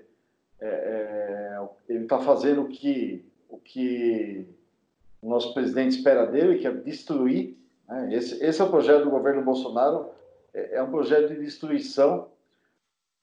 é, 0.60 0.66
é, 0.66 1.68
ele 1.88 2.04
está 2.04 2.18
fazendo 2.20 2.62
o 2.62 2.68
que, 2.68 3.24
o 3.48 3.58
que 3.58 4.46
o 5.20 5.28
nosso 5.28 5.52
presidente 5.54 5.96
espera 5.96 6.26
dele, 6.26 6.58
que 6.58 6.66
é 6.66 6.72
destruir. 6.72 7.56
Né? 7.88 8.14
Esse, 8.14 8.44
esse 8.44 8.60
é 8.60 8.64
o 8.64 8.70
projeto 8.70 9.04
do 9.04 9.10
governo 9.10 9.42
Bolsonaro, 9.42 10.10
é, 10.52 10.76
é 10.76 10.82
um 10.82 10.90
projeto 10.90 11.28
de 11.28 11.40
destruição. 11.40 12.30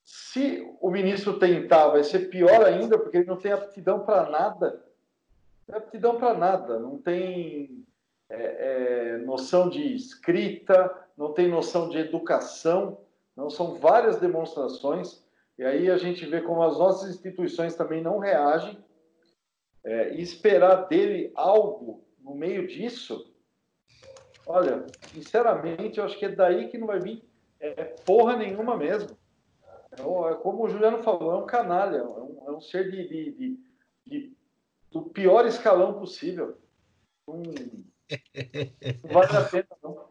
Se 0.03 0.67
o 0.81 0.89
ministro 0.89 1.39
tentar, 1.39 1.87
vai 1.87 2.03
ser 2.03 2.29
pior 2.29 2.65
ainda, 2.65 2.97
porque 2.97 3.17
ele 3.17 3.27
não 3.27 3.37
tem 3.37 3.51
aptidão 3.51 3.99
para 4.05 4.29
nada. 4.29 4.83
Não 5.67 5.73
tem 5.73 5.75
aptidão 5.75 6.17
para 6.17 6.33
nada, 6.33 6.79
não 6.79 6.97
tem 6.97 7.85
é, 8.29 9.13
é, 9.13 9.17
noção 9.19 9.69
de 9.69 9.95
escrita, 9.95 10.93
não 11.17 11.33
tem 11.33 11.47
noção 11.47 11.89
de 11.89 11.97
educação, 11.97 12.99
não 13.35 13.49
são 13.49 13.75
várias 13.75 14.17
demonstrações, 14.17 15.23
e 15.57 15.63
aí 15.63 15.89
a 15.89 15.97
gente 15.97 16.25
vê 16.25 16.41
como 16.41 16.61
as 16.63 16.77
nossas 16.77 17.09
instituições 17.09 17.75
também 17.75 18.01
não 18.01 18.19
reagem, 18.19 18.77
é, 19.83 20.15
e 20.15 20.21
esperar 20.21 20.87
dele 20.87 21.31
algo 21.35 22.03
no 22.19 22.33
meio 22.33 22.67
disso, 22.67 23.24
olha, 24.45 24.85
sinceramente, 25.11 25.97
eu 25.97 26.05
acho 26.05 26.17
que 26.17 26.25
é 26.25 26.29
daí 26.29 26.69
que 26.69 26.77
não 26.77 26.87
vai 26.87 26.99
vir 26.99 27.23
é, 27.59 27.83
porra 28.05 28.35
nenhuma 28.35 28.77
mesmo. 28.77 29.17
É, 29.91 30.01
é 30.01 30.35
como 30.35 30.63
o 30.63 30.69
Juliano 30.69 31.03
falou, 31.03 31.31
é 31.33 31.43
um 31.43 31.45
canalha, 31.45 31.97
é 31.97 32.03
um, 32.03 32.43
é 32.47 32.51
um 32.51 32.61
ser 32.61 32.91
de, 32.91 33.07
de, 33.07 33.31
de, 33.31 33.59
de, 34.05 34.37
do 34.91 35.03
pior 35.03 35.45
escalão 35.45 35.99
possível. 35.99 36.57
Não, 37.27 37.37
não 37.37 39.13
vale 39.13 39.37
a 39.37 39.43
pena, 39.43 39.67
não. 39.81 40.05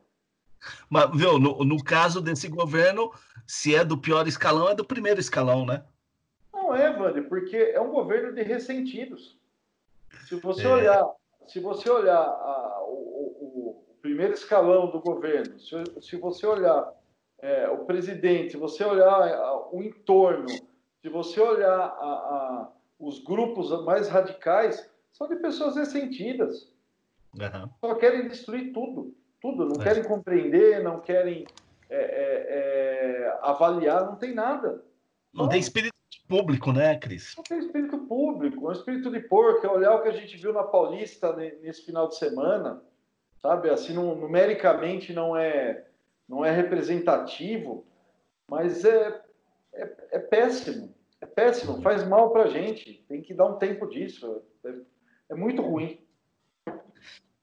Mas, 0.89 1.11
viu, 1.15 1.39
no, 1.39 1.65
no 1.65 1.83
caso 1.83 2.21
desse 2.21 2.49
governo, 2.49 3.13
se 3.47 3.75
é 3.75 3.85
do 3.85 3.99
pior 3.99 4.27
escalão, 4.27 4.69
é 4.69 4.75
do 4.75 4.85
primeiro 4.85 5.21
escalão, 5.21 5.67
né? 5.67 5.85
Não 6.53 6.75
é, 6.75 6.91
Wander, 6.91 7.29
porque 7.29 7.57
é 7.57 7.81
um 7.81 7.91
governo 7.91 8.33
de 8.33 8.43
ressentidos. 8.43 9.39
Se 10.27 10.37
você 10.37 10.65
é. 10.65 10.69
olhar, 10.69 11.07
se 11.47 11.61
você 11.61 11.91
olhar 11.91 12.17
a, 12.17 12.81
o, 12.83 12.95
o, 12.95 13.84
primeiro 14.05 14.35
escalão 14.35 14.91
do 14.91 15.01
governo, 15.01 15.59
se, 15.59 15.83
se 16.03 16.17
você 16.17 16.47
olhar 16.47 16.93
é, 17.41 17.67
o 17.71 17.87
presidente, 17.87 18.51
se 18.51 18.59
você 18.59 18.85
olhar 18.85 19.09
a, 19.09 19.69
o 19.73 19.83
entorno, 19.83 20.47
se 21.01 21.09
você 21.09 21.41
olhar 21.41 21.79
a, 21.79 22.69
os 23.01 23.25
grupos 23.25 23.71
mais 23.87 24.07
radicais, 24.11 24.91
são 25.11 25.27
de 25.27 25.37
pessoas 25.37 25.77
ressentidas. 25.77 26.71
Uhum. 27.35 27.71
Só 27.81 27.95
querem 27.95 28.29
destruir 28.29 28.75
tudo, 28.75 29.17
tudo. 29.41 29.65
Não 29.65 29.81
é. 29.81 29.85
querem 29.85 30.05
compreender, 30.05 30.83
não 30.83 31.01
querem 31.01 31.47
é, 31.89 31.97
é, 31.97 33.25
é 33.25 33.39
avaliar, 33.41 34.05
não 34.05 34.17
tem 34.17 34.35
nada. 34.35 34.85
Não 35.33 35.49
tem 35.49 35.61
espírito 35.61 35.95
público, 36.29 36.73
né, 36.73 36.99
Cris? 36.99 37.33
Não 37.39 37.43
tem 37.43 37.59
espírito 37.59 37.97
público, 38.01 38.67
é 38.67 38.69
um 38.69 38.73
espírito 38.73 39.11
de 39.11 39.21
porco, 39.21 39.67
é 39.67 39.71
olhar 39.71 39.95
o 39.95 40.03
que 40.03 40.09
a 40.09 40.13
gente 40.13 40.37
viu 40.37 40.53
na 40.53 40.63
Paulista 40.63 41.35
nesse 41.35 41.87
final 41.87 42.07
de 42.09 42.19
semana, 42.19 42.83
sabe? 43.45 43.69
Assim, 43.69 43.93
numericamente 43.93 45.13
não 45.13 45.37
é, 45.37 45.85
não 46.27 46.43
é 46.43 46.51
representativo, 46.51 47.87
mas 48.49 48.87
é, 48.87 49.21
é, 49.75 49.97
é 50.13 50.19
péssimo, 50.19 50.95
é 51.21 51.27
péssimo, 51.27 51.83
faz 51.83 52.09
mal 52.09 52.31
para 52.31 52.45
a 52.45 52.49
gente, 52.49 53.05
tem 53.07 53.21
que 53.21 53.35
dar 53.35 53.45
um 53.45 53.59
tempo 53.59 53.87
disso, 53.87 54.43
é, 54.65 54.73
é 55.33 55.35
muito 55.35 55.61
ruim. 55.61 56.01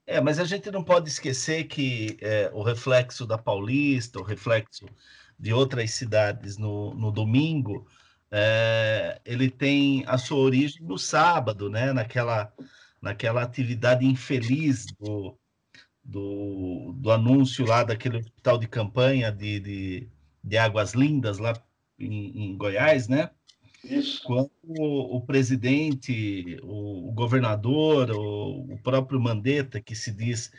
É, 0.08 0.20
mas 0.20 0.40
a 0.40 0.44
gente 0.44 0.72
não 0.72 0.84
pode 0.84 1.08
esquecer 1.08 1.66
que 1.66 2.18
é, 2.20 2.50
o 2.52 2.64
reflexo 2.64 3.28
da 3.28 3.38
Paulista, 3.38 4.18
o 4.18 4.24
reflexo 4.24 4.88
de 5.38 5.54
outras 5.54 5.92
cidades 5.92 6.58
no, 6.58 6.96
no 6.96 7.12
domingo, 7.12 7.88
é, 8.32 9.22
ele 9.24 9.52
tem 9.52 10.04
a 10.08 10.18
sua 10.18 10.40
origem 10.40 10.84
no 10.84 10.98
sábado, 10.98 11.70
né? 11.70 11.94
Naquela, 11.94 12.52
naquela 13.02 13.44
atividade 13.44 14.06
infeliz 14.06 14.88
do, 15.00 15.38
do, 16.12 16.94
do 16.98 17.12
anúncio 17.12 17.66
lá 17.66 17.84
daquele 17.84 18.18
hospital 18.18 18.58
de 18.58 18.68
campanha 18.68 19.32
de, 19.32 19.60
de, 19.60 20.08
de 20.44 20.58
Águas 20.58 20.94
Lindas 20.94 21.38
lá 21.38 21.54
em, 21.98 22.52
em 22.52 22.58
Goiás, 22.58 23.08
né? 23.08 23.30
Isso. 23.84 24.22
Quando 24.24 24.52
o, 24.62 25.18
o 25.18 25.22
presidente, 25.22 26.60
o, 26.62 27.10
o 27.10 27.12
governador, 27.14 28.12
o, 28.12 28.74
o, 28.74 28.78
próprio 28.84 29.20
Mandetta, 29.20 29.82
que 29.82 29.96
se 29.96 30.12
diz 30.12 30.52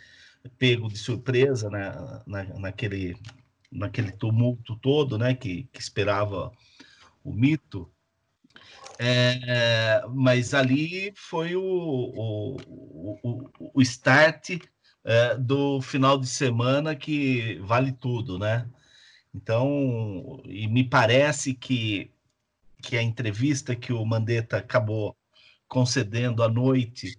pego 0.58 0.88
de 0.88 0.98
surpresa 0.98 1.70
na, 1.70 2.22
na, 2.26 2.44
naquele, 2.58 3.16
naquele 3.70 4.10
tumulto 4.10 4.74
todo, 4.76 5.16
né, 5.16 5.34
que, 5.34 5.68
que 5.72 5.80
esperava 5.80 6.50
o 7.22 7.32
mito, 7.32 7.88
é, 8.98 10.02
mas 10.10 10.52
ali 10.52 11.12
foi 11.14 11.54
o, 11.54 11.62
o, 11.62 12.56
o, 13.22 13.50
o 13.74 13.82
start 13.82 14.58
é, 15.04 15.36
do 15.36 15.80
final 15.80 16.18
de 16.18 16.26
semana 16.26 16.94
que 16.96 17.58
vale 17.60 17.92
tudo, 17.92 18.38
né? 18.38 18.68
Então, 19.34 20.42
e 20.44 20.68
me 20.68 20.84
parece 20.84 21.54
que, 21.54 22.10
que 22.82 22.96
a 22.96 23.02
entrevista 23.02 23.74
que 23.74 23.92
o 23.92 24.04
Mandetta 24.04 24.58
acabou 24.58 25.16
concedendo 25.68 26.42
à 26.42 26.48
noite 26.48 27.18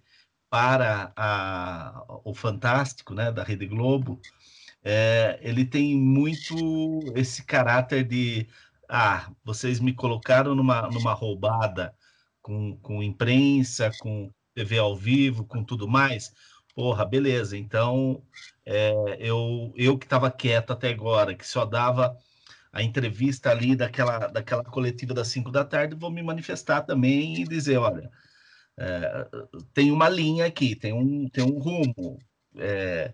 para 0.49 1.11
a, 1.15 2.05
o 2.23 2.34
Fantástico, 2.35 3.14
né, 3.15 3.31
da 3.31 3.43
Rede 3.43 3.65
Globo, 3.65 4.22
é, 4.84 5.39
ele 5.41 5.65
tem 5.65 5.95
muito 5.97 6.55
esse 7.15 7.43
caráter 7.43 8.03
de 8.03 8.47
ah, 8.88 9.31
vocês 9.43 9.80
me 9.80 9.93
colocaram 9.93 10.53
numa, 10.53 10.84
numa 10.89 11.14
roubada 11.14 11.95
com, 12.41 12.77
com 12.77 13.01
imprensa, 13.01 13.89
com 13.99 14.31
TV 14.53 14.77
ao 14.77 14.95
vivo, 14.95 15.45
com 15.45 15.64
tudo 15.64 15.88
mais. 15.88 16.31
Porra, 16.75 17.05
beleza. 17.05 17.57
Então, 17.57 18.23
é, 18.65 19.17
eu, 19.19 19.71
eu 19.75 19.97
que 19.97 20.05
estava 20.05 20.31
quieto 20.31 20.71
até 20.73 20.89
agora, 20.89 21.35
que 21.35 21.47
só 21.47 21.65
dava 21.65 22.17
a 22.71 22.81
entrevista 22.81 23.51
ali 23.51 23.75
daquela, 23.75 24.27
daquela 24.27 24.63
coletiva 24.63 25.13
das 25.13 25.27
5 25.27 25.51
da 25.51 25.63
tarde, 25.63 25.95
vou 25.95 26.09
me 26.09 26.23
manifestar 26.23 26.81
também 26.81 27.35
e 27.39 27.43
dizer, 27.47 27.77
olha, 27.77 28.09
é, 28.77 29.27
tem 29.73 29.91
uma 29.91 30.09
linha 30.09 30.45
aqui, 30.45 30.75
tem 30.75 30.93
um, 30.93 31.29
tem 31.29 31.43
um 31.43 31.59
rumo. 31.59 32.17
É, 32.57 33.13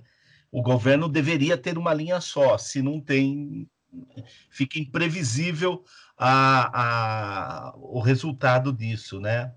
o 0.52 0.62
governo 0.62 1.10
deveria 1.10 1.58
ter 1.58 1.78
uma 1.78 1.94
linha 1.94 2.22
só. 2.22 2.58
Se 2.58 2.82
não 2.82 3.02
tem, 3.02 3.70
fica 4.50 4.80
imprevisível 4.80 5.84
a, 6.18 7.72
a, 7.72 7.76
o 7.78 8.00
resultado 8.00 8.72
disso, 8.74 9.20
né? 9.20 9.54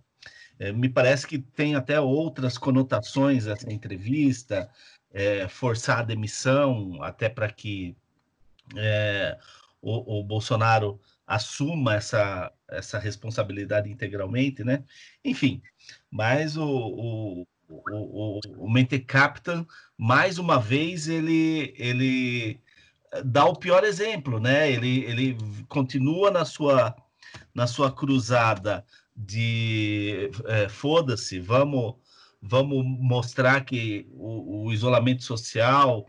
É, 0.58 0.72
me 0.72 0.88
parece 0.88 1.26
que 1.26 1.38
tem 1.38 1.74
até 1.74 2.00
outras 2.00 2.56
conotações 2.58 3.46
essa 3.46 3.72
entrevista, 3.72 4.70
é, 5.12 5.48
forçar 5.48 6.00
a 6.00 6.04
demissão, 6.04 7.02
até 7.02 7.28
para 7.28 7.50
que 7.50 7.96
é, 8.76 9.38
o, 9.80 10.20
o, 10.20 10.24
Bolsonaro 10.24 11.00
assuma 11.26 11.94
essa, 11.94 12.52
essa 12.68 12.98
responsabilidade 12.98 13.90
integralmente, 13.90 14.64
né? 14.64 14.84
Enfim, 15.24 15.62
mas 16.10 16.56
o, 16.56 16.66
o, 16.66 17.46
o, 17.68 17.80
o, 17.90 18.40
o 18.58 18.70
Mente 18.70 18.98
Captain, 18.98 19.66
mais 19.96 20.38
uma 20.38 20.60
vez, 20.60 21.08
ele, 21.08 21.74
ele 21.76 22.60
dá 23.24 23.44
o 23.44 23.56
pior 23.56 23.84
exemplo, 23.84 24.40
né? 24.40 24.70
Ele, 24.70 25.04
ele 25.04 25.36
continua 25.68 26.30
na 26.30 26.44
sua, 26.44 26.94
na 27.54 27.66
sua 27.66 27.92
cruzada 27.92 28.84
de 29.24 30.30
é, 30.46 30.68
foda-se, 30.68 31.38
vamos, 31.38 31.94
vamos 32.40 32.84
mostrar 32.84 33.64
que 33.64 34.06
o, 34.12 34.66
o, 34.66 34.72
isolamento 34.72 35.22
social, 35.22 36.06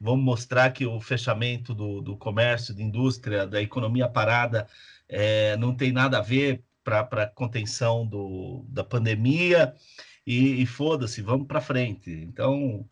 vamos 0.00 0.24
mostrar 0.24 0.72
que 0.72 0.86
o 0.86 1.00
fechamento 1.00 1.74
do, 1.74 2.00
do 2.00 2.16
comércio, 2.16 2.74
da 2.74 2.82
indústria, 2.82 3.46
da 3.46 3.62
economia 3.62 4.08
parada 4.08 4.66
é, 5.08 5.56
não 5.56 5.74
tem 5.74 5.92
nada 5.92 6.18
a 6.18 6.22
ver 6.22 6.64
para 6.84 7.00
a 7.00 7.26
contenção 7.26 8.06
do, 8.06 8.64
da 8.68 8.84
pandemia 8.84 9.74
e, 10.26 10.62
e 10.62 10.66
foda-se, 10.66 11.22
vamos 11.22 11.46
para 11.46 11.60
frente. 11.60 12.10
Então, 12.10 12.88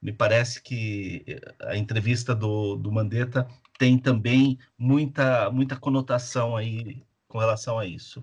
me 0.00 0.12
parece 0.12 0.62
que 0.62 1.24
a 1.60 1.76
entrevista 1.76 2.34
do, 2.34 2.76
do 2.76 2.92
Mandetta 2.92 3.46
tem 3.78 3.98
também 3.98 4.58
muita, 4.78 5.50
muita 5.50 5.76
conotação 5.76 6.56
aí 6.56 7.02
com 7.28 7.38
relação 7.38 7.78
a 7.78 7.86
isso. 7.86 8.22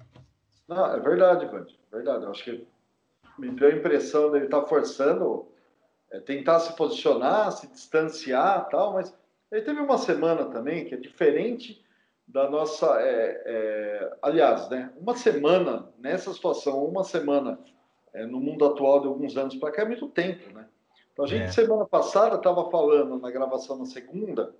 Não, 0.74 0.94
é 0.94 1.00
verdade, 1.00 1.46
Vande, 1.46 1.80
é 1.92 1.96
verdade. 1.96 2.24
Eu 2.24 2.32
acho 2.32 2.44
que 2.44 2.68
me 3.38 3.50
deu 3.50 3.70
a 3.70 3.74
impressão 3.74 4.32
dele 4.32 4.46
estar 4.46 4.62
tá 4.62 4.68
forçando 4.68 5.48
é, 6.12 6.20
tentar 6.20 6.60
se 6.60 6.76
posicionar, 6.76 7.52
se 7.52 7.68
distanciar 7.68 8.70
tal, 8.70 8.94
mas 8.94 9.16
ele 9.52 9.62
teve 9.62 9.80
uma 9.80 9.98
semana 9.98 10.46
também 10.46 10.86
que 10.86 10.94
é 10.94 10.98
diferente 10.98 11.84
da 12.28 12.50
nossa. 12.50 13.02
É, 13.02 13.44
é, 13.46 14.18
aliás, 14.22 14.70
né, 14.70 14.92
uma 15.00 15.16
semana 15.16 15.90
nessa 15.98 16.34
situação, 16.34 16.86
uma 16.86 17.04
semana 17.04 17.60
é, 18.14 18.26
no 18.26 18.40
mundo 18.40 18.66
atual 18.66 19.02
de 19.02 19.08
alguns 19.08 19.36
anos 19.38 19.56
para 19.56 19.72
cá 19.72 19.82
é 19.82 19.86
muito 19.86 20.08
tempo, 20.08 20.54
né? 20.54 20.68
Então, 21.12 21.26
a 21.26 21.28
gente, 21.28 21.44
é. 21.44 21.52
semana 21.52 21.86
passada, 21.86 22.36
estava 22.36 22.70
falando, 22.72 23.20
na 23.20 23.30
gravação 23.30 23.78
na 23.78 23.86
segunda, 23.86 24.56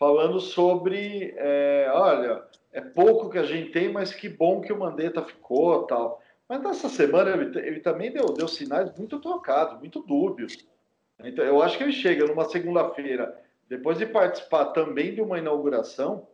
falando 0.00 0.40
sobre, 0.40 1.34
é, 1.36 1.90
olha, 1.92 2.42
é 2.72 2.80
pouco 2.80 3.28
que 3.28 3.36
a 3.36 3.42
gente 3.42 3.70
tem, 3.70 3.92
mas 3.92 4.14
que 4.14 4.30
bom 4.30 4.62
que 4.62 4.72
o 4.72 4.78
Mandetta 4.78 5.22
ficou 5.22 5.82
tal. 5.82 6.22
Mas 6.48 6.62
nessa 6.62 6.88
semana 6.88 7.32
ele, 7.32 7.58
ele 7.58 7.80
também 7.80 8.10
deu, 8.10 8.24
deu 8.32 8.48
sinais 8.48 8.90
muito 8.96 9.20
trocados, 9.20 9.78
muito 9.78 10.00
dúbios. 10.00 10.66
Então, 11.22 11.44
eu 11.44 11.60
acho 11.60 11.76
que 11.76 11.84
ele 11.84 11.92
chega 11.92 12.26
numa 12.26 12.48
segunda-feira, 12.48 13.38
depois 13.68 13.98
de 13.98 14.06
participar 14.06 14.66
também 14.72 15.14
de 15.14 15.20
uma 15.20 15.38
inauguração, 15.38 16.26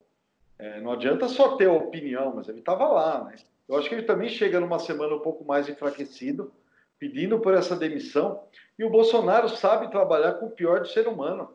é, 0.61 0.81
não 0.81 0.93
adianta 0.93 1.29
só 1.29 1.57
ter 1.57 1.67
a 1.67 1.73
opinião, 1.73 2.35
mas 2.37 2.49
ele 2.49 2.61
estava 2.61 2.87
lá, 2.87 3.25
né? 3.25 3.35
Eu 3.69 3.77
acho 3.77 3.89
que 3.89 3.97
ele 3.97 4.05
também 4.05 4.29
chega 4.29 4.61
numa 4.61 4.79
semana 4.79 5.17
um 5.17 5.21
pouco 5.21 5.45
mais 5.45 5.69
enfraquecido, 5.69 6.53
pedindo 7.01 7.41
por 7.41 7.53
essa 7.53 7.75
demissão. 7.75 8.45
E 8.79 8.85
o 8.85 8.91
Bolsonaro 8.91 9.49
sabe 9.49 9.91
trabalhar 9.91 10.35
com 10.35 10.47
o 10.47 10.51
pior 10.51 10.81
do 10.81 10.89
ser 10.89 11.09
humano. 11.09 11.51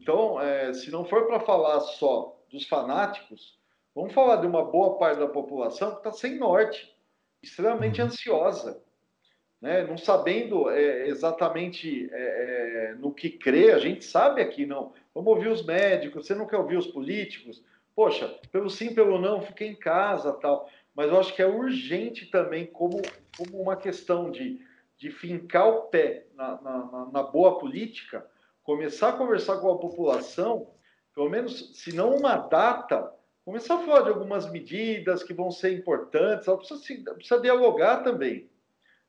Então, 0.00 0.40
é, 0.40 0.72
se 0.74 0.90
não 0.90 1.04
for 1.04 1.26
para 1.26 1.40
falar 1.40 1.80
só 1.80 2.38
dos 2.50 2.66
fanáticos, 2.68 3.58
vamos 3.94 4.12
falar 4.12 4.36
de 4.36 4.46
uma 4.46 4.64
boa 4.64 4.98
parte 4.98 5.18
da 5.18 5.26
população 5.26 5.92
que 5.92 5.96
está 5.98 6.12
sem 6.12 6.38
norte, 6.38 6.94
extremamente 7.42 8.00
uhum. 8.00 8.06
ansiosa, 8.06 8.82
né? 9.60 9.84
não 9.84 9.96
sabendo 9.96 10.70
é, 10.70 11.08
exatamente 11.08 12.10
é, 12.12 12.90
é, 12.90 12.94
no 12.96 13.12
que 13.12 13.30
crer. 13.30 13.74
A 13.74 13.78
gente 13.78 14.04
sabe 14.04 14.42
aqui, 14.42 14.66
não. 14.66 14.92
Vamos 15.14 15.32
ouvir 15.32 15.48
os 15.48 15.64
médicos, 15.64 16.26
você 16.26 16.34
não 16.34 16.46
quer 16.46 16.58
ouvir 16.58 16.76
os 16.76 16.86
políticos, 16.86 17.64
poxa, 17.94 18.28
pelo 18.52 18.68
sim, 18.68 18.94
pelo 18.94 19.18
não, 19.18 19.40
fiquei 19.40 19.68
em 19.68 19.76
casa 19.76 20.32
tal. 20.34 20.68
Mas 20.94 21.08
eu 21.08 21.18
acho 21.18 21.34
que 21.34 21.42
é 21.42 21.46
urgente 21.46 22.26
também, 22.26 22.66
como, 22.66 23.00
como 23.36 23.60
uma 23.60 23.76
questão 23.76 24.30
de, 24.30 24.60
de 24.98 25.10
fincar 25.10 25.68
o 25.68 25.82
pé 25.82 26.26
na, 26.34 26.60
na, 26.60 27.08
na 27.12 27.22
boa 27.22 27.58
política, 27.58 28.26
começar 28.66 29.10
a 29.10 29.12
conversar 29.12 29.58
com 29.58 29.70
a 29.70 29.78
população, 29.78 30.66
pelo 31.14 31.30
menos, 31.30 31.80
se 31.80 31.94
não 31.94 32.16
uma 32.16 32.36
data, 32.36 33.12
começar 33.44 33.76
a 33.76 33.78
falar 33.78 34.02
de 34.02 34.08
algumas 34.08 34.50
medidas 34.50 35.22
que 35.22 35.32
vão 35.32 35.52
ser 35.52 35.72
importantes, 35.72 36.48
ela 36.48 36.58
precisa, 36.58 37.14
precisa 37.14 37.40
dialogar 37.40 38.02
também. 38.02 38.50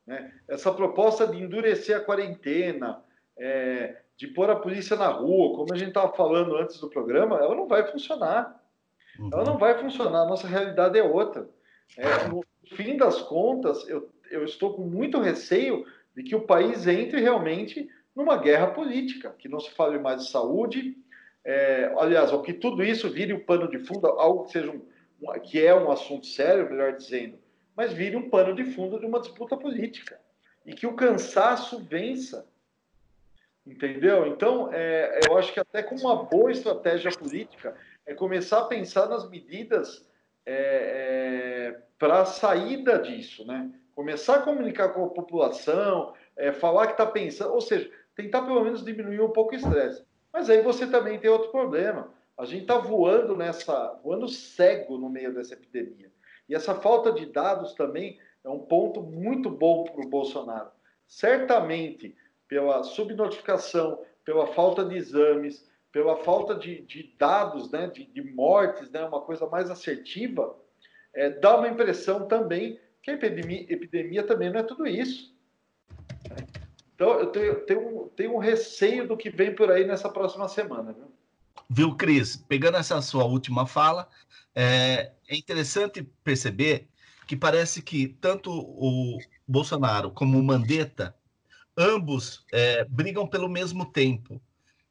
Né? 0.06 0.32
Essa 0.48 0.72
proposta 0.72 1.26
de 1.28 1.42
endurecer 1.42 1.98
a 1.98 2.00
quarentena, 2.00 3.04
é, 3.36 3.98
de 4.16 4.28
pôr 4.28 4.48
a 4.52 4.56
polícia 4.56 4.96
na 4.96 5.08
rua, 5.08 5.58
como 5.58 5.74
a 5.74 5.78
gente 5.78 5.90
estava 5.90 6.14
falando 6.14 6.56
antes 6.56 6.80
do 6.80 6.90
programa, 6.90 7.38
ela 7.38 7.56
não 7.56 7.68
vai 7.68 7.86
funcionar. 7.92 8.64
Uhum. 9.20 9.32
Ela 9.34 9.44
não 9.44 9.58
vai 9.58 9.76
funcionar, 9.80 10.22
a 10.22 10.28
nossa 10.28 10.48
realidade 10.48 11.00
é 11.00 11.04
outra. 11.04 11.50
É, 11.98 12.28
no 12.28 12.44
fim 12.76 12.96
das 12.96 13.24
contas, 13.24 13.90
eu, 13.90 14.08
eu 14.30 14.46
estou 14.46 14.76
com 14.76 14.84
muito 14.84 15.20
receio 15.20 15.84
de 16.16 16.22
que 16.22 16.36
o 16.36 16.46
país 16.46 16.86
entre 16.86 17.20
realmente 17.20 17.90
numa 18.18 18.36
guerra 18.36 18.68
política, 18.68 19.34
que 19.38 19.48
não 19.48 19.60
se 19.60 19.70
fale 19.72 20.00
mais 20.00 20.24
de 20.24 20.32
saúde, 20.32 20.98
é, 21.46 21.94
aliás, 21.98 22.34
ou 22.34 22.42
que 22.42 22.52
tudo 22.52 22.84
isso 22.84 23.10
vire 23.10 23.32
o 23.32 23.38
um 23.38 23.46
pano 23.46 23.70
de 23.70 23.80
fundo, 23.80 24.08
algo 24.08 24.46
que 24.46 24.54
seja 24.54 24.72
um, 24.72 24.82
um, 25.22 25.40
que 25.40 25.64
é 25.64 25.74
um 25.74 25.92
assunto 25.92 26.26
sério, 26.26 26.70
melhor 26.70 26.94
dizendo, 26.94 27.38
mas 27.76 27.94
vire 27.94 28.16
um 28.16 28.30
pano 28.30 28.56
de 28.56 28.66
fundo 28.66 29.00
de 29.00 29.06
uma 29.06 29.20
disputa 29.20 29.56
política 29.56 30.20
e 30.66 30.74
que 30.74 30.88
o 30.88 30.96
cansaço 30.96 31.80
vença 31.84 32.46
Entendeu? 33.68 34.26
Então, 34.28 34.70
é, 34.72 35.20
eu 35.28 35.38
acho 35.38 35.52
que 35.52 35.60
até 35.60 35.84
com 35.84 35.96
uma 35.96 36.24
boa 36.24 36.50
estratégia 36.50 37.12
política 37.12 37.76
é 38.06 38.14
começar 38.14 38.60
a 38.60 38.66
pensar 38.66 39.10
nas 39.10 39.30
medidas 39.30 40.08
é, 40.46 40.54
é, 41.76 41.82
para 42.00 42.22
a 42.22 42.26
saída 42.26 42.98
disso, 42.98 43.46
né? 43.46 43.70
Começar 43.94 44.36
a 44.38 44.42
comunicar 44.42 44.90
com 44.90 45.04
a 45.04 45.10
população, 45.10 46.14
é, 46.38 46.54
falar 46.54 46.88
que 46.88 46.94
está 46.94 47.06
pensando, 47.06 47.54
ou 47.54 47.60
seja, 47.60 47.92
tentar 48.18 48.42
pelo 48.42 48.64
menos 48.64 48.84
diminuir 48.84 49.22
um 49.22 49.30
pouco 49.30 49.54
o 49.54 49.56
estresse. 49.56 50.04
Mas 50.34 50.50
aí 50.50 50.62
você 50.62 50.88
também 50.88 51.20
tem 51.20 51.30
outro 51.30 51.52
problema. 51.52 52.12
A 52.36 52.46
gente 52.46 52.64
está 52.64 52.78
voando 52.78 53.38
nessa, 53.38 53.94
voando 54.04 54.28
cego 54.28 54.98
no 54.98 55.08
meio 55.08 55.34
dessa 55.34 55.54
epidemia. 55.54 56.12
E 56.50 56.56
essa 56.56 56.74
falta 56.74 57.12
de 57.12 57.28
dados 57.28 57.74
também 57.74 58.20
é 58.44 58.50
um 58.50 58.60
ponto 58.60 59.02
muito 59.02 59.50
bom 59.50 59.84
para 59.84 60.04
o 60.04 60.10
Bolsonaro. 60.10 60.72
Certamente 61.08 62.16
pela 62.48 62.84
subnotificação, 62.84 64.04
pela 64.26 64.48
falta 64.48 64.84
de 64.84 64.96
exames, 64.96 65.70
pela 65.92 66.18
falta 66.18 66.56
de, 66.56 66.82
de 66.82 67.14
dados, 67.20 67.70
né, 67.72 67.88
de, 67.88 68.06
de, 68.06 68.22
mortes, 68.22 68.90
né, 68.90 69.04
uma 69.04 69.22
coisa 69.22 69.46
mais 69.48 69.70
assertiva, 69.70 70.56
é, 71.14 71.30
dá 71.30 71.58
uma 71.58 71.68
impressão 71.68 72.28
também 72.28 72.80
que 73.02 73.12
a 73.12 73.14
epidemia, 73.14 73.66
epidemia 73.70 74.24
também 74.24 74.50
não 74.50 74.60
é 74.60 74.64
tudo 74.64 74.88
isso. 74.88 75.36
Então, 76.98 77.20
eu 77.20 77.28
tenho, 77.28 77.56
tenho, 77.64 78.12
tenho 78.16 78.36
um 78.36 78.40
receio 78.40 79.08
do 79.08 79.16
que 79.16 79.30
vem 79.30 79.54
por 79.54 79.70
aí 79.70 79.86
nessa 79.86 80.10
próxima 80.10 80.50
semana. 80.50 80.94
Viu, 80.94 81.14
viu 81.70 81.96
Cris? 81.96 82.36
Pegando 82.36 82.78
essa 82.78 83.00
sua 83.04 83.24
última 83.24 83.68
fala, 83.68 84.10
é, 84.56 85.12
é 85.28 85.38
interessante 85.38 86.02
perceber 86.24 86.90
que 87.28 87.36
parece 87.36 87.84
que 87.84 88.08
tanto 88.08 88.52
o 88.52 89.20
Bolsonaro 89.48 90.10
como 90.10 90.40
o 90.40 90.44
Mandetta 90.44 91.16
ambos 91.78 92.44
é, 92.52 92.84
brigam 92.86 93.28
pelo 93.28 93.48
mesmo 93.48 93.86
tempo. 93.86 94.42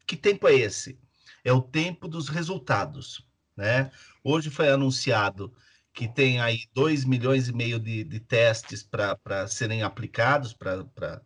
Que 0.07 0.17
tempo 0.17 0.47
é 0.47 0.55
esse? 0.55 0.97
É 1.43 1.53
o 1.53 1.61
tempo 1.61 2.07
dos 2.07 2.29
resultados. 2.29 3.27
Né? 3.57 3.91
Hoje 4.23 4.49
foi 4.49 4.69
anunciado 4.69 5.53
que 5.93 6.07
tem 6.07 6.41
aí 6.41 6.69
2 6.73 7.05
milhões 7.05 7.49
e 7.49 7.53
meio 7.53 7.81
de, 7.81 8.05
de 8.05 8.21
testes 8.21 8.85
para 8.85 9.49
serem 9.49 9.83
aplicados 9.83 10.53
para 10.53 11.21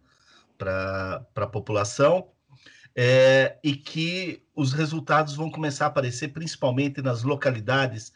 a 0.69 1.47
população, 1.47 2.29
é, 2.95 3.59
e 3.63 3.75
que 3.75 4.43
os 4.55 4.73
resultados 4.73 5.35
vão 5.35 5.51
começar 5.51 5.87
a 5.87 5.89
aparecer 5.89 6.29
principalmente 6.29 7.01
nas 7.01 7.23
localidades 7.23 8.13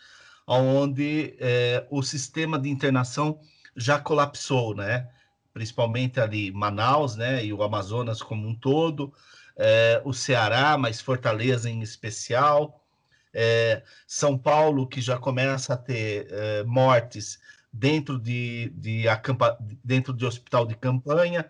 onde 0.46 1.36
é, 1.38 1.86
o 1.90 2.02
sistema 2.02 2.58
de 2.58 2.68
internação 2.68 3.40
já 3.76 3.98
colapsou, 3.98 4.74
né? 4.74 5.08
principalmente 5.54 6.18
ali 6.18 6.50
Manaus, 6.50 7.14
né, 7.14 7.44
e 7.46 7.52
o 7.52 7.62
Amazonas 7.62 8.20
como 8.20 8.46
um 8.48 8.54
todo, 8.54 9.14
é, 9.56 10.02
o 10.04 10.12
Ceará, 10.12 10.76
mas 10.76 11.00
Fortaleza 11.00 11.70
em 11.70 11.80
especial, 11.80 12.84
é, 13.32 13.82
São 14.06 14.36
Paulo, 14.36 14.86
que 14.86 15.00
já 15.00 15.16
começa 15.16 15.74
a 15.74 15.76
ter 15.76 16.26
é, 16.28 16.64
mortes 16.64 17.38
dentro 17.72 18.18
de, 18.18 18.72
de, 18.74 19.08
acampa, 19.08 19.56
dentro 19.82 20.12
de 20.12 20.26
hospital 20.26 20.66
de 20.66 20.74
campanha, 20.74 21.48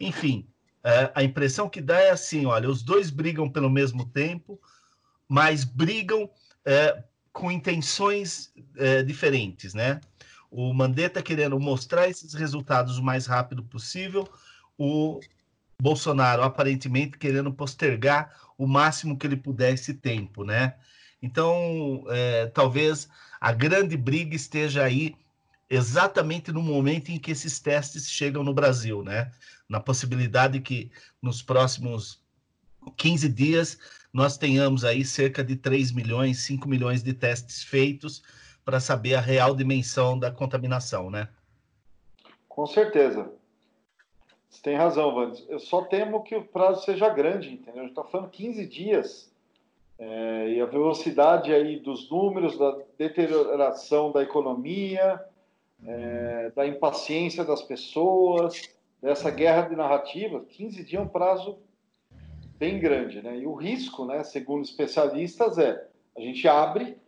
enfim, 0.00 0.46
é, 0.82 1.10
a 1.14 1.22
impressão 1.22 1.68
que 1.68 1.80
dá 1.80 1.98
é 1.98 2.10
assim, 2.10 2.46
olha, 2.46 2.68
os 2.68 2.82
dois 2.82 3.10
brigam 3.10 3.50
pelo 3.50 3.68
mesmo 3.68 4.04
tempo, 4.06 4.60
mas 5.28 5.64
brigam 5.64 6.30
é, 6.64 7.02
com 7.32 7.50
intenções 7.50 8.52
é, 8.76 9.02
diferentes, 9.02 9.74
né? 9.74 10.00
O 10.50 10.72
Mandetta 10.72 11.22
querendo 11.22 11.58
mostrar 11.60 12.08
esses 12.08 12.32
resultados 12.32 12.98
o 12.98 13.02
mais 13.02 13.26
rápido 13.26 13.62
possível, 13.62 14.26
o 14.78 15.20
Bolsonaro 15.80 16.42
aparentemente 16.42 17.18
querendo 17.18 17.52
postergar 17.52 18.34
o 18.56 18.66
máximo 18.66 19.16
que 19.16 19.26
ele 19.26 19.36
puder 19.36 19.74
esse 19.74 19.94
tempo, 19.94 20.44
né? 20.44 20.74
Então, 21.22 22.04
é, 22.08 22.46
talvez 22.46 23.08
a 23.40 23.52
grande 23.52 23.96
briga 23.96 24.34
esteja 24.34 24.84
aí 24.84 25.14
exatamente 25.68 26.50
no 26.50 26.62
momento 26.62 27.10
em 27.10 27.18
que 27.18 27.30
esses 27.30 27.60
testes 27.60 28.08
chegam 28.08 28.42
no 28.42 28.54
Brasil, 28.54 29.02
né? 29.02 29.30
Na 29.68 29.80
possibilidade 29.80 30.60
que 30.60 30.90
nos 31.20 31.42
próximos 31.42 32.22
15 32.96 33.28
dias 33.28 33.78
nós 34.12 34.38
tenhamos 34.38 34.84
aí 34.84 35.04
cerca 35.04 35.44
de 35.44 35.56
3 35.56 35.92
milhões, 35.92 36.38
5 36.38 36.68
milhões 36.68 37.02
de 37.02 37.12
testes 37.12 37.62
feitos 37.62 38.22
para 38.64 38.80
saber 38.80 39.14
a 39.14 39.20
real 39.20 39.54
dimensão 39.54 40.18
da 40.18 40.30
contaminação, 40.30 41.10
né? 41.10 41.28
Com 42.48 42.66
certeza. 42.66 43.30
Você 44.48 44.62
tem 44.62 44.76
razão, 44.76 45.14
Vandes. 45.14 45.44
Eu 45.48 45.58
só 45.58 45.82
temo 45.82 46.22
que 46.22 46.34
o 46.34 46.44
prazo 46.44 46.84
seja 46.84 47.08
grande, 47.08 47.52
entendeu? 47.52 47.82
A 47.82 47.86
gente 47.86 47.90
está 47.90 48.04
falando 48.04 48.30
15 48.30 48.66
dias. 48.66 49.30
É, 49.98 50.48
e 50.50 50.60
a 50.60 50.66
velocidade 50.66 51.52
aí 51.52 51.78
dos 51.78 52.10
números, 52.10 52.56
da 52.58 52.76
deterioração 52.96 54.12
da 54.12 54.22
economia, 54.22 55.20
é, 55.84 56.52
da 56.54 56.66
impaciência 56.66 57.44
das 57.44 57.62
pessoas, 57.62 58.77
dessa 59.00 59.30
guerra 59.30 59.68
de 59.68 59.76
narrativa, 59.76 60.44
15 60.44 60.84
dias 60.84 61.00
é 61.00 61.04
um 61.04 61.08
prazo 61.08 61.58
bem 62.56 62.78
grande, 62.78 63.22
né? 63.22 63.38
E 63.38 63.46
o 63.46 63.54
risco, 63.54 64.04
né, 64.04 64.24
segundo 64.24 64.64
especialistas, 64.64 65.58
é 65.58 65.88
a 66.16 66.20
gente 66.20 66.46
abre 66.48 66.98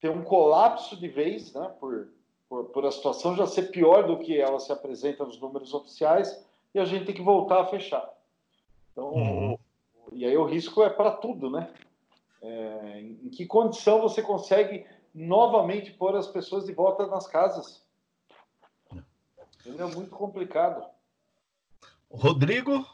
ter 0.00 0.10
um 0.10 0.24
colapso 0.24 0.96
de 0.96 1.08
vez, 1.08 1.54
né, 1.54 1.72
por, 1.78 2.08
por, 2.48 2.64
por, 2.64 2.84
a 2.84 2.90
situação 2.90 3.36
já 3.36 3.46
ser 3.46 3.70
pior 3.70 4.06
do 4.06 4.18
que 4.18 4.38
ela 4.38 4.58
se 4.58 4.72
apresenta 4.72 5.24
nos 5.24 5.40
números 5.40 5.72
oficiais, 5.72 6.44
e 6.74 6.78
a 6.80 6.84
gente 6.84 7.06
tem 7.06 7.14
que 7.14 7.22
voltar 7.22 7.60
a 7.60 7.66
fechar. 7.66 8.12
Então, 8.90 9.12
uhum. 9.12 9.58
e 10.12 10.26
aí 10.26 10.36
o 10.36 10.44
risco 10.44 10.82
é 10.82 10.90
para 10.90 11.12
tudo, 11.12 11.48
né? 11.48 11.70
É, 12.42 13.00
em 13.00 13.30
que 13.30 13.46
condição 13.46 14.02
você 14.02 14.20
consegue 14.20 14.84
novamente 15.14 15.92
pôr 15.92 16.16
as 16.16 16.26
pessoas 16.26 16.66
de 16.66 16.72
volta 16.72 17.06
nas 17.06 17.26
casas? 17.26 17.83
É 19.66 19.84
muito 19.84 20.10
complicado. 20.10 20.84
Rodrigo? 22.10 22.86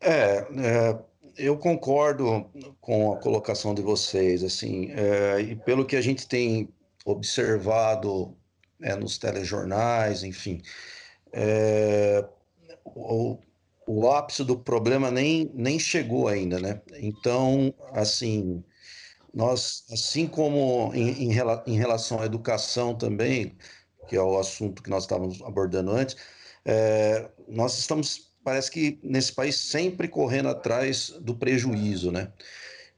É, 0.00 0.38
é 0.38 1.12
eu 1.36 1.56
concordo 1.56 2.50
com 2.80 3.12
a 3.12 3.16
colocação 3.16 3.74
de 3.74 3.82
vocês, 3.82 4.42
assim, 4.42 4.90
é, 4.90 5.40
e 5.40 5.56
pelo 5.56 5.84
que 5.84 5.96
a 5.96 6.00
gente 6.00 6.26
tem 6.26 6.68
observado 7.04 8.36
é, 8.80 8.94
nos 8.94 9.18
telejornais, 9.18 10.22
enfim, 10.22 10.60
é, 11.32 12.24
o, 12.84 13.38
o 13.86 14.10
ápice 14.10 14.44
do 14.44 14.58
problema 14.58 15.10
nem, 15.10 15.50
nem 15.54 15.78
chegou 15.78 16.28
ainda, 16.28 16.58
né? 16.60 16.80
Então, 16.98 17.72
assim, 17.92 18.62
nós, 19.32 19.84
assim 19.90 20.26
como 20.26 20.92
em, 20.94 21.30
em, 21.30 21.32
em 21.66 21.76
relação 21.76 22.20
à 22.20 22.26
educação 22.26 22.94
também, 22.94 23.56
que 24.12 24.16
é 24.18 24.20
o 24.20 24.38
assunto 24.38 24.82
que 24.82 24.90
nós 24.90 25.04
estávamos 25.04 25.40
abordando 25.40 25.90
antes, 25.90 26.18
é, 26.66 27.30
nós 27.48 27.78
estamos 27.78 28.30
parece 28.44 28.70
que 28.70 28.98
nesse 29.02 29.32
país 29.32 29.56
sempre 29.56 30.06
correndo 30.06 30.50
atrás 30.50 31.08
do 31.18 31.34
prejuízo, 31.34 32.12
né? 32.12 32.30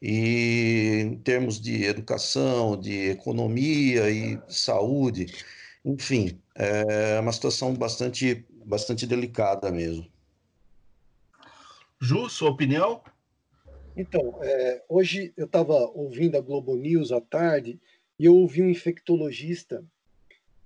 E 0.02 1.02
em 1.04 1.16
termos 1.18 1.60
de 1.60 1.84
educação, 1.84 2.76
de 2.76 3.10
economia 3.10 4.10
e 4.10 4.40
saúde, 4.48 5.26
enfim, 5.84 6.36
é 6.56 7.20
uma 7.20 7.32
situação 7.32 7.72
bastante, 7.74 8.44
bastante 8.66 9.06
delicada 9.06 9.70
mesmo. 9.70 10.10
Ju, 12.00 12.28
sua 12.28 12.50
opinião? 12.50 13.00
Então, 13.96 14.40
é, 14.42 14.82
hoje 14.88 15.32
eu 15.36 15.46
estava 15.46 15.74
ouvindo 15.94 16.36
a 16.36 16.40
Globo 16.40 16.74
News 16.74 17.12
à 17.12 17.20
tarde 17.20 17.78
e 18.18 18.24
eu 18.24 18.34
ouvi 18.34 18.62
um 18.62 18.68
infectologista 18.68 19.84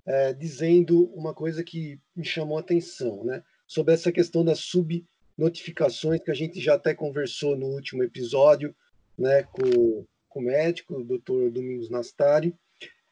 é, 0.09 0.33
dizendo 0.33 1.05
uma 1.15 1.35
coisa 1.35 1.63
que 1.63 2.01
me 2.17 2.25
chamou 2.25 2.57
a 2.57 2.61
atenção, 2.61 3.23
né? 3.25 3.43
Sobre 3.67 3.93
essa 3.93 4.11
questão 4.11 4.43
das 4.43 4.61
subnotificações 4.61 6.23
que 6.23 6.31
a 6.31 6.35
gente 6.35 6.59
já 6.63 6.77
até 6.77 6.95
conversou 6.95 7.55
no 7.55 7.67
último 7.67 8.03
episódio, 8.03 8.75
né? 9.19 9.43
Com, 9.43 10.07
com 10.27 10.41
o 10.41 10.43
médico, 10.43 10.95
o 10.95 11.05
doutor 11.05 11.51
Domingos 11.51 11.91
Nastari, 11.91 12.55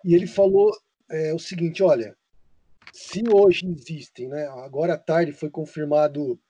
e 0.03 0.15
ele 0.15 0.27
falou 0.27 0.75
é, 1.11 1.35
o 1.35 1.39
seguinte: 1.39 1.83
olha, 1.83 2.17
se 2.91 3.23
hoje 3.29 3.67
existem, 3.67 4.29
né? 4.29 4.47
Agora 4.47 4.95
à 4.95 4.99
tarde 4.99 5.33
foi 5.33 5.51
confirmado 5.51 6.41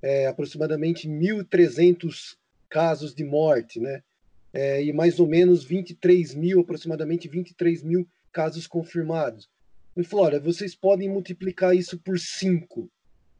é, 0.00 0.28
aproximadamente 0.28 1.08
1.300 1.08 2.36
casos 2.68 3.12
de 3.12 3.24
morte, 3.24 3.80
né? 3.80 4.04
É, 4.52 4.84
e 4.84 4.92
mais 4.92 5.18
ou 5.18 5.26
menos 5.26 5.64
23 5.64 6.32
mil, 6.32 6.60
aproximadamente 6.60 7.26
23 7.26 7.82
mil 7.82 8.08
casos 8.30 8.68
confirmados. 8.68 9.48
Ele 9.96 10.06
falou: 10.06 10.26
olha, 10.26 10.40
vocês 10.40 10.74
podem 10.74 11.08
multiplicar 11.08 11.74
isso 11.74 11.98
por 11.98 12.18
5, 12.18 12.90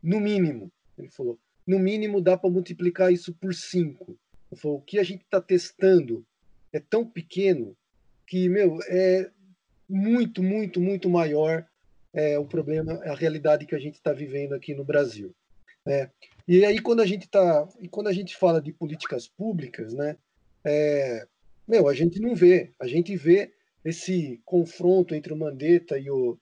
no 0.03 0.19
mínimo. 0.19 0.73
Ele 0.97 1.09
falou: 1.09 1.39
no 1.67 1.79
mínimo 1.79 2.21
dá 2.21 2.37
para 2.37 2.51
multiplicar 2.51 3.13
isso 3.13 3.35
por 3.35 3.55
5. 3.55 4.19
Ele 4.51 4.61
falou: 4.61 4.79
o 4.79 4.83
que 4.83 4.99
a 4.99 5.03
gente 5.03 5.23
está 5.23 5.41
testando 5.41 6.25
é 6.73 6.81
tão 6.81 7.05
pequeno 7.05 7.77
que, 8.27 8.49
meu, 8.49 8.79
é 8.89 9.31
muito, 9.89 10.43
muito, 10.43 10.81
muito 10.81 11.09
maior 11.09 11.67
é, 12.13 12.39
o 12.39 12.47
problema, 12.47 12.95
a 13.05 13.15
realidade 13.15 13.67
que 13.67 13.75
a 13.75 13.79
gente 13.79 13.97
está 13.97 14.13
vivendo 14.13 14.55
aqui 14.55 14.75
no 14.75 14.85
Brasil. 14.85 15.35
Né? 15.85 16.11
E 16.49 16.65
aí 16.65 16.81
quando 16.81 17.01
a 17.01 17.07
gente 17.07 17.29
tá, 17.29 17.69
e 17.79 17.89
quando 17.89 18.09
a 18.09 18.13
gente 18.13 18.37
fala 18.37 18.61
de 18.61 18.73
políticas 18.73 19.29
públicas, 19.29 19.93
né, 19.93 20.17
é, 20.65 21.27
meu, 21.69 21.89
a 21.89 21.95
gente 21.95 22.19
não 22.21 22.35
vê, 22.35 22.73
a 22.81 22.87
gente 22.87 23.15
vê 23.17 23.53
esse 23.85 24.41
confronto 24.45 25.15
entre 25.15 25.33
o 25.33 25.37
Mandetta 25.37 25.99
e 25.99 26.11
o, 26.11 26.39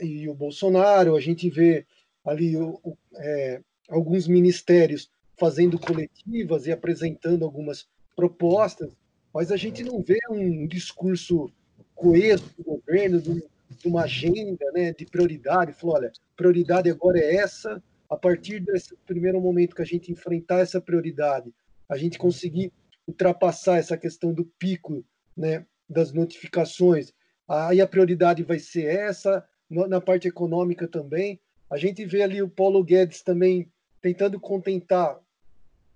e 0.00 0.28
o 0.28 0.34
Bolsonaro, 0.34 1.16
a 1.16 1.20
gente 1.20 1.48
vê 1.48 1.86
ali 2.24 2.56
o, 2.56 2.80
o, 2.82 2.96
é, 3.16 3.60
alguns 3.88 4.26
ministérios 4.26 5.10
fazendo 5.38 5.78
coletivas 5.78 6.66
e 6.66 6.72
apresentando 6.72 7.44
algumas 7.44 7.86
propostas, 8.16 8.92
mas 9.32 9.50
a 9.50 9.56
gente 9.56 9.82
não 9.82 10.00
vê 10.00 10.18
um 10.30 10.66
discurso 10.66 11.50
coeso 11.94 12.44
do 12.56 12.64
governo, 12.64 13.20
de, 13.20 13.42
uma 13.84 14.04
agenda 14.04 14.64
né, 14.72 14.92
de 14.92 15.04
prioridade. 15.04 15.72
Falou, 15.72 15.96
olha, 15.96 16.12
prioridade 16.36 16.88
agora 16.88 17.18
é 17.18 17.36
essa, 17.36 17.82
a 18.08 18.16
partir 18.16 18.60
desse 18.60 18.96
primeiro 19.06 19.40
momento 19.40 19.74
que 19.74 19.82
a 19.82 19.86
gente 19.86 20.12
enfrentar 20.12 20.60
essa 20.60 20.80
prioridade, 20.80 21.52
a 21.88 21.96
gente 21.96 22.18
conseguir 22.18 22.72
ultrapassar 23.06 23.78
essa 23.78 23.96
questão 23.96 24.32
do 24.32 24.44
pico 24.58 25.04
né, 25.36 25.66
das 25.88 26.12
notificações, 26.12 27.12
aí 27.46 27.80
a 27.80 27.86
prioridade 27.86 28.42
vai 28.42 28.58
ser 28.58 28.86
essa, 28.86 29.44
na 29.70 30.00
parte 30.00 30.28
econômica 30.28 30.86
também. 30.86 31.40
A 31.70 31.76
gente 31.76 32.04
vê 32.04 32.22
ali 32.22 32.42
o 32.42 32.48
Paulo 32.48 32.82
Guedes 32.84 33.22
também 33.22 33.68
tentando 34.00 34.38
contentar 34.38 35.18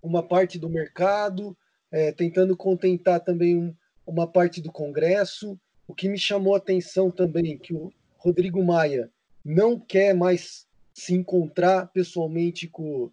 uma 0.02 0.22
parte 0.22 0.58
do 0.58 0.68
mercado, 0.68 1.56
é, 1.90 2.12
tentando 2.12 2.56
contentar 2.56 3.20
também 3.20 3.56
um, 3.56 3.74
uma 4.06 4.26
parte 4.26 4.60
do 4.60 4.72
Congresso. 4.72 5.58
O 5.86 5.94
que 5.94 6.08
me 6.08 6.18
chamou 6.18 6.54
a 6.54 6.58
atenção 6.58 7.10
também 7.10 7.58
que 7.58 7.74
o 7.74 7.92
Rodrigo 8.16 8.64
Maia 8.64 9.10
não 9.44 9.78
quer 9.78 10.14
mais 10.14 10.66
se 10.92 11.14
encontrar 11.14 11.86
pessoalmente 11.92 12.66
com, 12.66 13.10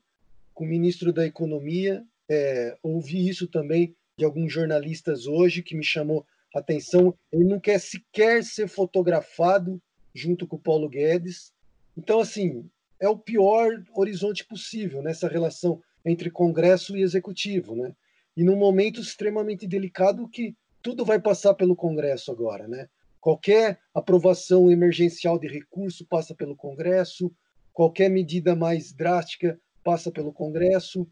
com 0.54 0.64
o 0.64 0.68
ministro 0.68 1.14
da 1.14 1.26
Economia. 1.26 2.04
É, 2.30 2.76
ouvi 2.82 3.28
isso 3.28 3.48
também 3.48 3.96
de 4.18 4.26
alguns 4.26 4.52
jornalistas 4.52 5.28
hoje 5.28 5.62
que 5.62 5.76
me 5.76 5.84
chamou 5.84 6.26
a 6.56 6.60
atenção. 6.60 7.14
Ele 7.32 7.44
não 7.44 7.60
quer 7.60 7.80
sequer 7.80 8.44
ser 8.44 8.68
fotografado 8.68 9.80
junto 10.16 10.48
com 10.48 10.56
o 10.56 10.60
Paulo 10.60 10.88
Guedes. 10.88 11.54
Então, 11.98 12.22
assim, 12.22 12.68
é 13.00 13.10
o 13.10 13.18
pior 13.18 13.84
horizonte 13.94 14.46
possível 14.46 15.04
nessa 15.04 15.28
relação 15.28 15.82
entre 16.06 16.32
Congresso 16.32 16.96
e 16.96 17.02
Executivo, 17.02 17.76
né? 17.76 17.94
E 18.38 18.44
num 18.44 18.56
momento 18.56 19.02
extremamente 19.02 19.68
delicado 19.68 20.28
que 20.28 20.56
tudo 20.82 21.04
vai 21.04 21.20
passar 21.20 21.54
pelo 21.56 21.76
Congresso 21.76 22.32
agora, 22.32 22.68
né? 22.68 22.88
Qualquer 23.20 23.80
aprovação 23.94 24.72
emergencial 24.72 25.38
de 25.38 25.48
recurso 25.48 26.06
passa 26.06 26.34
pelo 26.34 26.56
Congresso, 26.56 27.32
qualquer 27.74 28.10
medida 28.10 28.56
mais 28.56 28.94
drástica 28.94 29.60
passa 29.84 30.12
pelo 30.12 30.32
Congresso. 30.32 31.08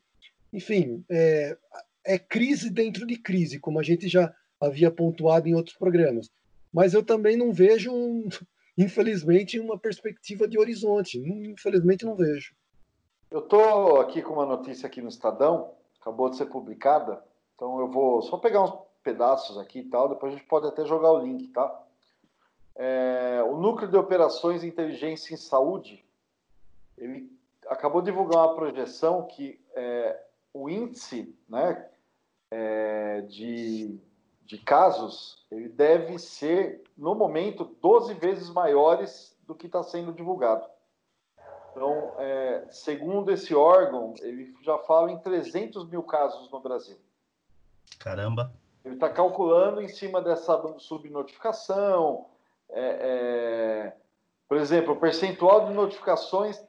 Enfim, 0.52 1.04
é, 1.10 1.58
é 2.06 2.20
crise 2.20 2.70
dentro 2.70 3.06
de 3.06 3.18
crise, 3.18 3.60
como 3.60 3.80
a 3.80 3.84
gente 3.84 4.08
já 4.08 4.34
havia 4.62 4.92
pontuado 4.92 5.50
em 5.50 5.56
outros 5.56 5.76
programas. 5.76 6.30
Mas 6.72 6.94
eu 6.94 7.04
também 7.04 7.36
não 7.36 7.52
vejo 7.52 7.92
um, 7.92 8.28
infelizmente, 8.78 9.60
uma 9.60 9.78
perspectiva 9.78 10.48
de 10.48 10.60
horizonte. 10.60 11.20
Infelizmente, 11.20 12.06
não 12.06 12.16
vejo. 12.16 12.54
Eu 13.30 13.40
estou 13.40 14.00
aqui 14.00 14.22
com 14.22 14.34
uma 14.34 14.46
notícia 14.46 14.86
aqui 14.88 15.02
no 15.02 15.10
Estadão, 15.10 15.72
acabou 16.00 16.30
de 16.30 16.38
ser 16.38 16.46
publicada, 16.46 17.24
então 17.56 17.80
eu 17.80 17.88
vou 17.88 18.22
só 18.22 18.38
pegar 18.38 18.64
uns 18.64 18.78
pedaços 19.04 19.58
aqui 19.58 19.80
e 19.80 19.90
tal, 19.90 20.08
depois 20.08 20.34
a 20.34 20.38
gente 20.38 20.48
pode 20.48 20.68
até 20.68 20.86
jogar 20.86 21.12
o 21.12 21.20
link, 21.20 21.48
tá? 21.48 21.84
É, 22.76 23.44
o 23.46 23.58
Núcleo 23.58 23.90
de 23.90 23.98
Operações 23.98 24.64
Inteligência 24.64 25.34
em 25.34 25.38
Saúde, 25.38 26.06
ele 26.98 27.32
acabou 27.68 28.02
de 28.02 28.12
divulgar 28.12 28.46
uma 28.46 28.56
projeção 28.56 29.26
que 29.28 29.60
é, 29.76 30.20
o 30.54 30.70
índice 30.70 31.36
né, 31.50 31.88
é, 32.52 33.22
de 33.22 34.00
de 34.46 34.58
casos, 34.58 35.44
ele 35.50 35.70
deve 35.70 36.18
ser, 36.20 36.84
no 36.98 37.16
momento, 37.16 37.76
12 37.82 38.14
vezes 38.16 38.50
maiores 38.50 39.36
do 39.48 39.56
que 39.56 39.68
está 39.68 39.82
sendo 39.84 40.14
divulgado. 40.14 40.66
Então, 41.72 42.14
é, 42.20 42.66
segundo 42.70 43.32
esse 43.32 43.56
órgão, 43.56 44.14
ele 44.22 44.54
já 44.62 44.78
fala 44.80 45.12
em 45.12 45.18
300 45.18 45.90
mil 45.90 46.04
casos 46.04 46.50
no 46.52 46.60
Brasil. 46.60 46.98
Caramba! 48.00 48.52
Ele 48.86 48.96
está 48.96 49.10
calculando 49.10 49.82
em 49.82 49.88
cima 49.88 50.22
dessa 50.22 50.62
subnotificação. 50.78 52.28
É, 52.70 52.82
é, 53.92 53.94
por 54.48 54.58
exemplo, 54.58 54.94
o 54.94 55.00
percentual 55.00 55.66
de 55.66 55.74
notificações 55.74 56.62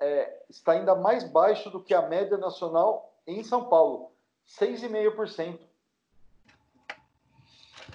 é, 0.00 0.42
está 0.48 0.72
ainda 0.72 0.94
mais 0.94 1.24
baixo 1.24 1.70
do 1.70 1.80
que 1.80 1.94
a 1.94 2.02
média 2.02 2.36
nacional 2.36 3.14
em 3.26 3.44
São 3.44 3.64
Paulo, 3.68 4.10
6,5% 4.46 5.67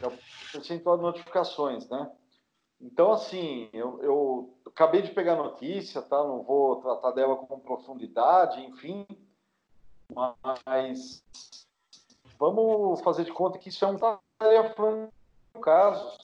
é 0.04 0.08
o 0.08 0.20
percentual 0.52 0.98
de 0.98 1.04
notificações, 1.04 1.88
né? 1.90 2.12
Então, 2.82 3.14
assim, 3.14 3.70
eu, 3.72 4.02
eu, 4.04 4.58
acabei 4.68 5.02
de 5.02 5.12
pegar 5.12 5.36
notícia, 5.36 6.02
tá? 6.02 6.18
Não 6.18 6.44
vou 6.44 6.82
tratar 6.82 7.12
dela 7.12 7.36
com 7.38 7.60
profundidade, 7.60 8.62
enfim, 8.62 9.08
mas 10.66 11.24
vamos 12.38 13.00
fazer 13.02 13.24
de 13.24 13.32
conta 13.32 13.58
que 13.58 13.70
isso 13.70 13.86
é 13.86 13.88
um 13.88 13.98
tarefa 13.98 15.10
no 15.54 15.62
caso. 15.62 16.18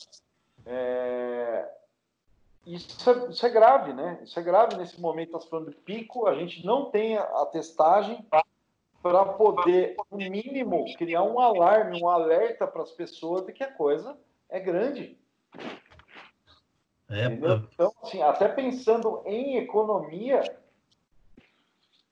É... 0.66 1.76
Isso, 2.66 3.10
é, 3.10 3.30
isso 3.30 3.46
é 3.46 3.50
grave, 3.50 3.94
né? 3.94 4.20
Isso 4.22 4.38
é 4.38 4.44
grave 4.44 4.76
nesse 4.76 5.00
momento, 5.00 5.32
nós 5.32 5.46
falando 5.46 5.70
de 5.70 5.78
pico, 5.78 6.28
a 6.28 6.36
gente 6.36 6.66
não 6.66 6.92
tem 6.92 7.18
a 7.18 7.46
testagem 7.46 8.22
para 9.02 9.26
poder, 9.26 9.96
no 10.12 10.18
mínimo, 10.18 10.86
criar 10.98 11.24
um 11.24 11.40
alarme, 11.40 12.02
um 12.02 12.10
alerta 12.10 12.68
para 12.68 12.84
as 12.84 12.92
pessoas 12.92 13.46
de 13.46 13.54
que 13.54 13.64
a 13.64 13.72
coisa 13.72 14.18
é 14.50 14.60
grande. 14.60 15.18
É, 17.10 17.26
então, 17.26 17.94
assim, 18.04 18.22
até 18.22 18.48
pensando 18.48 19.22
em 19.26 19.58
economia, 19.58 20.44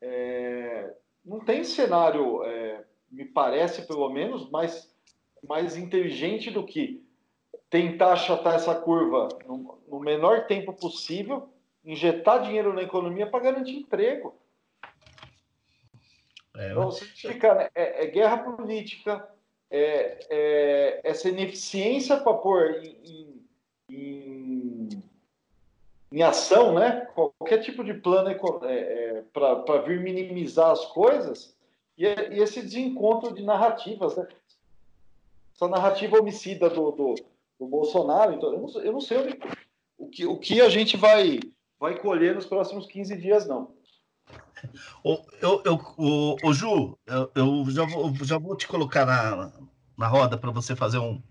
é, 0.01 0.95
não 1.23 1.39
tem 1.39 1.63
cenário, 1.63 2.43
é, 2.43 2.83
me 3.11 3.25
parece 3.25 3.85
pelo 3.85 4.09
menos, 4.09 4.49
mais, 4.49 4.91
mais 5.47 5.75
inteligente 5.77 6.49
do 6.49 6.65
que 6.65 7.05
tentar 7.69 8.13
achatar 8.13 8.55
essa 8.55 8.73
curva 8.73 9.27
no, 9.45 9.77
no 9.87 9.99
menor 9.99 10.47
tempo 10.47 10.73
possível, 10.73 11.49
injetar 11.83 12.41
dinheiro 12.43 12.73
na 12.73 12.81
economia 12.81 13.29
para 13.29 13.43
garantir 13.43 13.77
emprego. 13.77 14.33
É, 16.57 16.71
então, 16.71 16.89
né, 17.55 17.69
é, 17.75 18.03
é, 18.03 18.07
guerra 18.07 18.37
política, 18.39 19.29
é, 19.69 20.19
é 20.29 21.01
essa 21.03 21.29
ineficiência 21.29 22.17
para 22.17 22.33
pôr 22.33 22.81
em, 22.83 23.41
em, 23.89 24.89
em, 26.11 26.23
ação, 26.23 26.73
né? 26.73 27.07
qualquer 27.13 27.59
tipo 27.59 27.83
de 27.83 27.93
plano 27.93 28.29
é, 28.29 28.73
é 28.73 29.23
para 29.31 29.81
vir 29.81 29.99
minimizar 29.99 30.71
as 30.71 30.85
coisas, 30.87 31.55
e, 31.95 32.05
e, 32.05 32.41
esse 32.41 32.61
desencontro 32.61 33.33
de 33.33 33.43
narrativas, 33.43 34.15
né? 34.15 34.27
essa 35.53 35.67
narrativa 35.67 36.17
homicida 36.17 36.69
do, 36.69 36.91
do, 36.91 37.15
do 37.59 37.67
Bolsonaro. 37.67 38.33
Então, 38.33 38.51
eu 38.51 38.59
não, 38.59 38.81
eu 38.81 38.91
não 38.93 39.01
sei 39.01 39.17
onde, 39.17 39.39
o, 39.97 40.07
que, 40.07 40.25
o 40.25 40.37
que 40.37 40.61
a 40.61 40.69
gente 40.69 40.97
vai, 40.97 41.39
vai 41.79 41.99
colher 41.99 42.33
nos 42.33 42.45
próximos 42.45 42.87
15 42.87 43.15
dias, 43.15 43.47
não. 43.47 43.76
O, 45.03 45.23
eu, 45.41 45.63
eu, 45.65 46.53
Ju, 46.53 46.97
eu, 47.05 47.31
eu, 47.35 47.65
já, 47.69 47.85
vou, 47.85 48.15
já 48.23 48.37
vou 48.37 48.55
te 48.55 48.67
colocar 48.67 49.05
na, 49.05 49.51
na 49.97 50.07
roda 50.07 50.37
para 50.37 50.51
você 50.51 50.75
fazer 50.75 50.97
um, 50.97 51.21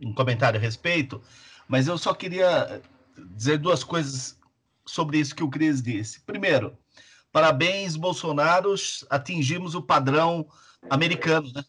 um 0.00 0.14
comentário 0.14 0.58
a 0.58 0.62
respeito, 0.62 1.22
mas 1.68 1.86
eu 1.86 1.96
só 1.96 2.12
queria 2.14 2.82
dizer 3.34 3.58
duas 3.58 3.84
coisas 3.84 4.38
sobre 4.84 5.18
isso 5.18 5.34
que 5.34 5.44
o 5.44 5.50
Cris 5.50 5.82
disse. 5.82 6.20
Primeiro, 6.20 6.76
parabéns, 7.30 7.96
Bolsonaro, 7.96 8.74
atingimos 9.08 9.74
o 9.74 9.82
padrão 9.82 10.46
americano, 10.90 11.50
né? 11.54 11.62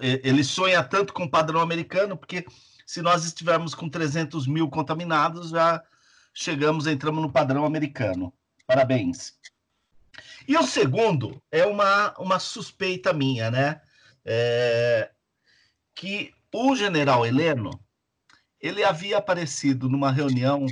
Ele 0.00 0.44
sonha 0.44 0.84
tanto 0.84 1.12
com 1.12 1.24
o 1.24 1.30
padrão 1.30 1.60
americano, 1.60 2.16
porque 2.16 2.46
se 2.86 3.02
nós 3.02 3.24
estivermos 3.24 3.74
com 3.74 3.88
300 3.88 4.46
mil 4.46 4.68
contaminados, 4.68 5.50
já 5.50 5.82
chegamos, 6.32 6.86
entramos 6.86 7.22
no 7.22 7.32
padrão 7.32 7.64
americano. 7.64 8.32
Parabéns. 8.66 9.34
E 10.46 10.56
o 10.56 10.62
segundo 10.62 11.42
é 11.50 11.64
uma, 11.64 12.14
uma 12.18 12.38
suspeita 12.38 13.12
minha, 13.12 13.50
né? 13.50 13.80
É, 14.24 15.10
que 15.94 16.32
o 16.52 16.74
general 16.74 17.26
Heleno 17.26 17.70
ele 18.60 18.82
havia 18.82 19.18
aparecido 19.18 19.88
numa 19.88 20.10
reunião 20.10 20.64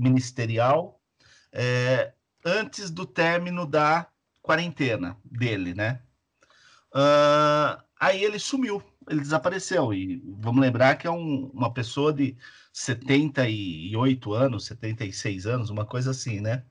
ministerial 0.00 1.00
é, 1.52 2.12
antes 2.44 2.90
do 2.90 3.06
término 3.06 3.66
da 3.66 4.08
quarentena 4.42 5.16
dele, 5.24 5.74
né? 5.74 6.02
Uh, 6.94 7.80
aí 7.98 8.22
ele 8.24 8.38
sumiu, 8.38 8.82
ele 9.08 9.20
desapareceu. 9.20 9.94
E 9.94 10.20
vamos 10.40 10.60
lembrar 10.60 10.96
que 10.96 11.06
é 11.06 11.10
um, 11.10 11.50
uma 11.54 11.72
pessoa 11.72 12.12
de 12.12 12.36
78 12.72 14.34
anos, 14.34 14.66
76 14.66 15.46
anos, 15.46 15.70
uma 15.70 15.86
coisa 15.86 16.10
assim, 16.10 16.40
né? 16.40 16.64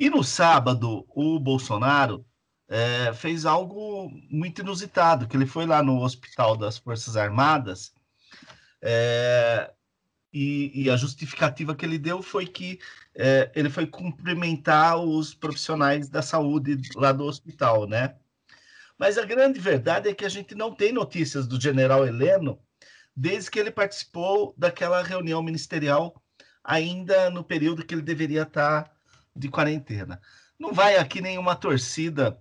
E 0.00 0.08
no 0.08 0.24
sábado, 0.24 1.06
o 1.10 1.38
Bolsonaro 1.38 2.24
é, 2.66 3.12
fez 3.12 3.44
algo 3.44 4.10
muito 4.30 4.62
inusitado, 4.62 5.28
que 5.28 5.36
ele 5.36 5.44
foi 5.44 5.66
lá 5.66 5.82
no 5.82 6.02
Hospital 6.02 6.56
das 6.56 6.78
Forças 6.78 7.18
Armadas 7.18 7.92
é, 8.80 9.70
e, 10.32 10.84
e, 10.84 10.88
a 10.88 10.96
justificativa 10.96 11.76
que 11.76 11.84
ele 11.84 11.98
deu 11.98 12.22
foi 12.22 12.46
que 12.46 12.80
é, 13.14 13.52
ele 13.54 13.68
foi 13.68 13.86
cumprimentar 13.86 14.96
os 14.96 15.34
profissionais 15.34 16.08
da 16.08 16.22
saúde 16.22 16.80
lá 16.96 17.12
do 17.12 17.24
hospital, 17.24 17.86
né? 17.86 18.16
Mas 18.96 19.18
a 19.18 19.26
grande 19.26 19.60
verdade 19.60 20.08
é 20.08 20.14
que 20.14 20.24
a 20.24 20.30
gente 20.30 20.54
não 20.54 20.74
tem 20.74 20.94
notícias 20.94 21.46
do 21.46 21.60
general 21.60 22.06
Heleno 22.06 22.58
desde 23.14 23.50
que 23.50 23.58
ele 23.58 23.70
participou 23.70 24.54
daquela 24.56 25.02
reunião 25.02 25.42
ministerial 25.42 26.22
ainda 26.64 27.28
no 27.28 27.44
período 27.44 27.84
que 27.84 27.94
ele 27.94 28.00
deveria 28.00 28.44
estar 28.44 28.90
de 29.34 29.48
quarentena. 29.48 30.20
Não 30.58 30.72
vai 30.72 30.96
aqui 30.96 31.20
nenhuma 31.20 31.56
torcida 31.56 32.38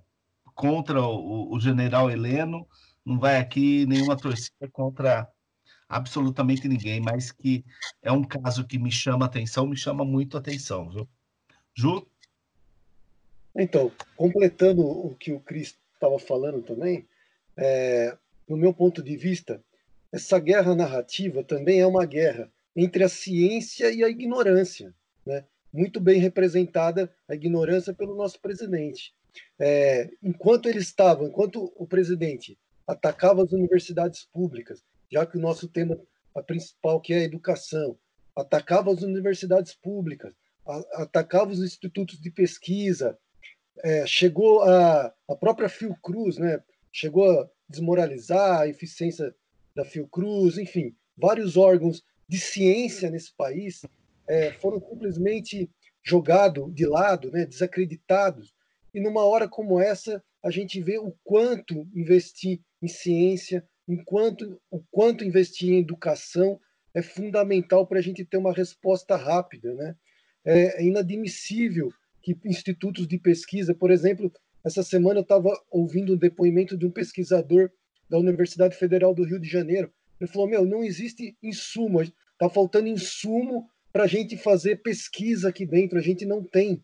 contra 0.53 1.01
o, 1.01 1.53
o 1.53 1.59
general 1.59 2.11
Heleno, 2.11 2.67
não 3.05 3.19
vai 3.19 3.37
aqui 3.37 3.85
nenhuma 3.85 4.17
torcida 4.17 4.67
contra 4.71 5.27
absolutamente 5.87 6.67
ninguém, 6.67 7.01
mas 7.01 7.31
que 7.31 7.65
é 8.01 8.11
um 8.11 8.23
caso 8.23 8.67
que 8.67 8.77
me 8.77 8.91
chama 8.91 9.25
atenção, 9.25 9.65
me 9.65 9.77
chama 9.77 10.05
muito 10.05 10.37
atenção, 10.37 10.89
viu? 10.89 11.07
Ju? 11.73 12.05
Então, 13.55 13.91
completando 14.15 14.81
o 14.81 15.15
que 15.15 15.31
o 15.31 15.39
Cris 15.39 15.77
estava 15.93 16.19
falando 16.19 16.61
também, 16.61 17.07
é, 17.57 18.15
no 18.47 18.55
meu 18.55 18.73
ponto 18.73 19.01
de 19.01 19.17
vista, 19.17 19.63
essa 20.11 20.39
guerra 20.39 20.75
narrativa 20.75 21.43
também 21.43 21.79
é 21.79 21.87
uma 21.87 22.05
guerra 22.05 22.51
entre 22.75 23.03
a 23.03 23.09
ciência 23.09 23.91
e 23.91 24.03
a 24.03 24.09
ignorância. 24.09 24.93
Muito 25.71 25.99
bem 25.99 26.19
representada 26.19 27.13
a 27.27 27.35
ignorância 27.35 27.93
pelo 27.93 28.15
nosso 28.15 28.39
presidente. 28.39 29.13
É, 29.59 30.09
enquanto 30.23 30.67
ele 30.67 30.79
estava, 30.79 31.23
enquanto 31.23 31.71
o 31.75 31.85
presidente 31.85 32.57
atacava 32.87 33.43
as 33.43 33.51
universidades 33.51 34.25
públicas, 34.25 34.83
já 35.11 35.25
que 35.25 35.37
o 35.37 35.41
nosso 35.41 35.67
tema 35.67 35.99
principal 36.47 36.99
que 36.99 37.13
é 37.13 37.19
a 37.19 37.23
educação, 37.23 37.97
atacava 38.35 38.91
as 38.91 39.01
universidades 39.01 39.73
públicas, 39.73 40.33
a, 40.65 41.03
atacava 41.03 41.51
os 41.51 41.59
institutos 41.59 42.19
de 42.19 42.31
pesquisa, 42.31 43.17
é, 43.83 44.05
chegou 44.07 44.63
a, 44.63 45.13
a 45.27 45.35
própria 45.35 45.69
Fiocruz, 45.69 46.37
né, 46.37 46.61
chegou 46.91 47.29
a 47.29 47.49
desmoralizar 47.67 48.61
a 48.61 48.67
eficiência 48.67 49.35
da 49.75 49.85
Fiocruz, 49.85 50.57
enfim, 50.57 50.95
vários 51.17 51.57
órgãos 51.57 52.03
de 52.27 52.39
ciência 52.39 53.09
nesse 53.09 53.33
país 53.33 53.81
é, 54.29 54.51
foram 54.53 54.79
simplesmente 54.79 55.67
jogados 56.03 56.71
de 56.73 56.85
lado, 56.85 57.31
né, 57.31 57.45
desacreditados. 57.45 58.53
E 58.93 59.01
numa 59.01 59.25
hora 59.25 59.49
como 59.49 59.79
essa, 59.79 60.23
a 60.43 60.51
gente 60.51 60.79
vê 60.81 60.99
o 60.99 61.13
quanto 61.23 61.87
investir 61.95 62.61
em 62.81 62.87
ciência, 62.87 63.67
enquanto, 63.87 64.61
o 64.69 64.81
quanto 64.91 65.25
investir 65.25 65.71
em 65.71 65.79
educação 65.79 66.59
é 66.93 67.01
fundamental 67.01 67.87
para 67.87 67.97
a 67.97 68.01
gente 68.01 68.23
ter 68.23 68.37
uma 68.37 68.53
resposta 68.53 69.15
rápida. 69.15 69.73
Né? 69.73 69.95
É, 70.45 70.81
é 70.81 70.85
inadmissível 70.85 71.91
que 72.21 72.37
institutos 72.45 73.07
de 73.07 73.17
pesquisa, 73.17 73.73
por 73.73 73.89
exemplo, 73.89 74.31
essa 74.63 74.83
semana 74.83 75.19
eu 75.19 75.23
estava 75.23 75.51
ouvindo 75.71 76.13
um 76.13 76.17
depoimento 76.17 76.77
de 76.77 76.85
um 76.85 76.91
pesquisador 76.91 77.71
da 78.09 78.17
Universidade 78.17 78.75
Federal 78.75 79.13
do 79.13 79.23
Rio 79.23 79.39
de 79.39 79.47
Janeiro. 79.47 79.91
Ele 80.19 80.29
falou: 80.29 80.47
Meu, 80.47 80.65
não 80.65 80.83
existe 80.83 81.37
insumo, 81.41 82.01
está 82.01 82.49
faltando 82.49 82.87
insumo 82.87 83.69
para 83.91 84.03
a 84.03 84.07
gente 84.07 84.37
fazer 84.37 84.77
pesquisa 84.77 85.49
aqui 85.49 85.65
dentro, 85.65 85.97
a 85.97 86.01
gente 86.01 86.25
não 86.25 86.43
tem. 86.43 86.83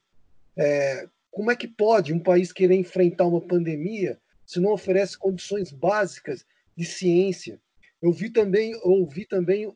É, 0.58 1.08
como 1.32 1.52
é 1.52 1.56
que 1.56 1.68
pode 1.68 2.14
um 2.14 2.20
país 2.20 2.52
querer 2.52 2.76
enfrentar 2.76 3.26
uma 3.26 3.42
pandemia 3.42 4.20
se 4.46 4.60
não 4.60 4.72
oferece 4.72 5.18
condições 5.18 5.72
básicas 5.72 6.46
de 6.76 6.86
ciência? 6.86 7.60
Eu 8.02 8.12
vi 8.12 8.30
também, 8.30 8.74
ouvi 8.84 9.26
também 9.26 9.72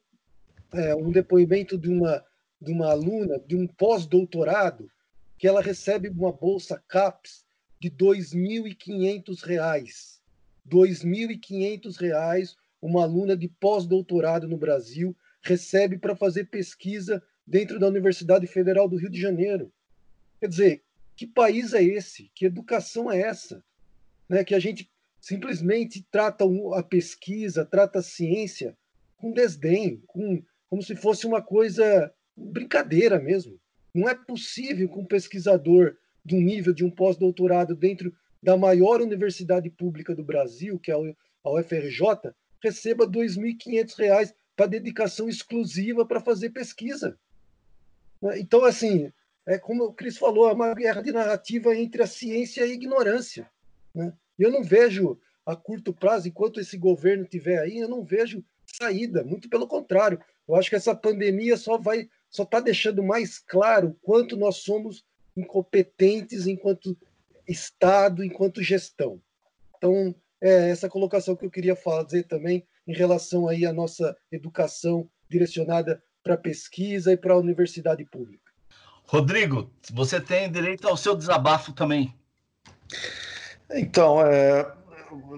é, 0.73 0.95
um 0.95 1.11
depoimento 1.11 1.77
de 1.77 1.89
uma, 1.89 2.23
de 2.61 2.71
uma 2.71 2.91
aluna 2.91 3.39
de 3.45 3.55
um 3.55 3.67
pós-doutorado 3.67 4.89
que 5.37 5.47
ela 5.47 5.61
recebe 5.61 6.09
uma 6.09 6.31
bolsa 6.31 6.81
CAPES 6.87 7.45
de 7.79 7.89
R$ 7.89 7.95
2.500. 7.95 9.45
R$ 9.45 9.57
2.500 10.69 12.55
uma 12.81 13.03
aluna 13.03 13.35
de 13.35 13.47
pós-doutorado 13.47 14.47
no 14.47 14.57
Brasil 14.57 15.15
recebe 15.41 15.97
para 15.97 16.15
fazer 16.15 16.45
pesquisa 16.45 17.21
dentro 17.45 17.79
da 17.79 17.87
Universidade 17.87 18.45
Federal 18.47 18.87
do 18.87 18.97
Rio 18.97 19.09
de 19.09 19.19
Janeiro. 19.19 19.71
Quer 20.39 20.47
dizer, 20.47 20.83
que 21.15 21.27
país 21.27 21.73
é 21.73 21.83
esse? 21.83 22.31
Que 22.33 22.45
educação 22.45 23.11
é 23.11 23.19
essa? 23.21 23.63
Né? 24.27 24.43
Que 24.43 24.55
a 24.55 24.59
gente 24.59 24.89
simplesmente 25.19 26.05
trata 26.09 26.45
a 26.75 26.83
pesquisa, 26.83 27.65
trata 27.65 27.99
a 27.99 28.03
ciência 28.03 28.77
com 29.17 29.31
desdém, 29.31 30.01
com, 30.07 30.41
como 30.69 30.81
se 30.81 30.95
fosse 30.95 31.27
uma 31.27 31.41
coisa 31.41 32.13
brincadeira 32.35 33.19
mesmo. 33.19 33.59
Não 33.93 34.07
é 34.07 34.15
possível 34.15 34.87
que 34.87 34.97
um 34.97 35.05
pesquisador 35.05 35.97
de 36.23 36.35
um 36.35 36.41
nível 36.41 36.73
de 36.73 36.85
um 36.85 36.91
pós-doutorado 36.91 37.75
dentro 37.75 38.13
da 38.41 38.55
maior 38.55 39.01
universidade 39.01 39.69
pública 39.69 40.15
do 40.15 40.23
Brasil, 40.23 40.79
que 40.79 40.91
é 40.91 40.93
a 40.93 41.49
UFRJ, 41.51 42.33
receba 42.63 43.05
R$ 43.05 43.11
2.500 43.11 44.33
para 44.59 44.67
dedicação 44.67 45.29
exclusiva 45.29 46.05
para 46.05 46.19
fazer 46.19 46.49
pesquisa. 46.49 47.17
Né? 48.21 48.39
Então, 48.39 48.65
assim, 48.65 49.09
é 49.47 49.57
como 49.57 49.85
o 49.85 49.93
Cris 49.93 50.17
falou, 50.17 50.49
é 50.49 50.51
uma 50.51 50.73
guerra 50.73 51.01
de 51.01 51.13
narrativa 51.13 51.73
entre 51.73 52.03
a 52.03 52.07
ciência 52.07 52.65
e 52.65 52.71
a 52.71 52.73
ignorância. 52.73 53.49
Né? 53.95 54.11
Eu 54.37 54.51
não 54.51 54.61
vejo 54.61 55.17
a 55.45 55.55
curto 55.55 55.93
prazo, 55.93 56.27
enquanto 56.27 56.59
esse 56.59 56.77
governo 56.77 57.23
estiver 57.23 57.57
aí, 57.57 57.77
eu 57.77 57.87
não 57.87 58.03
vejo 58.03 58.43
saída, 58.65 59.23
muito 59.23 59.49
pelo 59.49 59.65
contrário. 59.65 60.19
Eu 60.45 60.55
acho 60.55 60.69
que 60.69 60.75
essa 60.75 60.93
pandemia 60.93 61.55
só 61.55 61.77
vai, 61.77 62.09
só 62.29 62.43
está 62.43 62.59
deixando 62.59 63.01
mais 63.01 63.39
claro 63.39 63.97
quanto 64.01 64.35
nós 64.35 64.57
somos 64.57 65.05
incompetentes 65.37 66.47
enquanto 66.47 66.97
Estado, 67.47 68.25
enquanto 68.25 68.61
gestão. 68.61 69.21
Então, 69.77 70.13
é 70.41 70.69
essa 70.69 70.89
colocação 70.89 71.33
que 71.33 71.45
eu 71.45 71.49
queria 71.49 71.77
fazer 71.77 72.23
também 72.23 72.67
em 72.89 72.93
relação 72.93 73.47
aí 73.47 73.67
à 73.67 73.71
nossa 73.71 74.17
educação 74.31 75.07
direcionada 75.29 76.01
para 76.23 76.35
pesquisa 76.35 77.13
e 77.13 77.17
para 77.17 77.35
a 77.35 77.37
universidade 77.37 78.03
pública. 78.03 78.51
Rodrigo, 79.05 79.71
você 79.93 80.19
tem 80.19 80.51
direito 80.51 80.87
ao 80.87 80.97
seu 80.97 81.15
desabafo 81.15 81.71
também. 81.71 82.15
Então, 83.69 84.25
é, 84.25 84.73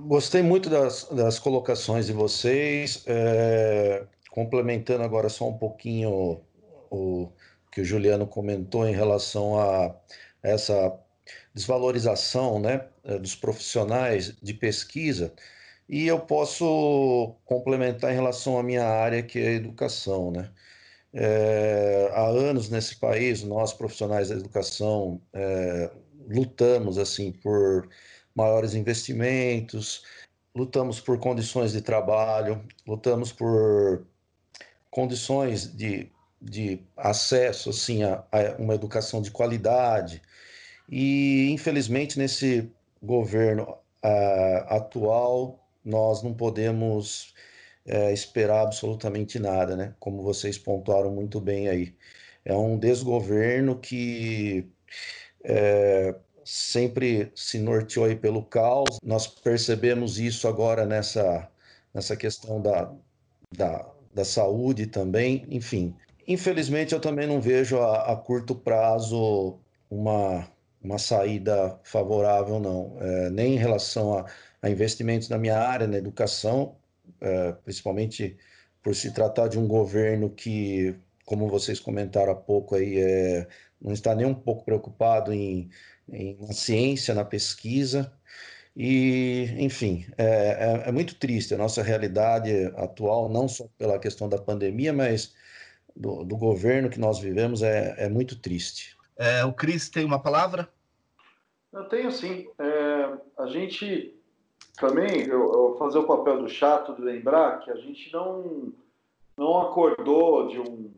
gostei 0.08 0.42
muito 0.42 0.70
das, 0.70 1.04
das 1.12 1.40
colocações 1.40 2.06
de 2.06 2.14
vocês. 2.14 3.04
É, 3.06 4.06
complementando 4.30 5.04
agora 5.04 5.28
só 5.28 5.50
um 5.50 5.58
pouquinho 5.58 6.40
o 6.90 7.30
que 7.70 7.82
o 7.82 7.86
Juliano 7.86 8.26
comentou 8.26 8.88
em 8.88 8.94
relação 8.94 9.60
a 9.60 9.94
essa 10.42 10.98
desvalorização 11.54 12.60
né, 12.62 12.86
dos 13.20 13.36
profissionais 13.36 14.34
de 14.42 14.54
pesquisa. 14.54 15.34
E 15.92 16.08
eu 16.08 16.22
posso 16.22 17.36
complementar 17.44 18.14
em 18.14 18.16
relação 18.16 18.58
à 18.58 18.64
minha 18.64 18.86
área, 18.86 19.22
que 19.22 19.38
é 19.38 19.50
a 19.50 19.52
educação, 19.52 20.32
né? 20.32 20.50
É, 21.14 22.10
há 22.14 22.28
anos 22.28 22.70
nesse 22.70 22.96
país, 22.96 23.44
nós 23.44 23.74
profissionais 23.74 24.30
da 24.30 24.36
educação, 24.36 25.22
é, 25.34 25.92
lutamos 26.30 26.98
assim 26.98 27.34
por 27.34 27.90
maiores 28.34 28.74
investimentos, 28.74 30.06
lutamos 30.56 31.02
por 31.02 31.20
condições 31.20 31.74
de 31.74 31.82
trabalho, 31.82 32.64
lutamos 32.88 33.34
por 33.34 34.08
condições 34.90 35.76
de, 35.76 36.10
de 36.42 36.80
acesso 36.96 37.70
assim, 37.70 38.04
a, 38.04 38.24
a 38.32 38.56
uma 38.58 38.76
educação 38.76 39.22
de 39.22 39.30
qualidade. 39.30 40.22
E, 40.90 41.52
infelizmente, 41.52 42.18
nesse 42.18 42.72
governo 43.04 43.78
atual, 44.70 45.61
nós 45.84 46.24
não 46.24 46.34
podemos 46.34 47.34
uh, 47.86 48.12
esperar 48.12 48.62
absolutamente 48.64 49.40
nada, 49.40 49.76
né? 49.76 49.94
Como 50.00 50.22
vocês 50.22 50.58
pontuaram 50.58 51.12
muito 51.12 51.40
bem 51.40 51.70
aí. 51.70 51.96
É 52.44 52.56
um 52.56 52.78
desgoverno 52.78 53.78
que 53.80 54.68
uh, 55.46 56.20
sempre 56.44 57.32
se 57.36 57.60
norteou 57.60 58.06
aí 58.06 58.16
pelo 58.16 58.44
caos. 58.44 59.00
Nós 59.04 59.28
percebemos 59.28 60.20
isso 60.20 60.48
agora 60.48 60.86
nessa, 60.86 61.50
nessa 61.94 62.16
questão 62.16 62.62
da, 62.62 62.92
da, 63.56 63.88
da 64.14 64.26
saúde 64.26 64.88
também. 64.88 65.46
Enfim, 65.50 65.96
infelizmente 66.28 66.94
eu 66.94 67.00
também 67.00 67.28
não 67.28 67.40
vejo 67.40 67.80
a, 67.80 68.12
a 68.12 68.16
curto 68.16 68.56
prazo 68.56 69.60
uma, 69.90 70.48
uma 70.82 70.98
saída 70.98 71.80
favorável, 71.84 72.60
não. 72.60 72.98
É, 73.00 73.30
nem 73.30 73.56
em 73.56 73.58
relação 73.58 74.18
a, 74.18 74.26
a, 74.62 74.70
investimentos 74.70 75.30
na 75.30 75.38
minha 75.38 75.58
área, 75.58 75.88
na 75.88 75.98
educação, 75.98 76.78
é, 77.20 77.52
principalmente 77.64 78.38
por 78.84 78.96
se 78.96 79.14
tratar 79.14 79.48
de 79.48 79.60
um 79.60 79.68
governo 79.68 80.30
que, 80.30 80.96
como 81.26 81.48
vocês 81.48 81.80
comentaram 81.80 82.32
há 82.34 82.36
pouco 82.36 82.76
aí, 82.76 83.00
é, 83.00 83.48
não 83.82 83.94
está 83.94 84.16
nem 84.16 84.26
um 84.26 84.34
pouco 84.34 84.66
preocupado 84.66 85.34
em 85.34 85.70
em, 86.12 86.38
na 86.40 86.54
ciência, 86.54 87.14
na 87.14 87.26
pesquisa. 87.26 88.12
E, 88.76 89.48
enfim, 89.58 90.06
é, 90.18 90.26
é, 90.26 90.90
é, 90.90 90.92
muito 90.92 91.16
triste 91.16 91.54
a 91.54 91.58
nossa 91.58 91.84
realidade 91.84 92.52
atual, 92.78 93.28
não 93.28 93.48
só 93.48 93.68
pela 93.78 94.00
questão 94.00 94.30
da 94.30 94.38
pandemia, 94.38 94.94
mas 94.94 95.36
do, 95.96 96.24
do 96.24 96.38
governo 96.38 96.90
que 96.90 97.00
nós 97.00 97.20
vivemos, 97.20 97.62
é, 97.62 97.96
é 97.98 98.10
muito 98.10 98.40
triste. 98.40 98.98
É, 99.18 99.44
o 99.44 99.52
Cris 99.52 99.90
tem 99.90 100.06
uma 100.06 100.22
palavra? 100.22 100.70
Eu 101.74 101.84
tenho 101.86 102.12
sim. 102.12 102.48
É, 102.60 103.18
a 103.38 103.48
gente 103.48 104.16
também, 104.78 105.28
eu, 105.28 105.52
eu 105.52 105.76
fazer 105.78 106.00
o 106.00 106.08
papel 106.08 106.42
do 106.42 106.50
chato 106.50 106.96
de 106.96 107.02
lembrar 107.02 107.60
que 107.60 107.72
a 107.72 107.76
gente 107.76 108.12
não, 108.14 108.74
não 109.38 109.62
acordou 109.62 110.48
de 110.48 110.60
um, 110.60 110.92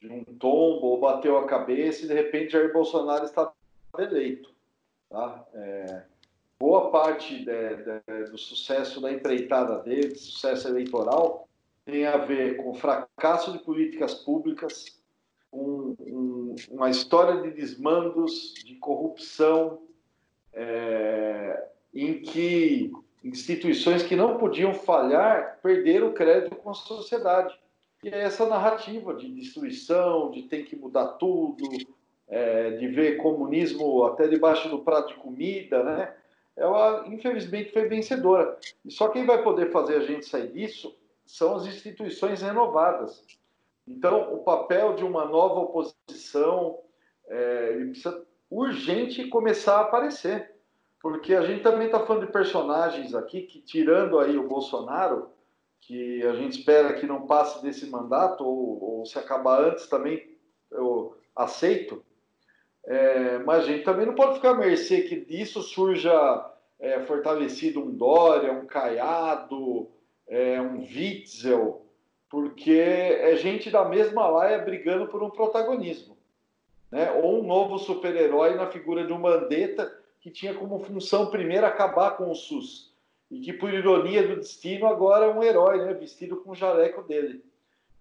de 0.00 0.08
um 0.08 0.24
tombo 0.24 0.86
ou 0.86 1.00
bateu 1.00 1.38
a 1.38 1.46
cabeça 1.46 2.04
e 2.04 2.08
de 2.08 2.14
repente 2.14 2.52
Jair 2.52 2.72
Bolsonaro 2.72 3.24
está 3.24 3.52
eleito. 3.98 4.50
Tá? 5.08 5.44
É, 5.54 6.02
boa 6.58 6.90
parte 6.90 7.44
de, 7.44 7.44
de, 7.44 8.30
do 8.30 8.38
sucesso 8.38 9.00
da 9.00 9.12
empreitada 9.12 9.78
dele, 9.78 10.14
sucesso 10.14 10.68
eleitoral, 10.68 11.48
tem 11.84 12.06
a 12.06 12.18
ver 12.18 12.56
com 12.58 12.74
fracasso 12.74 13.52
de 13.52 13.58
políticas 13.58 14.14
públicas, 14.14 15.00
um, 15.52 15.96
um, 16.00 16.54
uma 16.70 16.90
história 16.90 17.42
de 17.42 17.50
desmandos, 17.50 18.54
de 18.64 18.76
corrupção, 18.76 19.82
é, 20.52 21.68
em 21.94 22.20
que 22.20 22.92
instituições 23.22 24.02
que 24.02 24.16
não 24.16 24.38
podiam 24.38 24.72
falhar 24.72 25.58
perderam 25.62 26.08
o 26.08 26.12
crédito 26.12 26.56
com 26.56 26.70
a 26.70 26.74
sociedade. 26.74 27.58
E 28.02 28.08
é 28.08 28.22
essa 28.22 28.46
narrativa 28.46 29.14
de 29.14 29.30
destruição, 29.30 30.30
de 30.30 30.42
tem 30.44 30.64
que 30.64 30.74
mudar 30.74 31.06
tudo, 31.18 31.68
é, 32.28 32.70
de 32.72 32.88
ver 32.88 33.18
comunismo 33.18 34.04
até 34.04 34.26
debaixo 34.26 34.68
do 34.68 34.78
prato 34.78 35.08
de 35.08 35.20
comida, 35.20 35.82
né? 35.82 36.14
Ela, 36.56 37.06
infelizmente, 37.08 37.72
foi 37.72 37.88
vencedora. 37.88 38.58
E 38.84 38.90
só 38.90 39.08
quem 39.08 39.26
vai 39.26 39.42
poder 39.42 39.70
fazer 39.70 39.96
a 39.96 40.00
gente 40.00 40.26
sair 40.26 40.48
disso 40.48 40.96
são 41.26 41.56
as 41.56 41.66
instituições 41.66 42.42
renovadas. 42.42 43.24
Então, 43.86 44.34
o 44.34 44.38
papel 44.38 44.94
de 44.94 45.04
uma 45.04 45.24
nova 45.24 45.60
oposição 45.60 46.78
é, 47.28 47.84
precisa 47.84 48.24
urgente 48.50 49.28
começar 49.28 49.78
a 49.78 49.82
aparecer. 49.82 50.49
Porque 51.00 51.34
a 51.34 51.42
gente 51.42 51.62
também 51.62 51.86
está 51.86 52.00
falando 52.00 52.26
de 52.26 52.32
personagens 52.32 53.14
aqui 53.14 53.42
que, 53.42 53.60
tirando 53.60 54.18
aí 54.18 54.36
o 54.36 54.46
Bolsonaro, 54.46 55.30
que 55.80 56.22
a 56.26 56.34
gente 56.34 56.58
espera 56.58 56.92
que 56.92 57.06
não 57.06 57.26
passe 57.26 57.62
desse 57.62 57.86
mandato, 57.86 58.44
ou, 58.44 58.98
ou 58.98 59.06
se 59.06 59.18
acabar 59.18 59.62
antes 59.62 59.86
também, 59.86 60.28
eu 60.70 61.16
aceito, 61.34 62.04
é, 62.84 63.38
mas 63.38 63.64
a 63.64 63.66
gente 63.66 63.84
também 63.84 64.06
não 64.06 64.14
pode 64.14 64.34
ficar 64.34 64.50
à 64.50 64.54
mercê 64.54 65.02
que 65.02 65.16
disso 65.16 65.62
surja 65.62 66.12
é, 66.78 67.00
fortalecido 67.00 67.80
um 67.80 67.90
Dória, 67.90 68.52
um 68.52 68.66
Caiado, 68.66 69.88
é, 70.28 70.60
um 70.60 70.80
Witzel, 70.80 71.86
porque 72.28 72.72
é 72.72 73.36
gente 73.36 73.70
da 73.70 73.84
mesma 73.84 74.28
laia 74.28 74.58
brigando 74.58 75.08
por 75.08 75.22
um 75.22 75.30
protagonismo. 75.30 76.16
Né? 76.90 77.10
Ou 77.22 77.40
um 77.40 77.46
novo 77.46 77.78
super-herói 77.78 78.54
na 78.54 78.66
figura 78.66 79.06
de 79.06 79.12
um 79.12 79.18
Mandetta 79.18 79.99
que 80.20 80.30
tinha 80.30 80.54
como 80.54 80.78
função 80.80 81.30
primeiro 81.30 81.66
acabar 81.66 82.16
com 82.16 82.30
o 82.30 82.34
SUS 82.34 82.90
e 83.30 83.40
que, 83.40 83.52
por 83.52 83.72
ironia 83.72 84.26
do 84.26 84.36
destino, 84.36 84.86
agora 84.86 85.26
é 85.26 85.28
um 85.28 85.42
herói, 85.42 85.84
né? 85.84 85.94
vestido 85.94 86.36
com 86.36 86.50
o 86.50 86.54
jaleco 86.54 87.02
dele. 87.02 87.44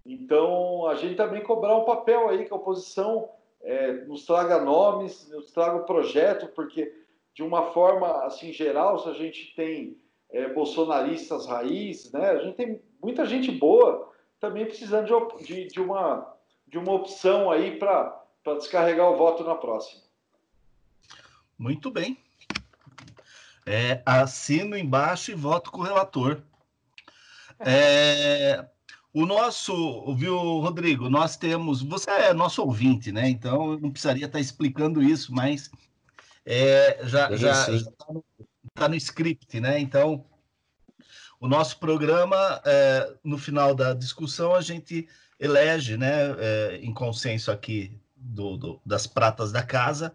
Então, 0.06 0.88
a 0.88 0.96
gente 0.96 1.16
também 1.16 1.44
cobrar 1.44 1.78
um 1.78 1.86
papel 1.86 2.30
aí 2.30 2.46
que 2.46 2.54
a 2.54 2.56
oposição 2.56 3.30
é, 3.62 3.91
nos 4.06 4.26
traga 4.26 4.60
nomes, 4.60 5.30
nos 5.30 5.52
traga 5.52 5.80
projeto, 5.80 6.48
porque 6.48 6.91
de 7.34 7.44
uma 7.44 7.72
forma 7.72 8.26
assim 8.26 8.52
geral, 8.52 8.98
se 9.00 9.10
a 9.10 9.14
gente 9.14 9.54
tem 9.56 9.98
é, 10.32 10.48
bolsonaristas 10.50 11.46
raiz, 11.46 12.12
né, 12.12 12.32
a 12.32 12.40
gente 12.40 12.56
tem 12.56 12.82
muita 13.02 13.26
gente 13.26 13.52
boa 13.52 14.10
também 14.40 14.66
precisando 14.66 15.06
de, 15.38 15.46
de, 15.46 15.68
de 15.68 15.82
uma, 15.82 16.34
de 16.68 16.78
uma 16.78 16.94
opção 16.94 17.52
aí 17.52 17.78
para 17.78 18.24
descarregar 18.58 19.12
o 19.12 19.18
voto 19.18 19.44
na 19.44 19.56
próxima. 19.56 20.09
Muito 21.60 21.91
bem. 21.91 22.18
É, 23.65 24.02
assino 24.06 24.77
embaixo 24.77 25.30
e 25.30 25.36
voto 25.36 25.69
com 25.69 25.81
o 25.81 25.84
relator. 25.84 26.41
É, 27.60 28.65
o 29.14 29.26
nosso, 29.26 30.15
viu, 30.15 30.38
Rodrigo? 30.38 31.10
Nós 31.10 31.36
temos. 31.36 31.81
Você 31.84 32.10
é 32.10 32.34
nosso 32.34 32.61
ouvinte, 32.61 33.11
né? 33.11 33.30
Então 33.30 33.73
eu 33.73 33.80
não 33.80 33.91
precisaria 33.91 34.26
estar 34.26 34.40
explicando 34.40 35.03
isso, 35.03 35.34
mas 35.34 35.69
é, 36.45 37.02
já 37.03 37.30
está 37.30 38.14
no, 38.14 38.26
tá 38.73 38.88
no 38.88 38.95
script, 38.95 39.60
né? 39.60 39.80
Então, 39.80 40.26
o 41.41 41.48
nosso 41.48 41.77
programa, 41.77 42.61
é, 42.65 43.14
no 43.22 43.38
final 43.38 43.76
da 43.76 43.94
discussão, 43.94 44.56
a 44.56 44.61
gente 44.61 45.10
elege, 45.38 45.98
né, 45.98 46.31
é, 46.38 46.80
em 46.81 46.94
consenso 46.94 47.52
aqui 47.52 47.99
do, 48.15 48.57
do, 48.57 48.81
das 48.86 49.07
pratas 49.07 49.52
da 49.52 49.64
casa, 49.64 50.14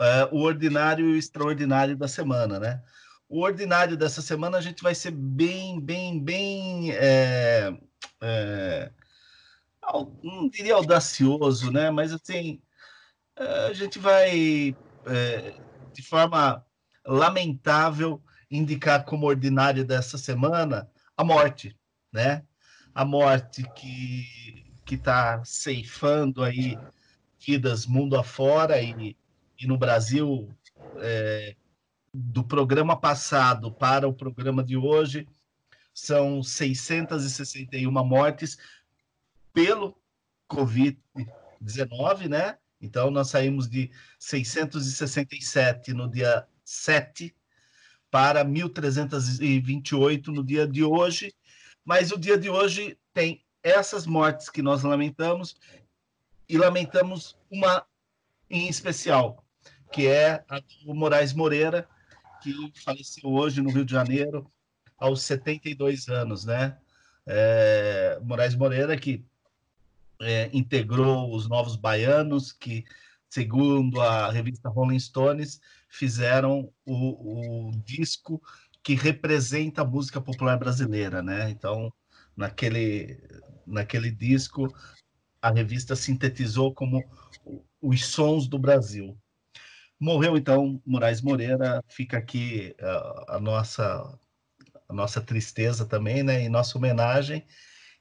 é, 0.00 0.28
o 0.32 0.40
ordinário 0.42 1.08
e 1.08 1.12
o 1.12 1.16
extraordinário 1.16 1.96
da 1.96 2.08
semana, 2.08 2.58
né? 2.58 2.82
O 3.28 3.40
ordinário 3.40 3.96
dessa 3.96 4.22
semana 4.22 4.58
a 4.58 4.60
gente 4.60 4.82
vai 4.82 4.94
ser 4.94 5.10
bem, 5.10 5.80
bem, 5.80 6.22
bem 6.22 6.92
é, 6.92 7.76
é, 8.22 8.92
não 10.22 10.48
diria 10.48 10.74
audacioso, 10.74 11.72
né? 11.72 11.90
Mas 11.90 12.12
assim, 12.12 12.60
a 13.36 13.72
gente 13.72 13.98
vai 13.98 14.76
é, 15.06 15.54
de 15.92 16.02
forma 16.02 16.64
lamentável 17.04 18.22
indicar 18.50 19.04
como 19.04 19.26
ordinário 19.26 19.84
dessa 19.84 20.18
semana 20.18 20.88
a 21.16 21.24
morte, 21.24 21.76
né? 22.12 22.44
A 22.94 23.04
morte 23.04 23.64
que 23.74 24.66
que 24.86 24.94
está 24.94 25.44
ceifando 25.44 26.44
aí 26.44 26.78
vidas 27.44 27.86
mundo 27.86 28.16
afora 28.16 28.80
e, 28.80 29.16
e 29.58 29.66
no 29.66 29.76
Brasil 29.76 30.48
é, 30.98 31.56
do 32.12 32.44
programa 32.44 32.96
passado 32.96 33.70
para 33.70 34.08
o 34.08 34.14
programa 34.14 34.62
de 34.62 34.76
hoje 34.76 35.28
são 35.92 36.42
661 36.42 37.90
mortes 38.04 38.58
pelo 39.52 39.96
Covid-19, 40.50 42.28
né? 42.28 42.58
Então, 42.80 43.10
nós 43.10 43.30
saímos 43.30 43.68
de 43.68 43.90
667 44.18 45.94
no 45.94 46.08
dia 46.08 46.46
7 46.62 47.34
para 48.10 48.44
1.328 48.44 50.26
no 50.28 50.44
dia 50.44 50.66
de 50.66 50.84
hoje, 50.84 51.34
mas 51.84 52.12
o 52.12 52.18
dia 52.18 52.36
de 52.36 52.50
hoje 52.50 52.98
tem 53.14 53.42
essas 53.62 54.06
mortes 54.06 54.50
que 54.50 54.60
nós 54.62 54.82
lamentamos 54.82 55.56
e 56.48 56.58
lamentamos 56.58 57.36
uma 57.50 57.86
em 58.48 58.68
especial, 58.68 59.44
que 59.92 60.06
é 60.06 60.44
do 60.84 60.94
Moraes 60.94 61.32
Moreira, 61.32 61.88
que 62.42 62.52
faleceu 62.84 63.30
hoje 63.30 63.60
no 63.60 63.70
Rio 63.70 63.84
de 63.84 63.92
Janeiro, 63.92 64.50
aos 64.98 65.22
72 65.22 66.08
anos, 66.08 66.44
né? 66.44 66.78
É, 67.26 68.18
Moraes 68.22 68.54
Moreira, 68.54 68.96
que 68.96 69.24
é, 70.20 70.48
integrou 70.52 71.34
os 71.34 71.48
Novos 71.48 71.76
Baianos, 71.76 72.52
que 72.52 72.84
segundo 73.28 74.00
a 74.00 74.30
revista 74.30 74.68
Rolling 74.68 74.98
Stones, 74.98 75.60
fizeram 75.88 76.72
o, 76.84 77.68
o 77.68 77.70
disco 77.84 78.40
que 78.82 78.94
representa 78.94 79.82
a 79.82 79.84
música 79.84 80.20
popular 80.20 80.56
brasileira, 80.56 81.22
né? 81.22 81.50
Então, 81.50 81.92
naquele, 82.36 83.20
naquele 83.66 84.10
disco, 84.10 84.72
a 85.42 85.50
revista 85.50 85.96
sintetizou 85.96 86.72
como 86.72 87.04
os 87.80 88.06
sons 88.06 88.46
do 88.46 88.58
Brasil. 88.58 89.18
Morreu 89.98 90.36
então 90.36 90.80
Moraes 90.84 91.22
Moreira, 91.22 91.82
fica 91.88 92.18
aqui 92.18 92.74
a, 92.80 93.36
a 93.36 93.40
nossa 93.40 94.18
a 94.88 94.94
nossa 94.94 95.20
tristeza 95.20 95.84
também, 95.84 96.22
né, 96.22 96.42
em 96.42 96.48
nossa 96.48 96.78
homenagem, 96.78 97.44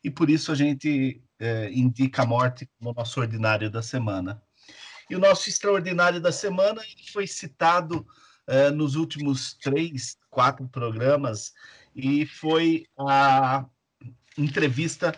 e 0.03 0.11
por 0.11 0.29
isso 0.29 0.51
a 0.51 0.55
gente 0.55 1.23
é, 1.39 1.71
indica 1.71 2.21
a 2.21 2.25
morte 2.25 2.69
como 2.77 2.93
nosso 2.93 3.19
ordinário 3.19 3.71
da 3.71 3.81
semana. 3.81 4.41
E 5.09 5.15
o 5.15 5.19
nosso 5.19 5.49
extraordinário 5.49 6.21
da 6.21 6.31
semana 6.31 6.81
foi 7.11 7.25
citado 7.27 8.05
é, 8.47 8.69
nos 8.69 8.95
últimos 8.95 9.55
três, 9.55 10.17
quatro 10.29 10.67
programas, 10.67 11.53
e 11.95 12.25
foi 12.25 12.85
a 12.99 13.65
entrevista 14.37 15.15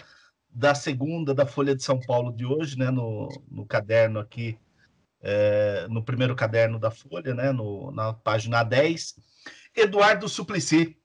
da 0.50 0.74
segunda 0.74 1.34
da 1.34 1.46
Folha 1.46 1.76
de 1.76 1.84
São 1.84 2.00
Paulo 2.00 2.32
de 2.32 2.46
hoje, 2.46 2.78
né, 2.78 2.90
no, 2.90 3.28
no 3.52 3.66
caderno 3.66 4.20
aqui, 4.20 4.58
é, 5.22 5.88
no 5.90 6.04
primeiro 6.04 6.36
caderno 6.36 6.80
da 6.80 6.92
Folha, 6.92 7.34
né, 7.34 7.52
no, 7.52 7.92
na 7.92 8.14
página 8.14 8.64
10, 8.64 9.16
Eduardo 9.76 10.28
Suplicy, 10.28 10.98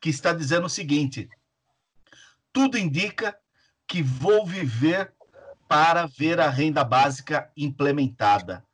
que 0.00 0.08
está 0.08 0.32
dizendo 0.32 0.66
o 0.66 0.70
seguinte: 0.70 1.28
tudo 2.52 2.78
indica 2.78 3.36
que 3.86 4.02
vou 4.02 4.46
viver 4.46 5.12
para 5.68 6.06
ver 6.06 6.40
a 6.40 6.48
renda 6.48 6.84
básica 6.84 7.50
implementada. 7.56 8.64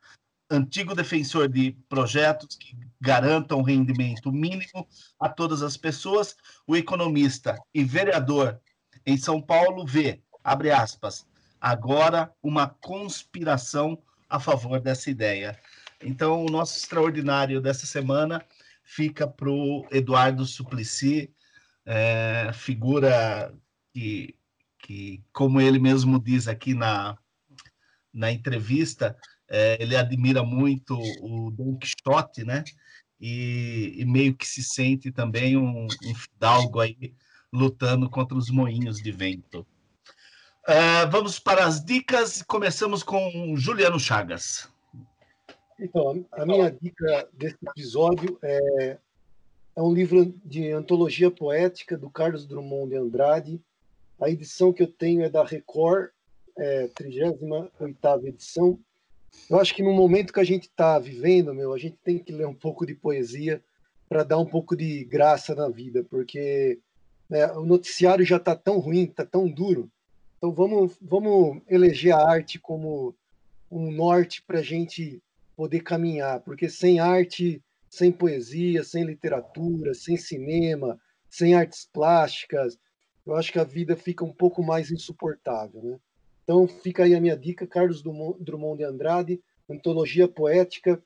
Antigo 0.49 0.93
defensor 0.93 1.47
de 1.47 1.71
projetos 1.89 2.55
que 2.55 2.77
garantam 3.01 3.61
rendimento 3.61 4.31
mínimo 4.31 4.87
a 5.19 5.27
todas 5.27 5.61
as 5.61 5.75
pessoas, 5.75 6.35
o 6.67 6.75
economista 6.75 7.57
e 7.73 7.83
vereador 7.83 8.59
em 9.05 9.17
São 9.17 9.41
Paulo 9.41 9.85
vê, 9.85 10.21
abre 10.43 10.71
aspas, 10.71 11.25
agora 11.59 12.33
uma 12.41 12.67
conspiração 12.67 14.01
a 14.33 14.39
favor 14.39 14.79
dessa 14.79 15.11
ideia. 15.11 15.59
Então, 16.01 16.43
o 16.43 16.49
nosso 16.49 16.75
extraordinário 16.75 17.61
dessa 17.61 17.85
semana 17.85 18.43
fica 18.83 19.27
para 19.27 19.49
o 19.49 19.85
Eduardo 19.91 20.43
Suplicy, 20.43 21.31
é, 21.85 22.49
figura 22.51 23.53
que, 23.93 24.35
que, 24.79 25.23
como 25.31 25.61
ele 25.61 25.77
mesmo 25.77 26.19
diz 26.19 26.47
aqui 26.47 26.73
na, 26.73 27.15
na 28.11 28.31
entrevista, 28.31 29.15
é, 29.47 29.77
ele 29.79 29.95
admira 29.95 30.43
muito 30.43 30.97
o 31.21 31.51
Don 31.51 31.77
Quixote, 31.77 32.43
né? 32.43 32.63
E, 33.21 33.93
e, 33.97 34.05
meio 34.05 34.35
que 34.35 34.47
se 34.47 34.63
sente 34.63 35.11
também 35.11 35.55
um, 35.55 35.85
um 35.85 36.15
fidalgo 36.15 36.79
aí 36.79 37.13
lutando 37.53 38.09
contra 38.09 38.35
os 38.35 38.49
moinhos 38.49 38.97
de 38.97 39.11
vento. 39.11 39.65
Uh, 40.67 41.09
vamos 41.11 41.39
para 41.39 41.65
as 41.65 41.83
dicas. 41.83 42.41
Começamos 42.41 43.03
com 43.03 43.53
Juliano 43.55 43.99
Chagas. 43.99 44.69
Então, 45.77 46.25
a 46.31 46.45
minha 46.45 46.71
dica 46.71 47.27
desse 47.33 47.57
episódio 47.67 48.39
é, 48.41 48.97
é 49.75 49.81
um 49.81 49.93
livro 49.93 50.33
de 50.45 50.71
antologia 50.71 51.29
poética 51.29 51.97
do 51.97 52.09
Carlos 52.09 52.45
Drummond 52.45 52.91
de 52.91 52.95
Andrade. 52.95 53.61
A 54.21 54.29
edição 54.29 54.71
que 54.71 54.83
eu 54.83 54.87
tenho 54.87 55.23
é 55.23 55.29
da 55.29 55.43
Record, 55.43 56.11
é, 56.57 56.87
38ª 56.87 58.25
edição, 58.25 58.79
eu 59.49 59.59
acho 59.59 59.75
que 59.75 59.83
no 59.83 59.91
momento 59.91 60.31
que 60.31 60.39
a 60.39 60.45
gente 60.45 60.63
está 60.63 60.97
vivendo, 60.97 61.53
meu, 61.53 61.73
a 61.73 61.77
gente 61.77 61.97
tem 62.03 62.17
que 62.17 62.31
ler 62.31 62.47
um 62.47 62.53
pouco 62.53 62.85
de 62.85 62.95
poesia 62.95 63.61
para 64.07 64.23
dar 64.23 64.37
um 64.37 64.45
pouco 64.45 64.75
de 64.75 65.03
graça 65.03 65.53
na 65.53 65.67
vida, 65.67 66.05
porque 66.09 66.79
né, 67.29 67.51
o 67.53 67.65
noticiário 67.65 68.25
já 68.25 68.37
está 68.37 68.55
tão 68.55 68.79
ruim, 68.79 69.03
está 69.03 69.25
tão 69.25 69.49
duro. 69.49 69.89
Então 70.43 70.51
vamos, 70.51 70.97
vamos 71.01 71.61
eleger 71.69 72.13
a 72.13 72.21
arte 72.21 72.59
como 72.59 73.15
um 73.71 73.89
norte 73.89 74.41
para 74.41 74.59
a 74.59 74.61
gente 74.61 75.23
poder 75.55 75.79
caminhar, 75.79 76.41
porque 76.41 76.67
sem 76.67 76.99
arte, 76.99 77.63
sem 77.89 78.11
poesia, 78.11 78.83
sem 78.83 79.05
literatura, 79.05 79.93
sem 79.93 80.17
cinema, 80.17 80.99
sem 81.29 81.55
artes 81.55 81.87
plásticas, 81.93 82.77
eu 83.25 83.37
acho 83.37 83.53
que 83.53 83.59
a 83.59 83.63
vida 83.63 83.95
fica 83.95 84.25
um 84.25 84.33
pouco 84.33 84.61
mais 84.61 84.91
insuportável, 84.91 85.81
né? 85.81 85.97
Então 86.43 86.67
fica 86.67 87.05
aí 87.05 87.15
a 87.15 87.21
minha 87.21 87.37
dica, 87.37 87.65
Carlos 87.65 88.03
Drummond 88.03 88.79
de 88.79 88.83
Andrade, 88.83 89.41
Antologia 89.69 90.27
Poética, 90.27 91.01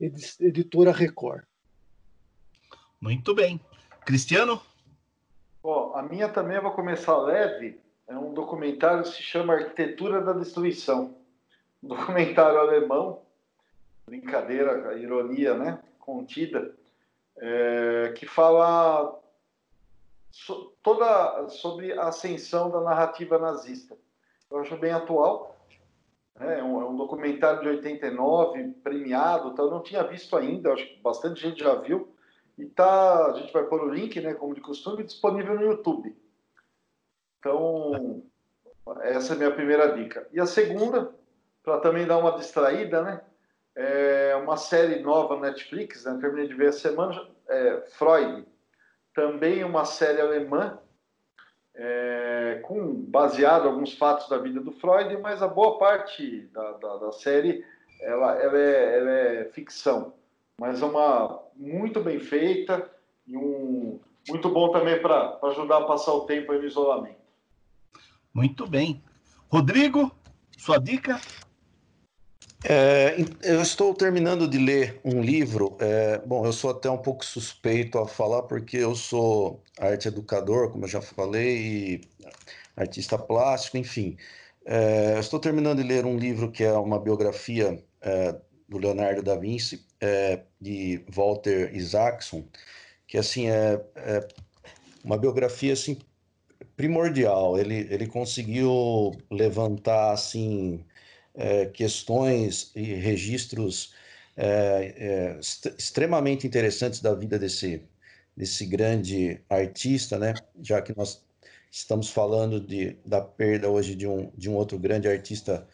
editora 0.00 0.90
Record. 0.90 1.44
Muito 3.00 3.36
bem. 3.36 3.60
Cristiano? 4.04 4.60
Bom, 5.62 5.94
a 5.94 6.02
minha 6.02 6.28
também 6.28 6.60
vai 6.60 6.74
começar 6.74 7.16
leve. 7.18 7.78
É 8.10 8.18
um 8.18 8.34
documentário 8.34 9.04
que 9.04 9.10
se 9.10 9.22
chama 9.22 9.54
Arquitetura 9.54 10.20
da 10.20 10.32
Destruição. 10.32 11.16
Um 11.82 11.88
documentário 11.88 12.58
alemão, 12.60 13.22
brincadeira, 14.04 14.98
ironia, 14.98 15.54
né? 15.54 15.80
Contida, 15.98 16.74
é, 17.38 18.12
que 18.16 18.26
fala 18.26 19.18
so, 20.30 20.74
toda 20.82 21.48
sobre 21.48 21.92
a 21.92 22.08
ascensão 22.08 22.68
da 22.68 22.80
narrativa 22.80 23.38
nazista 23.38 23.96
eu 24.50 24.58
acho 24.58 24.76
bem 24.76 24.90
atual. 24.90 25.56
Né? 26.38 26.58
É 26.58 26.62
um, 26.62 26.80
é 26.80 26.84
um 26.84 26.96
documentário 26.96 27.62
de 27.62 27.68
89, 27.68 28.72
premiado, 28.82 29.54
tá? 29.54 29.62
eu 29.62 29.70
não 29.70 29.82
tinha 29.82 30.02
visto 30.02 30.36
ainda, 30.36 30.72
acho 30.72 30.86
que 30.86 31.00
bastante 31.00 31.40
gente 31.40 31.60
já 31.60 31.76
viu. 31.76 32.12
E 32.58 32.66
tá, 32.66 33.26
a 33.26 33.32
gente 33.38 33.52
vai 33.52 33.62
pôr 33.64 33.82
o 33.82 33.94
link, 33.94 34.20
né, 34.20 34.34
como 34.34 34.54
de 34.54 34.60
costume, 34.60 35.04
disponível 35.04 35.54
no 35.54 35.62
YouTube. 35.62 36.14
Então, 37.40 38.22
essa 39.00 39.32
é 39.32 39.36
a 39.36 39.38
minha 39.38 39.50
primeira 39.50 39.92
dica. 39.96 40.28
E 40.30 40.38
a 40.38 40.46
segunda, 40.46 41.12
para 41.62 41.80
também 41.80 42.06
dar 42.06 42.18
uma 42.18 42.32
distraída, 42.32 43.02
né, 43.02 43.20
é 43.74 44.36
uma 44.36 44.56
série 44.56 45.00
nova 45.00 45.36
na 45.36 45.48
Netflix, 45.48 46.04
né, 46.04 46.18
terminei 46.20 46.48
de 46.48 46.54
ver 46.54 46.68
a 46.68 46.72
semana, 46.72 47.26
é 47.48 47.80
Freud, 47.92 48.46
também 49.14 49.64
uma 49.64 49.84
série 49.84 50.20
alemã, 50.20 50.78
é, 51.74 52.60
com 52.62 52.94
baseado 52.94 53.66
alguns 53.66 53.96
fatos 53.96 54.28
da 54.28 54.36
vida 54.36 54.60
do 54.60 54.72
Freud, 54.72 55.16
mas 55.18 55.42
a 55.42 55.48
boa 55.48 55.78
parte 55.78 56.42
da, 56.52 56.72
da, 56.72 56.96
da 56.96 57.12
série 57.12 57.64
ela, 58.00 58.34
ela, 58.36 58.58
é, 58.58 58.98
ela 58.98 59.10
é 59.10 59.44
ficção, 59.46 60.12
mas 60.58 60.82
é 60.82 60.84
uma 60.84 61.42
muito 61.56 62.00
bem 62.00 62.18
feita 62.18 62.90
e 63.26 63.36
um 63.36 63.98
muito 64.28 64.48
bom 64.50 64.70
também 64.70 65.00
para 65.00 65.38
ajudar 65.44 65.78
a 65.78 65.86
passar 65.86 66.12
o 66.12 66.26
tempo 66.26 66.52
no 66.52 66.64
isolamento. 66.64 67.19
Muito 68.32 68.66
bem. 68.66 69.02
Rodrigo, 69.48 70.10
sua 70.56 70.78
dica? 70.78 71.20
É, 72.62 73.16
eu 73.42 73.62
estou 73.62 73.94
terminando 73.94 74.46
de 74.46 74.58
ler 74.58 75.00
um 75.04 75.20
livro. 75.22 75.76
É, 75.80 76.18
bom, 76.18 76.44
eu 76.44 76.52
sou 76.52 76.70
até 76.70 76.90
um 76.90 76.98
pouco 76.98 77.24
suspeito 77.24 77.98
a 77.98 78.06
falar, 78.06 78.42
porque 78.42 78.76
eu 78.76 78.94
sou 78.94 79.62
arte 79.78 80.08
educador, 80.08 80.70
como 80.70 80.84
eu 80.84 80.88
já 80.88 81.00
falei, 81.00 82.02
artista 82.76 83.18
plástico, 83.18 83.78
enfim. 83.78 84.16
É, 84.64 85.14
eu 85.14 85.20
estou 85.20 85.40
terminando 85.40 85.78
de 85.78 85.88
ler 85.88 86.04
um 86.04 86.18
livro 86.18 86.50
que 86.50 86.62
é 86.62 86.72
uma 86.72 86.98
biografia 87.00 87.82
é, 88.00 88.36
do 88.68 88.78
Leonardo 88.78 89.22
da 89.22 89.36
Vinci, 89.36 89.86
é, 90.00 90.42
de 90.60 91.04
Walter 91.08 91.74
Isaacson, 91.74 92.44
que 93.06 93.18
assim 93.18 93.48
é, 93.48 93.82
é 93.96 94.28
uma 95.02 95.18
biografia 95.18 95.72
assim 95.72 95.98
primordial. 96.76 97.58
Ele, 97.58 97.86
ele 97.90 98.06
conseguiu 98.06 99.12
levantar 99.30 100.12
assim 100.12 100.84
é, 101.34 101.66
questões 101.66 102.72
e 102.74 102.82
registros 102.94 103.94
é, 104.36 104.94
é, 104.96 105.40
extremamente 105.78 106.46
interessantes 106.46 107.00
da 107.00 107.14
vida 107.14 107.38
desse, 107.38 107.82
desse 108.36 108.64
grande 108.66 109.40
artista, 109.48 110.18
né? 110.18 110.34
Já 110.62 110.80
que 110.80 110.96
nós 110.96 111.22
estamos 111.70 112.10
falando 112.10 112.60
de, 112.60 112.96
da 113.04 113.20
perda 113.20 113.68
hoje 113.68 113.94
de 113.94 114.06
um, 114.06 114.30
de 114.36 114.50
um 114.50 114.54
outro 114.54 114.78
grande 114.78 115.08
artista 115.08 115.66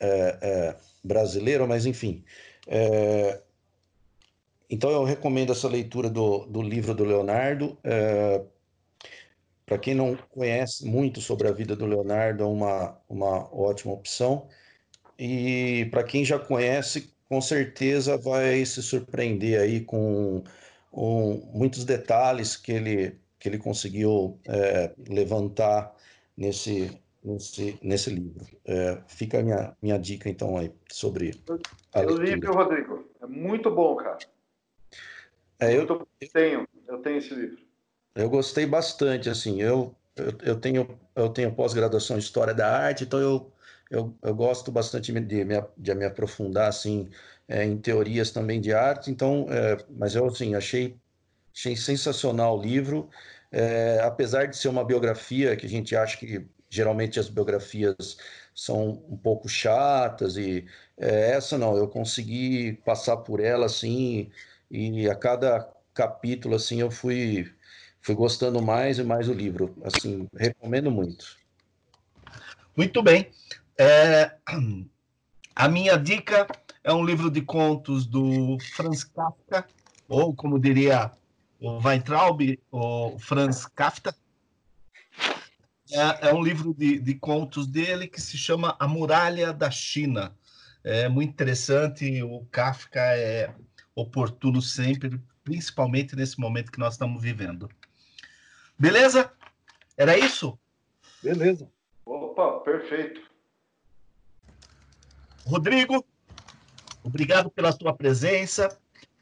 é, 0.00 0.38
é, 0.42 0.76
brasileiro, 1.02 1.66
mas 1.66 1.86
enfim. 1.86 2.24
É, 2.66 3.40
então 4.68 4.90
eu 4.90 5.04
recomendo 5.04 5.52
essa 5.52 5.68
leitura 5.68 6.08
do, 6.08 6.46
do 6.46 6.62
livro 6.62 6.94
do 6.94 7.04
Leonardo. 7.04 7.78
Para 9.66 9.78
quem 9.78 9.94
não 9.94 10.16
conhece 10.16 10.84
muito 10.84 11.20
sobre 11.20 11.48
a 11.48 11.52
vida 11.52 11.74
do 11.74 11.86
Leonardo, 11.86 12.44
é 12.44 12.46
uma, 12.46 12.98
uma 13.08 13.54
ótima 13.54 13.94
opção. 13.94 14.48
E 15.18 15.86
para 15.90 16.04
quem 16.04 16.24
já 16.24 16.38
conhece, 16.38 17.14
com 17.28 17.40
certeza 17.40 18.16
vai 18.18 18.64
se 18.66 18.82
surpreender 18.82 19.60
aí 19.60 19.80
com 19.80 20.42
um, 20.92 21.36
muitos 21.52 21.84
detalhes 21.84 22.56
que 22.56 22.72
ele, 22.72 23.18
que 23.38 23.48
ele 23.48 23.58
conseguiu 23.58 24.38
é, 24.46 24.92
levantar 25.08 25.94
nesse, 26.36 26.90
nesse, 27.22 27.78
nesse 27.82 28.10
livro. 28.10 28.46
É, 28.66 28.98
fica 29.08 29.40
a 29.40 29.42
minha, 29.42 29.76
minha 29.80 29.98
dica, 29.98 30.28
então, 30.28 30.58
aí, 30.58 30.70
sobre 30.90 31.32
a 31.92 32.02
eu 32.02 32.18
li, 32.18 32.34
Rodrigo? 32.46 33.08
É 33.22 33.26
muito 33.26 33.70
bom, 33.70 33.96
cara. 33.96 34.18
É, 35.58 35.74
eu, 35.74 35.86
eu 35.86 36.28
tenho, 36.32 36.68
eu 36.86 36.98
tenho 36.98 37.18
esse 37.18 37.34
livro. 37.34 37.63
Eu 38.14 38.30
gostei 38.30 38.64
bastante, 38.66 39.28
assim, 39.28 39.60
eu, 39.60 39.94
eu, 40.14 40.26
eu 40.42 40.60
tenho, 40.60 41.00
eu 41.16 41.28
tenho 41.30 41.54
pós-graduação 41.54 42.16
em 42.16 42.20
História 42.20 42.54
da 42.54 42.70
Arte, 42.70 43.04
então 43.04 43.18
eu, 43.20 43.52
eu, 43.90 44.16
eu 44.22 44.34
gosto 44.34 44.70
bastante 44.70 45.12
de 45.12 45.44
me, 45.44 45.60
de 45.76 45.94
me 45.94 46.04
aprofundar, 46.04 46.68
assim, 46.68 47.10
é, 47.48 47.64
em 47.64 47.76
teorias 47.78 48.30
também 48.30 48.60
de 48.60 48.72
arte, 48.72 49.10
então, 49.10 49.46
é, 49.50 49.76
mas 49.90 50.14
eu, 50.14 50.26
assim, 50.26 50.54
achei, 50.54 50.96
achei 51.54 51.76
sensacional 51.76 52.58
o 52.58 52.62
livro, 52.62 53.10
é, 53.50 54.00
apesar 54.02 54.46
de 54.46 54.56
ser 54.56 54.68
uma 54.68 54.84
biografia 54.84 55.56
que 55.56 55.66
a 55.66 55.68
gente 55.68 55.96
acha 55.96 56.16
que 56.18 56.46
geralmente 56.70 57.20
as 57.20 57.28
biografias 57.28 58.16
são 58.54 58.90
um 59.08 59.16
pouco 59.16 59.48
chatas 59.48 60.36
e 60.36 60.66
é, 60.96 61.30
essa 61.32 61.56
não, 61.58 61.76
eu 61.76 61.88
consegui 61.88 62.74
passar 62.84 63.18
por 63.18 63.40
ela 63.40 63.66
assim 63.66 64.30
e 64.70 65.08
a 65.08 65.14
cada 65.14 65.72
capítulo 65.94 66.56
assim 66.56 66.80
eu 66.80 66.90
fui 66.90 67.54
fui 68.04 68.14
gostando 68.14 68.60
mais 68.60 68.98
e 68.98 69.02
mais 69.02 69.26
do 69.26 69.32
livro, 69.32 69.74
assim 69.82 70.28
recomendo 70.36 70.90
muito. 70.90 71.38
Muito 72.76 73.02
bem. 73.02 73.30
É, 73.78 74.36
a 75.56 75.68
minha 75.68 75.96
dica 75.96 76.46
é 76.84 76.92
um 76.92 77.02
livro 77.02 77.30
de 77.30 77.40
contos 77.40 78.04
do 78.04 78.58
Franz 78.74 79.04
Kafka, 79.04 79.66
ou 80.06 80.34
como 80.34 80.60
diria 80.60 81.12
o 81.58 81.78
Weintraub, 81.82 82.60
o 82.70 83.18
Franz 83.18 83.64
Kafka. 83.64 84.14
É, 85.90 86.28
é 86.28 86.34
um 86.34 86.42
livro 86.42 86.74
de, 86.74 86.98
de, 86.98 87.14
contos 87.14 87.66
dele 87.66 88.06
que 88.06 88.20
se 88.20 88.36
chama 88.36 88.76
A 88.78 88.86
Muralha 88.86 89.50
da 89.50 89.70
China. 89.70 90.36
É 90.82 91.08
muito 91.08 91.30
interessante, 91.30 92.22
o 92.22 92.44
Kafka 92.50 93.00
é 93.00 93.54
oportuno 93.94 94.60
sempre, 94.60 95.18
principalmente 95.42 96.14
nesse 96.14 96.38
momento 96.38 96.70
que 96.70 96.78
nós 96.78 96.94
estamos 96.94 97.22
vivendo. 97.22 97.66
Beleza? 98.78 99.32
Era 99.96 100.18
isso? 100.18 100.58
Beleza. 101.22 101.70
Opa, 102.04 102.60
perfeito. 102.60 103.20
Rodrigo, 105.46 106.04
obrigado 107.02 107.50
pela 107.50 107.72
tua 107.72 107.94
presença, 107.94 108.78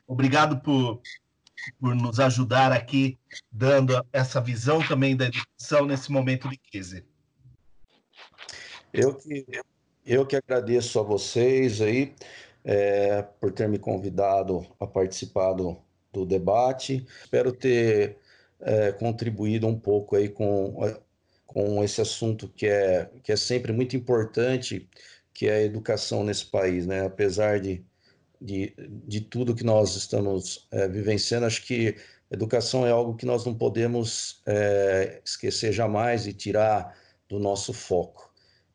obrigado 0.06 0.60
por 0.60 1.00
por 1.78 1.94
nos 1.94 2.18
ajudar 2.18 2.72
aqui, 2.72 3.18
dando 3.50 4.04
essa 4.12 4.40
visão 4.40 4.86
também 4.86 5.16
da 5.16 5.26
educação 5.26 5.86
nesse 5.86 6.10
momento 6.10 6.48
de 6.48 6.56
crise. 6.56 7.04
Eu 8.92 9.14
que, 9.14 9.46
eu 10.04 10.26
que 10.26 10.36
agradeço 10.36 10.98
a 10.98 11.02
vocês 11.02 11.80
aí 11.80 12.14
é, 12.64 13.22
por 13.22 13.52
ter 13.52 13.68
me 13.68 13.78
convidado 13.78 14.66
a 14.78 14.86
participar 14.86 15.52
do, 15.52 15.78
do 16.12 16.26
debate. 16.26 17.06
Espero 17.22 17.52
ter 17.52 18.18
é, 18.62 18.92
contribuído 18.92 19.66
um 19.66 19.78
pouco 19.78 20.16
aí 20.16 20.28
com, 20.28 20.74
com 21.46 21.82
esse 21.84 22.00
assunto 22.00 22.48
que 22.48 22.66
é, 22.66 23.10
que 23.22 23.32
é 23.32 23.36
sempre 23.36 23.72
muito 23.72 23.96
importante, 23.96 24.88
que 25.34 25.46
é 25.48 25.54
a 25.56 25.62
educação 25.62 26.24
nesse 26.24 26.46
país, 26.46 26.86
né? 26.86 27.04
Apesar 27.06 27.60
de 27.60 27.84
de, 28.42 28.74
de 29.06 29.20
tudo 29.20 29.54
que 29.54 29.64
nós 29.64 29.94
estamos 29.94 30.66
é, 30.72 30.88
vivenciando. 30.88 31.46
Acho 31.46 31.64
que 31.64 31.96
educação 32.30 32.86
é 32.86 32.90
algo 32.90 33.14
que 33.14 33.24
nós 33.24 33.44
não 33.46 33.54
podemos 33.54 34.42
é, 34.46 35.20
esquecer 35.24 35.72
jamais 35.72 36.26
e 36.26 36.32
tirar 36.32 36.96
do 37.28 37.38
nosso 37.38 37.72
foco. 37.72 38.30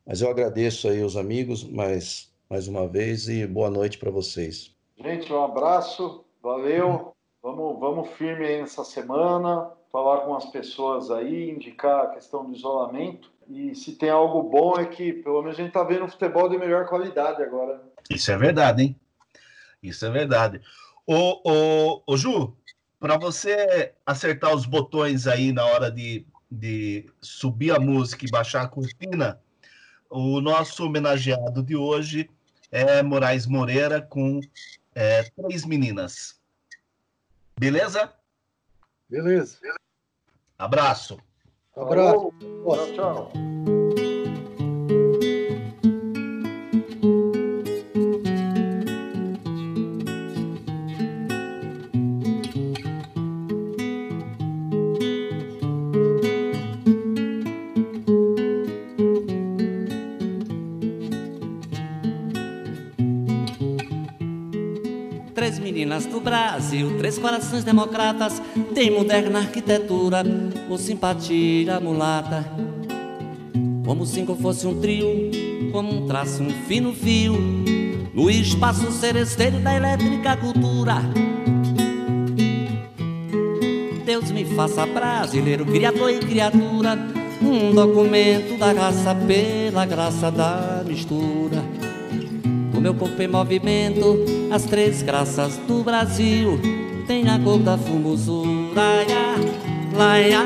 Mas 0.06 0.22
eu 0.22 0.30
agradeço 0.30 0.88
aí 0.88 1.02
os 1.02 1.16
amigos 1.16 1.64
mais, 1.64 2.32
mais 2.48 2.66
uma 2.66 2.88
vez 2.88 3.28
e 3.28 3.46
boa 3.46 3.68
noite 3.68 3.98
para 3.98 4.10
vocês. 4.10 4.74
Gente, 4.96 5.30
um 5.30 5.44
abraço, 5.44 6.24
valeu. 6.42 7.12
Vamos, 7.42 7.78
vamos 7.78 8.08
firme 8.12 8.46
aí 8.46 8.60
nessa 8.60 8.82
semana, 8.84 9.70
falar 9.92 10.20
com 10.20 10.34
as 10.34 10.46
pessoas 10.46 11.10
aí, 11.10 11.50
indicar 11.50 12.04
a 12.04 12.08
questão 12.08 12.44
do 12.44 12.54
isolamento. 12.54 13.30
E 13.48 13.74
se 13.74 13.92
tem 13.92 14.10
algo 14.10 14.42
bom 14.42 14.78
é 14.78 14.84
que 14.84 15.12
pelo 15.12 15.40
menos 15.42 15.56
a 15.58 15.62
gente 15.62 15.68
está 15.68 15.82
vendo 15.82 16.08
futebol 16.08 16.48
de 16.48 16.58
melhor 16.58 16.86
qualidade 16.86 17.42
agora. 17.42 17.82
Isso 18.10 18.30
é 18.30 18.36
verdade, 18.36 18.82
hein? 18.82 18.96
Isso 19.82 20.04
é 20.04 20.10
verdade. 20.10 20.60
Ô, 21.06 21.40
ô, 21.44 22.02
ô 22.06 22.16
Ju, 22.16 22.54
para 23.00 23.16
você 23.16 23.94
acertar 24.04 24.54
os 24.54 24.66
botões 24.66 25.26
aí 25.26 25.52
na 25.52 25.64
hora 25.64 25.90
de, 25.90 26.26
de 26.50 27.10
subir 27.20 27.70
a 27.70 27.80
música 27.80 28.26
e 28.26 28.30
baixar 28.30 28.62
a 28.62 28.68
cortina, 28.68 29.40
o 30.10 30.40
nosso 30.40 30.84
homenageado 30.84 31.62
de 31.62 31.76
hoje 31.76 32.28
é 32.70 33.02
Moraes 33.02 33.46
Moreira 33.46 34.02
com 34.02 34.40
é, 34.94 35.22
três 35.22 35.64
meninas. 35.64 36.38
Beleza? 37.58 38.12
Beleza. 39.08 39.58
Abraço. 40.58 41.18
Abraço. 41.76 42.32
Tchau, 42.40 42.92
tchau. 42.94 43.77
Do 66.18 66.20
Brasil, 66.20 66.98
três 66.98 67.16
corações 67.16 67.62
democratas, 67.62 68.42
tem 68.74 68.90
moderna 68.90 69.38
arquitetura, 69.38 70.24
ou 70.68 70.76
simpatia 70.76 71.78
mulata. 71.78 72.44
Como 73.86 74.04
se 74.04 74.26
fosse 74.26 74.66
um 74.66 74.80
trio, 74.80 75.30
como 75.70 75.94
um 75.94 76.06
traço, 76.06 76.42
um 76.42 76.50
fino 76.50 76.92
fio, 76.92 77.34
no 78.12 78.28
espaço 78.28 78.90
seresteiro 78.90 79.60
da 79.60 79.76
elétrica 79.76 80.36
cultura. 80.36 80.96
Deus 84.04 84.32
me 84.32 84.44
faça 84.44 84.84
brasileiro, 84.86 85.64
criador 85.64 86.10
e 86.10 86.18
criatura, 86.18 86.98
um 87.40 87.72
documento 87.72 88.58
da 88.58 88.72
raça 88.72 89.14
pela 89.14 89.86
graça 89.86 90.32
da 90.32 90.82
mistura. 90.84 91.37
O 92.78 92.80
meu 92.80 92.94
corpo 92.94 93.20
em 93.20 93.26
movimento, 93.26 94.24
as 94.52 94.62
três 94.62 95.02
graças 95.02 95.56
do 95.66 95.82
Brasil 95.82 96.60
tem 97.08 97.28
a 97.28 97.36
cor 97.36 97.58
da 97.58 97.76
formosura. 97.76 98.48
Laia, 98.72 99.34
laia, 99.96 100.44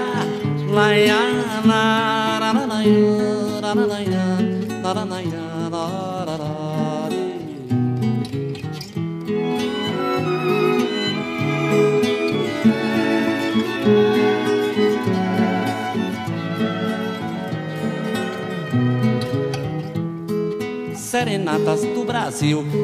laia, 0.70 1.18
laia, 1.66 2.52
laia, 2.54 3.74
laia, 3.74 4.32
serenatas 21.12 21.82
do 21.82 21.91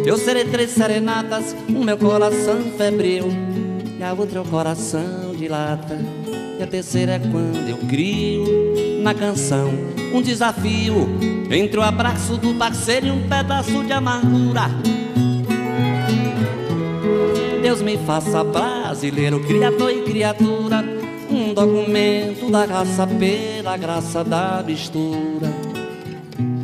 Eu 0.04 0.18
serei 0.18 0.44
três 0.44 0.72
serenatas, 0.72 1.56
o 1.68 1.82
meu 1.82 1.96
coração 1.96 2.70
febril, 2.76 3.28
e 3.98 4.02
a 4.02 4.12
outra 4.12 4.40
é 4.40 4.42
o 4.42 4.44
coração 4.44 5.34
de 5.34 5.48
lata. 5.48 5.98
E 6.58 6.62
a 6.62 6.66
terceira 6.66 7.12
é 7.12 7.18
quando 7.18 7.66
eu 7.66 7.78
crio 7.88 9.02
na 9.02 9.14
canção 9.14 9.70
um 10.12 10.20
desafio 10.20 11.08
entre 11.50 11.80
o 11.80 11.82
abraço 11.82 12.36
do 12.36 12.54
parceiro 12.54 13.06
e 13.06 13.10
um 13.10 13.26
pedaço 13.26 13.82
de 13.84 13.92
amargura. 13.92 14.68
Deus 17.62 17.80
me 17.80 17.96
faça 17.98 18.44
brasileiro, 18.44 19.40
criador 19.40 19.90
e 19.90 20.02
criatura, 20.02 20.84
um 21.30 21.54
documento 21.54 22.50
da 22.50 22.66
raça 22.66 23.06
pela 23.06 23.78
graça 23.78 24.22
da 24.22 24.62
mistura. 24.64 25.48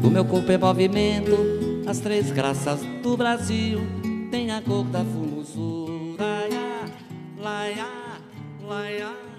O 0.02 0.10
meu 0.10 0.24
corpo 0.26 0.52
é 0.52 0.58
movimento 0.58 1.63
as 1.86 2.00
três 2.00 2.30
graças 2.30 2.80
do 3.02 3.16
Brasil 3.16 3.80
têm 4.30 4.50
a 4.50 4.62
cor 4.62 4.84
da 4.84 5.04
formosura. 5.04 6.24
Laia, 6.24 6.90
laia, 7.38 7.86
laia. 8.66 9.33